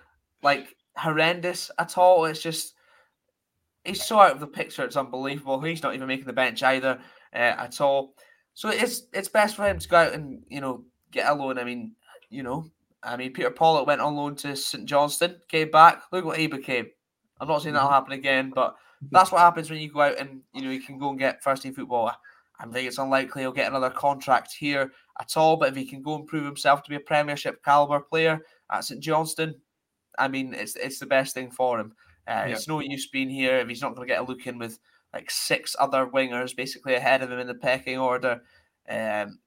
like 0.43 0.77
horrendous 0.97 1.71
at 1.79 1.97
all. 1.99 2.27
It's 2.27 2.43
just 2.43 2.75
he's 3.85 4.05
so 4.05 4.21
out 4.21 4.33
of 4.33 4.41
the 4.41 4.47
picture. 4.47 4.85
It's 4.85 4.97
unbelievable. 4.97 5.61
He's 5.61 5.83
not 5.83 5.95
even 5.95 6.09
making 6.09 6.27
the 6.27 6.33
bench 6.33 6.63
either 6.63 6.99
uh, 7.35 7.37
at 7.37 7.81
all. 7.81 8.15
So 8.55 8.69
it's 8.69 9.05
it's 9.13 9.29
best 9.29 9.57
for 9.57 9.67
him 9.67 9.79
to 9.79 9.89
go 9.89 9.97
out 9.97 10.13
and 10.13 10.43
you 10.49 10.61
know 10.61 10.85
get 11.11 11.29
a 11.29 11.35
loan. 11.35 11.59
I 11.59 11.65
mean, 11.65 11.93
you 12.29 12.43
know, 12.43 12.67
I 13.03 13.17
mean 13.17 13.33
Peter 13.33 13.51
Pawlett 13.51 13.87
went 13.87 14.01
on 14.01 14.17
loan 14.17 14.35
to 14.37 14.57
St 14.57 14.85
Johnstone, 14.87 15.37
came 15.49 15.71
back. 15.71 16.03
Look 16.13 16.25
what 16.25 16.39
he 16.39 16.47
became. 16.47 16.87
I'm 17.41 17.49
not 17.49 17.63
saying 17.63 17.75
that'll 17.75 17.89
mm-hmm. 17.89 17.95
happen 17.95 18.13
again, 18.13 18.53
but 18.55 18.77
that's 19.11 19.33
what 19.33 19.41
happens 19.41 19.71
when 19.71 19.81
you 19.81 19.91
go 19.91 20.03
out 20.03 20.19
and 20.19 20.43
you 20.53 20.63
know 20.63 20.71
you 20.71 20.81
can 20.81 20.99
go 20.99 21.11
and 21.11 21.19
get 21.19 21.43
first 21.43 21.63
team 21.63 21.75
football. 21.75 22.13
I 22.59 22.67
think 22.67 22.87
it's 22.87 22.99
unlikely 22.99 23.43
he'll 23.43 23.53
get 23.53 23.69
another 23.69 23.89
contract 23.89 24.53
here 24.53 24.93
at 25.19 25.37
all. 25.37 25.57
But 25.57 25.71
if 25.71 25.77
he 25.77 25.87
can 25.87 26.03
go 26.03 26.17
and 26.17 26.27
prove 26.27 26.45
himself 26.45 26.83
to 26.83 26.91
be 26.91 26.97
a 26.97 27.01
Premiership 27.01 27.65
caliber 27.65 28.01
player 28.01 28.41
at 28.71 28.85
St 28.85 29.01
Johnstone, 29.01 29.55
I 30.19 30.29
mean, 30.29 30.53
it's 30.53 30.77
it's 30.77 30.99
the 30.99 31.07
best 31.07 31.33
thing 31.35 31.51
for 31.51 31.81
him. 31.81 31.95
Uh, 32.31 32.45
It's 32.47 32.69
no 32.69 32.81
use 32.81 33.09
being 33.09 33.29
here 33.29 33.57
if 33.59 33.69
he's 33.69 33.83
not 33.83 33.95
going 33.95 34.07
to 34.07 34.13
get 34.15 34.21
a 34.21 34.25
look 34.25 34.47
in 34.47 34.59
with 34.59 34.79
like 35.13 35.31
six 35.31 35.75
other 35.81 36.07
wingers 36.07 36.55
basically 36.55 36.95
ahead 36.95 37.23
of 37.23 37.31
him 37.31 37.41
in 37.41 37.49
the 37.49 37.55
pecking 37.55 37.99
order. 37.99 38.41
Um, 38.89 39.41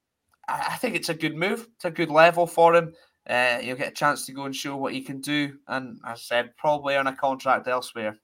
I, 0.48 0.68
I 0.72 0.78
think 0.78 0.96
it's 0.96 1.10
a 1.10 1.14
good 1.14 1.36
move. 1.36 1.68
It's 1.76 1.86
a 1.86 1.92
good 1.92 2.10
level 2.10 2.46
for 2.46 2.76
him. 2.76 2.94
Uh, 3.26 3.60
he'll 3.60 3.78
get 3.78 3.88
a 3.88 3.96
chance 3.96 4.26
to 4.26 4.34
go 4.34 4.44
and 4.44 4.56
show 4.56 4.76
what 4.76 4.92
he 4.92 5.02
can 5.02 5.22
do, 5.22 5.54
and 5.70 5.98
as 6.06 6.20
I 6.20 6.22
said, 6.22 6.58
probably 6.58 6.96
earn 6.96 7.08
a 7.08 7.16
contract 7.16 7.70
elsewhere. 7.70 8.20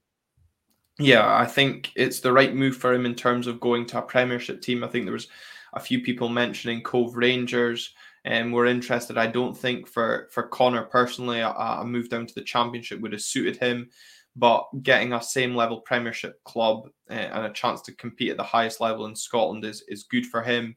Yeah, 0.99 1.33
I 1.33 1.45
think 1.45 1.93
it's 1.95 2.19
the 2.19 2.33
right 2.33 2.53
move 2.53 2.75
for 2.75 2.93
him 2.93 3.05
in 3.05 3.15
terms 3.15 3.47
of 3.47 3.61
going 3.61 3.85
to 3.87 3.99
a 3.99 4.01
Premiership 4.01 4.61
team. 4.61 4.83
I 4.83 4.87
think 4.87 5.05
there 5.05 5.13
was 5.13 5.29
a 5.71 5.79
few 5.79 6.01
people 6.01 6.27
mentioning 6.27 6.81
Cove 6.81 7.15
Rangers 7.15 7.93
and 8.25 8.47
um, 8.47 8.51
were 8.51 8.65
interested. 8.65 9.17
I 9.17 9.27
don't 9.27 9.57
think 9.57 9.87
for 9.87 10.27
for 10.31 10.43
Connor 10.43 10.83
personally, 10.83 11.39
a, 11.39 11.49
a, 11.49 11.85
move 11.85 12.09
down 12.09 12.27
to 12.27 12.35
the 12.35 12.41
Championship 12.41 12.99
would 12.99 13.13
have 13.13 13.21
suited 13.21 13.55
him. 13.55 13.89
But 14.35 14.65
getting 14.83 15.13
a 15.13 15.21
same 15.21 15.55
level 15.55 15.81
Premiership 15.81 16.41
club 16.43 16.87
uh, 17.09 17.13
and 17.13 17.45
a 17.45 17.53
chance 17.53 17.81
to 17.83 17.95
compete 17.95 18.31
at 18.31 18.37
the 18.37 18.43
highest 18.43 18.79
level 18.79 19.05
in 19.05 19.15
Scotland 19.15 19.65
is 19.65 19.83
is 19.87 20.03
good 20.03 20.25
for 20.25 20.41
him. 20.41 20.75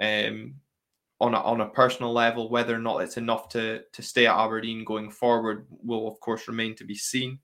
Um, 0.00 0.54
on 1.20 1.34
a, 1.34 1.40
on 1.40 1.60
a 1.60 1.68
personal 1.68 2.12
level, 2.12 2.48
whether 2.48 2.74
or 2.74 2.78
not 2.78 2.98
it's 2.98 3.16
enough 3.16 3.48
to 3.50 3.82
to 3.92 4.02
stay 4.02 4.26
at 4.26 4.36
Aberdeen 4.36 4.84
going 4.84 5.10
forward 5.10 5.66
will 5.82 6.08
of 6.08 6.18
course 6.20 6.48
remain 6.48 6.74
to 6.76 6.84
be 6.84 6.94
seen. 6.94 7.38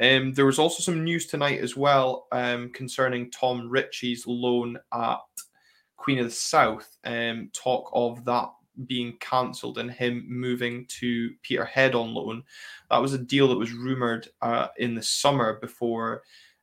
Um, 0.00 0.32
there 0.32 0.46
was 0.46 0.58
also 0.58 0.82
some 0.82 1.04
news 1.04 1.26
tonight 1.26 1.60
as 1.60 1.76
well 1.76 2.26
um, 2.32 2.70
concerning 2.70 3.30
Tom 3.30 3.68
Ritchie's 3.68 4.26
loan 4.26 4.78
at 4.92 5.18
Queen 5.96 6.18
of 6.18 6.24
the 6.24 6.30
South. 6.30 6.96
Um, 7.04 7.50
talk 7.52 7.90
of 7.92 8.24
that 8.24 8.48
being 8.86 9.16
cancelled 9.20 9.78
and 9.78 9.90
him 9.90 10.24
moving 10.28 10.86
to 10.86 11.32
Peterhead 11.42 11.94
on 11.94 12.14
loan. 12.14 12.42
That 12.90 13.02
was 13.02 13.12
a 13.12 13.18
deal 13.18 13.48
that 13.48 13.58
was 13.58 13.72
rumoured 13.72 14.28
uh, 14.40 14.68
in 14.78 14.94
the 14.94 15.02
summer 15.02 15.58
before 15.60 16.22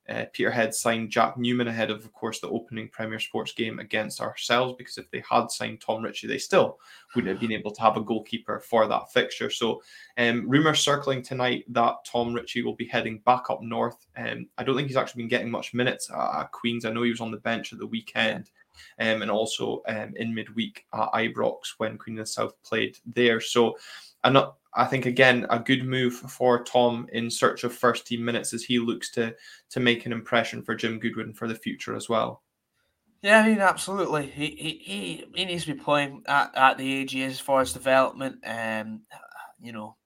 uh, 0.09 0.25
Peterhead 0.33 0.73
signed 0.73 1.11
Jack 1.11 1.37
Newman 1.37 1.67
ahead 1.67 1.91
of, 1.91 2.03
of 2.03 2.11
course, 2.13 2.39
the 2.39 2.49
opening 2.49 2.89
Premier 2.89 3.19
Sports 3.19 3.53
game 3.53 3.77
against 3.77 4.21
ourselves. 4.21 4.73
Because 4.77 4.97
if 4.97 5.09
they 5.11 5.23
had 5.29 5.51
signed 5.51 5.81
Tom 5.81 6.01
Ritchie, 6.01 6.27
they 6.27 6.39
still 6.39 6.79
wouldn't 7.13 7.31
have 7.31 7.39
been 7.39 7.57
able 7.57 7.71
to 7.71 7.81
have 7.81 7.95
a 7.95 8.01
goalkeeper 8.01 8.59
for 8.59 8.87
that 8.87 9.11
fixture. 9.11 9.51
So, 9.51 9.81
um, 10.17 10.49
rumours 10.49 10.79
circling 10.79 11.21
tonight 11.21 11.65
that 11.69 12.03
Tom 12.05 12.33
Ritchie 12.33 12.63
will 12.63 12.75
be 12.75 12.87
heading 12.87 13.19
back 13.19 13.49
up 13.49 13.61
north. 13.61 14.07
Um, 14.17 14.47
I 14.57 14.63
don't 14.63 14.75
think 14.75 14.87
he's 14.87 14.97
actually 14.97 15.23
been 15.23 15.29
getting 15.29 15.51
much 15.51 15.75
minutes 15.75 16.09
at 16.09 16.51
Queens. 16.51 16.85
I 16.85 16.91
know 16.91 17.03
he 17.03 17.11
was 17.11 17.21
on 17.21 17.31
the 17.31 17.37
bench 17.37 17.71
at 17.71 17.79
the 17.79 17.85
weekend 17.87 18.49
um, 18.99 19.21
and 19.21 19.31
also 19.31 19.81
um, 19.87 20.13
in 20.15 20.33
midweek 20.33 20.85
at 20.93 21.11
Ibrox 21.13 21.73
when 21.77 21.97
Queen 21.97 22.17
of 22.19 22.25
the 22.25 22.31
South 22.31 22.53
played 22.63 22.97
there. 23.05 23.41
So, 23.41 23.77
I 24.73 24.85
think 24.85 25.05
again 25.05 25.47
a 25.49 25.59
good 25.59 25.83
move 25.83 26.13
for 26.13 26.63
Tom 26.63 27.07
in 27.11 27.29
search 27.29 27.63
of 27.63 27.73
first 27.73 28.05
team 28.05 28.23
minutes 28.23 28.53
as 28.53 28.63
he 28.63 28.79
looks 28.79 29.09
to 29.11 29.35
to 29.71 29.79
make 29.79 30.05
an 30.05 30.13
impression 30.13 30.61
for 30.61 30.75
Jim 30.75 30.99
Goodwin 30.99 31.33
for 31.33 31.47
the 31.47 31.55
future 31.55 31.95
as 31.95 32.07
well. 32.07 32.43
Yeah, 33.21 33.41
I 33.41 33.49
mean, 33.49 33.59
absolutely. 33.59 34.27
He 34.27 34.47
he 34.81 35.25
he, 35.35 35.45
needs 35.45 35.65
to 35.65 35.73
be 35.73 35.79
playing 35.79 36.23
at, 36.27 36.55
at 36.55 36.77
the 36.77 36.93
age 36.93 37.11
he 37.11 37.23
is 37.23 37.39
for 37.39 37.59
his 37.59 37.73
development. 37.73 38.37
Um, 38.45 39.01
you 39.59 39.73
know, 39.73 39.97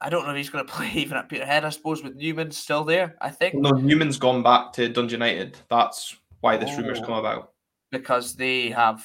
I 0.00 0.10
don't 0.10 0.24
know 0.24 0.32
if 0.32 0.36
he's 0.36 0.50
going 0.50 0.66
to 0.66 0.72
play 0.72 0.90
even 0.94 1.16
at 1.16 1.28
Peterhead. 1.28 1.64
I 1.64 1.70
suppose 1.70 2.02
with 2.02 2.16
Newman 2.16 2.50
still 2.50 2.84
there. 2.84 3.16
I 3.20 3.30
think. 3.30 3.54
No, 3.54 3.70
Newman's 3.70 4.18
gone 4.18 4.42
back 4.42 4.72
to 4.74 4.88
Dundee 4.88 5.12
United. 5.12 5.56
That's 5.70 6.16
why 6.40 6.56
this 6.56 6.70
oh. 6.72 6.78
rumor's 6.78 7.00
come 7.00 7.14
about 7.14 7.53
because 7.94 8.34
they 8.34 8.70
have 8.70 9.02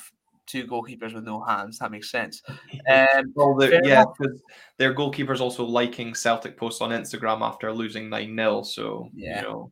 two 0.50 0.66
goalkeepers 0.66 1.14
with 1.14 1.24
no 1.24 1.42
hands. 1.42 1.80
That 1.80 1.92
makes 1.92 2.12
sense. 2.12 2.42
Um, 2.90 3.34
well, 3.36 3.56
yeah, 3.84 4.04
because 4.18 4.42
their 4.78 4.96
goalkeepers 4.96 5.42
also 5.42 5.64
liking 5.64 6.16
Celtic 6.16 6.58
posts 6.58 6.82
on 6.82 6.90
Instagram 6.90 7.42
after 7.42 7.72
losing 7.72 8.10
9 8.10 8.36
0. 8.36 8.64
So, 8.64 9.10
yeah. 9.14 9.42
You 9.42 9.48
know. 9.48 9.72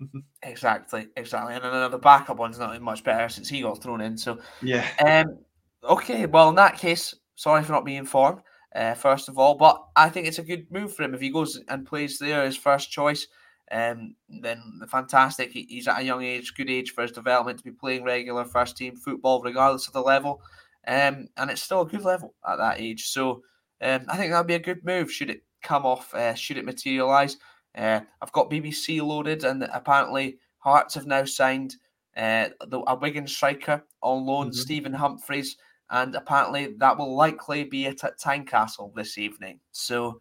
exactly, 0.42 1.06
exactly. 1.16 1.54
And 1.54 1.62
then 1.62 1.90
the 1.90 1.98
backup 1.98 2.38
one's 2.38 2.58
not 2.58 2.80
much 2.82 3.04
better 3.04 3.28
since 3.28 3.48
he 3.48 3.62
got 3.62 3.80
thrown 3.80 4.00
in. 4.00 4.16
So, 4.16 4.38
yeah. 4.62 4.88
Um, 5.04 5.38
okay, 5.84 6.26
well, 6.26 6.48
in 6.48 6.56
that 6.56 6.76
case, 6.76 7.14
sorry 7.36 7.62
for 7.62 7.72
not 7.72 7.84
being 7.84 7.98
informed, 7.98 8.40
uh, 8.74 8.94
first 8.94 9.28
of 9.28 9.38
all, 9.38 9.54
but 9.54 9.80
I 9.94 10.08
think 10.08 10.26
it's 10.26 10.40
a 10.40 10.44
good 10.44 10.66
move 10.72 10.94
for 10.94 11.04
him 11.04 11.14
if 11.14 11.20
he 11.20 11.30
goes 11.30 11.60
and 11.68 11.86
plays 11.86 12.18
there, 12.18 12.44
his 12.44 12.56
first 12.56 12.90
choice 12.90 13.28
um, 13.70 14.14
then 14.28 14.80
fantastic. 14.88 15.52
He, 15.52 15.66
he's 15.68 15.88
at 15.88 16.00
a 16.00 16.04
young 16.04 16.22
age, 16.22 16.54
good 16.54 16.70
age 16.70 16.92
for 16.92 17.02
his 17.02 17.12
development 17.12 17.58
to 17.58 17.64
be 17.64 17.72
playing 17.72 18.04
regular 18.04 18.44
first 18.44 18.76
team 18.76 18.96
football, 18.96 19.42
regardless 19.42 19.86
of 19.86 19.92
the 19.92 20.02
level. 20.02 20.40
Um, 20.86 21.28
and 21.36 21.50
it's 21.50 21.62
still 21.62 21.80
a 21.80 21.86
good 21.86 22.04
level 22.04 22.34
at 22.48 22.58
that 22.58 22.80
age. 22.80 23.08
So 23.08 23.42
um, 23.80 24.02
I 24.08 24.16
think 24.16 24.32
that'd 24.32 24.46
be 24.46 24.54
a 24.54 24.60
good 24.60 24.84
move. 24.84 25.10
Should 25.10 25.30
it 25.30 25.42
come 25.62 25.84
off? 25.84 26.14
Uh, 26.14 26.34
should 26.34 26.58
it 26.58 26.64
materialise? 26.64 27.36
Uh, 27.76 28.00
I've 28.22 28.32
got 28.32 28.50
BBC 28.50 29.04
loaded, 29.04 29.44
and 29.44 29.68
apparently 29.72 30.38
Hearts 30.58 30.94
have 30.94 31.06
now 31.06 31.24
signed 31.24 31.76
uh, 32.16 32.48
the, 32.66 32.80
a 32.86 32.96
Wigan 32.96 33.26
striker 33.26 33.84
on 34.02 34.26
loan, 34.26 34.46
mm-hmm. 34.46 34.52
Stephen 34.54 34.92
Humphrys, 34.92 35.50
and 35.90 36.14
apparently 36.14 36.74
that 36.78 36.98
will 36.98 37.14
likely 37.14 37.64
be 37.64 37.86
at, 37.86 38.02
at 38.02 38.18
Tynecastle 38.18 38.94
this 38.94 39.18
evening. 39.18 39.60
So 39.70 40.20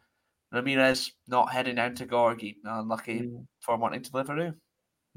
Ramirez 0.52 1.12
not 1.28 1.52
heading 1.52 1.76
down 1.76 1.96
to 1.96 2.06
Gorgie. 2.06 2.56
Unlucky 2.64 3.22
mm. 3.22 3.46
for 3.60 3.78
wanting 3.78 4.02
to 4.04 4.12
Deliveroo. 4.12 4.54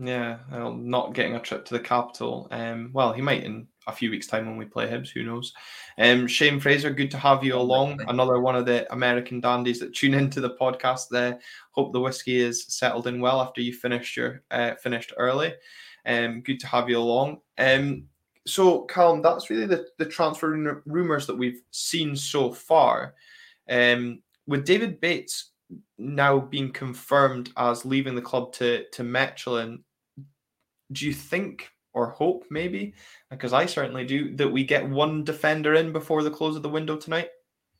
Yeah, 0.00 0.38
well, 0.52 0.72
not 0.72 1.14
getting 1.14 1.34
a 1.34 1.40
trip 1.40 1.64
to 1.64 1.74
the 1.74 1.80
capital. 1.80 2.46
Um, 2.52 2.90
well, 2.92 3.12
he 3.12 3.20
might 3.20 3.42
in 3.42 3.66
a 3.88 3.92
few 3.92 4.10
weeks' 4.10 4.28
time 4.28 4.46
when 4.46 4.56
we 4.56 4.64
play 4.64 4.86
Hibs. 4.86 5.08
Who 5.08 5.24
knows? 5.24 5.52
Um, 5.98 6.28
Shane 6.28 6.60
Fraser, 6.60 6.90
good 6.90 7.10
to 7.10 7.18
have 7.18 7.42
you 7.42 7.56
along. 7.56 8.00
Another 8.06 8.40
one 8.40 8.54
of 8.54 8.64
the 8.64 8.90
American 8.92 9.40
dandies 9.40 9.80
that 9.80 9.94
tune 9.94 10.14
into 10.14 10.40
the 10.40 10.50
podcast. 10.50 11.08
There, 11.10 11.40
hope 11.72 11.92
the 11.92 12.00
whiskey 12.00 12.38
is 12.38 12.64
settled 12.68 13.08
in 13.08 13.20
well 13.20 13.40
after 13.40 13.60
you 13.60 13.72
finished 13.72 14.16
your 14.16 14.44
uh, 14.52 14.76
finished 14.76 15.12
early. 15.16 15.54
Um, 16.06 16.42
good 16.42 16.60
to 16.60 16.68
have 16.68 16.88
you 16.88 16.98
along. 16.98 17.40
Um, 17.58 18.04
so, 18.46 18.82
Callum, 18.82 19.20
that's 19.20 19.50
really 19.50 19.66
the 19.66 19.88
the 19.98 20.06
transfer 20.06 20.82
rumors 20.86 21.26
that 21.26 21.36
we've 21.36 21.60
seen 21.72 22.14
so 22.14 22.52
far. 22.52 23.14
Um, 23.68 24.22
with 24.48 24.64
David 24.64 25.00
Bates 25.00 25.52
now 25.98 26.40
being 26.40 26.72
confirmed 26.72 27.50
as 27.56 27.84
leaving 27.84 28.16
the 28.16 28.22
club 28.22 28.52
to 28.54 28.84
to 28.92 29.04
Mechelen, 29.04 29.82
do 30.90 31.06
you 31.06 31.12
think 31.12 31.70
or 31.92 32.10
hope 32.10 32.44
maybe, 32.50 32.94
because 33.30 33.52
I 33.52 33.66
certainly 33.66 34.04
do, 34.04 34.34
that 34.36 34.48
we 34.48 34.64
get 34.64 34.88
one 34.88 35.24
defender 35.24 35.74
in 35.74 35.92
before 35.92 36.22
the 36.22 36.30
close 36.30 36.56
of 36.56 36.62
the 36.62 36.68
window 36.68 36.96
tonight? 36.96 37.28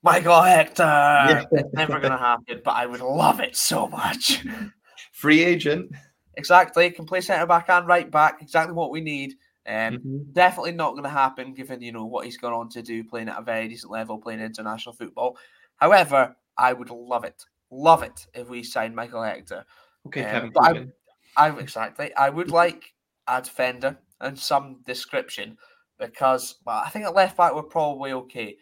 Michael 0.03 0.43
Hector. 0.43 0.83
Yeah. 0.83 1.45
It's 1.51 1.73
never 1.73 1.99
going 1.99 2.13
to 2.13 2.19
happen, 2.19 2.61
but 2.65 2.73
I 2.73 2.87
would 2.87 3.01
love 3.01 3.41
it 3.41 3.57
so 3.57 3.89
much. 3.89 4.45
Free 5.13 5.43
agent. 5.43 5.93
Exactly. 6.37 6.91
Can 6.91 7.07
play 7.07 7.21
centre 7.21 7.47
back 7.47 7.69
and 7.69 7.87
right 7.87 8.11
back. 8.11 8.41
Exactly 8.41 8.75
what 8.75 8.91
we 8.91 9.01
need. 9.01 9.35
Um, 9.67 9.75
mm-hmm. 9.75 10.19
Definitely 10.33 10.73
not 10.73 10.93
going 10.93 11.05
to 11.05 11.11
happen 11.11 11.55
given 11.55 11.83
you 11.83 11.93
know 11.93 12.07
what 12.07 12.25
he's 12.25 12.39
gone 12.39 12.53
on 12.53 12.69
to 12.71 12.83
do, 12.83 13.05
playing 13.05 13.29
at 13.29 13.39
a 13.39 13.43
very 13.43 13.69
decent 13.69 13.93
level, 13.93 14.19
playing 14.19 14.41
international 14.41 14.95
football. 14.95 15.37
However, 15.77 16.37
I 16.59 16.73
would 16.73 16.91
love 16.91 17.25
it, 17.25 17.45
love 17.71 18.03
it 18.03 18.27
if 18.35 18.49
we 18.49 18.63
signed 18.63 18.95
Michael 18.95 19.23
Hector. 19.23 19.65
Okay, 20.07 20.25
um, 20.25 20.53
Kevin 20.53 20.93
I, 21.37 21.47
I 21.49 21.59
exactly. 21.59 22.15
I 22.15 22.29
would 22.29 22.51
like 22.51 22.93
a 23.27 23.41
defender 23.41 23.99
and 24.21 24.39
some 24.39 24.81
description 24.87 25.57
because 25.99 26.57
well, 26.67 26.83
I 26.85 26.91
think 26.91 27.05
at 27.05 27.15
left 27.15 27.37
back 27.37 27.55
we're 27.55 27.63
probably 27.63 28.13
okay, 28.13 28.57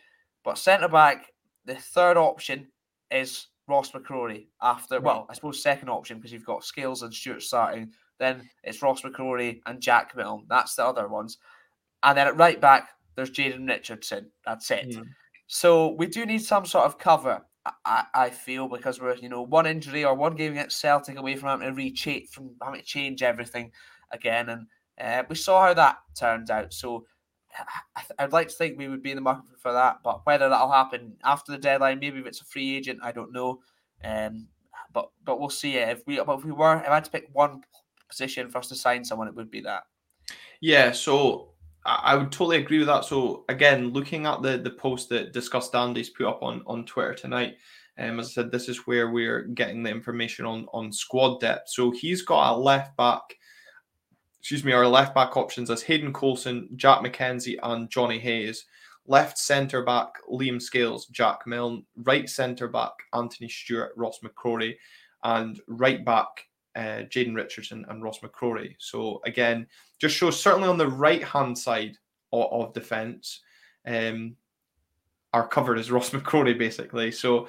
but 0.44 0.58
centre 0.58 0.88
back, 0.88 1.32
the 1.64 1.74
third 1.74 2.16
option 2.16 2.68
is 3.10 3.48
Ross 3.68 3.92
McCrorie 3.92 4.46
after. 4.62 5.00
Well, 5.00 5.26
I 5.28 5.34
suppose 5.34 5.62
second 5.62 5.88
option 5.88 6.18
because 6.18 6.32
you've 6.32 6.46
got 6.46 6.64
Scales 6.64 7.02
and 7.02 7.12
Stewart 7.12 7.42
starting. 7.42 7.92
Then 8.18 8.48
it's 8.62 8.80
Ross 8.82 9.02
McCrorie 9.02 9.60
and 9.66 9.80
Jack 9.80 10.16
Milne. 10.16 10.46
That's 10.48 10.74
the 10.74 10.84
other 10.84 11.08
ones. 11.08 11.38
And 12.02 12.16
then 12.16 12.26
at 12.26 12.36
right 12.36 12.60
back, 12.60 12.88
there's 13.14 13.30
Jayden 13.30 13.68
Richardson. 13.68 14.30
That's 14.44 14.70
it. 14.70 14.90
Mm. 14.90 15.06
So 15.48 15.94
we 15.98 16.06
do 16.06 16.24
need 16.24 16.42
some 16.42 16.64
sort 16.64 16.86
of 16.86 16.98
cover. 16.98 17.42
I, 17.84 18.04
I 18.14 18.30
feel 18.30 18.68
because 18.68 19.00
we're 19.00 19.14
you 19.16 19.28
know 19.28 19.42
one 19.42 19.66
injury 19.66 20.04
or 20.04 20.14
one 20.14 20.36
game 20.36 20.52
against 20.52 20.80
Celtic 20.80 21.18
away 21.18 21.36
from 21.36 21.48
having 21.48 21.68
to 21.68 21.74
re 21.74 22.26
from 22.30 22.50
having 22.62 22.80
to 22.80 22.86
change 22.86 23.22
everything 23.22 23.72
again, 24.10 24.48
and 24.48 24.66
uh, 25.00 25.24
we 25.28 25.36
saw 25.36 25.66
how 25.66 25.74
that 25.74 25.98
turned 26.14 26.50
out. 26.50 26.72
So 26.72 27.06
I 28.18 28.24
would 28.24 28.32
like 28.32 28.48
to 28.48 28.54
think 28.54 28.78
we 28.78 28.88
would 28.88 29.02
be 29.02 29.10
in 29.10 29.16
the 29.16 29.22
market 29.22 29.58
for 29.58 29.72
that, 29.72 29.98
but 30.02 30.24
whether 30.26 30.48
that'll 30.48 30.70
happen 30.70 31.14
after 31.24 31.52
the 31.52 31.58
deadline, 31.58 32.00
maybe 32.00 32.18
if 32.18 32.26
it's 32.26 32.40
a 32.40 32.44
free 32.44 32.76
agent, 32.76 33.00
I 33.02 33.12
don't 33.12 33.32
know. 33.32 33.60
Um, 34.04 34.48
but 34.92 35.10
but 35.24 35.40
we'll 35.40 35.50
see. 35.50 35.76
If 35.76 36.02
we 36.06 36.20
if 36.20 36.44
we 36.44 36.52
were 36.52 36.80
if 36.80 36.88
I 36.88 36.94
had 36.94 37.04
to 37.04 37.10
pick 37.10 37.28
one 37.32 37.62
position 38.08 38.50
for 38.50 38.58
us 38.58 38.68
to 38.68 38.74
sign 38.74 39.04
someone, 39.04 39.28
it 39.28 39.34
would 39.34 39.50
be 39.50 39.60
that. 39.62 39.84
Yeah. 40.60 40.92
So 40.92 41.52
I 41.86 42.16
would 42.16 42.32
totally 42.32 42.58
agree 42.58 42.78
with 42.78 42.88
that. 42.88 43.04
So 43.04 43.44
again, 43.48 43.92
looking 43.92 44.26
at 44.26 44.42
the 44.42 44.58
the 44.58 44.70
post 44.70 45.08
that 45.10 45.32
Discuss 45.32 45.70
Dandies 45.70 46.10
put 46.10 46.26
up 46.26 46.42
on 46.42 46.62
on 46.66 46.84
Twitter 46.84 47.14
tonight, 47.14 47.56
um, 47.98 48.20
as 48.20 48.28
I 48.28 48.30
said, 48.30 48.50
this 48.50 48.68
is 48.68 48.86
where 48.86 49.10
we're 49.10 49.42
getting 49.42 49.82
the 49.82 49.90
information 49.90 50.46
on 50.46 50.66
on 50.72 50.92
squad 50.92 51.40
depth. 51.40 51.68
So 51.68 51.90
he's 51.90 52.22
got 52.22 52.54
a 52.54 52.56
left 52.56 52.96
back 52.96 53.22
excuse 54.46 54.64
me, 54.64 54.70
our 54.70 54.86
left 54.86 55.12
back 55.12 55.36
options 55.36 55.70
as 55.72 55.82
Hayden 55.82 56.12
Coulson, 56.12 56.68
Jack 56.76 57.00
MacKenzie, 57.00 57.58
and 57.64 57.90
Johnny 57.90 58.20
Hayes. 58.20 58.66
Left 59.08 59.36
centre 59.36 59.82
back, 59.82 60.10
Liam 60.30 60.62
Scales, 60.62 61.06
Jack 61.06 61.40
Milne. 61.48 61.84
Right 61.96 62.30
centre 62.30 62.68
back, 62.68 62.92
Anthony 63.12 63.48
Stewart, 63.48 63.90
Ross 63.96 64.20
McCrorie. 64.20 64.76
And 65.24 65.60
right 65.66 66.04
back, 66.04 66.28
uh, 66.76 67.02
Jayden 67.08 67.34
Richardson 67.34 67.84
and 67.88 68.02
Ross 68.02 68.20
McCrorie. 68.20 68.74
So 68.78 69.20
again, 69.24 69.66
just 69.98 70.14
shows 70.14 70.40
certainly 70.40 70.68
on 70.68 70.78
the 70.78 70.88
right 70.88 71.24
hand 71.24 71.56
side 71.58 71.96
of, 72.32 72.52
of 72.52 72.74
defence, 72.74 73.40
um, 73.86 74.36
our 75.32 75.48
cover 75.48 75.76
is 75.76 75.90
Ross 75.90 76.10
McCrorie 76.10 76.58
basically. 76.58 77.10
So 77.10 77.48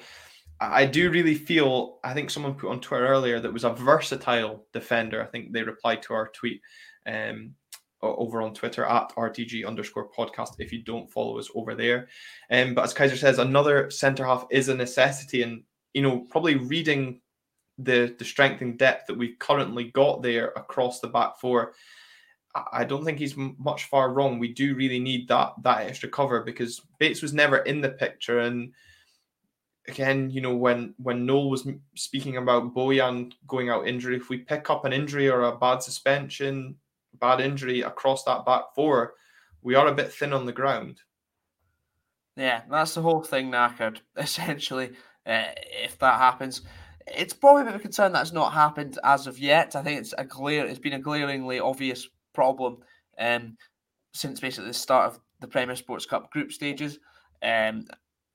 I 0.60 0.86
do 0.86 1.10
really 1.10 1.34
feel. 1.34 1.98
I 2.02 2.14
think 2.14 2.30
someone 2.30 2.54
put 2.54 2.70
on 2.70 2.80
Twitter 2.80 3.06
earlier 3.06 3.38
that 3.38 3.52
was 3.52 3.64
a 3.64 3.70
versatile 3.70 4.66
defender. 4.72 5.22
I 5.22 5.26
think 5.26 5.52
they 5.52 5.62
replied 5.62 6.02
to 6.02 6.14
our 6.14 6.28
tweet 6.28 6.60
um, 7.06 7.54
over 8.02 8.42
on 8.42 8.54
Twitter 8.54 8.84
at 8.84 9.14
RTG 9.14 9.66
underscore 9.66 10.10
podcast 10.10 10.54
if 10.58 10.72
you 10.72 10.82
don't 10.82 11.10
follow 11.10 11.38
us 11.38 11.48
over 11.54 11.74
there. 11.74 12.08
Um, 12.50 12.74
but 12.74 12.84
as 12.84 12.94
Kaiser 12.94 13.16
says, 13.16 13.38
another 13.38 13.90
centre 13.90 14.24
half 14.24 14.46
is 14.50 14.68
a 14.68 14.74
necessity, 14.74 15.42
and 15.42 15.62
you 15.94 16.02
know 16.02 16.26
probably 16.28 16.56
reading 16.56 17.20
the 17.78 18.14
the 18.18 18.24
strength 18.24 18.60
and 18.60 18.78
depth 18.78 19.06
that 19.06 19.16
we've 19.16 19.38
currently 19.38 19.84
got 19.84 20.22
there 20.22 20.48
across 20.56 21.00
the 21.00 21.08
back 21.08 21.38
four. 21.40 21.74
I 22.72 22.84
don't 22.84 23.04
think 23.04 23.18
he's 23.18 23.36
much 23.36 23.84
far 23.84 24.12
wrong. 24.12 24.38
We 24.38 24.52
do 24.52 24.74
really 24.74 24.98
need 24.98 25.28
that 25.28 25.52
that 25.62 25.86
extra 25.86 26.08
cover 26.08 26.42
because 26.42 26.80
Bates 26.98 27.22
was 27.22 27.32
never 27.32 27.58
in 27.58 27.80
the 27.80 27.90
picture, 27.90 28.40
and 28.40 28.72
again, 29.88 30.30
you 30.30 30.40
know, 30.40 30.54
when 30.54 30.94
when 30.98 31.26
Noel 31.26 31.50
was 31.50 31.68
speaking 31.94 32.36
about 32.36 32.74
Bojan 32.74 33.32
going 33.46 33.70
out 33.70 33.86
injury, 33.86 34.16
if 34.16 34.28
we 34.28 34.38
pick 34.38 34.70
up 34.70 34.84
an 34.84 34.92
injury 34.92 35.28
or 35.28 35.42
a 35.42 35.56
bad 35.56 35.82
suspension, 35.82 36.76
bad 37.20 37.40
injury 37.40 37.82
across 37.82 38.24
that 38.24 38.44
back 38.44 38.74
four, 38.74 39.14
we 39.62 39.74
are 39.74 39.88
a 39.88 39.94
bit 39.94 40.12
thin 40.12 40.32
on 40.32 40.46
the 40.46 40.52
ground. 40.52 41.00
Yeah, 42.36 42.62
that's 42.70 42.94
the 42.94 43.02
whole 43.02 43.22
thing 43.22 43.50
knackered. 43.50 43.98
Essentially, 44.16 44.92
uh, 45.26 45.44
if 45.82 45.98
that 45.98 46.18
happens, 46.18 46.62
it's 47.14 47.32
probably 47.32 47.62
a 47.62 47.64
bit 47.66 47.74
of 47.74 47.80
a 47.80 47.82
concern 47.82 48.12
that's 48.12 48.32
not 48.32 48.52
happened 48.52 48.98
as 49.04 49.26
of 49.26 49.38
yet. 49.38 49.76
I 49.76 49.82
think 49.82 50.00
it's 50.00 50.14
a 50.16 50.24
clear, 50.24 50.66
it's 50.66 50.78
been 50.78 50.94
a 50.94 51.00
glaringly 51.00 51.60
obvious 51.60 52.08
problem 52.34 52.78
um, 53.18 53.56
since 54.12 54.40
basically 54.40 54.68
the 54.68 54.74
start 54.74 55.12
of 55.12 55.20
the 55.40 55.48
Premier 55.48 55.76
Sports 55.76 56.06
Cup 56.06 56.30
group 56.30 56.52
stages. 56.52 56.98
Um, 57.42 57.86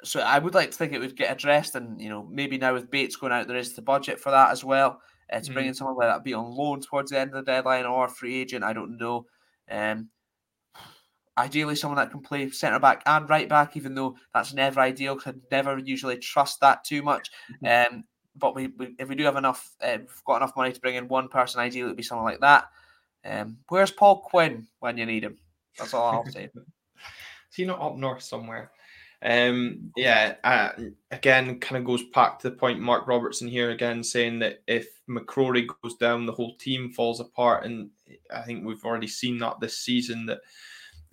so 0.03 0.19
I 0.19 0.39
would 0.39 0.53
like 0.53 0.71
to 0.71 0.77
think 0.77 0.93
it 0.93 0.99
would 0.99 1.15
get 1.15 1.31
addressed, 1.31 1.75
and 1.75 1.99
you 1.99 2.09
know 2.09 2.27
maybe 2.29 2.57
now 2.57 2.73
with 2.73 2.91
Bates 2.91 3.15
going 3.15 3.31
out, 3.31 3.47
there 3.47 3.57
is 3.57 3.73
the 3.73 3.81
budget 3.81 4.19
for 4.19 4.31
that 4.31 4.51
as 4.51 4.63
well 4.63 5.01
uh, 5.31 5.39
to 5.39 5.49
mm. 5.49 5.53
bring 5.53 5.67
in 5.67 5.73
someone 5.73 5.95
whether 5.95 6.11
that 6.11 6.23
be 6.23 6.33
on 6.33 6.51
loan 6.51 6.81
towards 6.81 7.11
the 7.11 7.19
end 7.19 7.33
of 7.33 7.45
the 7.45 7.51
deadline 7.51 7.85
or 7.85 8.07
free 8.07 8.41
agent. 8.41 8.63
I 8.63 8.73
don't 8.73 8.97
know. 8.97 9.25
Um, 9.69 10.09
ideally, 11.37 11.75
someone 11.75 11.97
that 11.97 12.11
can 12.11 12.21
play 12.21 12.49
centre 12.49 12.79
back 12.79 13.01
and 13.05 13.29
right 13.29 13.49
back, 13.49 13.75
even 13.77 13.95
though 13.95 14.15
that's 14.33 14.53
never 14.53 14.81
ideal 14.81 15.15
because 15.15 15.35
I 15.35 15.39
never 15.51 15.77
usually 15.77 16.17
trust 16.17 16.59
that 16.61 16.83
too 16.83 17.01
much. 17.01 17.29
Mm-hmm. 17.63 17.95
Um, 17.95 18.03
but 18.35 18.55
we, 18.55 18.67
we, 18.67 18.95
if 18.99 19.07
we 19.07 19.15
do 19.15 19.23
have 19.23 19.35
enough, 19.35 19.75
uh, 19.81 19.97
we've 19.99 20.23
got 20.25 20.37
enough 20.37 20.55
money 20.55 20.71
to 20.71 20.79
bring 20.79 20.95
in 20.95 21.07
one 21.07 21.27
person, 21.27 21.61
ideally 21.61 21.87
it'd 21.87 21.97
be 21.97 22.03
someone 22.03 22.25
like 22.25 22.39
that. 22.41 22.69
Um, 23.25 23.57
where's 23.69 23.91
Paul 23.91 24.19
Quinn 24.21 24.67
when 24.79 24.97
you 24.97 25.05
need 25.05 25.23
him? 25.23 25.37
That's 25.77 25.93
all 25.93 26.11
I'll 26.11 26.25
say. 26.31 26.49
Is 26.55 27.55
he 27.55 27.65
not 27.65 27.81
up 27.81 27.95
north 27.95 28.23
somewhere? 28.23 28.71
Um, 29.25 29.91
yeah, 29.95 30.35
uh, 30.43 30.71
again, 31.11 31.59
kind 31.59 31.77
of 31.77 31.85
goes 31.85 32.03
back 32.13 32.39
to 32.39 32.49
the 32.49 32.55
point 32.55 32.81
Mark 32.81 33.07
Robertson 33.07 33.47
here 33.47 33.71
again 33.71 34.03
saying 34.03 34.39
that 34.39 34.63
if 34.67 34.87
McCrorie 35.09 35.69
goes 35.81 35.95
down, 35.95 36.25
the 36.25 36.33
whole 36.33 36.57
team 36.57 36.91
falls 36.91 37.21
apart, 37.21 37.65
and 37.65 37.89
I 38.33 38.41
think 38.41 38.65
we've 38.65 38.83
already 38.83 39.07
seen 39.07 39.39
that 39.39 39.61
this 39.61 39.77
season 39.77 40.25
that 40.25 40.39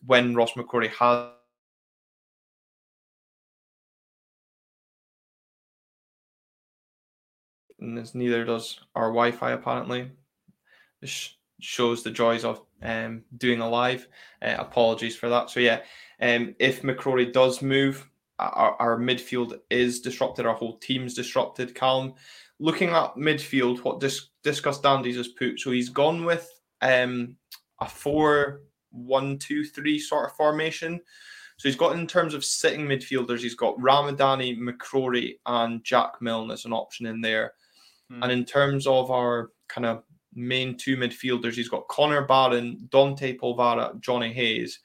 when 0.06 0.34
Ross 0.34 0.52
McCrorie 0.52 0.90
has. 0.90 1.28
And 7.80 8.14
neither 8.14 8.44
does 8.44 8.80
our 8.94 9.08
Wi-Fi 9.08 9.52
apparently. 9.52 10.10
This 11.00 11.34
shows 11.60 12.02
the 12.02 12.10
joys 12.10 12.44
of 12.44 12.62
um, 12.82 13.22
doing 13.36 13.60
a 13.60 13.68
live. 13.68 14.08
Uh, 14.42 14.56
apologies 14.58 15.16
for 15.16 15.28
that. 15.28 15.50
So 15.50 15.60
yeah, 15.60 15.80
um, 16.20 16.54
if 16.58 16.82
McCrorie 16.82 17.32
does 17.32 17.62
move, 17.62 18.08
our, 18.38 18.74
our, 18.78 18.98
midfield 18.98 19.58
is 19.68 20.00
disrupted, 20.00 20.46
our 20.46 20.54
whole 20.54 20.78
team's 20.78 21.14
disrupted. 21.14 21.74
Calm. 21.74 22.14
Looking 22.58 22.90
at 22.90 23.14
midfield, 23.14 23.78
what 23.84 24.00
Dis- 24.00 24.28
Discuss 24.42 24.80
Dandies 24.80 25.16
has 25.16 25.28
put, 25.28 25.60
so 25.60 25.70
he's 25.70 25.88
gone 25.88 26.24
with 26.24 26.50
um, 26.82 27.36
a 27.80 27.86
4 27.86 28.60
1 28.92 29.38
2 29.38 29.64
3 29.64 29.98
sort 29.98 30.30
of 30.30 30.36
formation. 30.36 31.00
So 31.56 31.68
he's 31.68 31.76
got 31.76 31.98
in 31.98 32.06
terms 32.06 32.32
of 32.32 32.44
sitting 32.44 32.86
midfielders, 32.86 33.40
he's 33.40 33.54
got 33.54 33.76
Ramadani, 33.78 34.58
McCrorie, 34.58 35.38
and 35.44 35.84
Jack 35.84 36.12
Milne 36.20 36.50
as 36.50 36.64
an 36.64 36.72
option 36.72 37.04
in 37.04 37.20
there. 37.20 37.52
Hmm. 38.10 38.22
And 38.22 38.32
in 38.32 38.44
terms 38.44 38.86
of 38.86 39.10
our 39.10 39.50
kind 39.68 39.86
of 39.86 40.02
main 40.34 40.76
two 40.76 40.96
midfielders, 40.96 41.54
he's 41.54 41.68
got 41.68 41.88
Connor 41.88 42.26
Barron, 42.26 42.88
Dante 42.90 43.36
Polvara, 43.36 43.98
Johnny 44.00 44.32
Hayes 44.32 44.80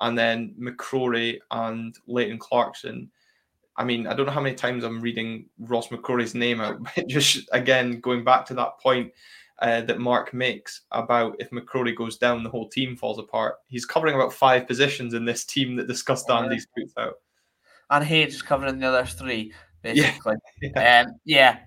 and 0.00 0.16
then 0.16 0.54
McCrorie 0.60 1.38
and 1.50 1.96
Leighton 2.06 2.38
Clarkson. 2.38 3.10
I 3.76 3.84
mean, 3.84 4.06
I 4.06 4.14
don't 4.14 4.26
know 4.26 4.32
how 4.32 4.40
many 4.40 4.54
times 4.54 4.84
I'm 4.84 5.00
reading 5.00 5.46
Ross 5.58 5.88
McCrorie's 5.88 6.34
name 6.34 6.60
out, 6.60 6.82
but 6.96 7.06
just 7.08 7.48
again 7.52 8.00
going 8.00 8.24
back 8.24 8.46
to 8.46 8.54
that 8.54 8.78
point 8.78 9.12
uh, 9.60 9.82
that 9.82 9.98
Mark 9.98 10.34
makes 10.34 10.82
about 10.92 11.36
if 11.38 11.50
McCrorie 11.50 11.96
goes 11.96 12.18
down, 12.18 12.42
the 12.42 12.50
whole 12.50 12.68
team 12.68 12.96
falls 12.96 13.18
apart. 13.18 13.56
He's 13.68 13.86
covering 13.86 14.14
about 14.14 14.32
five 14.32 14.66
positions 14.66 15.14
in 15.14 15.24
this 15.24 15.44
team 15.44 15.76
that 15.76 15.88
Discuss 15.88 16.24
Dandies 16.24 16.66
puts 16.76 16.92
out. 16.98 17.14
And 17.88 18.04
Hayes 18.04 18.34
is 18.34 18.42
covering 18.42 18.78
the 18.78 18.88
other 18.88 19.06
three, 19.06 19.52
basically. 19.94 20.34
Yeah, 20.62 21.04
um, 21.06 21.14
yeah. 21.24 21.58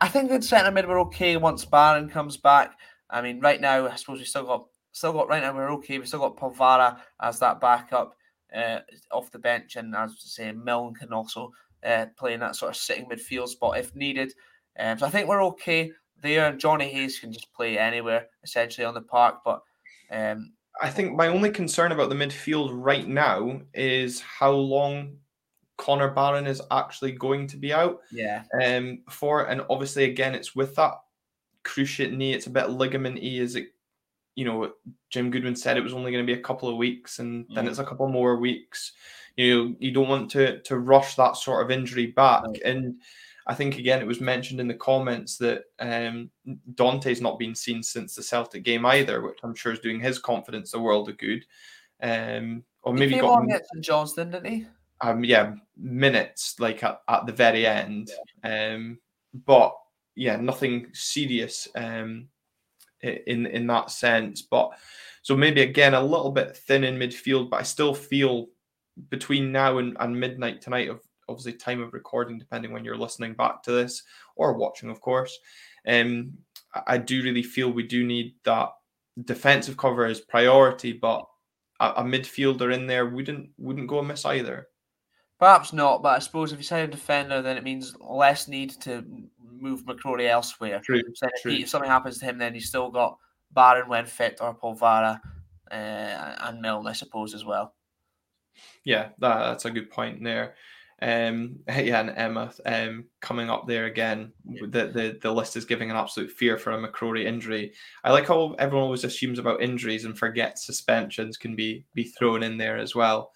I 0.00 0.08
think 0.08 0.30
in 0.30 0.42
centre 0.42 0.70
mid 0.70 0.86
we're 0.86 1.00
okay 1.02 1.36
once 1.36 1.64
Barron 1.64 2.08
comes 2.08 2.36
back. 2.36 2.72
I 3.10 3.20
mean, 3.20 3.40
right 3.40 3.60
now 3.60 3.88
I 3.88 3.96
suppose 3.96 4.18
we 4.18 4.24
still 4.24 4.44
got 4.44 4.66
still 4.92 5.12
got 5.12 5.28
right 5.28 5.42
now 5.42 5.54
we're 5.54 5.72
okay. 5.74 5.98
We 5.98 6.06
still 6.06 6.20
got 6.20 6.36
Polvara 6.36 6.98
as 7.20 7.38
that 7.40 7.60
backup 7.60 8.16
uh, 8.54 8.80
off 9.10 9.30
the 9.30 9.38
bench, 9.38 9.76
and 9.76 9.94
as 9.94 10.10
I 10.10 10.14
say, 10.18 10.52
Milne 10.52 10.94
can 10.94 11.12
also 11.12 11.50
uh, 11.84 12.06
play 12.16 12.34
in 12.34 12.40
that 12.40 12.56
sort 12.56 12.70
of 12.70 12.76
sitting 12.76 13.06
midfield 13.06 13.48
spot 13.48 13.78
if 13.78 13.94
needed. 13.94 14.32
Um, 14.78 14.98
so 14.98 15.06
I 15.06 15.10
think 15.10 15.28
we're 15.28 15.44
okay 15.46 15.90
there. 16.22 16.46
And 16.46 16.60
Johnny 16.60 16.88
Hayes 16.88 17.18
can 17.18 17.32
just 17.32 17.52
play 17.52 17.78
anywhere 17.78 18.26
essentially 18.44 18.84
on 18.84 18.94
the 18.94 19.02
park, 19.02 19.40
but. 19.44 19.62
Um, 20.10 20.52
I 20.80 20.88
think 20.88 21.14
my 21.14 21.28
only 21.28 21.50
concern 21.50 21.92
about 21.92 22.08
the 22.08 22.14
midfield 22.14 22.70
right 22.72 23.06
now 23.06 23.60
is 23.74 24.20
how 24.20 24.52
long 24.52 25.18
Connor 25.78 26.10
Barron 26.10 26.46
is 26.46 26.62
actually 26.70 27.12
going 27.12 27.46
to 27.48 27.56
be 27.56 27.72
out. 27.72 28.00
Yeah. 28.10 28.44
Um. 28.62 29.00
For 29.08 29.46
and 29.46 29.62
obviously 29.70 30.04
again, 30.04 30.34
it's 30.34 30.54
with 30.54 30.74
that 30.76 30.94
cruciate 31.64 32.16
knee. 32.16 32.34
It's 32.34 32.46
a 32.46 32.50
bit 32.50 32.66
ligamenty. 32.66 33.38
Is 33.38 33.56
it 33.56 33.68
you 34.34 34.44
know, 34.44 34.72
Jim 35.10 35.30
Goodwin 35.30 35.56
said 35.56 35.76
it 35.76 35.84
was 35.84 35.92
only 35.92 36.10
going 36.10 36.26
to 36.26 36.32
be 36.32 36.38
a 36.38 36.42
couple 36.42 36.68
of 36.68 36.76
weeks, 36.76 37.18
and 37.18 37.46
then 37.54 37.66
mm. 37.66 37.68
it's 37.68 37.78
a 37.78 37.84
couple 37.84 38.08
more 38.08 38.36
weeks. 38.36 38.92
You 39.36 39.54
know, 39.54 39.76
you 39.78 39.92
don't 39.92 40.08
want 40.08 40.30
to 40.32 40.60
to 40.60 40.78
rush 40.78 41.16
that 41.16 41.36
sort 41.36 41.64
of 41.64 41.70
injury 41.70 42.06
back. 42.06 42.44
And 42.64 43.00
I 43.46 43.54
think 43.54 43.78
again, 43.78 44.00
it 44.00 44.06
was 44.06 44.20
mentioned 44.20 44.60
in 44.60 44.68
the 44.68 44.74
comments 44.74 45.36
that 45.38 45.64
um, 45.80 46.30
Dante's 46.74 47.20
not 47.20 47.38
been 47.38 47.54
seen 47.54 47.82
since 47.82 48.14
the 48.14 48.22
Celtic 48.22 48.62
game 48.62 48.86
either, 48.86 49.20
which 49.20 49.38
I'm 49.42 49.54
sure 49.54 49.72
is 49.72 49.80
doing 49.80 50.00
his 50.00 50.18
confidence 50.18 50.74
a 50.74 50.80
world 50.80 51.08
of 51.08 51.18
good. 51.18 51.44
Um, 52.02 52.64
or 52.82 52.94
maybe 52.94 53.14
he 53.14 53.20
got 53.20 53.42
on 53.42 53.50
St 53.50 53.84
Johnstone, 53.84 54.30
didn't 54.30 54.50
he? 54.52 54.66
Um, 55.02 55.24
yeah, 55.24 55.54
minutes 55.76 56.58
like 56.58 56.82
at, 56.82 57.02
at 57.08 57.26
the 57.26 57.32
very 57.32 57.66
end. 57.66 58.10
Um, 58.44 58.98
but 59.46 59.74
yeah, 60.14 60.36
nothing 60.36 60.88
serious 60.92 61.68
um, 61.74 62.28
in 63.02 63.46
in 63.46 63.66
that 63.66 63.90
sense. 63.90 64.42
But 64.42 64.70
so 65.22 65.36
maybe 65.36 65.62
again 65.62 65.94
a 65.94 66.02
little 66.02 66.30
bit 66.30 66.56
thin 66.56 66.84
in 66.84 66.98
midfield, 66.98 67.50
but 67.50 67.60
I 67.60 67.64
still 67.64 67.94
feel 67.94 68.46
between 69.10 69.52
now 69.52 69.78
and, 69.78 69.96
and 70.00 70.18
midnight 70.18 70.60
tonight 70.60 70.88
of 70.88 71.00
obviously 71.28 71.54
time 71.54 71.82
of 71.82 71.92
recording, 71.92 72.38
depending 72.38 72.72
when 72.72 72.84
you're 72.84 72.96
listening 72.96 73.34
back 73.34 73.62
to 73.62 73.72
this 73.72 74.02
or 74.36 74.54
watching, 74.54 74.90
of 74.90 75.00
course. 75.00 75.36
Um, 75.86 76.32
I 76.86 76.98
do 76.98 77.22
really 77.22 77.42
feel 77.42 77.70
we 77.70 77.82
do 77.82 78.04
need 78.04 78.34
that 78.44 78.70
defensive 79.24 79.76
cover 79.76 80.04
as 80.04 80.20
priority, 80.20 80.92
but 80.92 81.26
a, 81.80 81.90
a 81.96 82.02
midfielder 82.02 82.72
in 82.74 82.86
there 82.86 83.06
wouldn't 83.08 83.50
wouldn't 83.58 83.88
go 83.88 83.98
amiss 83.98 84.24
either. 84.24 84.68
Perhaps 85.42 85.72
not, 85.72 86.04
but 86.04 86.10
I 86.10 86.18
suppose 86.20 86.52
if 86.52 86.60
you 86.60 86.62
sign 86.62 86.84
a 86.84 86.86
defender, 86.86 87.42
then 87.42 87.56
it 87.56 87.64
means 87.64 87.96
less 87.98 88.46
need 88.46 88.70
to 88.82 89.04
move 89.50 89.84
McCrorie 89.84 90.30
elsewhere. 90.30 90.80
True, 90.84 91.02
so 91.14 91.26
true. 91.42 91.50
If, 91.50 91.62
if, 91.62 91.68
something 91.68 91.90
happens 91.90 92.18
to 92.18 92.26
him, 92.26 92.38
then 92.38 92.54
you've 92.54 92.62
still 92.62 92.92
got 92.92 93.18
Barron 93.50 93.88
when 93.88 94.06
fit 94.06 94.38
or 94.40 94.54
Polvara 94.54 95.20
uh, 95.68 95.74
and 95.74 96.60
Milne, 96.60 96.86
I 96.86 96.92
suppose, 96.92 97.34
as 97.34 97.44
well. 97.44 97.74
Yeah, 98.84 99.08
that, 99.18 99.38
that's 99.40 99.64
a 99.64 99.72
good 99.72 99.90
point 99.90 100.22
there. 100.22 100.54
Um, 101.02 101.58
yeah, 101.68 101.98
and 101.98 102.10
Emma 102.16 102.52
um, 102.64 103.06
coming 103.20 103.50
up 103.50 103.66
there 103.66 103.86
again. 103.86 104.30
Yeah. 104.48 104.66
The, 104.68 104.86
the 104.86 105.18
the 105.22 105.32
list 105.32 105.56
is 105.56 105.64
giving 105.64 105.90
an 105.90 105.96
absolute 105.96 106.30
fear 106.30 106.56
for 106.56 106.70
a 106.70 106.78
McCrorie 106.78 107.24
injury. 107.24 107.72
I 108.04 108.12
like 108.12 108.28
how 108.28 108.54
everyone 108.60 108.84
always 108.84 109.02
assumes 109.02 109.40
about 109.40 109.60
injuries 109.60 110.04
and 110.04 110.16
forgets 110.16 110.64
suspensions 110.64 111.36
can 111.36 111.56
be 111.56 111.84
be 111.96 112.04
thrown 112.04 112.44
in 112.44 112.58
there 112.58 112.78
as 112.78 112.94
well. 112.94 113.32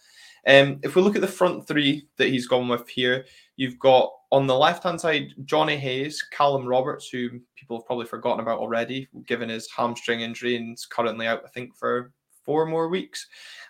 Um, 0.47 0.79
if 0.83 0.95
we 0.95 1.03
look 1.03 1.17
at 1.17 1.23
the 1.23 1.29
front 1.29 1.67
three 1.67 2.07
that 2.19 2.29
he's 2.29 2.47
gone 2.47 2.69
with 2.69 2.89
here, 2.89 3.27
you've 3.57 3.79
got 3.79 4.13
on 4.31 4.47
the 4.47 4.57
left 4.57 4.85
hand 4.85 5.01
side 5.01 5.35
Johnny 5.45 5.77
Hayes, 5.77 6.23
Callum 6.23 6.67
Roberts, 6.67 7.09
who 7.09 7.41
people 7.57 7.79
have 7.79 7.87
probably 7.87 8.07
forgotten 8.07 8.41
about 8.41 8.61
already, 8.61 9.09
given 9.27 9.49
his 9.49 9.69
hamstring 9.71 10.21
injury 10.21 10.57
and 10.57 10.75
is 10.75 10.87
currently 10.87 11.27
out, 11.27 11.43
I 11.45 11.49
think, 11.49 11.77
for 11.77 12.13
four 12.45 12.65
more 12.65 12.89
weeks. 12.89 13.27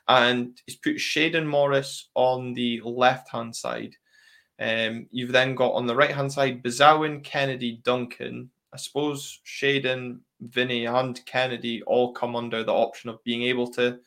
And 0.08 0.60
he's 0.66 0.76
put 0.76 0.96
Shayden 0.96 1.46
Morris 1.46 2.10
on 2.14 2.52
the 2.52 2.80
left 2.84 3.30
hand 3.30 3.56
side. 3.56 3.96
Um, 4.58 5.06
you've 5.10 5.32
then 5.32 5.54
got 5.54 5.72
on 5.72 5.86
the 5.86 5.96
right 5.96 6.14
hand 6.14 6.32
side 6.32 6.62
Besuijen, 6.62 7.24
Kennedy, 7.24 7.80
Duncan. 7.84 8.50
I 8.72 8.76
suppose 8.76 9.40
Shayden, 9.46 10.18
Vinny, 10.40 10.84
and 10.84 11.24
Kennedy 11.24 11.82
all 11.84 12.12
come 12.12 12.36
under 12.36 12.62
the 12.62 12.72
option 12.72 13.08
of 13.08 13.24
being 13.24 13.42
able 13.42 13.68
to 13.72 13.98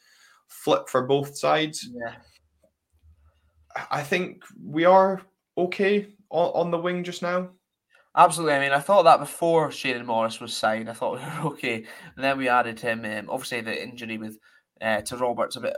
flip 0.47 0.87
for 0.87 1.03
both 1.03 1.37
sides. 1.37 1.89
Yeah. 1.91 2.15
I 3.91 4.03
think 4.03 4.43
we 4.63 4.85
are 4.85 5.21
okay 5.57 6.07
on, 6.29 6.51
on 6.53 6.71
the 6.71 6.77
wing 6.77 7.03
just 7.03 7.21
now. 7.21 7.49
Absolutely. 8.15 8.55
I 8.55 8.59
mean, 8.59 8.71
I 8.71 8.79
thought 8.79 9.03
that 9.03 9.19
before 9.19 9.69
Shayden 9.69 10.05
Morris 10.05 10.41
was 10.41 10.53
signed, 10.53 10.89
I 10.89 10.93
thought 10.93 11.19
we 11.19 11.25
were 11.25 11.49
okay. 11.53 11.75
And 12.15 12.23
then 12.23 12.37
we 12.37 12.49
added 12.49 12.79
him. 12.79 13.05
Um, 13.05 13.29
obviously, 13.29 13.61
the 13.61 13.81
injury 13.81 14.17
with 14.17 14.39
uh, 14.81 15.01
to 15.01 15.17
Roberts 15.17 15.55
a 15.55 15.61
bit 15.61 15.75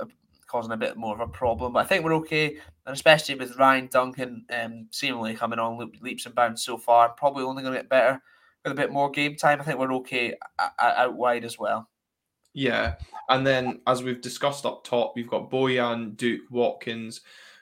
causing 0.48 0.74
a 0.74 0.78
bit 0.78 0.98
more 0.98 1.14
of 1.14 1.22
a 1.22 1.32
problem, 1.32 1.72
but 1.72 1.80
I 1.80 1.88
think 1.88 2.04
we're 2.04 2.16
okay. 2.16 2.58
And 2.86 2.94
especially 2.94 3.36
with 3.36 3.58
Ryan 3.58 3.88
Duncan 3.89 4.46
um, 4.50 4.88
seemingly 4.92 5.34
coming 5.34 5.60
on 5.60 5.92
leaps 6.02 6.26
and 6.26 6.36
bounds 6.36 6.64
so 6.64 6.78
far, 6.78 7.10
probably 7.10 7.44
only 7.44 7.64
going 7.64 7.74
to 7.74 7.80
get 7.80 7.89
better 7.89 8.22
with 8.64 8.74
a 8.74 8.76
bit 8.76 8.92
more 8.92 9.10
game 9.10 9.38
time. 9.38 9.62
I 9.62 9.64
think 9.64 9.80
we're 9.80 9.94
okay 9.96 10.36
out 10.78 11.16
wide 11.16 11.46
as 11.46 11.58
well. 11.58 11.88
Yeah, 12.54 12.96
and 13.30 13.48
then 13.48 13.80
as 13.88 14.04
we've 14.04 14.20
discussed 14.20 14.66
up 14.66 14.84
top, 14.84 15.14
we've 15.16 15.30
got 15.30 15.50
Bojan, 15.50 16.18
Duk, 16.18 16.42
Watkins. 16.52 17.22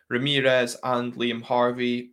Ramirez 0.09 0.77
and 0.83 1.13
Liam 1.15 1.41
Harvey. 1.41 2.11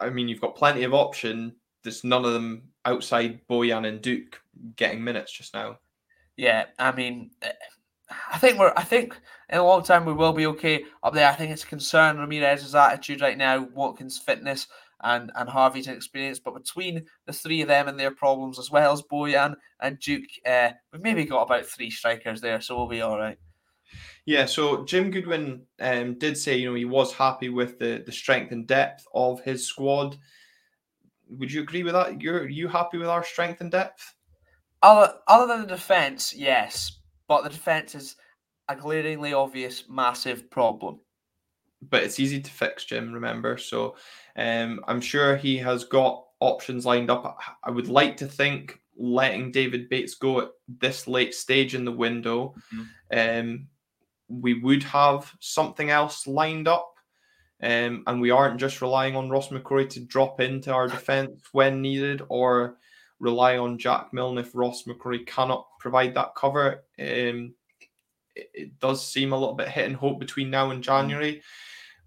I 0.00 0.10
mean, 0.10 0.28
you've 0.28 0.40
got 0.40 0.56
plenty 0.56 0.84
of 0.84 0.94
option. 0.94 1.54
There's 1.84 2.04
none 2.04 2.24
of 2.24 2.32
them 2.32 2.70
outside 2.84 3.40
Bojan 3.48 3.86
and 3.86 4.00
Duk 4.00 4.40
getting 4.76 5.02
minutes 5.02 5.32
just 5.32 5.54
now. 5.54 5.78
Yeah, 6.36 6.66
I 6.78 6.92
mean, 6.92 7.30
I 8.32 8.38
think 8.38 8.58
we're. 8.58 8.72
I 8.76 8.84
think 8.84 9.18
in 9.48 9.58
a 9.58 9.64
long 9.64 9.82
time 9.82 10.04
we 10.04 10.12
will 10.12 10.32
be 10.32 10.46
okay 10.46 10.84
up 11.02 11.14
there. 11.14 11.28
I 11.28 11.34
think 11.34 11.52
it's 11.52 11.64
a 11.64 11.68
concern 11.68 12.18
Ramirez's 12.18 12.74
attitude 12.74 13.20
right 13.20 13.38
now, 13.38 13.68
Watkins' 13.74 14.18
fitness, 14.18 14.66
and 15.02 15.30
and 15.34 15.48
Harvey's 15.48 15.88
experience. 15.88 16.38
But 16.38 16.54
between 16.54 17.04
the 17.26 17.32
three 17.32 17.62
of 17.62 17.68
them 17.68 17.88
and 17.88 17.98
their 17.98 18.10
problems, 18.10 18.58
as 18.58 18.70
well 18.70 18.92
as 18.92 19.02
Bojan 19.02 19.54
and 19.80 19.98
Duk, 19.98 20.22
uh, 20.46 20.70
we've 20.92 21.02
maybe 21.02 21.24
got 21.24 21.42
about 21.42 21.66
three 21.66 21.90
strikers 21.90 22.40
there, 22.40 22.60
so 22.60 22.76
we'll 22.76 22.88
be 22.88 23.02
all 23.02 23.18
right. 23.18 23.38
Yeah, 24.24 24.46
so 24.46 24.84
Jim 24.84 25.10
Goodwin 25.10 25.62
um, 25.80 26.18
did 26.18 26.36
say, 26.36 26.56
you 26.56 26.68
know, 26.68 26.76
he 26.76 26.84
was 26.84 27.12
happy 27.12 27.48
with 27.48 27.78
the 27.78 28.02
the 28.06 28.12
strength 28.12 28.52
and 28.52 28.66
depth 28.66 29.04
of 29.14 29.40
his 29.42 29.66
squad. 29.66 30.16
Would 31.28 31.52
you 31.52 31.62
agree 31.62 31.82
with 31.82 31.94
that? 31.94 32.20
You're 32.20 32.48
you 32.48 32.68
happy 32.68 32.98
with 32.98 33.08
our 33.08 33.24
strength 33.24 33.60
and 33.60 33.70
depth? 33.70 34.14
Other 34.82 35.14
other 35.26 35.46
than 35.46 35.62
the 35.62 35.74
defense, 35.74 36.32
yes, 36.34 37.00
but 37.26 37.42
the 37.42 37.50
defense 37.50 37.94
is 37.94 38.16
a 38.68 38.76
glaringly 38.76 39.32
obvious, 39.32 39.84
massive 39.88 40.50
problem. 40.50 41.00
But 41.90 42.04
it's 42.04 42.20
easy 42.20 42.40
to 42.40 42.50
fix, 42.50 42.84
Jim. 42.84 43.12
Remember, 43.12 43.56
so 43.56 43.96
um, 44.36 44.80
I'm 44.86 45.00
sure 45.00 45.36
he 45.36 45.56
has 45.58 45.84
got 45.84 46.24
options 46.38 46.86
lined 46.86 47.10
up. 47.10 47.38
I 47.64 47.70
would 47.70 47.88
like 47.88 48.16
to 48.18 48.26
think 48.26 48.78
letting 48.96 49.50
David 49.50 49.88
Bates 49.88 50.14
go 50.14 50.40
at 50.42 50.50
this 50.68 51.08
late 51.08 51.34
stage 51.34 51.74
in 51.74 51.84
the 51.84 51.90
window. 51.90 52.54
Mm-hmm. 52.72 53.48
Um, 53.50 53.66
we 54.40 54.54
would 54.54 54.82
have 54.84 55.32
something 55.40 55.90
else 55.90 56.26
lined 56.26 56.68
up. 56.68 56.88
Um, 57.62 58.02
and 58.08 58.20
we 58.20 58.30
aren't 58.30 58.58
just 58.58 58.82
relying 58.82 59.14
on 59.14 59.30
Ross 59.30 59.50
McCrorie 59.50 59.88
to 59.90 60.00
drop 60.00 60.40
into 60.40 60.72
our 60.72 60.88
defence 60.88 61.42
when 61.52 61.80
needed 61.80 62.22
or 62.28 62.76
rely 63.20 63.56
on 63.56 63.78
Jack 63.78 64.12
Milne 64.12 64.38
if 64.38 64.52
Ross 64.52 64.82
McCrorie 64.82 65.24
cannot 65.24 65.68
provide 65.78 66.14
that 66.14 66.34
cover. 66.34 66.84
Um, 66.98 67.54
it, 68.34 68.50
it, 68.52 68.80
does 68.80 69.06
seem 69.06 69.32
a 69.32 69.38
little 69.38 69.54
bit 69.54 69.68
hit 69.68 69.86
and 69.86 69.94
hope 69.94 70.18
between 70.18 70.50
now 70.50 70.70
and 70.70 70.82
January. 70.82 71.40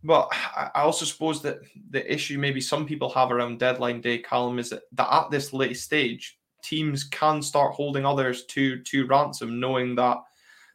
But 0.03 0.29
I 0.55 0.81
also 0.81 1.05
suppose 1.05 1.41
that 1.43 1.59
the 1.89 2.13
issue 2.13 2.37
maybe 2.37 2.59
some 2.59 2.85
people 2.85 3.09
have 3.11 3.31
around 3.31 3.59
deadline 3.59 4.01
day, 4.01 4.17
Callum, 4.17 4.59
is 4.59 4.71
that, 4.71 4.83
that 4.91 5.11
at 5.11 5.31
this 5.31 5.53
late 5.53 5.77
stage, 5.77 6.37
teams 6.63 7.05
can 7.05 7.41
start 7.41 7.73
holding 7.73 8.05
others 8.05 8.45
to 8.47 8.81
to 8.83 9.07
ransom, 9.07 9.59
knowing 9.59 9.95
that 9.95 10.17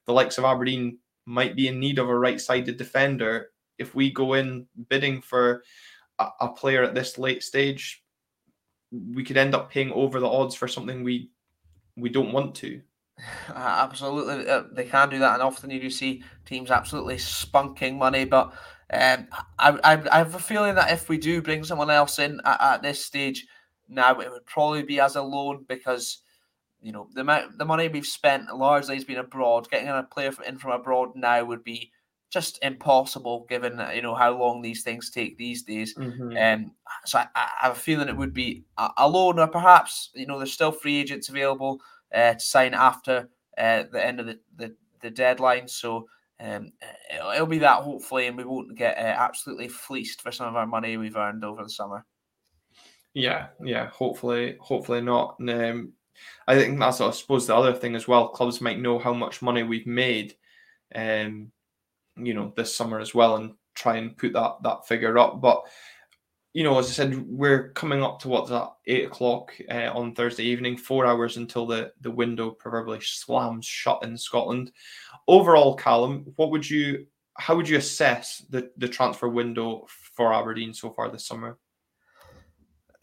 the 0.07 0.12
likes 0.12 0.38
of 0.38 0.44
Aberdeen 0.44 0.98
might 1.27 1.57
be 1.57 1.68
in 1.68 1.81
need 1.81 1.99
of 1.99 2.09
a 2.09 2.18
right-sided 2.18 2.77
defender. 2.77 3.51
If 3.79 3.95
we 3.95 4.11
go 4.11 4.35
in 4.35 4.66
bidding 4.89 5.21
for 5.21 5.62
a, 6.18 6.29
a 6.41 6.49
player 6.49 6.83
at 6.83 6.95
this 6.95 7.18
late 7.18 7.43
stage, 7.43 8.05
we 8.91 9.25
could 9.25 9.37
end 9.37 9.55
up 9.55 9.71
paying 9.71 9.93
over 9.93 10.21
the 10.21 10.29
odds 10.29 10.55
for 10.55 10.68
something 10.68 11.05
we 11.05 11.31
we 11.97 12.09
don't 12.09 12.33
want 12.33 12.55
to. 12.57 12.81
Absolutely, 13.55 14.49
uh, 14.49 14.64
they 14.73 14.85
can 14.85 15.11
do 15.11 15.18
that, 15.18 15.35
and 15.35 15.43
often 15.43 15.71
you 15.71 15.81
do 15.81 15.91
see 15.91 16.23
teams 16.45 16.71
absolutely 16.71 17.16
spunking 17.16 17.97
money. 17.99 18.25
But 18.25 18.53
um, 18.93 19.29
I, 19.59 19.79
I, 19.85 20.03
I 20.11 20.18
have 20.18 20.35
a 20.35 20.39
feeling 20.39 20.75
that 20.75 20.93
if 20.93 21.09
we 21.09 21.18
do 21.18 21.43
bring 21.43 21.64
someone 21.64 21.91
else 21.91 22.18
in 22.18 22.41
at, 22.45 22.61
at 22.61 22.83
this 22.83 23.05
stage, 23.05 23.47
now 23.89 24.18
it 24.21 24.31
would 24.31 24.47
probably 24.47 24.83
be 24.83 25.01
as 25.01 25.16
a 25.16 25.23
loan 25.23 25.64
because 25.68 26.23
you 26.83 26.93
know 26.93 27.09
the 27.14 27.20
amount 27.22 27.59
the 27.59 27.64
money 27.64 27.89
we've 27.89 28.07
spent 28.07 28.55
largely 28.55 28.95
has 28.95 29.05
been 29.05 29.18
abroad. 29.18 29.70
Getting 29.70 29.89
a 29.89 30.03
player 30.03 30.33
in 30.47 30.59
from 30.59 30.72
abroad 30.72 31.11
now 31.14 31.45
would 31.45 31.64
be 31.64 31.91
just 32.31 32.59
impossible 32.62 33.45
given 33.49 33.81
you 33.95 34.03
know 34.03 34.14
how 34.14 34.37
long 34.37 34.62
these 34.62 34.83
things 34.83 35.11
take 35.11 35.37
these 35.37 35.62
days. 35.62 35.95
Mm-hmm. 35.95 36.37
Um, 36.37 36.72
so 37.05 37.18
I, 37.18 37.26
I, 37.35 37.49
have 37.62 37.72
a 37.72 37.81
feeling 37.81 38.09
it 38.09 38.16
would 38.16 38.35
be 38.35 38.64
a, 38.78 38.89
a 38.99 39.09
loan, 39.09 39.39
or 39.39 39.49
perhaps 39.49 40.11
you 40.14 40.26
know 40.26 40.39
there's 40.39 40.53
still 40.53 40.72
free 40.72 41.01
agents 41.01 41.28
available 41.28 41.81
uh, 42.14 42.35
to 42.35 42.41
sign 42.41 42.74
after 42.74 43.28
uh, 43.59 43.85
the 43.91 44.05
end 44.05 44.20
of 44.20 44.26
the, 44.26 44.39
the, 44.57 44.74
the 45.01 45.11
deadline. 45.11 45.68
So 45.68 46.09
um, 46.41 46.72
it'll, 47.12 47.31
it'll, 47.31 47.47
be 47.47 47.59
that 47.59 47.83
hopefully, 47.83 48.26
and 48.26 48.37
we 48.37 48.45
won't 48.45 48.76
get 48.76 48.97
uh, 48.97 49.01
absolutely 49.01 49.68
fleeced 49.68 50.22
for 50.22 50.33
some 50.33 50.49
of 50.49 50.57
our 50.57 50.66
money 50.66 50.97
we've 50.97 51.16
earned 51.16 51.45
over 51.45 51.62
the 51.62 51.70
summer. 51.70 52.07
Yeah, 53.12 53.49
yeah. 53.62 53.89
Hopefully, 53.89 54.57
hopefully 54.61 55.01
not. 55.01 55.37
Um, 55.41 55.93
I 56.47 56.57
think 56.57 56.79
that's, 56.79 57.01
I 57.01 57.11
suppose, 57.11 57.47
the 57.47 57.57
other 57.57 57.73
thing 57.73 57.95
as 57.95 58.09
well. 58.09 58.29
Clubs 58.29 58.61
might 58.61 58.81
know 58.81 58.99
how 58.99 59.12
much 59.12 59.43
money 59.43 59.62
we've 59.62 59.87
made, 59.87 60.35
um, 60.95 61.53
you 62.16 62.35
know, 62.35 62.53
this 62.57 62.75
summer 62.75 63.01
as 63.01 63.14
well, 63.14 63.37
and 63.37 63.55
try 63.75 63.97
and 63.97 64.16
put 64.16 64.33
that 64.35 64.57
that 64.62 64.87
figure 64.87 65.18
up. 65.18 65.41
But 65.41 65.64
you 66.53 66.64
know, 66.64 66.79
as 66.79 66.89
I 66.89 66.91
said, 66.91 67.29
we're 67.29 67.71
coming 67.71 68.03
up 68.03 68.18
to 68.21 68.29
what's 68.29 68.51
that 68.51 68.71
eight 68.87 69.07
o'clock 69.07 69.55
uh, 69.71 69.91
on 69.95 70.14
Thursday 70.14 70.43
evening, 70.45 70.77
four 70.77 71.07
hours 71.07 71.37
until 71.37 71.66
the 71.66 71.93
the 72.01 72.11
window 72.11 72.51
proverbially 72.51 73.01
slams 73.01 73.66
shut 73.66 74.03
in 74.03 74.16
Scotland. 74.16 74.73
Overall, 75.29 75.77
Callum, 75.77 76.33
what 76.37 76.51
would 76.51 76.68
you, 76.68 77.07
how 77.35 77.55
would 77.55 77.68
you 77.68 77.79
assess 77.79 78.45
the 78.51 78.71
the 78.79 78.89
transfer 78.89 79.29
window 79.29 79.87
for 79.89 80.35
Aberdeen 80.35 80.75
so 80.75 80.91
far 80.91 81.09
this 81.09 81.27
summer? 81.27 81.57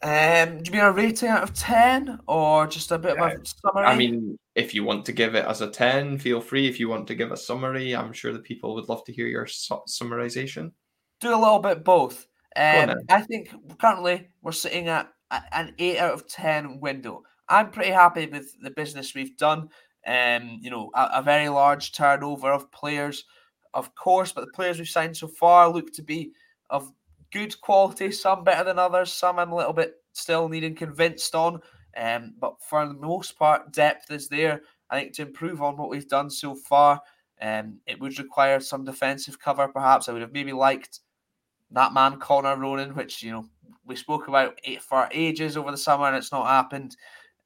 Um, 0.04 0.62
do 0.62 0.70
you 0.70 0.74
mean 0.74 0.86
a 0.86 0.92
rating 0.92 1.30
out 1.30 1.42
of 1.42 1.54
ten, 1.56 2.20
or 2.28 2.68
just 2.68 2.92
a 2.92 3.00
bit 3.00 3.16
yeah. 3.18 3.30
of 3.30 3.42
a 3.42 3.46
summary? 3.46 3.86
I 3.86 3.96
mean, 3.96 4.38
if 4.54 4.74
you 4.74 4.84
want 4.84 5.06
to 5.06 5.12
give 5.12 5.34
it 5.34 5.46
as 5.46 5.62
a 5.62 5.70
ten, 5.70 6.20
feel 6.20 6.40
free. 6.40 6.68
If 6.68 6.80
you 6.80 6.88
want 6.88 7.08
to 7.08 7.16
give 7.16 7.32
a 7.32 7.38
summary, 7.38 7.96
I'm 7.96 8.14
sure 8.14 8.32
the 8.32 8.40
people 8.40 8.76
would 8.76 8.90
love 8.90 9.04
to 9.06 9.14
hear 9.14 9.28
your 9.28 9.48
su- 9.48 9.82
summarization. 9.88 10.72
do 11.20 11.30
a 11.30 11.36
little 11.36 11.60
bit 11.60 11.84
both. 11.84 12.28
Um, 12.56 12.94
I 13.10 13.22
think 13.22 13.54
currently 13.80 14.30
we're 14.42 14.52
sitting 14.52 14.88
at 14.88 15.10
an 15.52 15.74
eight 15.80 15.98
out 15.98 16.14
of 16.14 16.28
ten 16.28 16.80
window. 16.80 17.24
I'm 17.50 17.72
pretty 17.72 17.92
happy 17.92 18.28
with 18.28 18.54
the 18.62 18.72
business 18.72 19.16
we've 19.16 19.38
done. 19.38 19.70
Um, 20.06 20.60
you 20.62 20.70
know, 20.70 20.92
a, 20.94 21.10
a, 21.16 21.22
very 21.22 21.50
large 21.50 21.92
turnover 21.92 22.52
of 22.52 22.72
players, 22.72 23.26
of 23.74 23.94
course, 23.96 24.32
but 24.32 24.42
the 24.42 24.52
players 24.54 24.78
we've 24.78 24.88
signed 24.88 25.18
so 25.18 25.28
far 25.28 25.70
look 25.70 25.92
to 25.94 26.02
be 26.02 26.32
of 26.70 26.92
good 27.32 27.60
quality. 27.62 28.12
Some 28.12 28.44
better 28.44 28.64
than 28.64 28.80
others. 28.80 29.14
Some 29.14 29.40
I'm 29.40 29.52
a 29.52 29.56
little 29.56 29.74
bit 29.74 29.96
still 30.14 30.50
needing 30.50 30.76
convinced 30.76 31.36
on. 31.36 31.62
Um, 31.96 32.34
but 32.40 32.56
for 32.62 32.86
the 32.86 32.94
most 32.94 33.38
part, 33.38 33.74
depth 33.74 34.12
is 34.12 34.28
there. 34.28 34.62
I 34.90 35.00
think 35.00 35.14
to 35.14 35.24
improve 35.24 35.62
on 35.62 35.78
what 35.78 35.90
we've 35.90 36.08
done 36.08 36.30
so 36.30 36.56
far, 36.56 37.02
um, 37.42 37.80
it 37.86 38.00
would 38.00 38.18
require 38.20 38.60
some 38.60 38.86
defensive 38.86 39.40
cover. 39.40 39.68
Perhaps 39.68 40.08
I 40.08 40.14
would 40.14 40.22
have 40.22 40.34
maybe 40.34 40.54
liked 40.54 41.02
that 41.72 41.94
man 41.94 42.20
Connor 42.20 42.56
Ronan, 42.56 42.96
which 42.96 43.22
you 43.22 43.32
know 43.32 43.46
we 43.86 43.96
spoke 43.96 44.28
about 44.28 44.60
it 44.64 44.82
for 44.82 45.10
ages 45.12 45.58
over 45.58 45.72
the 45.72 45.78
summer, 45.78 46.06
and 46.06 46.16
it's 46.16 46.32
not 46.32 46.48
happened. 46.48 46.96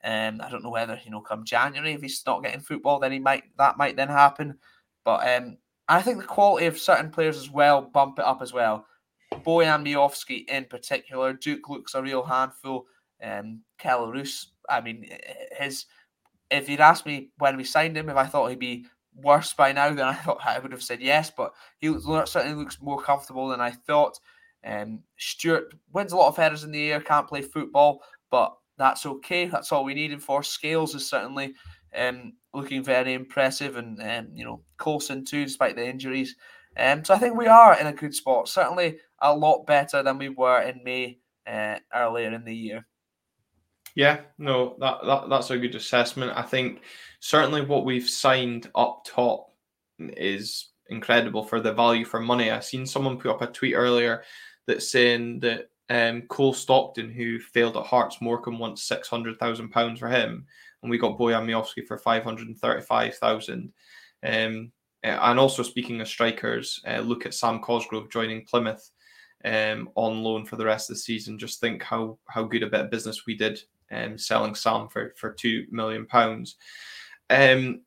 Um, 0.04 0.42
I 0.42 0.50
don't 0.50 0.64
know 0.64 0.70
whether 0.70 1.00
you 1.04 1.12
know 1.12 1.22
come 1.22 1.44
January 1.46 1.94
if 1.94 2.02
he's 2.02 2.24
not 2.26 2.44
getting 2.44 2.62
football, 2.62 3.00
then 3.00 3.12
he 3.12 3.20
might 3.20 3.44
that 3.58 3.78
might 3.78 3.96
then 3.96 4.10
happen. 4.10 4.58
But 5.04 5.28
um, 5.28 5.58
I 5.88 6.02
think 6.02 6.20
the 6.20 6.28
quality 6.28 6.68
of 6.68 6.80
certain 6.80 7.10
players 7.10 7.38
as 7.38 7.50
well 7.50 7.82
bump 7.82 8.20
it 8.20 8.26
up 8.26 8.42
as 8.42 8.54
well. 8.54 8.86
Bojan 9.34 9.86
Miovski 9.86 10.48
in 10.50 10.66
particular, 10.66 11.34
Duk 11.34 11.70
looks 11.70 11.96
a 11.96 12.02
real 12.02 12.24
handful. 12.24 12.86
Um, 13.24 13.62
I 14.70 14.82
mean, 14.82 15.08
his. 15.58 15.86
If 16.50 16.68
you'd 16.68 16.82
asked 16.82 17.06
me 17.06 17.30
when 17.38 17.56
we 17.56 17.64
signed 17.64 17.96
him, 17.96 18.10
if 18.10 18.18
I 18.18 18.26
thought 18.26 18.50
he'd 18.50 18.60
be 18.60 18.86
worse 19.16 19.54
by 19.54 19.72
now, 19.72 19.94
then 19.94 20.06
I 20.06 20.14
thought 20.16 20.46
I 20.46 20.60
would 20.60 20.72
have 20.72 20.84
said 20.84 21.02
yes. 21.02 21.32
But 21.36 21.54
he 21.80 21.88
certainly 22.26 22.56
looks 22.56 22.82
more 22.82 23.02
comfortable 23.02 23.48
than 23.48 23.62
I 23.62 23.72
thought. 23.72 24.20
Um, 24.66 25.00
wins 25.92 26.12
a 26.12 26.18
lot 26.18 26.28
of 26.28 26.38
headers 26.38 26.64
in 26.64 26.72
the 26.72 26.92
air, 26.92 27.02
can't 27.02 27.28
play 27.28 27.42
football, 27.42 28.04
but 28.30 28.56
that's 28.78 29.06
okay. 29.06 29.46
That's 29.46 29.72
all 29.72 29.84
we 29.84 29.94
need 29.94 30.12
him 30.12 30.20
for. 30.20 30.44
Scales 30.44 30.94
is 30.94 31.08
certainly 31.08 31.54
um, 31.96 32.34
looking 32.54 32.84
very 32.84 33.14
impressive, 33.14 33.78
and 33.78 34.02
um, 34.02 34.30
you 34.34 34.46
know 34.46 34.62
Coulson 34.78 35.26
too, 35.26 35.46
despite 35.46 35.76
the 35.76 35.88
injuries. 35.88 36.36
Um, 36.78 37.04
so 37.04 37.14
I 37.14 37.18
think 37.18 37.38
we 37.38 37.48
are 37.48 37.80
in 37.80 37.88
a 37.88 37.94
good 37.94 38.16
spot. 38.16 38.48
Certainly 38.48 38.98
a 39.22 39.36
lot 39.36 39.66
better 39.66 40.04
than 40.04 40.18
we 40.18 40.30
were 40.30 40.62
in 40.62 40.84
May 40.84 41.20
uh, 41.48 41.78
earlier 41.94 42.32
in 42.32 42.44
the 42.44 42.56
year. 42.56 42.86
Yeah, 43.96 44.22
no, 44.38 44.78
that, 44.80 45.00
that 45.06 45.30
that's 45.30 45.50
a 45.50 45.58
good 45.58 45.76
assessment. 45.76 46.32
I 46.36 46.44
think 46.44 46.82
certainly 47.20 47.62
what 47.62 47.86
we've 47.86 48.08
signed 48.10 48.70
up 48.74 49.04
top 49.06 49.52
is 50.00 50.70
incredible 50.90 51.44
for 51.44 51.60
the 51.60 51.74
value 51.74 52.06
for 52.06 52.20
money. 52.20 52.52
I 52.52 52.62
seen 52.62 52.86
someone 52.86 53.18
put 53.18 53.32
up 53.32 53.42
a 53.42 53.48
tweet 53.48 53.76
earlier 53.76 54.24
that's 54.66 54.90
saying 54.90 55.42
that 55.42 55.70
um, 55.90 56.22
Cole 56.24 56.54
Stockton, 56.54 57.10
who 57.10 57.40
failed 57.40 57.76
at 57.76 57.86
Hearts 57.86 58.22
Morecambe, 58.22 58.60
wants 58.60 58.84
six 58.84 59.10
hundred 59.10 59.38
thousand 59.40 59.70
pounds 59.70 60.00
for 60.00 60.08
him, 60.08 60.46
and 60.82 60.90
we 60.90 60.98
got 60.98 61.20
Bojan 61.20 61.46
Miovski 61.46 61.86
for 61.86 61.98
five 61.98 62.24
hundred 62.24 62.48
and 62.48 62.58
thirty-five 62.58 63.16
thousand. 63.16 63.74
Um, 64.24 64.72
and 65.04 65.40
also 65.40 65.64
speaking 65.64 66.00
of 66.00 66.08
strikers, 66.08 66.80
uh, 66.88 67.00
look 67.00 67.26
at 67.26 67.34
Sam 67.34 67.60
Cosgrove 67.60 68.10
joining 68.10 68.46
Plymouth 68.46 68.90
um, 69.46 69.89
on 69.96 70.24
loan 70.24 70.46
for 70.46 70.56
the 70.56 70.66
rest 70.66 70.89
of 70.89 70.96
the 70.96 71.02
season. 71.02 71.39
Just 71.39 71.60
think 71.60 71.84
how 71.84 72.18
how 72.28 72.44
good 72.44 72.64
a 72.64 72.68
bit 72.68 72.82
of 72.82 72.92
business 72.92 73.26
we 73.26 73.36
did 73.36 73.62
um, 73.92 74.18
selling 74.18 74.56
Sam 74.56 74.88
for 74.88 75.14
for 75.18 75.32
two 75.32 75.66
million 75.70 76.06
pounds. 76.06 76.56
Um, 77.30 77.82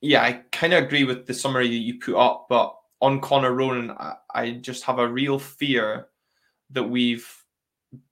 yeah, 0.00 0.22
I 0.22 0.42
kind 0.52 0.72
of 0.72 0.84
agree 0.84 1.04
with 1.04 1.26
the 1.26 1.34
summary 1.34 1.68
that 1.68 1.74
you 1.74 1.98
put 1.98 2.16
up, 2.16 2.46
but 2.48 2.74
on 3.00 3.20
Connor 3.20 3.52
Ronan, 3.52 3.90
I, 3.92 4.14
I 4.34 4.50
just 4.52 4.84
have 4.84 4.98
a 4.98 5.08
real 5.08 5.38
fear 5.38 6.08
that 6.70 6.82
we've 6.82 7.28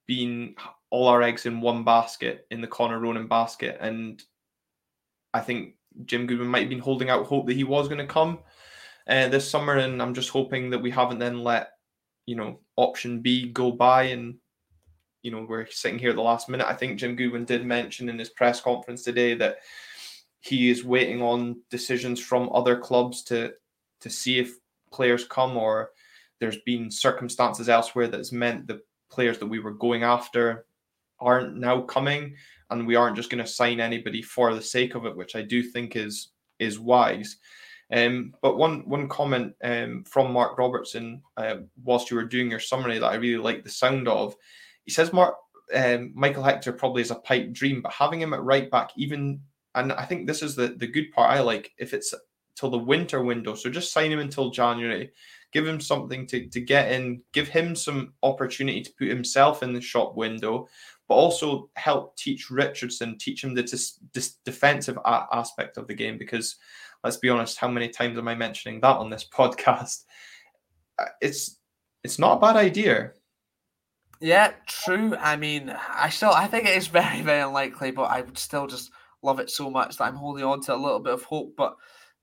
been 0.06 0.54
all 0.90 1.08
our 1.08 1.22
eggs 1.22 1.46
in 1.46 1.60
one 1.60 1.84
basket 1.84 2.46
in 2.50 2.60
the 2.60 2.66
Connor 2.66 2.98
Ronan 2.98 3.28
basket, 3.28 3.78
and 3.80 4.22
I 5.34 5.40
think 5.40 5.74
Jim 6.04 6.26
Goodwin 6.26 6.48
might 6.48 6.60
have 6.60 6.68
been 6.68 6.78
holding 6.78 7.10
out 7.10 7.26
hope 7.26 7.46
that 7.46 7.56
he 7.56 7.64
was 7.64 7.88
going 7.88 7.98
to 7.98 8.06
come 8.06 8.38
uh, 9.08 9.28
this 9.28 9.50
summer, 9.50 9.76
and 9.76 10.00
I'm 10.02 10.14
just 10.14 10.30
hoping 10.30 10.70
that 10.70 10.82
we 10.82 10.90
haven't 10.90 11.18
then 11.18 11.42
let 11.42 11.72
you 12.28 12.36
know 12.36 12.60
option 12.76 13.20
B 13.20 13.48
go 13.48 13.72
by 13.72 14.02
and 14.04 14.34
you 15.22 15.30
know 15.30 15.46
we're 15.48 15.66
sitting 15.66 15.98
here 15.98 16.10
at 16.10 16.16
the 16.16 16.22
last 16.22 16.50
minute. 16.50 16.66
I 16.66 16.74
think 16.74 16.98
Jim 16.98 17.16
Goodwin 17.16 17.46
did 17.46 17.64
mention 17.64 18.10
in 18.10 18.18
his 18.18 18.28
press 18.28 18.60
conference 18.60 19.02
today 19.02 19.34
that 19.36 19.60
he 20.40 20.68
is 20.68 20.84
waiting 20.84 21.22
on 21.22 21.62
decisions 21.70 22.20
from 22.20 22.50
other 22.52 22.76
clubs 22.76 23.22
to 23.24 23.54
to 24.00 24.10
see 24.10 24.38
if 24.38 24.52
players 24.92 25.24
come 25.24 25.56
or 25.56 25.90
there's 26.38 26.60
been 26.66 26.90
circumstances 26.90 27.70
elsewhere 27.70 28.08
that's 28.08 28.30
meant 28.30 28.66
the 28.66 28.82
players 29.10 29.38
that 29.38 29.46
we 29.46 29.58
were 29.58 29.72
going 29.72 30.02
after 30.02 30.66
aren't 31.20 31.56
now 31.56 31.80
coming 31.80 32.34
and 32.70 32.86
we 32.86 32.94
aren't 32.94 33.16
just 33.16 33.30
going 33.30 33.42
to 33.42 33.50
sign 33.50 33.80
anybody 33.80 34.20
for 34.22 34.54
the 34.54 34.62
sake 34.62 34.94
of 34.94 35.04
it 35.04 35.16
which 35.16 35.34
i 35.34 35.42
do 35.42 35.62
think 35.62 35.96
is 35.96 36.28
is 36.58 36.78
wise 36.78 37.38
um, 37.90 38.34
but 38.42 38.58
one 38.58 38.80
one 38.88 39.08
comment 39.08 39.54
um, 39.64 40.04
from 40.04 40.32
mark 40.32 40.58
robertson 40.58 41.22
uh, 41.36 41.56
whilst 41.82 42.10
you 42.10 42.16
were 42.16 42.24
doing 42.24 42.50
your 42.50 42.60
summary 42.60 42.98
that 42.98 43.12
i 43.12 43.14
really 43.14 43.42
like 43.42 43.64
the 43.64 43.70
sound 43.70 44.08
of 44.08 44.34
he 44.84 44.90
says 44.90 45.12
mark 45.12 45.34
um, 45.74 46.12
michael 46.14 46.42
hector 46.42 46.72
probably 46.72 47.02
is 47.02 47.10
a 47.10 47.16
pipe 47.16 47.52
dream 47.52 47.82
but 47.82 47.92
having 47.92 48.20
him 48.20 48.34
at 48.34 48.42
right 48.42 48.70
back 48.70 48.90
even 48.96 49.40
and 49.74 49.92
i 49.92 50.04
think 50.04 50.26
this 50.26 50.42
is 50.42 50.54
the 50.54 50.68
the 50.68 50.86
good 50.86 51.10
part 51.12 51.30
i 51.30 51.40
like 51.40 51.72
if 51.78 51.92
it's 51.92 52.14
till 52.54 52.70
the 52.70 52.78
winter 52.78 53.22
window 53.22 53.54
so 53.54 53.70
just 53.70 53.92
sign 53.92 54.10
him 54.10 54.18
until 54.18 54.50
january 54.50 55.12
give 55.52 55.66
him 55.66 55.80
something 55.80 56.26
to, 56.26 56.46
to 56.48 56.60
get 56.60 56.92
in, 56.92 57.22
give 57.32 57.48
him 57.48 57.74
some 57.74 58.12
opportunity 58.22 58.82
to 58.82 58.92
put 58.98 59.08
himself 59.08 59.62
in 59.62 59.72
the 59.72 59.80
shop 59.80 60.14
window, 60.14 60.68
but 61.08 61.14
also 61.14 61.70
help 61.74 62.16
teach 62.16 62.50
Richardson, 62.50 63.16
teach 63.18 63.42
him 63.42 63.54
the 63.54 63.62
dis, 63.62 63.98
dis, 64.12 64.36
defensive 64.44 64.98
a- 64.98 65.26
aspect 65.32 65.78
of 65.78 65.86
the 65.86 65.94
game. 65.94 66.18
Because 66.18 66.56
let's 67.04 67.16
be 67.16 67.28
honest, 67.28 67.58
how 67.58 67.68
many 67.68 67.88
times 67.88 68.18
am 68.18 68.28
I 68.28 68.34
mentioning 68.34 68.80
that 68.80 68.96
on 68.96 69.10
this 69.10 69.26
podcast? 69.32 70.04
Uh, 70.98 71.06
it's 71.20 71.58
it's 72.04 72.18
not 72.18 72.36
a 72.36 72.40
bad 72.40 72.56
idea. 72.56 73.12
Yeah, 74.20 74.52
true. 74.66 75.14
I 75.16 75.36
mean, 75.36 75.70
I 75.70 76.08
still 76.08 76.30
I 76.30 76.46
think 76.46 76.66
it 76.66 76.76
is 76.76 76.86
very 76.88 77.22
very 77.22 77.40
unlikely, 77.40 77.90
but 77.90 78.04
I 78.04 78.22
would 78.22 78.38
still 78.38 78.66
just 78.66 78.90
love 79.22 79.40
it 79.40 79.50
so 79.50 79.70
much 79.70 79.96
that 79.96 80.04
I'm 80.04 80.16
holding 80.16 80.44
on 80.44 80.60
to 80.62 80.74
a 80.74 80.76
little 80.76 81.00
bit 81.00 81.14
of 81.14 81.24
hope. 81.24 81.54
But 81.56 81.76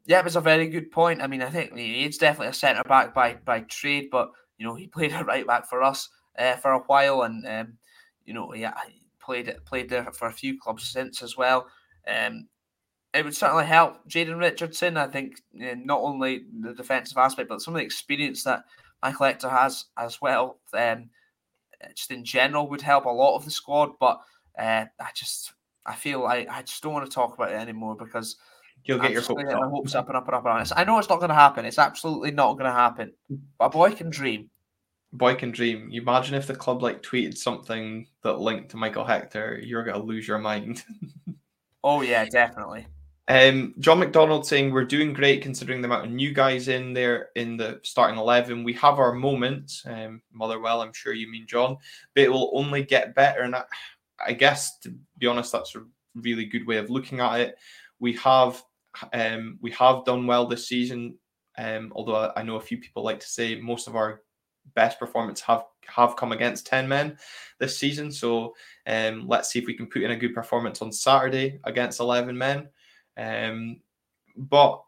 yeah, 0.06 0.20
it 0.20 0.26
was 0.26 0.36
a 0.36 0.42
very 0.42 0.68
good 0.68 0.92
point. 0.92 1.22
I 1.22 1.28
mean, 1.28 1.42
I 1.42 1.50
think 1.50 1.76
he's 1.76 2.18
definitely 2.18 2.48
a 2.48 2.54
centre 2.54 2.84
back 2.88 3.14
by 3.14 3.36
by 3.46 3.62
trade, 3.62 4.10
but 4.12 4.32
you 4.58 4.66
know 4.66 4.76
he 4.76 4.88
played 4.96 5.14
a 5.14 5.24
right 5.24 5.48
back 5.48 5.68
for 5.68 5.84
us 5.84 6.10
uh, 6.38 6.56
for 6.58 6.72
a 6.72 6.80
while, 6.80 7.24
and 7.24 7.46
um, 7.48 7.78
you 8.26 8.34
know 8.34 8.54
yeah, 8.54 8.74
he 8.88 9.02
played 9.20 9.54
played 9.66 9.90
there 9.90 10.12
for 10.12 10.28
a 10.28 10.34
few 10.34 10.60
clubs 10.60 10.84
since 10.84 11.22
as 11.22 11.38
well. 11.38 11.68
Um, 12.08 12.48
it 13.16 13.24
would 13.24 13.36
certainly 13.36 13.66
help 13.66 14.08
Jayden 14.10 14.40
Richardson. 14.40 14.98
I 14.98 15.08
think 15.08 15.42
you 15.54 15.68
know, 15.68 15.82
not 15.86 16.02
only 16.02 16.46
the 16.62 16.74
defensive 16.74 17.18
aspect, 17.18 17.50
but 17.50 17.62
some 17.62 17.74
of 17.74 17.80
the 17.80 17.86
experience 17.86 18.44
that 18.44 18.66
Michael 19.02 19.26
Hector 19.26 19.50
has 19.50 19.86
as 19.98 20.22
well. 20.22 20.60
Um, 20.74 21.10
just 21.94 22.12
in 22.12 22.24
general 22.26 22.70
would 22.70 22.82
help 22.82 23.06
a 23.06 23.10
lot 23.10 23.36
of 23.36 23.46
the 23.46 23.52
squad, 23.52 23.92
but 24.00 24.20
uh, 24.58 24.86
I 25.00 25.10
just 25.14 25.54
I 25.86 25.96
feel 25.96 26.22
like 26.22 26.50
I 26.50 26.62
just 26.62 26.84
don't 26.84 26.94
want 26.94 27.06
to 27.06 27.14
talk 27.14 27.36
about 27.36 27.52
it 27.52 27.56
anymore 27.56 27.96
because 27.96 28.38
You'll 28.86 29.00
get 29.00 29.08
I'm 29.08 29.14
your 29.14 29.22
hopes 29.22 29.44
up. 29.52 29.72
hopes 29.72 29.96
up 29.96 30.08
and 30.10 30.18
up 30.18 30.28
and 30.28 30.36
up 30.36 30.46
and 30.46 30.72
up. 30.72 30.78
I 30.78 30.84
know 30.84 31.00
it's 31.00 31.10
not 31.10 31.18
going 31.18 31.30
to 31.30 31.36
happen. 31.36 31.66
It's 31.66 31.80
absolutely 31.80 32.32
not 32.32 32.54
going 32.54 32.66
to 32.66 32.72
happen. 32.72 33.14
But 33.58 33.66
a 33.66 33.70
boy 33.70 33.92
can 33.92 34.12
dream. 34.12 34.50
Boy 35.12 35.34
can 35.34 35.50
dream. 35.50 35.88
You 35.90 36.02
imagine 36.02 36.36
if 36.36 36.46
the 36.46 36.56
club 36.56 36.84
like 36.84 37.02
tweeted 37.02 37.36
something 37.36 38.08
that 38.22 38.40
linked 38.40 38.70
to 38.72 38.78
Michael 38.78 39.06
Hector, 39.06 39.60
you're 39.64 39.84
going 39.84 40.00
to 40.00 40.04
lose 40.04 40.28
your 40.28 40.38
mind. 40.38 40.84
oh 41.84 42.02
yeah, 42.02 42.26
definitely. 42.26 42.86
Um, 43.28 43.74
John 43.80 44.00
McDonald 44.00 44.46
saying 44.46 44.72
we're 44.72 44.86
doing 44.86 45.12
great 45.12 45.42
considering 45.42 45.82
the 45.82 45.88
amount 45.88 46.06
of 46.06 46.12
new 46.12 46.32
guys 46.32 46.68
in 46.68 46.94
there 46.94 47.30
in 47.36 47.58
the 47.58 47.80
starting 47.84 48.20
eleven. 48.20 48.64
We 48.64 48.74
have 48.74 49.00
our 49.00 49.14
moments, 49.14 49.84
um, 49.88 50.22
Motherwell. 50.32 50.82
I'm 50.82 50.94
sure 50.94 51.14
you 51.14 51.30
mean 51.30 51.48
John, 51.48 51.78
but 52.14 52.24
it 52.24 52.32
will 52.32 52.52
only 52.54 52.84
get 52.84 53.16
better. 53.16 53.42
And 53.42 53.56
I, 53.56 53.64
I 54.26 54.34
guess 54.34 54.78
to 54.80 54.94
be 55.18 55.26
honest, 55.26 55.52
that's 55.52 55.76
a 55.76 55.84
really 56.16 56.46
good 56.46 56.68
way 56.68 56.78
of 56.78 56.92
looking 56.92 57.20
at 57.20 57.40
it. 57.40 57.58
We 58.00 58.14
have 58.14 58.62
um, 59.12 59.58
we 59.60 59.72
have 59.72 60.06
done 60.06 60.28
well 60.28 60.46
this 60.46 60.68
season, 60.68 61.18
um, 61.58 61.92
although 61.96 62.32
I 62.36 62.44
know 62.44 62.58
a 62.58 62.62
few 62.62 62.78
people 62.78 63.04
like 63.04 63.20
to 63.22 63.28
say 63.28 63.60
most 63.60 63.88
of 63.88 63.96
our 63.96 64.22
best 64.74 65.00
performance 65.00 65.42
have 65.42 65.64
have 65.88 66.16
come 66.16 66.32
against 66.32 66.66
10 66.68 66.88
men 66.88 67.18
this 67.60 67.78
season. 67.78 68.12
So 68.12 68.56
um, 68.88 69.28
let's 69.28 69.50
see 69.50 69.60
if 69.60 69.66
we 69.66 69.76
can 69.76 69.88
put 69.88 70.02
in 70.04 70.12
a 70.12 70.16
good 70.16 70.34
performance 70.34 70.82
on 70.82 70.92
Saturday 70.92 71.60
against 71.64 72.00
11 72.00 72.38
men. 72.38 72.68
Um, 73.18 73.82
but 74.36 74.82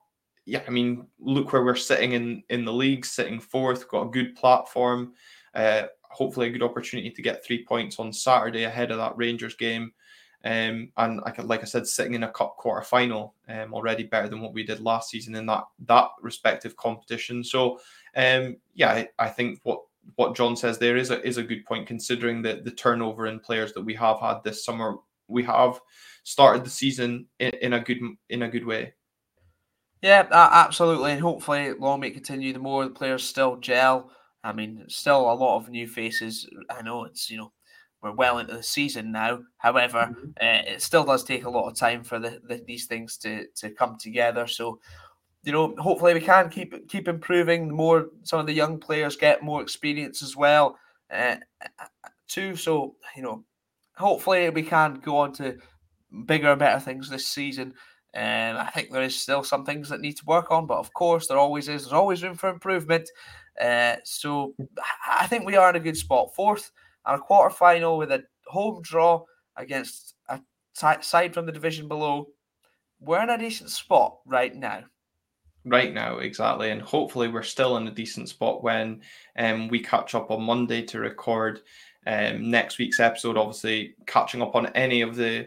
yeah, 0.46 0.62
I 0.68 0.72
mean, 0.72 1.08
look 1.20 1.52
where 1.52 1.64
we're 1.64 1.76
sitting 1.76 2.14
in 2.14 2.44
in 2.50 2.66
the 2.66 2.74
league, 2.74 3.06
sitting 3.06 3.40
fourth, 3.40 3.88
got 3.90 4.08
a 4.08 4.12
good 4.12 4.36
platform. 4.36 5.14
Uh, 5.54 5.84
hopefully, 6.04 6.48
a 6.48 6.52
good 6.52 6.64
opportunity 6.64 7.12
to 7.12 7.22
get 7.22 7.44
three 7.44 7.66
points 7.66 8.00
on 8.00 8.14
Saturday 8.14 8.64
ahead 8.64 8.92
of 8.92 8.98
that 8.98 9.18
Rangers 9.18 9.56
game. 9.56 9.92
Um, 10.46 10.92
and 10.98 11.20
I 11.26 11.34
like 11.42 11.62
I 11.62 11.66
said, 11.66 11.88
sitting 11.88 12.14
in 12.14 12.24
a 12.24 12.32
cup 12.32 12.56
quarter 12.58 12.84
final 12.84 13.34
um, 13.50 13.74
already 13.74 14.04
better 14.04 14.30
than 14.30 14.40
what 14.40 14.54
we 14.54 14.64
did 14.64 14.80
last 14.80 15.10
season 15.10 15.36
in 15.36 15.46
that 15.48 15.66
that 15.88 16.10
respective 16.22 16.78
competition. 16.78 17.44
So 17.44 17.80
um, 18.16 18.58
yeah, 18.74 18.92
I, 18.92 19.10
I 19.20 19.28
think 19.28 19.60
what 19.64 19.82
what 20.16 20.36
John 20.36 20.56
says 20.56 20.78
there 20.78 20.96
is 20.96 21.12
a 21.12 21.22
is 21.28 21.38
a 21.38 21.44
good 21.44 21.66
point 21.66 21.88
considering 21.88 22.42
the 22.42 22.62
the 22.64 22.72
turnover 22.72 23.28
in 23.28 23.40
players 23.40 23.74
that 23.74 23.84
we 23.84 23.96
have 23.96 24.20
had 24.20 24.44
this 24.44 24.64
summer. 24.64 24.98
We 25.28 25.44
have 25.44 25.80
started 26.24 26.66
the 26.66 26.70
season 26.70 27.28
in, 27.40 27.52
in 27.62 27.74
a 27.74 27.80
good 27.80 28.00
in 28.30 28.44
a 28.44 28.50
good 28.50 28.66
way. 28.66 28.94
Yeah, 30.02 30.28
absolutely, 30.32 31.14
and 31.14 31.22
hopefully 31.22 31.74
long 31.74 32.02
may 32.02 32.12
continue. 32.12 32.54
The 32.54 32.60
more 32.60 32.84
the 32.84 32.92
players 32.92 33.24
still 33.24 33.58
gel. 33.58 34.12
I 34.44 34.54
mean, 34.54 34.86
still 34.88 35.32
a 35.32 35.34
lot 35.34 35.58
of 35.58 35.70
new 35.70 35.88
faces. 35.88 36.48
I 36.70 36.82
know 36.82 37.06
it's 37.06 37.30
you 37.30 37.38
know 37.38 37.52
we're 38.02 38.14
well 38.14 38.38
into 38.38 38.56
the 38.56 38.64
season 38.64 39.12
now. 39.12 39.40
However, 39.58 40.10
mm-hmm. 40.12 40.30
uh, 40.40 40.74
it 40.74 40.82
still 40.82 41.04
does 41.04 41.24
take 41.24 41.46
a 41.46 41.50
lot 41.50 41.68
of 41.68 41.76
time 41.76 42.04
for 42.04 42.20
the, 42.20 42.40
the, 42.48 42.64
these 42.68 42.86
things 42.86 43.18
to 43.18 43.48
to 43.56 43.72
come 43.72 43.98
together. 43.98 44.48
So 44.48 44.80
you 45.44 45.52
know, 45.52 45.74
hopefully 45.78 46.14
we 46.14 46.20
can 46.20 46.50
keep 46.50 46.88
keep 46.90 47.08
improving. 47.08 47.68
The 47.68 47.74
more 47.74 48.10
some 48.24 48.40
of 48.40 48.46
the 48.46 48.54
young 48.54 48.80
players 48.80 49.16
get 49.16 49.44
more 49.44 49.62
experience 49.62 50.22
as 50.22 50.36
well, 50.36 50.78
uh, 51.10 51.38
too. 52.28 52.56
So 52.56 52.96
you 53.16 53.24
know, 53.24 53.44
hopefully 53.98 54.50
we 54.50 54.64
can 54.64 54.96
go 54.96 55.18
on 55.18 55.34
to 55.34 55.58
bigger 56.26 56.52
and 56.52 56.60
better 56.60 56.80
things 56.80 57.10
this 57.10 57.28
season. 57.28 57.74
And 58.14 58.58
I 58.58 58.68
think 58.68 58.92
there 58.92 59.04
is 59.04 59.20
still 59.20 59.44
some 59.44 59.66
things 59.66 59.90
that 59.90 60.02
need 60.02 60.18
to 60.18 60.26
work 60.26 60.50
on, 60.52 60.66
but 60.66 60.78
of 60.78 60.94
course 60.94 61.28
there 61.28 61.38
always 61.38 61.68
is. 61.68 61.84
There's 61.84 61.94
always 61.94 62.24
room 62.24 62.36
for 62.36 62.50
improvement. 62.50 63.10
Uh, 63.60 63.98
so 64.04 64.54
I 65.08 65.28
think 65.28 65.46
we 65.46 65.56
are 65.56 65.70
in 65.70 65.76
a 65.76 65.82
good 65.82 65.98
spot. 65.98 66.34
Fourth 66.36 66.72
and 67.06 67.20
a 67.20 67.24
quarter 67.24 67.54
final 67.54 67.98
with 67.98 68.12
a 68.12 68.24
home 68.48 68.82
draw 68.82 69.24
against 69.56 70.16
a 70.30 70.40
side 70.74 71.34
from 71.34 71.46
the 71.46 71.52
division 71.52 71.88
below. 71.88 72.28
We're 73.00 73.24
in 73.24 73.30
a 73.30 73.38
decent 73.38 73.72
spot 73.72 74.20
right 74.26 74.56
now 74.56 74.86
right 75.66 75.94
now 75.94 76.20
exactly 76.20 76.72
and 76.72 76.82
hopefully 76.82 77.28
we're 77.28 77.44
still 77.44 77.76
in 77.76 77.88
a 77.88 77.92
decent 77.92 78.30
spot 78.30 78.64
when 78.64 79.02
um, 79.38 79.68
we 79.68 79.80
catch 79.80 80.16
up 80.16 80.32
on 80.32 80.42
monday 80.42 80.82
to 80.82 81.00
record 81.00 81.60
um, 82.08 82.50
next 82.50 82.78
week's 82.78 83.00
episode 83.00 83.38
obviously 83.38 83.94
catching 84.06 84.42
up 84.42 84.56
on 84.56 84.68
any 84.68 85.02
of 85.02 85.16
the 85.16 85.46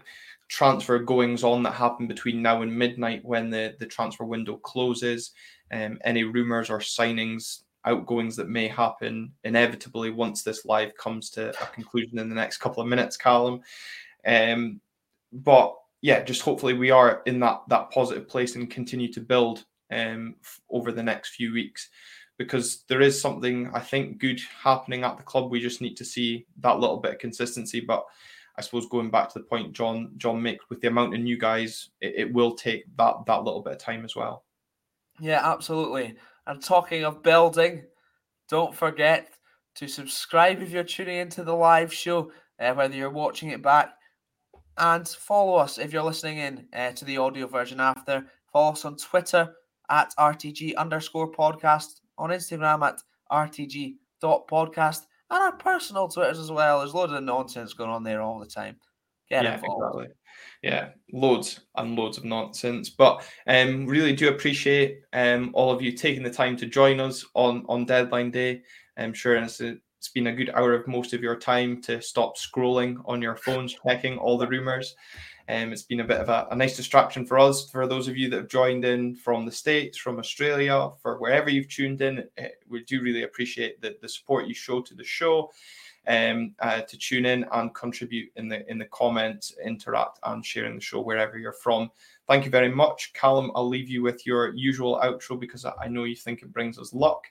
transfer 0.48 0.98
goings 0.98 1.42
on 1.42 1.62
that 1.62 1.72
happen 1.72 2.06
between 2.06 2.42
now 2.42 2.62
and 2.62 2.76
midnight 2.76 3.24
when 3.24 3.50
the, 3.50 3.74
the 3.78 3.86
transfer 3.86 4.24
window 4.24 4.56
closes. 4.56 5.32
Um, 5.72 5.98
any 6.04 6.24
rumors 6.24 6.68
or 6.68 6.78
signings 6.78 7.62
outgoings 7.86 8.36
that 8.36 8.48
may 8.48 8.68
happen 8.68 9.32
inevitably 9.44 10.10
once 10.10 10.42
this 10.42 10.66
live 10.66 10.94
comes 10.96 11.30
to 11.30 11.48
a 11.50 11.66
conclusion 11.68 12.18
in 12.18 12.28
the 12.28 12.34
next 12.34 12.58
couple 12.58 12.82
of 12.82 12.88
minutes 12.88 13.16
callum. 13.16 13.62
Um, 14.26 14.80
but 15.32 15.76
yeah 16.02 16.22
just 16.22 16.42
hopefully 16.42 16.74
we 16.74 16.90
are 16.90 17.22
in 17.26 17.40
that 17.40 17.62
that 17.68 17.90
positive 17.90 18.28
place 18.28 18.56
and 18.56 18.70
continue 18.70 19.12
to 19.12 19.20
build 19.20 19.64
um, 19.90 20.36
over 20.70 20.92
the 20.92 21.02
next 21.02 21.30
few 21.30 21.52
weeks 21.52 21.88
because 22.40 22.84
there 22.88 23.02
is 23.02 23.20
something 23.20 23.70
I 23.74 23.80
think 23.80 24.16
good 24.16 24.40
happening 24.62 25.04
at 25.04 25.18
the 25.18 25.22
club. 25.22 25.50
We 25.50 25.60
just 25.60 25.82
need 25.82 25.94
to 25.98 26.06
see 26.06 26.46
that 26.60 26.80
little 26.80 26.96
bit 26.96 27.12
of 27.12 27.18
consistency. 27.18 27.80
But 27.80 28.02
I 28.56 28.62
suppose 28.62 28.86
going 28.86 29.10
back 29.10 29.28
to 29.28 29.40
the 29.40 29.44
point 29.44 29.74
John 29.74 30.12
John 30.16 30.40
makes 30.40 30.64
with 30.70 30.80
the 30.80 30.88
amount 30.88 31.12
of 31.12 31.20
new 31.20 31.36
guys, 31.36 31.90
it, 32.00 32.14
it 32.16 32.32
will 32.32 32.54
take 32.54 32.84
that 32.96 33.26
that 33.26 33.44
little 33.44 33.60
bit 33.60 33.74
of 33.74 33.78
time 33.78 34.06
as 34.06 34.16
well. 34.16 34.44
Yeah, 35.20 35.42
absolutely. 35.44 36.16
And 36.46 36.62
talking 36.62 37.04
of 37.04 37.22
building, 37.22 37.84
don't 38.48 38.74
forget 38.74 39.28
to 39.74 39.86
subscribe 39.86 40.62
if 40.62 40.70
you're 40.70 40.82
tuning 40.82 41.18
into 41.18 41.44
the 41.44 41.54
live 41.54 41.92
show, 41.92 42.32
uh, 42.58 42.72
whether 42.72 42.94
you're 42.94 43.10
watching 43.10 43.50
it 43.50 43.62
back, 43.62 43.90
and 44.78 45.06
follow 45.06 45.56
us 45.56 45.76
if 45.76 45.92
you're 45.92 46.02
listening 46.02 46.38
in 46.38 46.66
uh, 46.72 46.92
to 46.92 47.04
the 47.04 47.18
audio 47.18 47.46
version 47.46 47.80
after. 47.80 48.24
Follow 48.50 48.72
us 48.72 48.86
on 48.86 48.96
Twitter 48.96 49.54
at 49.90 50.14
RTG 50.18 50.74
underscore 50.76 51.30
podcast, 51.30 52.00
on 52.20 52.30
Instagram 52.30 52.86
at 52.86 53.00
RTG 53.32 53.94
dot 54.20 54.46
podcast, 54.46 55.06
and 55.30 55.42
our 55.42 55.56
personal 55.56 56.08
Twitters 56.08 56.38
as 56.38 56.50
well. 56.50 56.78
There's 56.78 56.94
loads 56.94 57.12
of 57.12 57.22
nonsense 57.24 57.72
going 57.72 57.90
on 57.90 58.04
there 58.04 58.20
all 58.20 58.38
the 58.38 58.46
time. 58.46 58.76
Get 59.28 59.44
yeah, 59.44 59.54
involved. 59.54 59.82
Exactly. 59.82 60.16
Yeah, 60.62 60.88
loads 61.12 61.60
and 61.76 61.96
loads 61.96 62.18
of 62.18 62.24
nonsense. 62.24 62.90
But 62.90 63.24
um, 63.46 63.86
really 63.86 64.12
do 64.12 64.28
appreciate 64.28 65.00
um, 65.12 65.50
all 65.54 65.72
of 65.72 65.80
you 65.80 65.92
taking 65.92 66.22
the 66.22 66.30
time 66.30 66.56
to 66.58 66.66
join 66.66 67.00
us 67.00 67.24
on 67.34 67.64
on 67.68 67.86
deadline 67.86 68.30
day. 68.30 68.62
I'm 68.96 69.14
sure 69.14 69.36
it's, 69.36 69.60
a, 69.60 69.76
it's 69.98 70.10
been 70.10 70.26
a 70.26 70.34
good 70.34 70.50
hour 70.50 70.74
of 70.74 70.86
most 70.86 71.14
of 71.14 71.22
your 71.22 71.36
time 71.36 71.80
to 71.82 72.02
stop 72.02 72.36
scrolling 72.36 73.00
on 73.06 73.22
your 73.22 73.36
phones, 73.36 73.74
checking 73.86 74.18
all 74.18 74.36
the 74.36 74.46
rumors. 74.46 74.94
Um, 75.50 75.72
it's 75.72 75.82
been 75.82 76.00
a 76.00 76.04
bit 76.04 76.20
of 76.20 76.28
a, 76.28 76.46
a, 76.52 76.54
nice 76.54 76.76
distraction 76.76 77.26
for 77.26 77.36
us. 77.36 77.68
For 77.68 77.88
those 77.88 78.06
of 78.06 78.16
you 78.16 78.30
that 78.30 78.36
have 78.36 78.48
joined 78.48 78.84
in 78.84 79.16
from 79.16 79.44
the 79.44 79.50
States, 79.50 79.98
from 79.98 80.20
Australia, 80.20 80.90
for 81.02 81.18
wherever 81.18 81.50
you've 81.50 81.68
tuned 81.68 82.02
in, 82.02 82.24
eh, 82.38 82.50
we 82.68 82.84
do 82.84 83.02
really 83.02 83.24
appreciate 83.24 83.80
the, 83.80 83.96
the 84.00 84.08
support 84.08 84.46
you 84.46 84.54
show 84.54 84.80
to 84.80 84.94
the 84.94 85.02
show. 85.02 85.50
Um, 86.06 86.54
uh, 86.60 86.80
to 86.82 86.96
tune 86.96 87.26
in 87.26 87.44
and 87.52 87.74
contribute 87.74 88.32
in 88.36 88.48
the 88.48 88.68
in 88.70 88.78
the 88.78 88.86
comments, 88.86 89.54
interact 89.64 90.18
and 90.22 90.44
sharing 90.44 90.76
the 90.76 90.80
show 90.80 91.00
wherever 91.00 91.36
you're 91.36 91.52
from. 91.52 91.90
Thank 92.26 92.44
you 92.44 92.50
very 92.50 92.70
much, 92.70 93.12
Callum. 93.12 93.50
I'll 93.54 93.68
leave 93.68 93.88
you 93.88 94.02
with 94.02 94.26
your 94.26 94.54
usual 94.54 95.00
outro 95.02 95.38
because 95.38 95.66
I 95.66 95.88
know 95.88 96.04
you 96.04 96.16
think 96.16 96.42
it 96.42 96.52
brings 96.52 96.78
us 96.78 96.94
luck 96.94 97.24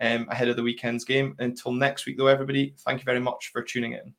um, 0.00 0.26
ahead 0.30 0.48
of 0.48 0.56
the 0.56 0.62
weekend's 0.62 1.04
game. 1.04 1.34
Until 1.38 1.72
next 1.72 2.06
week, 2.06 2.16
though, 2.16 2.28
everybody, 2.28 2.74
thank 2.78 3.00
you 3.00 3.04
very 3.04 3.20
much 3.20 3.50
for 3.52 3.62
tuning 3.62 3.92
in. 3.92 4.14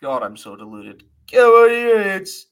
God, 0.00 0.22
I'm 0.22 0.36
so 0.36 0.54
deluded. 0.54 1.02
Go, 1.30 1.66
idiots! 1.66 2.46